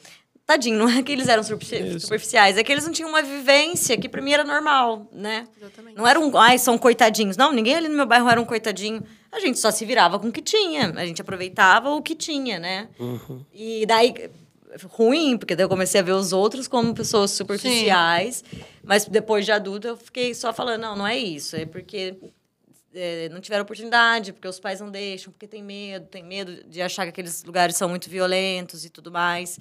Tadinho, 0.51 0.78
não 0.78 0.88
é 0.88 1.01
que 1.03 1.12
eles 1.12 1.28
eram 1.28 1.42
superfici- 1.44 2.01
superficiais, 2.01 2.57
é 2.57 2.64
que 2.64 2.72
eles 2.72 2.84
não 2.84 2.92
tinham 2.92 3.09
uma 3.09 3.22
vivência 3.22 3.96
que 3.96 4.09
pra 4.09 4.20
mim 4.20 4.32
era 4.32 4.42
normal, 4.42 5.07
né? 5.12 5.46
Exatamente. 5.57 5.96
Não 5.96 6.07
era 6.07 6.18
um, 6.18 6.36
ai, 6.36 6.59
são 6.59 6.76
coitadinhos. 6.76 7.36
Não, 7.36 7.53
ninguém 7.53 7.76
ali 7.76 7.88
no 7.88 7.94
meu 7.96 8.07
bairro 8.07 8.28
era 8.28 8.40
um 8.40 8.44
coitadinho. 8.44 9.01
A 9.30 9.38
gente 9.38 9.59
só 9.61 9.70
se 9.70 9.84
virava 9.84 10.18
com 10.18 10.26
o 10.28 10.32
que 10.32 10.42
tinha. 10.42 10.92
A 10.96 11.07
gente 11.07 11.20
aproveitava 11.22 11.90
o 11.90 12.03
que 12.03 12.16
tinha, 12.16 12.59
né? 12.59 12.88
E 13.55 13.86
daí, 13.86 14.12
ruim, 14.88 15.36
porque 15.38 15.55
daí 15.55 15.64
eu 15.64 15.68
comecei 15.68 16.01
a 16.01 16.03
ver 16.03 16.12
os 16.12 16.32
outros 16.32 16.66
como 16.66 16.92
pessoas 16.94 17.30
superficiais. 17.30 18.42
Mas 18.82 19.05
depois 19.07 19.44
de 19.44 19.53
adulta, 19.53 19.86
eu 19.88 19.96
fiquei 19.96 20.34
só 20.34 20.53
falando, 20.53 20.80
não, 20.80 20.96
não 20.96 21.07
é 21.07 21.16
isso. 21.16 21.55
É 21.55 21.64
porque 21.64 22.16
é, 22.92 23.28
não 23.28 23.40
tiveram 23.40 23.62
oportunidade, 23.62 24.32
porque 24.32 24.48
os 24.48 24.59
pais 24.59 24.80
não 24.80 24.90
deixam, 24.90 25.32
porque 25.32 25.46
tem 25.46 25.62
medo, 25.62 26.07
tem 26.07 26.24
medo 26.24 26.64
de 26.68 26.82
achar 26.82 27.05
que 27.05 27.11
aqueles 27.11 27.44
lugares 27.44 27.76
são 27.76 27.88
muito 27.88 28.11
violentos 28.11 28.84
e 28.84 28.90
tudo 28.90 29.12
mais. 29.12 29.61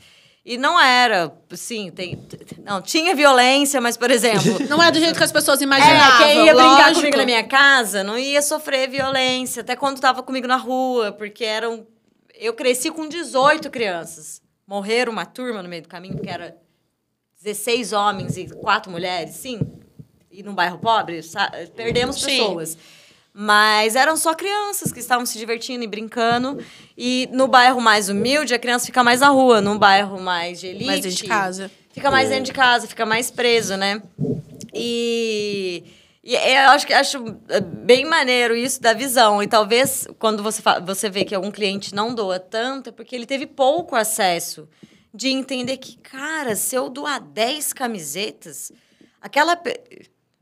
E 0.49 0.57
não 0.57 0.79
era, 0.81 1.31
sim, 1.51 1.91
tem, 1.91 2.19
não, 2.63 2.81
tinha 2.81 3.13
violência, 3.13 3.79
mas, 3.79 3.95
por 3.95 4.09
exemplo, 4.09 4.57
Não 4.67 4.81
é 4.81 4.91
do 4.91 4.97
jeito 4.97 5.15
que 5.15 5.23
as 5.23 5.31
pessoas 5.31 5.61
é, 5.61 5.63
imaginavam. 5.63 6.25
quem 6.25 6.43
ia 6.43 6.55
brincar 6.55 6.87
lógico. 6.87 6.95
comigo 6.95 7.17
na 7.17 7.25
minha 7.25 7.43
casa 7.43 8.03
não 8.03 8.17
ia 8.17 8.41
sofrer 8.41 8.89
violência, 8.89 9.61
até 9.61 9.75
quando 9.75 9.99
tava 10.01 10.23
comigo 10.23 10.47
na 10.47 10.55
rua, 10.55 11.11
porque 11.11 11.45
eram. 11.45 11.85
Eu 12.33 12.55
cresci 12.55 12.89
com 12.89 13.07
18 13.07 13.69
crianças. 13.69 14.41
Morreram 14.65 15.11
uma 15.11 15.23
turma 15.23 15.61
no 15.61 15.69
meio 15.69 15.83
do 15.83 15.87
caminho, 15.87 16.15
porque 16.15 16.31
era 16.31 16.57
16 17.43 17.93
homens 17.93 18.35
e 18.35 18.47
quatro 18.47 18.91
mulheres, 18.91 19.35
sim. 19.35 19.59
E 20.31 20.41
num 20.41 20.55
bairro 20.55 20.79
pobre, 20.79 21.21
perdemos 21.75 22.19
Sim. 22.19 22.55
Mas 23.33 23.95
eram 23.95 24.17
só 24.17 24.33
crianças 24.33 24.91
que 24.91 24.99
estavam 24.99 25.25
se 25.25 25.37
divertindo 25.37 25.83
e 25.83 25.87
brincando. 25.87 26.57
E 26.97 27.29
no 27.31 27.47
bairro 27.47 27.79
mais 27.79 28.09
humilde, 28.09 28.53
a 28.53 28.59
criança 28.59 28.85
fica 28.87 29.03
mais 29.03 29.21
na 29.21 29.29
rua. 29.29 29.61
No 29.61 29.77
bairro 29.77 30.19
mais 30.19 30.59
de 30.59 30.67
elite... 30.67 30.85
Mais 30.85 31.01
dentro 31.01 31.17
de 31.17 31.23
casa. 31.27 31.71
Fica 31.93 32.11
mais 32.11 32.29
dentro 32.29 32.45
de 32.45 32.53
casa, 32.53 32.87
fica 32.87 33.05
mais 33.05 33.31
preso, 33.31 33.75
né? 33.77 34.01
E, 34.73 35.83
e 36.23 36.35
eu 36.35 36.69
acho 36.69 36.85
que 36.85 36.93
acho 36.93 37.35
é, 37.49 37.59
bem 37.59 38.05
maneiro 38.05 38.55
isso 38.55 38.81
da 38.81 38.93
visão. 38.93 39.41
E 39.41 39.47
talvez 39.47 40.07
quando 40.19 40.43
você, 40.43 40.61
você 40.85 41.09
vê 41.09 41.25
que 41.25 41.33
algum 41.35 41.51
cliente 41.51 41.93
não 41.95 42.13
doa 42.13 42.39
tanto, 42.39 42.89
é 42.89 42.91
porque 42.91 43.15
ele 43.15 43.25
teve 43.25 43.45
pouco 43.45 43.95
acesso 43.95 44.67
de 45.13 45.29
entender 45.29 45.77
que, 45.77 45.97
cara, 45.97 46.55
se 46.55 46.75
eu 46.75 46.89
doar 46.89 47.19
10 47.21 47.73
camisetas, 47.73 48.71
aquela. 49.21 49.55
pe- 49.55 49.81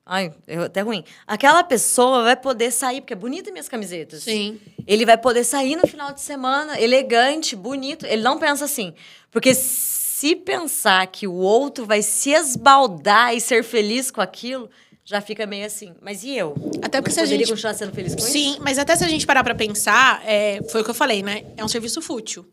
Ai, 0.09 0.33
é 0.47 0.55
até 0.57 0.79
ruim. 0.81 1.03
Aquela 1.27 1.63
pessoa 1.63 2.23
vai 2.23 2.35
poder 2.37 2.71
sair, 2.71 3.01
porque 3.01 3.11
é 3.11 3.15
bonita 3.15 3.51
minhas 3.51 3.67
camisetas. 3.67 4.23
Sim. 4.23 4.57
Ele 4.87 5.05
vai 5.05 5.17
poder 5.17 5.43
sair 5.43 5.75
no 5.75 5.85
final 5.85 6.13
de 6.13 6.21
semana, 6.21 6.79
elegante, 6.79 7.55
bonito. 7.57 8.05
Ele 8.05 8.21
não 8.21 8.39
pensa 8.39 8.63
assim. 8.63 8.93
Porque 9.29 9.53
se 9.53 10.33
pensar 10.33 11.05
que 11.07 11.27
o 11.27 11.33
outro 11.33 11.85
vai 11.85 12.01
se 12.01 12.31
esbaldar 12.31 13.35
e 13.35 13.41
ser 13.41 13.63
feliz 13.65 14.09
com 14.09 14.21
aquilo, 14.21 14.69
já 15.03 15.19
fica 15.19 15.45
meio 15.45 15.65
assim. 15.65 15.93
Mas 16.01 16.23
e 16.23 16.35
eu? 16.37 16.55
Até 16.81 17.01
porque 17.01 17.11
eu 17.11 17.13
se 17.15 17.19
a 17.19 17.25
gente- 17.25 17.49
continuar 17.49 17.73
sendo 17.73 17.93
feliz 17.93 18.15
com 18.15 18.19
isso? 18.21 18.31
Sim, 18.31 18.57
mas 18.61 18.79
até 18.79 18.95
se 18.95 19.03
a 19.03 19.09
gente 19.09 19.25
parar 19.27 19.43
pra 19.43 19.53
pensar, 19.55 20.21
é, 20.25 20.61
foi 20.69 20.81
o 20.81 20.83
que 20.85 20.89
eu 20.89 20.95
falei, 20.95 21.21
né? 21.21 21.43
É 21.57 21.65
um 21.65 21.67
serviço 21.67 22.01
fútil. 22.01 22.45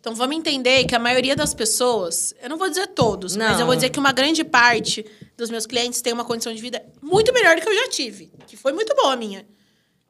Então 0.00 0.14
vamos 0.14 0.34
entender 0.34 0.84
que 0.84 0.94
a 0.94 0.98
maioria 0.98 1.36
das 1.36 1.52
pessoas, 1.52 2.34
eu 2.42 2.48
não 2.48 2.56
vou 2.56 2.68
dizer 2.68 2.86
todos, 2.88 3.36
mas 3.36 3.52
Não. 3.52 3.60
eu 3.60 3.66
vou 3.66 3.74
dizer 3.74 3.90
que 3.90 3.98
uma 3.98 4.12
grande 4.12 4.42
parte 4.42 5.04
dos 5.36 5.50
meus 5.50 5.66
clientes 5.66 6.00
tem 6.00 6.12
uma 6.12 6.24
condição 6.24 6.54
de 6.54 6.60
vida 6.60 6.82
muito 7.02 7.32
melhor 7.34 7.54
do 7.54 7.60
que 7.62 7.68
eu 7.68 7.74
já 7.76 7.88
tive, 7.88 8.32
que 8.46 8.56
foi 8.56 8.72
muito 8.72 8.94
boa 8.94 9.12
a 9.12 9.16
minha. 9.16 9.46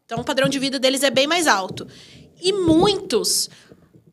Então 0.06 0.20
o 0.20 0.24
padrão 0.24 0.48
de 0.48 0.58
vida 0.60 0.78
deles 0.78 1.02
é 1.02 1.10
bem 1.10 1.26
mais 1.26 1.48
alto. 1.48 1.88
E 2.40 2.52
muitos, 2.52 3.50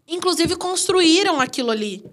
inclusive, 0.08 0.56
construíram 0.56 1.40
aquilo 1.40 1.70
ali. 1.70 2.04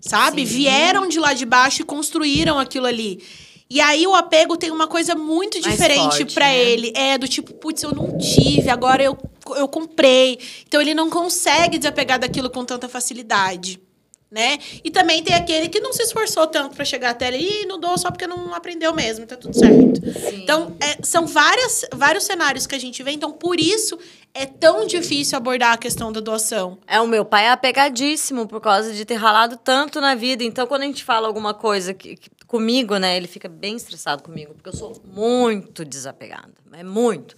Sabe? 0.00 0.44
Vieram 0.44 1.08
de 1.08 1.18
lá 1.18 1.34
de 1.34 1.44
baixo 1.44 1.82
e 1.82 1.84
construíram 1.84 2.58
aquilo 2.58 2.86
ali. 2.86 3.20
E 3.68 3.80
aí 3.80 4.06
o 4.06 4.14
apego 4.14 4.56
tem 4.56 4.70
uma 4.70 4.86
coisa 4.86 5.16
muito 5.16 5.60
Mais 5.60 5.72
diferente 5.72 6.24
pra 6.32 6.46
né? 6.46 6.58
ele. 6.58 6.92
É 6.94 7.18
do 7.18 7.26
tipo, 7.26 7.52
putz, 7.54 7.82
eu 7.82 7.92
não 7.92 8.16
tive, 8.16 8.70
agora 8.70 9.02
eu, 9.02 9.18
eu 9.54 9.68
comprei. 9.68 10.38
Então 10.66 10.80
ele 10.80 10.94
não 10.94 11.10
consegue 11.10 11.78
desapegar 11.78 12.18
daquilo 12.18 12.48
com 12.50 12.64
tanta 12.64 12.88
facilidade. 12.88 13.80
Né? 14.28 14.58
E 14.82 14.90
também 14.90 15.22
tem 15.22 15.34
aquele 15.36 15.68
que 15.68 15.78
não 15.78 15.92
se 15.92 16.02
esforçou 16.02 16.48
tanto 16.48 16.74
pra 16.74 16.84
chegar 16.84 17.10
até 17.10 17.28
ali 17.28 17.62
e 17.62 17.66
não 17.66 17.78
doou 17.78 17.96
só 17.96 18.10
porque 18.10 18.26
não 18.26 18.52
aprendeu 18.52 18.92
mesmo, 18.92 19.24
tá 19.24 19.36
tudo 19.36 19.56
certo. 19.56 20.00
Sim. 20.02 20.42
Então, 20.42 20.76
é, 20.80 20.98
são 21.00 21.28
várias, 21.28 21.86
vários 21.94 22.24
cenários 22.24 22.66
que 22.66 22.74
a 22.74 22.78
gente 22.78 23.00
vê, 23.04 23.12
então 23.12 23.30
por 23.30 23.60
isso 23.60 23.96
é 24.34 24.44
tão 24.44 24.84
difícil 24.84 25.36
abordar 25.38 25.74
a 25.74 25.76
questão 25.78 26.10
da 26.12 26.18
doação. 26.18 26.76
É, 26.88 27.00
o 27.00 27.06
meu 27.06 27.24
pai 27.24 27.44
é 27.46 27.50
apegadíssimo 27.52 28.48
por 28.48 28.60
causa 28.60 28.92
de 28.92 29.04
ter 29.04 29.14
ralado 29.14 29.56
tanto 29.62 30.00
na 30.00 30.16
vida. 30.16 30.42
Então, 30.42 30.66
quando 30.66 30.82
a 30.82 30.86
gente 30.86 31.04
fala 31.04 31.28
alguma 31.28 31.54
coisa 31.54 31.94
que, 31.94 32.16
que- 32.16 32.28
comigo, 32.48 32.96
né, 32.98 33.16
ele 33.16 33.28
fica 33.28 33.48
bem 33.48 33.76
estressado 33.76 34.24
comigo, 34.24 34.54
porque 34.54 34.68
eu 34.70 34.76
sou 34.76 35.00
muito 35.04 35.84
desapegada. 35.84 36.52
É 36.72 36.82
muito. 36.82 37.36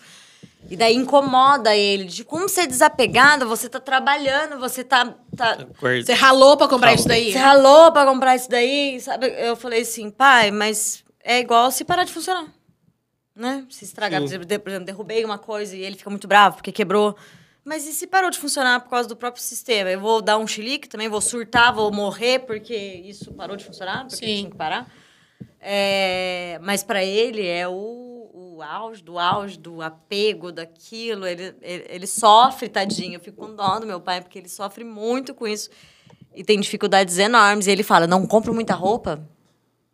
E 0.70 0.76
daí 0.76 0.94
incomoda 0.94 1.74
ele, 1.74 2.04
de 2.04 2.24
como 2.24 2.48
ser 2.48 2.66
desapegada, 2.66 3.46
você 3.46 3.68
tá 3.68 3.80
trabalhando, 3.80 4.58
você 4.58 4.84
tá. 4.84 5.14
tá 5.36 5.52
Acorda. 5.52 6.02
Você 6.04 6.12
ralou 6.12 6.56
pra 6.56 6.68
comprar 6.68 6.88
Ralou. 6.88 6.98
isso 7.00 7.08
daí? 7.08 7.32
você 7.32 7.38
ralou 7.38 7.90
pra 7.92 8.04
comprar 8.04 8.36
isso 8.36 8.50
daí, 8.50 9.00
sabe? 9.00 9.26
Eu 9.28 9.56
falei 9.56 9.80
assim, 9.82 10.10
pai, 10.10 10.50
mas 10.50 11.02
é 11.24 11.40
igual 11.40 11.70
se 11.70 11.84
parar 11.84 12.04
de 12.04 12.12
funcionar. 12.12 12.46
né? 13.34 13.64
Se 13.70 13.84
estragar. 13.84 14.20
Por 14.20 14.26
exemplo, 14.26 14.46
por 14.60 14.68
exemplo, 14.68 14.84
derrubei 14.86 15.24
uma 15.24 15.38
coisa 15.38 15.74
e 15.74 15.80
ele 15.82 15.96
fica 15.96 16.10
muito 16.10 16.28
bravo 16.28 16.56
porque 16.56 16.70
quebrou. 16.72 17.16
Mas 17.64 17.86
e 17.86 17.92
se 17.92 18.06
parou 18.06 18.30
de 18.30 18.38
funcionar 18.38 18.80
por 18.80 18.88
causa 18.90 19.08
do 19.08 19.14
próprio 19.16 19.42
sistema? 19.42 19.90
Eu 19.90 20.00
vou 20.00 20.20
dar 20.22 20.38
um 20.38 20.46
chilique 20.46 20.88
também, 20.88 21.08
vou 21.08 21.20
surtar, 21.20 21.72
vou 21.74 21.92
morrer 21.92 22.40
porque 22.40 22.74
isso 22.74 23.32
parou 23.32 23.56
de 23.56 23.64
funcionar? 23.64 24.06
Porque 24.06 24.16
Sim. 24.16 24.36
tinha 24.38 24.50
que 24.50 24.56
parar? 24.56 24.86
É, 25.60 26.58
mas 26.62 26.82
para 26.82 27.04
ele 27.04 27.46
é 27.46 27.66
o, 27.68 28.07
o 28.58 28.62
auge 28.62 29.02
do 29.02 29.18
auge, 29.18 29.56
do 29.56 29.80
apego 29.80 30.50
daquilo. 30.50 31.26
Ele, 31.26 31.54
ele, 31.62 31.86
ele 31.88 32.06
sofre, 32.06 32.68
tadinho. 32.68 33.14
Eu 33.14 33.20
fico 33.20 33.36
com 33.36 33.54
dó 33.54 33.78
do 33.78 33.86
meu 33.86 34.00
pai, 34.00 34.20
porque 34.20 34.38
ele 34.38 34.48
sofre 34.48 34.84
muito 34.84 35.34
com 35.34 35.46
isso. 35.46 35.70
E 36.34 36.42
tem 36.42 36.60
dificuldades 36.60 37.18
enormes. 37.18 37.66
E 37.66 37.70
ele 37.70 37.82
fala: 37.82 38.06
não 38.06 38.26
compro 38.26 38.52
muita 38.52 38.74
roupa, 38.74 39.20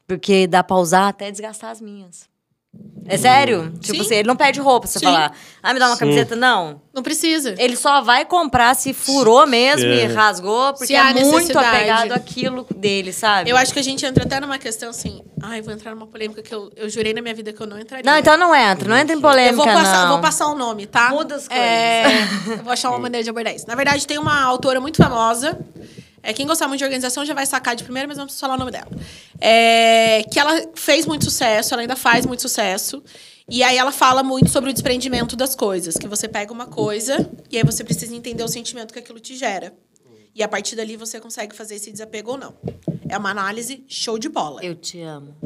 porque 0.07 0.47
dá 0.47 0.65
pra 0.65 0.77
usar 0.77 1.09
até 1.09 1.31
desgastar 1.31 1.71
as 1.71 1.81
minhas. 1.81 2.29
É 3.07 3.19
sério? 3.19 3.71
Tipo 3.81 3.97
Sim. 3.97 4.01
assim, 4.01 4.15
ele 4.15 4.27
não 4.27 4.35
pede 4.35 4.59
roupa, 4.61 4.87
você 4.87 4.99
Sim. 4.99 5.05
falar, 5.05 5.31
ah, 5.63 5.75
me 5.75 5.79
dá 5.79 5.89
uma 5.89 5.97
camiseta. 5.99 6.35
Não. 6.35 6.81
Não 6.95 7.03
precisa. 7.03 7.55
Ele 7.59 7.77
só 7.77 8.01
vai 8.01 8.25
comprar 8.25 8.75
se 8.75 8.95
furou 8.95 9.47
mesmo 9.47 9.91
e 9.91 10.01
É. 10.01 10.07
rasgou, 10.07 10.73
porque 10.73 10.87
Se 10.87 10.95
é 10.95 10.99
há 11.01 11.13
muito 11.13 11.59
apegado 11.59 12.13
àquilo 12.13 12.67
dele, 12.75 13.13
sabe? 13.13 13.51
Eu 13.51 13.59
acho 13.59 13.75
que 13.75 13.79
a 13.79 13.83
gente 13.83 14.07
entra 14.07 14.25
até 14.25 14.41
numa 14.41 14.57
questão 14.59 14.89
assim. 14.89 15.23
Ai, 15.43 15.61
vou 15.61 15.75
entrar 15.75 15.95
numa 15.95 16.07
polêmica 16.07 16.41
que 16.41 16.55
eu, 16.55 16.73
eu 16.75 16.89
jurei 16.89 17.13
na 17.13 17.21
minha 17.21 17.35
vida 17.35 17.53
que 17.53 17.61
eu 17.61 17.67
não 17.67 17.79
entraria. 17.79 18.11
Não, 18.11 18.19
então 18.19 18.39
não 18.39 18.55
entra. 18.55 18.89
Não 18.89 18.97
entra 18.97 19.13
em 19.15 19.19
Eu 19.19 19.23
polêmica, 19.23 19.57
vou 19.57 19.67
passar, 19.67 20.03
não. 20.05 20.09
vou 20.09 20.21
passar 20.21 20.47
o 20.47 20.55
nome, 20.55 20.87
tá? 20.87 21.11
Muda 21.11 21.35
as 21.35 21.47
É, 21.51 22.07
eu 22.57 22.63
vou 22.65 22.73
achar 22.73 22.89
uma 22.89 22.99
maneira 22.99 23.23
de 23.23 23.29
abordar 23.29 23.55
isso. 23.55 23.67
Na 23.69 23.75
verdade, 23.75 24.07
tem 24.07 24.17
uma 24.17 24.43
autora 24.43 24.81
muito 24.81 24.97
famosa. 24.97 25.59
É, 26.25 26.33
quem 26.33 26.47
gostar 26.47 26.67
muito 26.67 26.79
de 26.79 26.85
organização 26.85 27.25
já 27.25 27.35
vai 27.35 27.45
sacar 27.45 27.77
de 27.77 27.85
primeira, 27.85 28.09
mas 28.09 28.17
não 28.17 28.25
preciso 28.25 28.41
falar 28.41 28.55
o 28.55 28.59
nome 28.59 28.71
dela. 28.71 28.89
É, 29.39 30.23
que 30.33 30.41
ela 30.41 30.71
fez 30.75 31.05
muito 31.05 31.25
sucesso, 31.27 31.75
ela 31.75 31.83
ainda 31.83 31.95
faz 31.95 32.25
muito 32.25 32.41
sucesso. 32.41 33.05
E 33.47 33.63
aí 33.63 33.77
ela 33.77 33.93
fala 33.93 34.23
muito 34.23 34.49
sobre 34.49 34.71
o 34.71 34.73
desprendimento 34.73 35.37
das 35.37 35.55
coisas. 35.55 35.99
Que 35.99 36.09
você 36.09 36.27
pega 36.27 36.51
uma 36.51 36.67
coisa 36.67 37.31
e 37.51 37.59
aí 37.59 37.63
você 37.63 37.85
precisa 37.85 38.17
entender 38.17 38.43
o 38.43 38.49
sentimento 38.49 38.95
que 38.95 38.99
aquilo 38.99 39.21
te 39.21 39.37
gera. 39.37 39.75
E 40.35 40.43
a 40.43 40.49
partir 40.49 40.75
dali 40.75 40.97
você 40.97 41.21
consegue 41.21 41.55
fazer 41.55 41.75
esse 41.75 41.93
desapego 41.93 42.33
ou 42.33 42.39
não. 42.39 42.55
É 43.07 43.19
uma 43.19 43.31
análise 43.31 43.85
show 43.87 44.19
de 44.19 44.31
bola. 44.31 44.65
Eu 44.65 44.75
te 44.75 45.01
amo. 45.03 45.37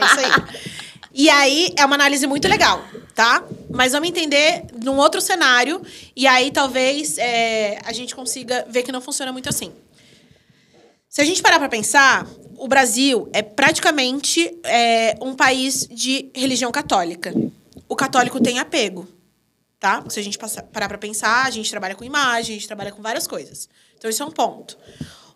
É 0.00 0.04
isso 0.04 0.20
aí. 0.20 0.89
E 1.12 1.28
aí, 1.28 1.72
é 1.76 1.84
uma 1.84 1.96
análise 1.96 2.26
muito 2.26 2.46
legal, 2.46 2.84
tá? 3.14 3.44
Mas 3.68 3.92
vamos 3.92 4.08
entender 4.08 4.64
num 4.82 4.96
outro 4.96 5.20
cenário. 5.20 5.82
E 6.14 6.26
aí, 6.26 6.50
talvez, 6.52 7.18
é, 7.18 7.78
a 7.84 7.92
gente 7.92 8.14
consiga 8.14 8.64
ver 8.68 8.82
que 8.84 8.92
não 8.92 9.00
funciona 9.00 9.32
muito 9.32 9.48
assim. 9.48 9.72
Se 11.08 11.20
a 11.20 11.24
gente 11.24 11.42
parar 11.42 11.58
pra 11.58 11.68
pensar, 11.68 12.26
o 12.56 12.68
Brasil 12.68 13.28
é 13.32 13.42
praticamente 13.42 14.56
é, 14.62 15.16
um 15.20 15.34
país 15.34 15.88
de 15.90 16.30
religião 16.34 16.70
católica. 16.70 17.34
O 17.88 17.96
católico 17.96 18.40
tem 18.40 18.60
apego, 18.60 19.08
tá? 19.80 20.04
Se 20.08 20.20
a 20.20 20.22
gente 20.22 20.38
passar- 20.38 20.62
parar 20.62 20.86
pra 20.86 20.96
pensar, 20.98 21.44
a 21.44 21.50
gente 21.50 21.68
trabalha 21.68 21.96
com 21.96 22.04
imagem, 22.04 22.54
a 22.54 22.58
gente 22.58 22.68
trabalha 22.68 22.92
com 22.92 23.02
várias 23.02 23.26
coisas. 23.26 23.68
Então, 23.98 24.08
isso 24.08 24.22
é 24.22 24.26
um 24.26 24.30
ponto. 24.30 24.78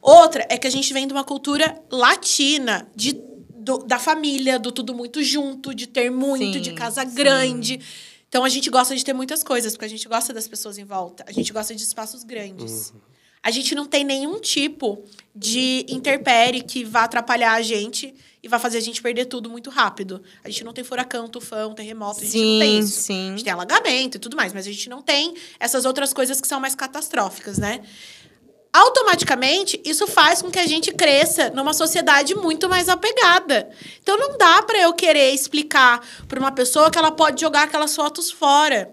Outra 0.00 0.46
é 0.48 0.56
que 0.56 0.66
a 0.68 0.70
gente 0.70 0.92
vem 0.92 1.08
de 1.08 1.12
uma 1.12 1.24
cultura 1.24 1.76
latina, 1.90 2.86
de, 2.94 3.20
do- 3.64 3.78
da 3.78 3.98
família, 3.98 4.58
do 4.58 4.70
tudo 4.70 4.94
muito 4.94 5.22
junto, 5.22 5.74
de 5.74 5.86
ter 5.86 6.10
muito, 6.10 6.54
Sim, 6.58 6.60
de 6.60 6.72
casa 6.74 7.04
sim. 7.06 7.14
grande. 7.14 7.80
Então, 8.28 8.44
a 8.44 8.48
gente 8.48 8.68
gosta 8.68 8.94
de 8.94 9.04
ter 9.04 9.12
muitas 9.12 9.42
coisas, 9.42 9.72
porque 9.72 9.84
a 9.84 9.88
gente 9.88 10.06
gosta 10.08 10.32
das 10.32 10.46
pessoas 10.48 10.76
em 10.78 10.84
volta. 10.84 11.24
A 11.26 11.32
gente 11.32 11.52
gosta 11.52 11.74
de 11.74 11.82
espaços 11.82 12.24
grandes. 12.24 12.92
A 13.42 13.50
gente 13.50 13.74
não 13.74 13.84
tem 13.86 14.04
nenhum 14.04 14.40
tipo 14.40 15.04
de 15.34 15.84
interpere 15.88 16.62
que 16.62 16.82
vá 16.82 17.04
atrapalhar 17.04 17.52
a 17.52 17.60
gente 17.62 18.14
e 18.42 18.48
vá 18.48 18.58
fazer 18.58 18.78
a 18.78 18.80
gente 18.80 19.02
perder 19.02 19.26
tudo 19.26 19.50
muito 19.50 19.68
rápido. 19.70 20.22
A 20.42 20.48
gente 20.48 20.64
não 20.64 20.72
tem 20.72 20.82
furacão, 20.82 21.28
tufão, 21.28 21.74
terremoto, 21.74 22.20
a 22.20 22.24
gente 22.24 22.38
não 22.38 22.58
tem 22.58 22.72
Sim, 22.72 22.78
isso. 22.88 23.00
sim. 23.02 23.26
A 23.26 23.30
gente 23.32 23.44
tem 23.44 23.52
alagamento 23.52 24.16
e 24.16 24.18
tudo 24.18 24.34
mais, 24.36 24.52
mas 24.54 24.66
a 24.66 24.70
gente 24.72 24.88
não 24.88 25.02
tem 25.02 25.34
essas 25.60 25.84
outras 25.84 26.12
coisas 26.14 26.40
que 26.40 26.48
são 26.48 26.58
mais 26.58 26.74
catastróficas, 26.74 27.58
né? 27.58 27.82
Automaticamente, 28.74 29.80
isso 29.84 30.04
faz 30.04 30.42
com 30.42 30.50
que 30.50 30.58
a 30.58 30.66
gente 30.66 30.90
cresça 30.90 31.48
numa 31.50 31.72
sociedade 31.72 32.34
muito 32.34 32.68
mais 32.68 32.88
apegada. 32.88 33.70
Então 34.02 34.18
não 34.18 34.36
dá 34.36 34.60
para 34.64 34.80
eu 34.80 34.92
querer 34.92 35.32
explicar 35.32 36.04
para 36.26 36.40
uma 36.40 36.50
pessoa 36.50 36.90
que 36.90 36.98
ela 36.98 37.12
pode 37.12 37.40
jogar 37.40 37.62
aquelas 37.62 37.94
fotos 37.94 38.32
fora. 38.32 38.90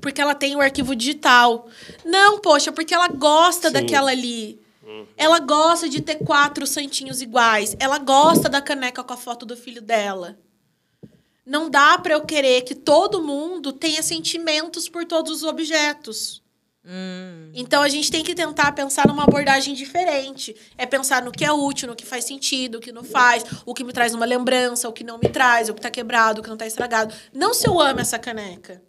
Porque 0.00 0.20
ela 0.20 0.34
tem 0.34 0.56
o 0.56 0.60
arquivo 0.60 0.96
digital. 0.96 1.68
Não, 2.04 2.40
poxa, 2.40 2.72
porque 2.72 2.92
ela 2.92 3.06
gosta 3.06 3.68
Sim. 3.68 3.74
daquela 3.74 4.10
ali. 4.10 4.60
Ela 5.16 5.38
gosta 5.38 5.88
de 5.88 6.00
ter 6.00 6.16
quatro 6.16 6.66
santinhos 6.66 7.22
iguais. 7.22 7.76
Ela 7.78 7.98
gosta 7.98 8.48
da 8.48 8.60
caneca 8.60 9.04
com 9.04 9.14
a 9.14 9.16
foto 9.16 9.46
do 9.46 9.56
filho 9.56 9.80
dela. 9.80 10.36
Não 11.46 11.70
dá 11.70 11.96
para 11.96 12.14
eu 12.14 12.22
querer 12.22 12.62
que 12.62 12.74
todo 12.74 13.22
mundo 13.22 13.72
tenha 13.72 14.02
sentimentos 14.02 14.88
por 14.88 15.04
todos 15.04 15.30
os 15.30 15.42
objetos. 15.44 16.41
Então 17.54 17.82
a 17.82 17.88
gente 17.88 18.10
tem 18.10 18.24
que 18.24 18.34
tentar 18.34 18.72
pensar 18.72 19.06
numa 19.06 19.22
abordagem 19.24 19.74
diferente. 19.74 20.54
É 20.76 20.84
pensar 20.84 21.22
no 21.22 21.30
que 21.30 21.44
é 21.44 21.52
útil, 21.52 21.88
no 21.88 21.94
que 21.94 22.04
faz 22.04 22.24
sentido, 22.24 22.78
o 22.78 22.80
que 22.80 22.90
não 22.90 23.04
faz, 23.04 23.44
o 23.64 23.72
que 23.72 23.84
me 23.84 23.92
traz 23.92 24.14
uma 24.14 24.26
lembrança, 24.26 24.88
o 24.88 24.92
que 24.92 25.04
não 25.04 25.18
me 25.18 25.28
traz, 25.28 25.68
o 25.68 25.74
que 25.74 25.80
tá 25.80 25.90
quebrado, 25.90 26.40
o 26.40 26.42
que 26.42 26.50
não 26.50 26.56
tá 26.56 26.66
estragado. 26.66 27.14
Não 27.32 27.54
se 27.54 27.68
eu 27.68 27.80
amo 27.80 28.00
essa 28.00 28.18
caneca. 28.18 28.82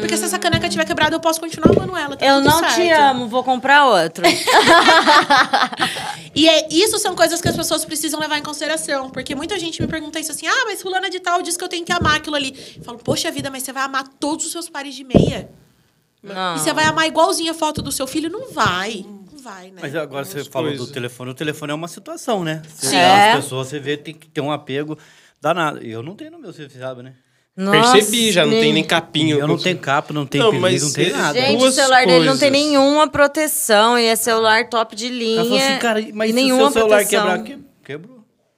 Porque 0.00 0.14
se 0.18 0.24
essa 0.26 0.38
caneca 0.38 0.68
tiver 0.68 0.84
quebrada, 0.84 1.16
eu 1.16 1.20
posso 1.20 1.40
continuar 1.40 1.70
amando 1.70 1.96
ela. 1.96 2.16
tá 2.18 2.26
Eu 2.26 2.38
não 2.42 2.60
te 2.64 2.74
certo. 2.74 3.00
amo, 3.00 3.28
vou 3.28 3.42
comprar 3.42 3.86
outro. 3.86 4.24
E 6.36 6.48
é, 6.48 6.66
isso 6.68 6.98
são 6.98 7.14
coisas 7.14 7.40
que 7.40 7.46
as 7.46 7.54
pessoas 7.54 7.84
precisam 7.84 8.18
levar 8.18 8.36
em 8.36 8.42
consideração. 8.42 9.08
Porque 9.08 9.36
muita 9.36 9.56
gente 9.56 9.80
me 9.80 9.86
pergunta 9.86 10.18
isso 10.18 10.32
assim: 10.32 10.48
ah, 10.48 10.64
mas 10.66 10.82
fulana 10.82 11.08
de 11.08 11.20
tal 11.20 11.40
diz 11.40 11.56
que 11.56 11.62
eu 11.62 11.68
tenho 11.68 11.84
que 11.84 11.92
amar 11.92 12.16
aquilo 12.16 12.34
ali. 12.34 12.74
Eu 12.76 12.82
falo, 12.82 12.98
poxa 12.98 13.30
vida, 13.30 13.50
mas 13.50 13.62
você 13.62 13.72
vai 13.72 13.84
amar 13.84 14.02
todos 14.18 14.44
os 14.44 14.50
seus 14.50 14.68
pares 14.68 14.96
de 14.96 15.04
meia? 15.04 15.48
Não. 16.24 16.56
E 16.56 16.58
você 16.58 16.72
vai 16.72 16.84
amar 16.84 17.06
igualzinho 17.06 17.50
a 17.50 17.54
foto 17.54 17.82
do 17.82 17.92
seu 17.92 18.06
filho? 18.06 18.30
Não 18.30 18.50
vai. 18.50 19.04
Não 19.06 19.38
vai, 19.42 19.66
né? 19.70 19.78
Mas 19.82 19.94
agora 19.94 20.24
você 20.24 20.42
falou 20.44 20.70
coisas. 20.70 20.86
do 20.86 20.92
telefone. 20.92 21.30
O 21.30 21.34
telefone 21.34 21.72
é 21.72 21.74
uma 21.74 21.88
situação, 21.88 22.42
né? 22.42 22.62
Você 22.68 22.86
Sim. 22.88 22.96
É. 22.96 23.32
As 23.32 23.44
pessoas, 23.44 23.68
você 23.68 23.78
vê, 23.78 23.96
tem 23.96 24.14
que 24.14 24.26
ter 24.28 24.40
um 24.40 24.50
apego 24.50 24.98
danado. 25.40 25.84
E 25.84 25.90
eu 25.90 26.02
não 26.02 26.14
tenho 26.16 26.30
no 26.30 26.38
meu, 26.38 26.52
você 26.52 26.68
sabe, 26.70 27.02
né? 27.02 27.12
Percebi, 27.56 28.32
já 28.32 28.44
não 28.44 28.52
tem 28.52 28.72
nem 28.72 28.82
capinho. 28.82 29.38
Eu 29.38 29.46
não 29.46 29.56
tenho 29.56 29.78
capa, 29.78 30.12
não 30.12 30.26
tenho 30.26 30.42
Não, 30.42 30.50
perigo, 30.50 30.62
mas 30.72 30.82
não 30.82 30.92
tem 30.92 31.06
é- 31.06 31.12
nada. 31.12 31.40
Gente, 31.40 31.58
Duas 31.58 31.72
o 31.72 31.76
celular 31.76 32.04
dele 32.04 32.24
não 32.26 32.36
tem 32.36 32.50
coisas. 32.50 32.66
nenhuma 32.68 33.08
proteção. 33.08 33.96
E 33.96 34.06
é 34.06 34.16
celular 34.16 34.68
top 34.68 34.96
de 34.96 35.08
linha. 35.08 35.36
Ela 35.40 35.44
falou 35.44 35.58
assim, 35.58 35.78
cara, 35.78 36.04
mas 36.14 36.30
e 36.30 36.32
se 36.34 36.52
o 36.52 36.56
seu 36.56 36.70
celular 36.72 36.96
proteção. 37.04 37.20
quebrar, 37.26 37.42
que- 37.44 37.58
quebrou. 37.84 38.13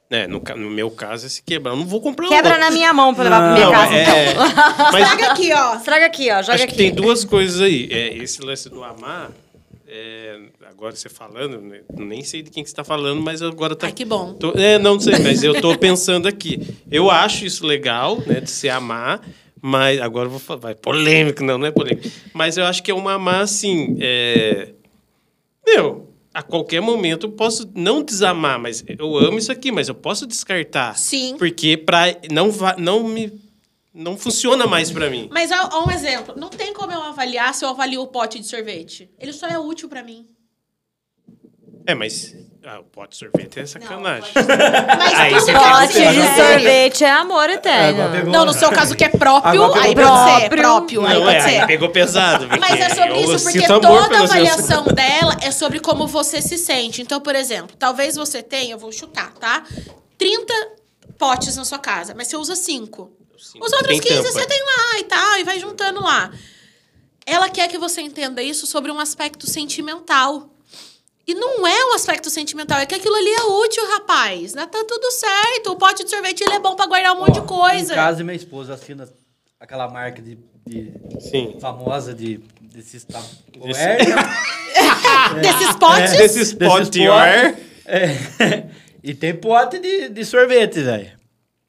É, 0.08 0.26
no, 0.28 0.38
no 0.38 0.70
meu 0.70 0.90
caso, 0.90 1.26
é 1.26 1.28
se 1.28 1.42
quebrar. 1.42 1.72
Eu 1.72 1.76
não 1.78 1.86
vou 1.86 2.00
comprar 2.00 2.28
Quebra 2.28 2.52
outro. 2.52 2.64
na 2.64 2.70
minha 2.70 2.92
mão 2.92 3.12
pra 3.12 3.24
levar 3.24 3.38
pra 3.40 3.52
minha 3.54 3.64
Não, 3.66 3.72
casa, 3.72 3.94
é, 3.94 4.30
então. 4.30 4.44
mas 4.92 5.10
Pega 5.10 5.32
aqui, 5.32 5.52
ó. 5.52 5.74
Estraga 5.76 6.06
aqui, 6.06 6.30
ó. 6.30 6.42
Joga 6.42 6.54
acho 6.54 6.64
aqui. 6.64 6.72
que 6.72 6.78
tem 6.78 6.94
duas 6.94 7.24
coisas 7.24 7.60
aí. 7.60 7.88
É, 7.90 8.16
esse 8.18 8.40
lance 8.40 8.68
do 8.68 8.84
amar, 8.84 9.32
é, 9.88 10.38
agora 10.70 10.94
você 10.94 11.08
falando, 11.08 11.60
né, 11.60 11.80
nem 11.98 12.22
sei 12.22 12.42
de 12.42 12.50
quem 12.50 12.62
que 12.62 12.68
você 12.70 12.72
está 12.72 12.84
falando, 12.84 13.20
mas 13.20 13.42
agora 13.42 13.74
tá... 13.74 13.86
Ai, 13.88 13.92
que 13.92 14.04
bom. 14.04 14.34
Tô- 14.34 14.52
é, 14.52 14.78
não 14.78 14.98
sei, 15.00 15.18
mas 15.18 15.42
eu 15.42 15.60
tô 15.60 15.76
pensando 15.76 16.28
aqui. 16.28 16.76
Eu 16.88 17.10
acho 17.10 17.44
isso 17.44 17.66
legal, 17.66 18.22
né, 18.26 18.40
de 18.40 18.50
se 18.50 18.68
amar, 18.68 19.20
mas 19.60 20.00
agora 20.00 20.26
eu 20.26 20.30
vou 20.30 20.38
falar, 20.38 20.60
vai, 20.60 20.74
polêmico, 20.76 21.42
não, 21.42 21.58
não 21.58 21.66
é 21.66 21.72
polêmico. 21.72 22.08
Mas 22.32 22.56
eu 22.56 22.64
acho 22.64 22.80
que 22.80 22.92
é 22.92 22.94
uma 22.94 23.14
amar, 23.14 23.40
assim, 23.40 23.96
é... 24.00 24.68
Meu, 25.66 26.08
a 26.36 26.42
qualquer 26.42 26.82
momento 26.82 27.28
eu 27.28 27.32
posso 27.32 27.66
não 27.74 28.02
desamar, 28.02 28.58
mas 28.58 28.84
eu 28.86 29.16
amo 29.16 29.38
isso 29.38 29.50
aqui, 29.50 29.72
mas 29.72 29.88
eu 29.88 29.94
posso 29.94 30.26
descartar. 30.26 30.94
Sim. 30.98 31.34
Porque 31.38 31.78
pra, 31.78 32.14
não, 32.30 32.50
va, 32.50 32.76
não 32.76 33.04
me... 33.04 33.32
Não 33.94 34.18
funciona 34.18 34.66
mais 34.66 34.90
pra 34.90 35.08
mim. 35.08 35.30
Mas 35.32 35.50
ó, 35.50 35.70
ó 35.72 35.88
um 35.88 35.90
exemplo. 35.90 36.34
Não 36.36 36.50
tem 36.50 36.74
como 36.74 36.92
eu 36.92 37.00
avaliar 37.00 37.54
se 37.54 37.64
eu 37.64 37.70
avalio 37.70 38.02
o 38.02 38.08
pote 38.08 38.38
de 38.38 38.46
sorvete. 38.46 39.08
Ele 39.18 39.32
só 39.32 39.46
é 39.46 39.58
útil 39.58 39.88
pra 39.88 40.02
mim. 40.02 40.26
É, 41.86 41.94
mas... 41.94 42.36
Ah, 42.68 42.80
o 42.80 42.82
pote 42.82 43.10
de 43.10 43.18
sorvete 43.18 43.60
é 43.60 43.66
sacanagem. 43.66 44.28
Mas 44.34 45.14
Aí 45.14 45.32
você 45.34 45.52
Pote 45.52 45.92
de 45.92 46.34
sorvete 46.34 47.04
é 47.04 47.10
amor 47.12 47.48
eterno. 47.48 48.24
Não, 48.32 48.44
no 48.44 48.52
seu 48.52 48.72
caso 48.72 48.96
que 48.96 49.04
é 49.04 49.08
próprio, 49.08 49.62
Agora 49.62 49.82
aí 49.84 49.94
pegou. 49.94 50.10
pode 50.10 50.40
ser. 50.40 50.48
Próprio. 50.48 51.06
Aí 51.06 51.14
Não, 51.14 51.22
pode 51.22 51.36
é, 51.36 51.40
ser. 51.42 51.60
aí 51.60 51.66
pegou 51.68 51.88
pesado. 51.90 52.48
Mas 52.58 52.80
é 52.80 52.88
sobre 52.88 53.20
isso, 53.20 53.44
porque 53.44 53.66
toda 53.68 53.88
avaliação 53.88 54.82
dela 54.92 55.36
é 55.42 55.52
sobre 55.52 55.78
como 55.78 56.08
você 56.08 56.42
se 56.42 56.58
sente. 56.58 57.00
Então, 57.00 57.20
por 57.20 57.36
exemplo, 57.36 57.76
talvez 57.78 58.16
você 58.16 58.42
tenha, 58.42 58.74
eu 58.74 58.78
vou 58.78 58.90
chutar, 58.90 59.32
tá? 59.34 59.62
30 60.18 60.52
potes 61.16 61.54
na 61.54 61.64
sua 61.64 61.78
casa, 61.78 62.14
mas 62.16 62.26
você 62.26 62.36
usa 62.36 62.56
5. 62.56 63.12
Cinco. 63.38 63.64
Os 63.64 63.72
outros 63.72 63.90
Tem 63.90 64.00
15 64.00 64.16
tampa. 64.16 64.32
você 64.32 64.46
tem 64.46 64.60
lá 64.60 64.98
e 64.98 65.04
tal, 65.04 65.38
e 65.38 65.44
vai 65.44 65.60
juntando 65.60 66.02
lá. 66.02 66.32
Ela 67.24 67.48
quer 67.48 67.68
que 67.68 67.78
você 67.78 68.00
entenda 68.00 68.42
isso 68.42 68.66
sobre 68.66 68.90
um 68.90 68.98
aspecto 68.98 69.46
sentimental. 69.48 70.50
E 71.26 71.34
não 71.34 71.66
é 71.66 71.84
um 71.86 71.94
aspecto 71.94 72.30
sentimental, 72.30 72.78
é 72.78 72.86
que 72.86 72.94
aquilo 72.94 73.14
ali 73.16 73.30
é 73.30 73.42
útil, 73.42 73.84
rapaz. 73.94 74.54
Né? 74.54 74.64
Tá 74.66 74.84
tudo 74.86 75.10
certo. 75.10 75.72
O 75.72 75.76
pote 75.76 76.04
de 76.04 76.10
sorvete 76.10 76.42
ele 76.42 76.54
é 76.54 76.60
bom 76.60 76.76
pra 76.76 76.86
guardar 76.86 77.14
um 77.14 77.18
monte 77.20 77.40
de 77.40 77.46
coisa. 77.46 77.92
Em 77.92 77.96
casa, 77.96 78.22
minha 78.22 78.36
esposa 78.36 78.74
assina 78.74 79.08
aquela 79.58 79.88
marca 79.88 80.22
de, 80.22 80.38
de- 80.64 80.92
Sim. 81.20 81.56
famosa 81.60 82.14
de 82.14 82.38
desses 82.60 83.04
Desse- 83.10 83.42
Tupperware. 83.50 84.04
Desses 85.40 85.76
potes. 85.76 86.10
Desses 86.12 86.52
Desses 86.52 86.54
pote 86.54 87.06
ar. 87.08 87.54
É. 87.86 88.66
E 89.02 89.14
tem 89.14 89.34
pote 89.34 89.78
de, 89.78 90.08
de 90.08 90.24
sorvete, 90.24 90.80
velho. 90.80 91.10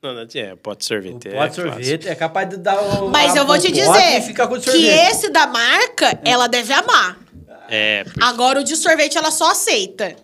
Não, 0.02 0.14
não, 0.14 0.28
é, 0.36 0.56
pote 0.56 0.80
de 0.80 0.86
sorvete. 0.86 1.28
O 1.28 1.32
é 1.32 1.36
pote 1.36 1.50
de 1.50 1.56
sorvete 1.56 2.08
é 2.10 2.16
capaz 2.16 2.50
de 2.50 2.58
dar 2.58 2.80
o. 2.80 3.10
Mas 3.10 3.36
eu 3.36 3.46
vou 3.46 3.56
o 3.56 3.60
te 3.60 3.72
dizer 3.72 3.90
o 3.90 4.62
que 4.62 4.86
esse 4.86 5.30
da 5.30 5.48
marca, 5.48 6.20
ela 6.24 6.48
deve 6.48 6.74
amar. 6.74 7.18
É, 7.70 8.06
Agora 8.22 8.60
o 8.60 8.64
de 8.64 8.76
sorvete 8.76 9.18
ela 9.18 9.32
só 9.32 9.52
aceita. 9.52 10.16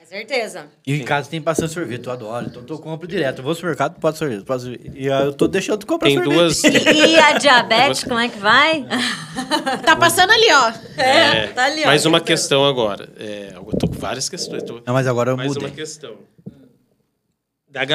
É 0.00 0.04
certeza. 0.04 0.66
E 0.86 0.94
em 0.94 1.04
casa 1.04 1.30
tem 1.30 1.40
bastante 1.40 1.72
sorvete, 1.72 2.06
eu 2.06 2.12
adoro. 2.12 2.46
Então 2.46 2.64
eu 2.68 2.78
compro 2.78 3.06
direto. 3.06 3.38
Eu 3.38 3.44
vou 3.44 3.50
no 3.50 3.54
supermercado, 3.54 3.98
pode 4.00 4.18
sorvete, 4.18 4.44
pode 4.44 4.62
sorvete. 4.62 4.90
E 4.94 5.10
aí 5.10 5.24
eu 5.24 5.32
tô 5.32 5.46
deixando 5.46 5.80
de 5.80 5.86
comprar 5.86 6.08
tem 6.08 6.16
sorvete. 6.16 6.36
duas. 6.36 6.62
E 6.64 7.18
a 7.18 7.38
diabetes, 7.38 8.04
como 8.04 8.18
é 8.18 8.28
que 8.28 8.38
vai? 8.38 8.86
Tá 9.84 9.94
passando 9.96 10.32
ali, 10.32 10.52
ó. 10.52 10.72
É, 11.00 11.46
tá 11.48 11.64
ali, 11.66 11.82
ó. 11.84 11.86
Mais 11.86 12.04
uma 12.04 12.20
questão 12.20 12.64
agora. 12.64 13.08
É, 13.16 13.52
eu 13.54 13.64
tô 13.78 13.86
com 13.86 13.94
várias 13.94 14.28
questões. 14.28 14.62
Tô... 14.64 14.80
Não, 14.84 14.92
mas 14.92 15.06
agora 15.06 15.30
eu 15.30 15.36
Mais 15.36 15.48
mudei. 15.48 15.68
uma 15.68 15.74
questão. 15.74 16.16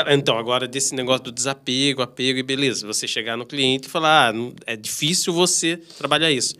Então, 0.09 0.37
agora 0.37 0.67
desse 0.69 0.95
negócio 0.95 1.25
do 1.25 1.31
desapego, 1.33 2.01
apego 2.01 2.39
e 2.39 2.43
beleza. 2.43 2.87
Você 2.87 3.07
chegar 3.07 3.35
no 3.35 3.45
cliente 3.45 3.89
e 3.89 3.91
falar, 3.91 4.33
ah, 4.33 4.37
é 4.65 4.77
difícil 4.77 5.33
você 5.33 5.75
trabalhar 5.97 6.31
isso. 6.31 6.55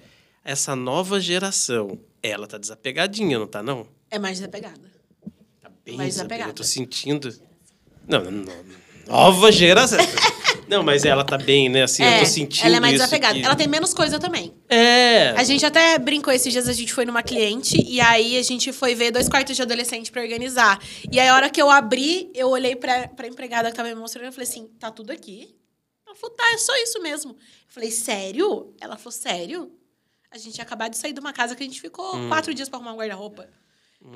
Essa 0.46 0.76
nova 0.76 1.20
geração, 1.20 2.00
ela 2.22 2.46
tá 2.46 2.58
desapegadinha, 2.60 3.40
não 3.40 3.48
tá 3.48 3.64
não? 3.64 3.88
É 4.12 4.20
mais 4.20 4.38
desapegada. 4.38 4.80
Tá 5.60 5.72
bem 5.84 5.98
Mais 5.98 6.14
desapegada. 6.14 6.52
Eu 6.52 6.54
tô 6.54 6.64
sentindo... 6.64 7.34
Não, 8.08 8.24
não, 8.24 8.32
não. 8.32 8.54
Nova 9.08 9.52
geração. 9.52 9.98
não, 10.70 10.84
mas 10.84 11.04
ela 11.04 11.24
tá 11.24 11.36
bem, 11.38 11.68
né? 11.68 11.82
Assim, 11.84 12.04
eu 12.04 12.20
tô 12.20 12.26
sentindo 12.26 12.66
ela 12.68 12.78
é 12.78 12.80
mais 12.80 12.94
desapegada. 12.94 13.34
que- 13.40 13.44
Ela 13.46 13.56
tem 13.56 13.68
menos 13.68 13.92
coisa 13.94 14.20
também. 14.20 14.54
É. 14.70 15.30
A 15.32 15.44
gente 15.44 15.66
até 15.66 15.98
brincou 15.98 16.32
esses 16.32 16.54
dias, 16.54 16.68
a 16.70 16.74
gente 16.74 16.94
foi 16.94 17.06
numa 17.06 17.24
cliente 17.24 17.84
e 17.84 18.00
aí 18.00 18.38
a 18.38 18.44
gente 18.44 18.72
foi 18.72 18.94
ver 18.94 19.10
dois 19.12 19.28
quartos 19.28 19.56
de 19.56 19.62
adolescente 19.64 20.12
pra 20.12 20.22
organizar. 20.22 20.80
E 21.12 21.20
aí 21.20 21.28
a 21.28 21.34
hora 21.36 21.50
que 21.50 21.60
eu 21.62 21.70
abri, 21.72 22.30
eu 22.36 22.50
olhei 22.50 22.76
pra, 22.76 23.08
pra 23.08 23.28
empregada 23.28 23.70
que 23.72 23.76
tava 23.76 23.90
me 23.90 23.96
mostrando 23.96 24.28
e 24.28 24.32
falei 24.32 24.48
assim: 24.48 24.68
tá 24.80 24.92
tudo 24.92 25.12
aqui? 25.12 25.56
Ela 26.06 26.16
falou, 26.16 26.36
tá, 26.36 26.52
é 26.54 26.58
só 26.60 26.76
isso 26.78 27.02
mesmo. 27.02 27.32
Eu 27.32 27.38
falei, 27.68 27.90
sério? 27.90 28.74
Ela 28.80 28.96
falou, 28.98 29.12
sério? 29.12 29.72
A 30.36 30.38
gente 30.38 30.52
tinha 30.56 30.66
acabado 30.66 30.92
de 30.92 30.98
sair 30.98 31.14
de 31.14 31.20
uma 31.22 31.32
casa 31.32 31.56
que 31.56 31.64
a 31.64 31.66
gente 31.66 31.80
ficou 31.80 32.14
Hum. 32.14 32.28
quatro 32.28 32.54
dias 32.54 32.68
pra 32.68 32.78
arrumar 32.78 32.92
um 32.92 32.98
guarda-roupa. 32.98 33.48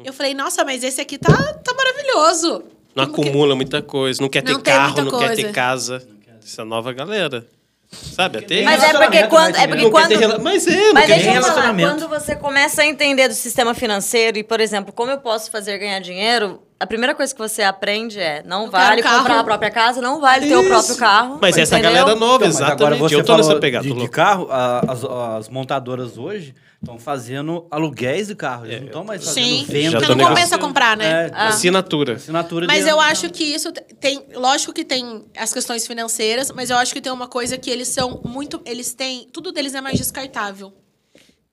Eu 0.03 0.11
falei, 0.11 0.33
nossa, 0.33 0.65
mas 0.65 0.83
esse 0.83 0.99
aqui 0.99 1.17
tá, 1.17 1.31
tá 1.31 1.73
maravilhoso. 1.73 2.61
Não 2.93 3.05
Como 3.05 3.23
que- 3.23 3.29
acumula 3.29 3.55
muita 3.55 3.81
coisa, 3.81 4.21
não 4.21 4.27
quer 4.27 4.41
ter 4.41 4.51
Não 4.51 4.59
tem 4.59 4.73
carro, 4.73 5.01
não 5.01 5.17
quer 5.17 5.29
ter 5.33 5.43
coisa. 5.43 5.53
casa. 5.53 6.07
Essa 6.43 6.65
nova 6.65 6.91
galera. 6.91 7.47
Sabe? 7.89 8.39
Até 8.39 8.63
Mas 8.63 8.83
é 8.83 8.91
porque 8.97 9.27
quando. 9.27 9.55
É 9.55 9.65
porque 9.65 9.83
ter 9.85 9.89
quando 9.91 10.11
rela- 10.11 10.39
Mas 10.39 10.67
é, 10.67 10.75
não 10.75 10.93
Mas 10.93 11.07
deixa 11.07 11.31
ter 11.31 11.37
eu 11.37 11.41
falar, 11.43 11.73
quando 11.75 12.09
você 12.09 12.35
começa 12.35 12.81
a 12.81 12.85
entender 12.85 13.29
do 13.29 13.33
sistema 13.33 13.73
financeiro 13.73 14.37
e, 14.37 14.43
por 14.43 14.59
exemplo, 14.59 14.91
como 14.91 15.09
eu 15.09 15.19
posso 15.19 15.49
fazer 15.49 15.77
ganhar 15.77 15.99
dinheiro, 16.01 16.61
a 16.79 16.87
primeira 16.87 17.13
coisa 17.13 17.33
que 17.33 17.39
você 17.39 17.61
aprende 17.61 18.19
é 18.19 18.41
não 18.45 18.65
Eu 18.65 18.71
vale 18.71 19.01
carro. 19.03 19.17
comprar 19.19 19.39
a 19.39 19.43
própria 19.43 19.69
casa, 19.69 20.01
não 20.01 20.19
vale 20.21 20.47
ter 20.47 20.55
o 20.55 20.61
Isso. 20.61 20.69
próprio 20.69 20.95
carro. 20.97 21.37
Mas 21.41 21.57
essa 21.57 21.77
entendeu? 21.77 21.93
galera 21.95 22.17
nova, 22.19 22.45
Então, 22.45 22.47
mas 22.47 22.55
agora 22.61 22.95
exatamente. 22.95 22.99
você 22.99 23.15
eu 23.15 23.19
tô 23.21 23.27
falou 23.33 23.45
nessa 23.47 23.59
pegada. 23.59 23.83
de, 23.87 23.93
de 23.93 24.07
carro, 24.07 24.47
a- 24.49 24.79
as, 24.87 25.03
as 25.03 25.49
montadoras 25.49 26.17
hoje 26.17 26.55
estão 26.81 26.97
fazendo 26.97 27.67
aluguéis 27.69 28.27
de 28.27 28.35
carro. 28.35 28.65
Eles 28.65 28.79
não 28.79 28.87
estão 28.87 29.03
mais 29.03 29.23
fazendo 29.25 29.43
Sim, 29.43 29.65
venda. 29.67 29.91
Já 29.91 29.99
porque 29.99 30.15
não 30.15 30.27
compensa 30.29 30.57
comprar, 30.57 30.95
né? 30.95 31.27
É, 31.27 31.31
Assinatura. 31.47 32.13
assinatura 32.13 32.65
Mas 32.67 32.87
eu 32.87 32.99
acho 32.99 33.29
que 33.29 33.43
isso 33.43 33.71
tem. 33.99 34.25
Lógico 34.33 34.71
que 34.71 34.85
tem 34.85 35.25
as 35.37 35.53
questões 35.53 35.85
financeiras, 35.85 36.49
mas 36.51 36.69
eu 36.69 36.77
acho 36.77 36.93
que 36.93 37.01
tem 37.01 37.11
uma 37.11 37.27
coisa 37.27 37.57
que 37.57 37.69
eles 37.69 37.89
são 37.89 38.21
muito. 38.23 38.61
Eles 38.65 38.93
têm. 38.93 39.27
Tudo 39.33 39.51
deles 39.51 39.75
é 39.75 39.81
mais 39.81 39.97
descartável. 39.97 40.73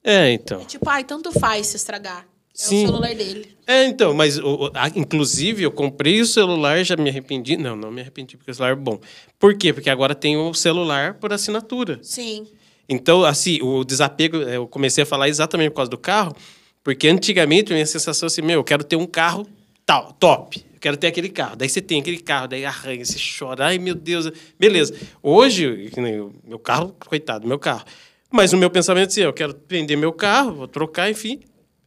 É, 0.03 0.31
então. 0.31 0.61
É 0.61 0.63
tipo, 0.63 0.89
ai, 0.89 1.03
tanto 1.03 1.37
faz 1.37 1.67
se 1.67 1.75
estragar. 1.75 2.25
É 2.59 2.63
Sim. 2.63 2.83
o 2.85 2.87
celular 2.87 3.13
dele. 3.15 3.55
É, 3.67 3.85
então, 3.85 4.13
mas 4.13 4.39
o- 4.39 4.71
a- 4.73 4.87
inclusive 4.95 5.61
eu 5.63 5.71
comprei 5.71 6.19
o 6.21 6.25
celular, 6.25 6.83
já 6.83 6.95
me 6.95 7.09
arrependi. 7.09 7.55
Não, 7.57 7.75
não 7.75 7.91
me 7.91 8.01
arrependi 8.01 8.35
porque 8.35 8.49
o 8.49 8.53
celular 8.53 8.71
é 8.73 8.75
bom. 8.75 8.99
Por 9.37 9.55
quê? 9.55 9.71
Porque 9.73 9.89
agora 9.89 10.15
tem 10.15 10.37
o 10.37 10.53
celular 10.53 11.15
por 11.15 11.31
assinatura. 11.31 11.99
Sim. 12.01 12.47
Então, 12.89 13.23
assim, 13.23 13.59
o 13.61 13.83
desapego, 13.83 14.37
eu 14.37 14.65
comecei 14.67 15.03
a 15.03 15.05
falar 15.05 15.27
exatamente 15.29 15.69
por 15.69 15.75
causa 15.77 15.91
do 15.91 15.97
carro, 15.97 16.35
porque 16.83 17.07
antigamente 17.07 17.71
a 17.71 17.75
minha 17.75 17.85
sensação 17.85 18.25
assim, 18.27 18.41
meu, 18.41 18.59
eu 18.59 18.63
quero 18.63 18.83
ter 18.83 18.95
um 18.95 19.05
carro 19.05 19.45
tal, 19.85 20.13
top. 20.13 20.63
Eu 20.73 20.79
quero 20.79 20.97
ter 20.97 21.07
aquele 21.07 21.29
carro. 21.29 21.55
Daí 21.57 21.67
você 21.69 21.81
tem 21.81 21.99
aquele 21.99 22.19
carro, 22.19 22.47
daí 22.47 22.63
arranha, 22.65 23.03
você 23.05 23.19
chora, 23.37 23.65
ai 23.65 23.77
meu 23.77 23.93
Deus. 23.93 24.31
Beleza. 24.57 24.95
Hoje, 25.21 25.91
meu 26.47 26.57
carro, 26.57 26.95
coitado, 27.07 27.45
meu 27.47 27.59
carro. 27.59 27.83
Mas 28.31 28.51
o 28.53 28.57
meu 28.57 28.69
pensamento 28.69 29.09
é 29.09 29.11
assim, 29.11 29.21
eu 29.21 29.33
quero 29.33 29.55
vender 29.69 29.95
meu 29.95 30.13
carro, 30.13 30.53
vou 30.55 30.67
trocar, 30.67 31.11
enfim. 31.11 31.39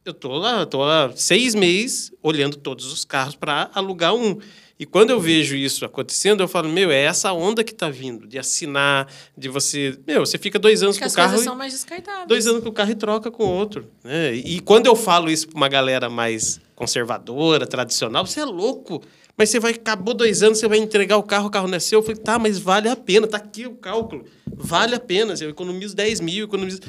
Eu 0.03 0.13
tô 0.13 0.29
lá, 0.29 0.65
tô 0.65 0.79
lá 0.79 1.11
seis 1.15 1.53
meses 1.53 2.11
olhando 2.23 2.57
todos 2.57 2.91
os 2.91 3.05
carros 3.05 3.35
para 3.35 3.69
alugar 3.73 4.15
um. 4.15 4.37
E 4.79 4.85
quando 4.85 5.11
eu 5.11 5.19
vejo 5.19 5.55
isso 5.55 5.85
acontecendo, 5.85 6.41
eu 6.41 6.47
falo, 6.47 6.67
meu, 6.67 6.89
é 6.89 7.03
essa 7.03 7.31
onda 7.33 7.63
que 7.63 7.71
tá 7.71 7.87
vindo, 7.87 8.25
de 8.27 8.39
assinar, 8.39 9.07
de 9.37 9.47
você. 9.47 9.95
Meu, 10.07 10.25
você 10.25 10.39
fica 10.39 10.57
dois 10.57 10.81
anos 10.81 10.97
Porque 10.97 11.07
com 11.07 11.13
o 11.13 11.15
carro. 11.15 11.29
coisas 11.29 11.45
e- 11.45 11.47
são 11.47 11.55
mais 11.55 11.71
descartáveis. 11.73 12.27
dois 12.27 12.47
anos 12.47 12.63
com 12.63 12.69
o 12.69 12.73
carro 12.73 12.89
e 12.89 12.95
troca 12.95 13.29
com 13.29 13.43
outro. 13.45 13.87
Né? 14.03 14.33
E 14.33 14.59
quando 14.59 14.87
eu 14.87 14.95
falo 14.95 15.29
isso 15.29 15.47
para 15.47 15.57
uma 15.57 15.69
galera 15.69 16.09
mais 16.09 16.59
conservadora, 16.75 17.67
tradicional, 17.67 18.25
você 18.25 18.39
é 18.39 18.45
louco. 18.45 19.03
Mas 19.37 19.49
você 19.49 19.59
vai, 19.59 19.73
acabou 19.73 20.15
dois 20.15 20.41
anos, 20.41 20.57
você 20.57 20.67
vai 20.67 20.79
entregar 20.79 21.17
o 21.17 21.23
carro, 21.23 21.45
o 21.47 21.51
carro 21.51 21.67
não 21.67 21.75
é 21.75 21.79
seu. 21.79 21.99
Eu 21.99 22.03
falei, 22.03 22.17
tá, 22.19 22.39
mas 22.39 22.57
vale 22.57 22.89
a 22.89 22.95
pena, 22.95 23.27
tá 23.27 23.37
aqui 23.37 23.67
o 23.67 23.75
cálculo. 23.75 24.25
Vale 24.51 24.95
a 24.95 24.99
pena. 24.99 25.35
Eu 25.39 25.51
economizo 25.51 25.95
10 25.95 26.19
mil, 26.21 26.45
economizo. 26.45 26.79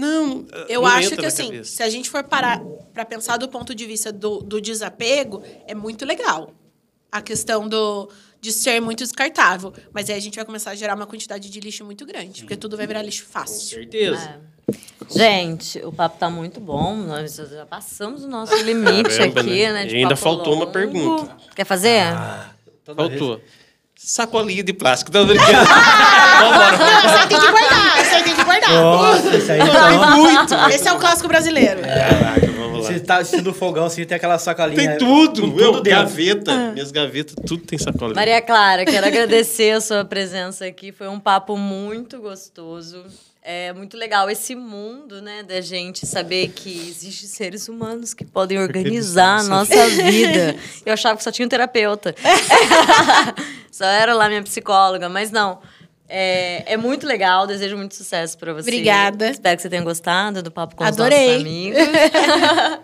Não. 0.00 0.46
Eu 0.68 0.82
não 0.82 0.88
acho 0.88 1.16
que 1.16 1.26
assim, 1.26 1.46
cabeça. 1.46 1.70
se 1.76 1.82
a 1.82 1.88
gente 1.90 2.08
for 2.10 2.24
parar 2.24 2.60
pra 2.94 3.04
pensar 3.04 3.36
do 3.36 3.48
ponto 3.48 3.74
de 3.74 3.86
vista 3.86 4.10
do, 4.12 4.38
do 4.40 4.60
desapego, 4.60 5.42
é 5.66 5.74
muito 5.74 6.04
legal. 6.04 6.52
A 7.12 7.20
questão 7.20 7.68
do, 7.68 8.08
de 8.40 8.52
ser 8.52 8.80
muito 8.80 9.00
descartável. 9.04 9.72
Mas 9.92 10.08
aí 10.08 10.16
a 10.16 10.20
gente 10.20 10.36
vai 10.36 10.44
começar 10.44 10.70
a 10.70 10.74
gerar 10.74 10.94
uma 10.94 11.06
quantidade 11.06 11.50
de 11.50 11.60
lixo 11.60 11.84
muito 11.84 12.06
grande. 12.06 12.42
Porque 12.42 12.56
tudo 12.56 12.76
vai 12.76 12.86
virar 12.86 13.02
lixo 13.02 13.24
Com 13.26 13.32
fácil. 13.32 13.68
certeza. 13.78 14.40
Gente, 15.10 15.78
o 15.84 15.92
papo 15.92 16.16
tá 16.18 16.30
muito 16.30 16.60
bom. 16.60 16.94
Nós 16.96 17.34
já 17.34 17.66
passamos 17.66 18.22
o 18.24 18.28
nosso 18.28 18.54
limite 18.62 19.10
Caramba, 19.16 19.40
aqui, 19.40 19.50
né? 19.66 19.72
né? 19.72 19.84
de 19.86 19.94
E 19.94 19.98
ainda 19.98 20.10
papo 20.10 20.22
faltou 20.22 20.52
uma 20.54 20.60
longo. 20.66 20.72
pergunta. 20.72 21.36
Quer 21.56 21.64
fazer? 21.64 22.02
Vez- 22.86 22.96
Faltou. 22.96 23.40
Sacolinha 23.96 24.62
de 24.62 24.72
plástico. 24.72 25.10
Brincando. 25.10 25.32
Aí 26.40 26.48
tem 26.48 26.52
que 26.52 26.56
guardar, 26.56 27.04
esse 27.04 27.14
aí 27.16 27.28
tem 27.28 27.40
que 27.40 27.50
guardar. 27.50 27.99
Nossa, 28.74 29.36
esse 29.36 29.52
aí 29.52 29.60
então. 29.60 30.16
Muito. 30.16 30.54
Esse 30.70 30.88
é 30.88 30.92
o 30.92 30.98
clássico 30.98 31.28
brasileiro. 31.28 31.80
Caraca, 31.80 32.46
vamos 32.46 32.84
lá. 32.84 32.92
Você 32.92 33.00
tá 33.00 33.18
assistindo 33.18 33.50
o 33.50 33.54
fogão 33.54 33.86
assim, 33.86 34.04
tem 34.04 34.16
aquela 34.16 34.38
sacolinha. 34.38 34.76
Tem 34.76 34.98
tudo. 34.98 35.42
Com 35.42 35.50
tudo 35.50 35.80
dentro. 35.82 36.00
gaveta. 36.00 36.72
Minhas 36.72 36.90
gavetas, 36.90 37.34
tudo 37.46 37.64
tem 37.64 37.78
sacolinha. 37.78 38.14
Maria 38.14 38.40
Clara, 38.40 38.84
quero 38.84 39.06
agradecer 39.06 39.72
a 39.72 39.80
sua 39.80 40.04
presença 40.04 40.66
aqui. 40.66 40.92
Foi 40.92 41.08
um 41.08 41.18
papo 41.20 41.56
muito 41.56 42.18
gostoso. 42.20 43.04
É 43.42 43.72
muito 43.72 43.96
legal 43.96 44.28
esse 44.28 44.54
mundo, 44.54 45.22
né, 45.22 45.42
da 45.42 45.62
gente 45.62 46.06
saber 46.06 46.48
que 46.48 46.70
existem 46.90 47.26
seres 47.26 47.68
humanos 47.68 48.12
que 48.12 48.22
podem 48.22 48.58
organizar 48.58 49.40
a 49.40 49.42
nossa 49.44 49.88
vida. 49.88 50.56
Eu 50.84 50.92
achava 50.92 51.16
que 51.16 51.24
só 51.24 51.32
tinha 51.32 51.46
um 51.46 51.48
terapeuta. 51.48 52.14
só 53.72 53.86
era 53.86 54.12
lá 54.14 54.28
minha 54.28 54.42
psicóloga, 54.42 55.08
mas 55.08 55.30
não. 55.30 55.58
É, 56.12 56.72
é 56.72 56.76
muito 56.76 57.06
legal, 57.06 57.46
desejo 57.46 57.76
muito 57.76 57.94
sucesso 57.94 58.36
pra 58.36 58.52
você. 58.52 58.68
Obrigada. 58.68 59.30
Espero 59.30 59.56
que 59.56 59.62
você 59.62 59.70
tenha 59.70 59.82
gostado 59.82 60.42
do 60.42 60.50
papo 60.50 60.74
com 60.74 60.82
Adorei. 60.82 61.36
os 61.38 61.44
nossos 61.44 61.46
amigos. 61.46 62.80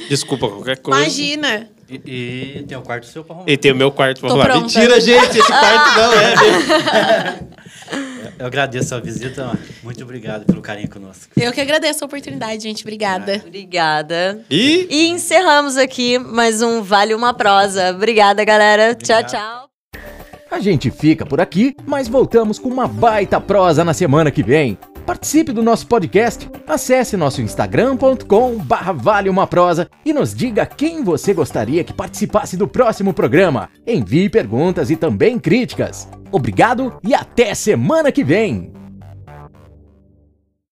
Desculpa 0.08 0.48
qualquer 0.48 0.78
coisa. 0.78 1.00
Imagina. 1.00 1.68
E, 1.88 2.58
e 2.58 2.64
tem 2.68 2.76
um 2.76 2.82
quarto 2.82 3.06
seu 3.06 3.22
pra 3.24 3.34
arrumar. 3.36 3.50
E 3.50 3.56
tem 3.56 3.72
o 3.72 3.76
meu 3.76 3.90
quarto 3.92 4.20
pra 4.20 4.28
Tô 4.28 4.34
arrumar. 4.34 4.50
pronta. 4.58 4.78
Mentira, 4.80 5.00
gente, 5.00 5.38
esse 5.38 5.46
quarto 5.46 5.96
não 5.98 6.12
é 6.12 6.36
mesmo. 6.36 7.48
Eu 8.38 8.46
agradeço 8.46 8.94
a 8.94 9.00
visita. 9.00 9.58
Muito 9.82 10.02
obrigado 10.04 10.44
pelo 10.44 10.60
carinho 10.60 10.88
conosco. 10.88 11.28
Eu 11.36 11.52
que 11.52 11.60
agradeço 11.60 12.04
a 12.04 12.06
oportunidade, 12.06 12.62
gente. 12.62 12.82
Obrigada. 12.82 13.42
Obrigada. 13.44 14.44
E 14.50 14.86
E 14.88 15.08
encerramos 15.08 15.76
aqui 15.76 16.18
mais 16.18 16.62
um 16.62 16.82
Vale 16.82 17.14
Uma 17.14 17.34
Prosa. 17.34 17.90
Obrigada, 17.90 18.44
galera. 18.44 18.94
Tchau, 18.94 19.24
tchau. 19.24 19.67
A 20.50 20.60
gente 20.60 20.90
fica 20.90 21.26
por 21.26 21.40
aqui, 21.40 21.74
mas 21.86 22.08
voltamos 22.08 22.58
com 22.58 22.68
uma 22.68 22.88
baita 22.88 23.40
prosa 23.40 23.84
na 23.84 23.92
semana 23.92 24.30
que 24.30 24.42
vem. 24.42 24.78
Participe 25.04 25.52
do 25.52 25.62
nosso 25.62 25.86
podcast, 25.86 26.50
acesse 26.66 27.16
nosso 27.16 27.40
instagram.com 27.40 28.56
barra 28.58 28.92
Vale 28.92 29.30
Uma 29.30 29.46
Prosa 29.46 29.88
e 30.04 30.12
nos 30.12 30.34
diga 30.34 30.66
quem 30.66 31.02
você 31.02 31.32
gostaria 31.32 31.84
que 31.84 31.92
participasse 31.92 32.56
do 32.56 32.68
próximo 32.68 33.12
programa. 33.14 33.70
Envie 33.86 34.28
perguntas 34.28 34.90
e 34.90 34.96
também 34.96 35.38
críticas. 35.38 36.08
Obrigado 36.30 36.98
e 37.02 37.14
até 37.14 37.54
semana 37.54 38.12
que 38.12 38.22
vem! 38.22 38.77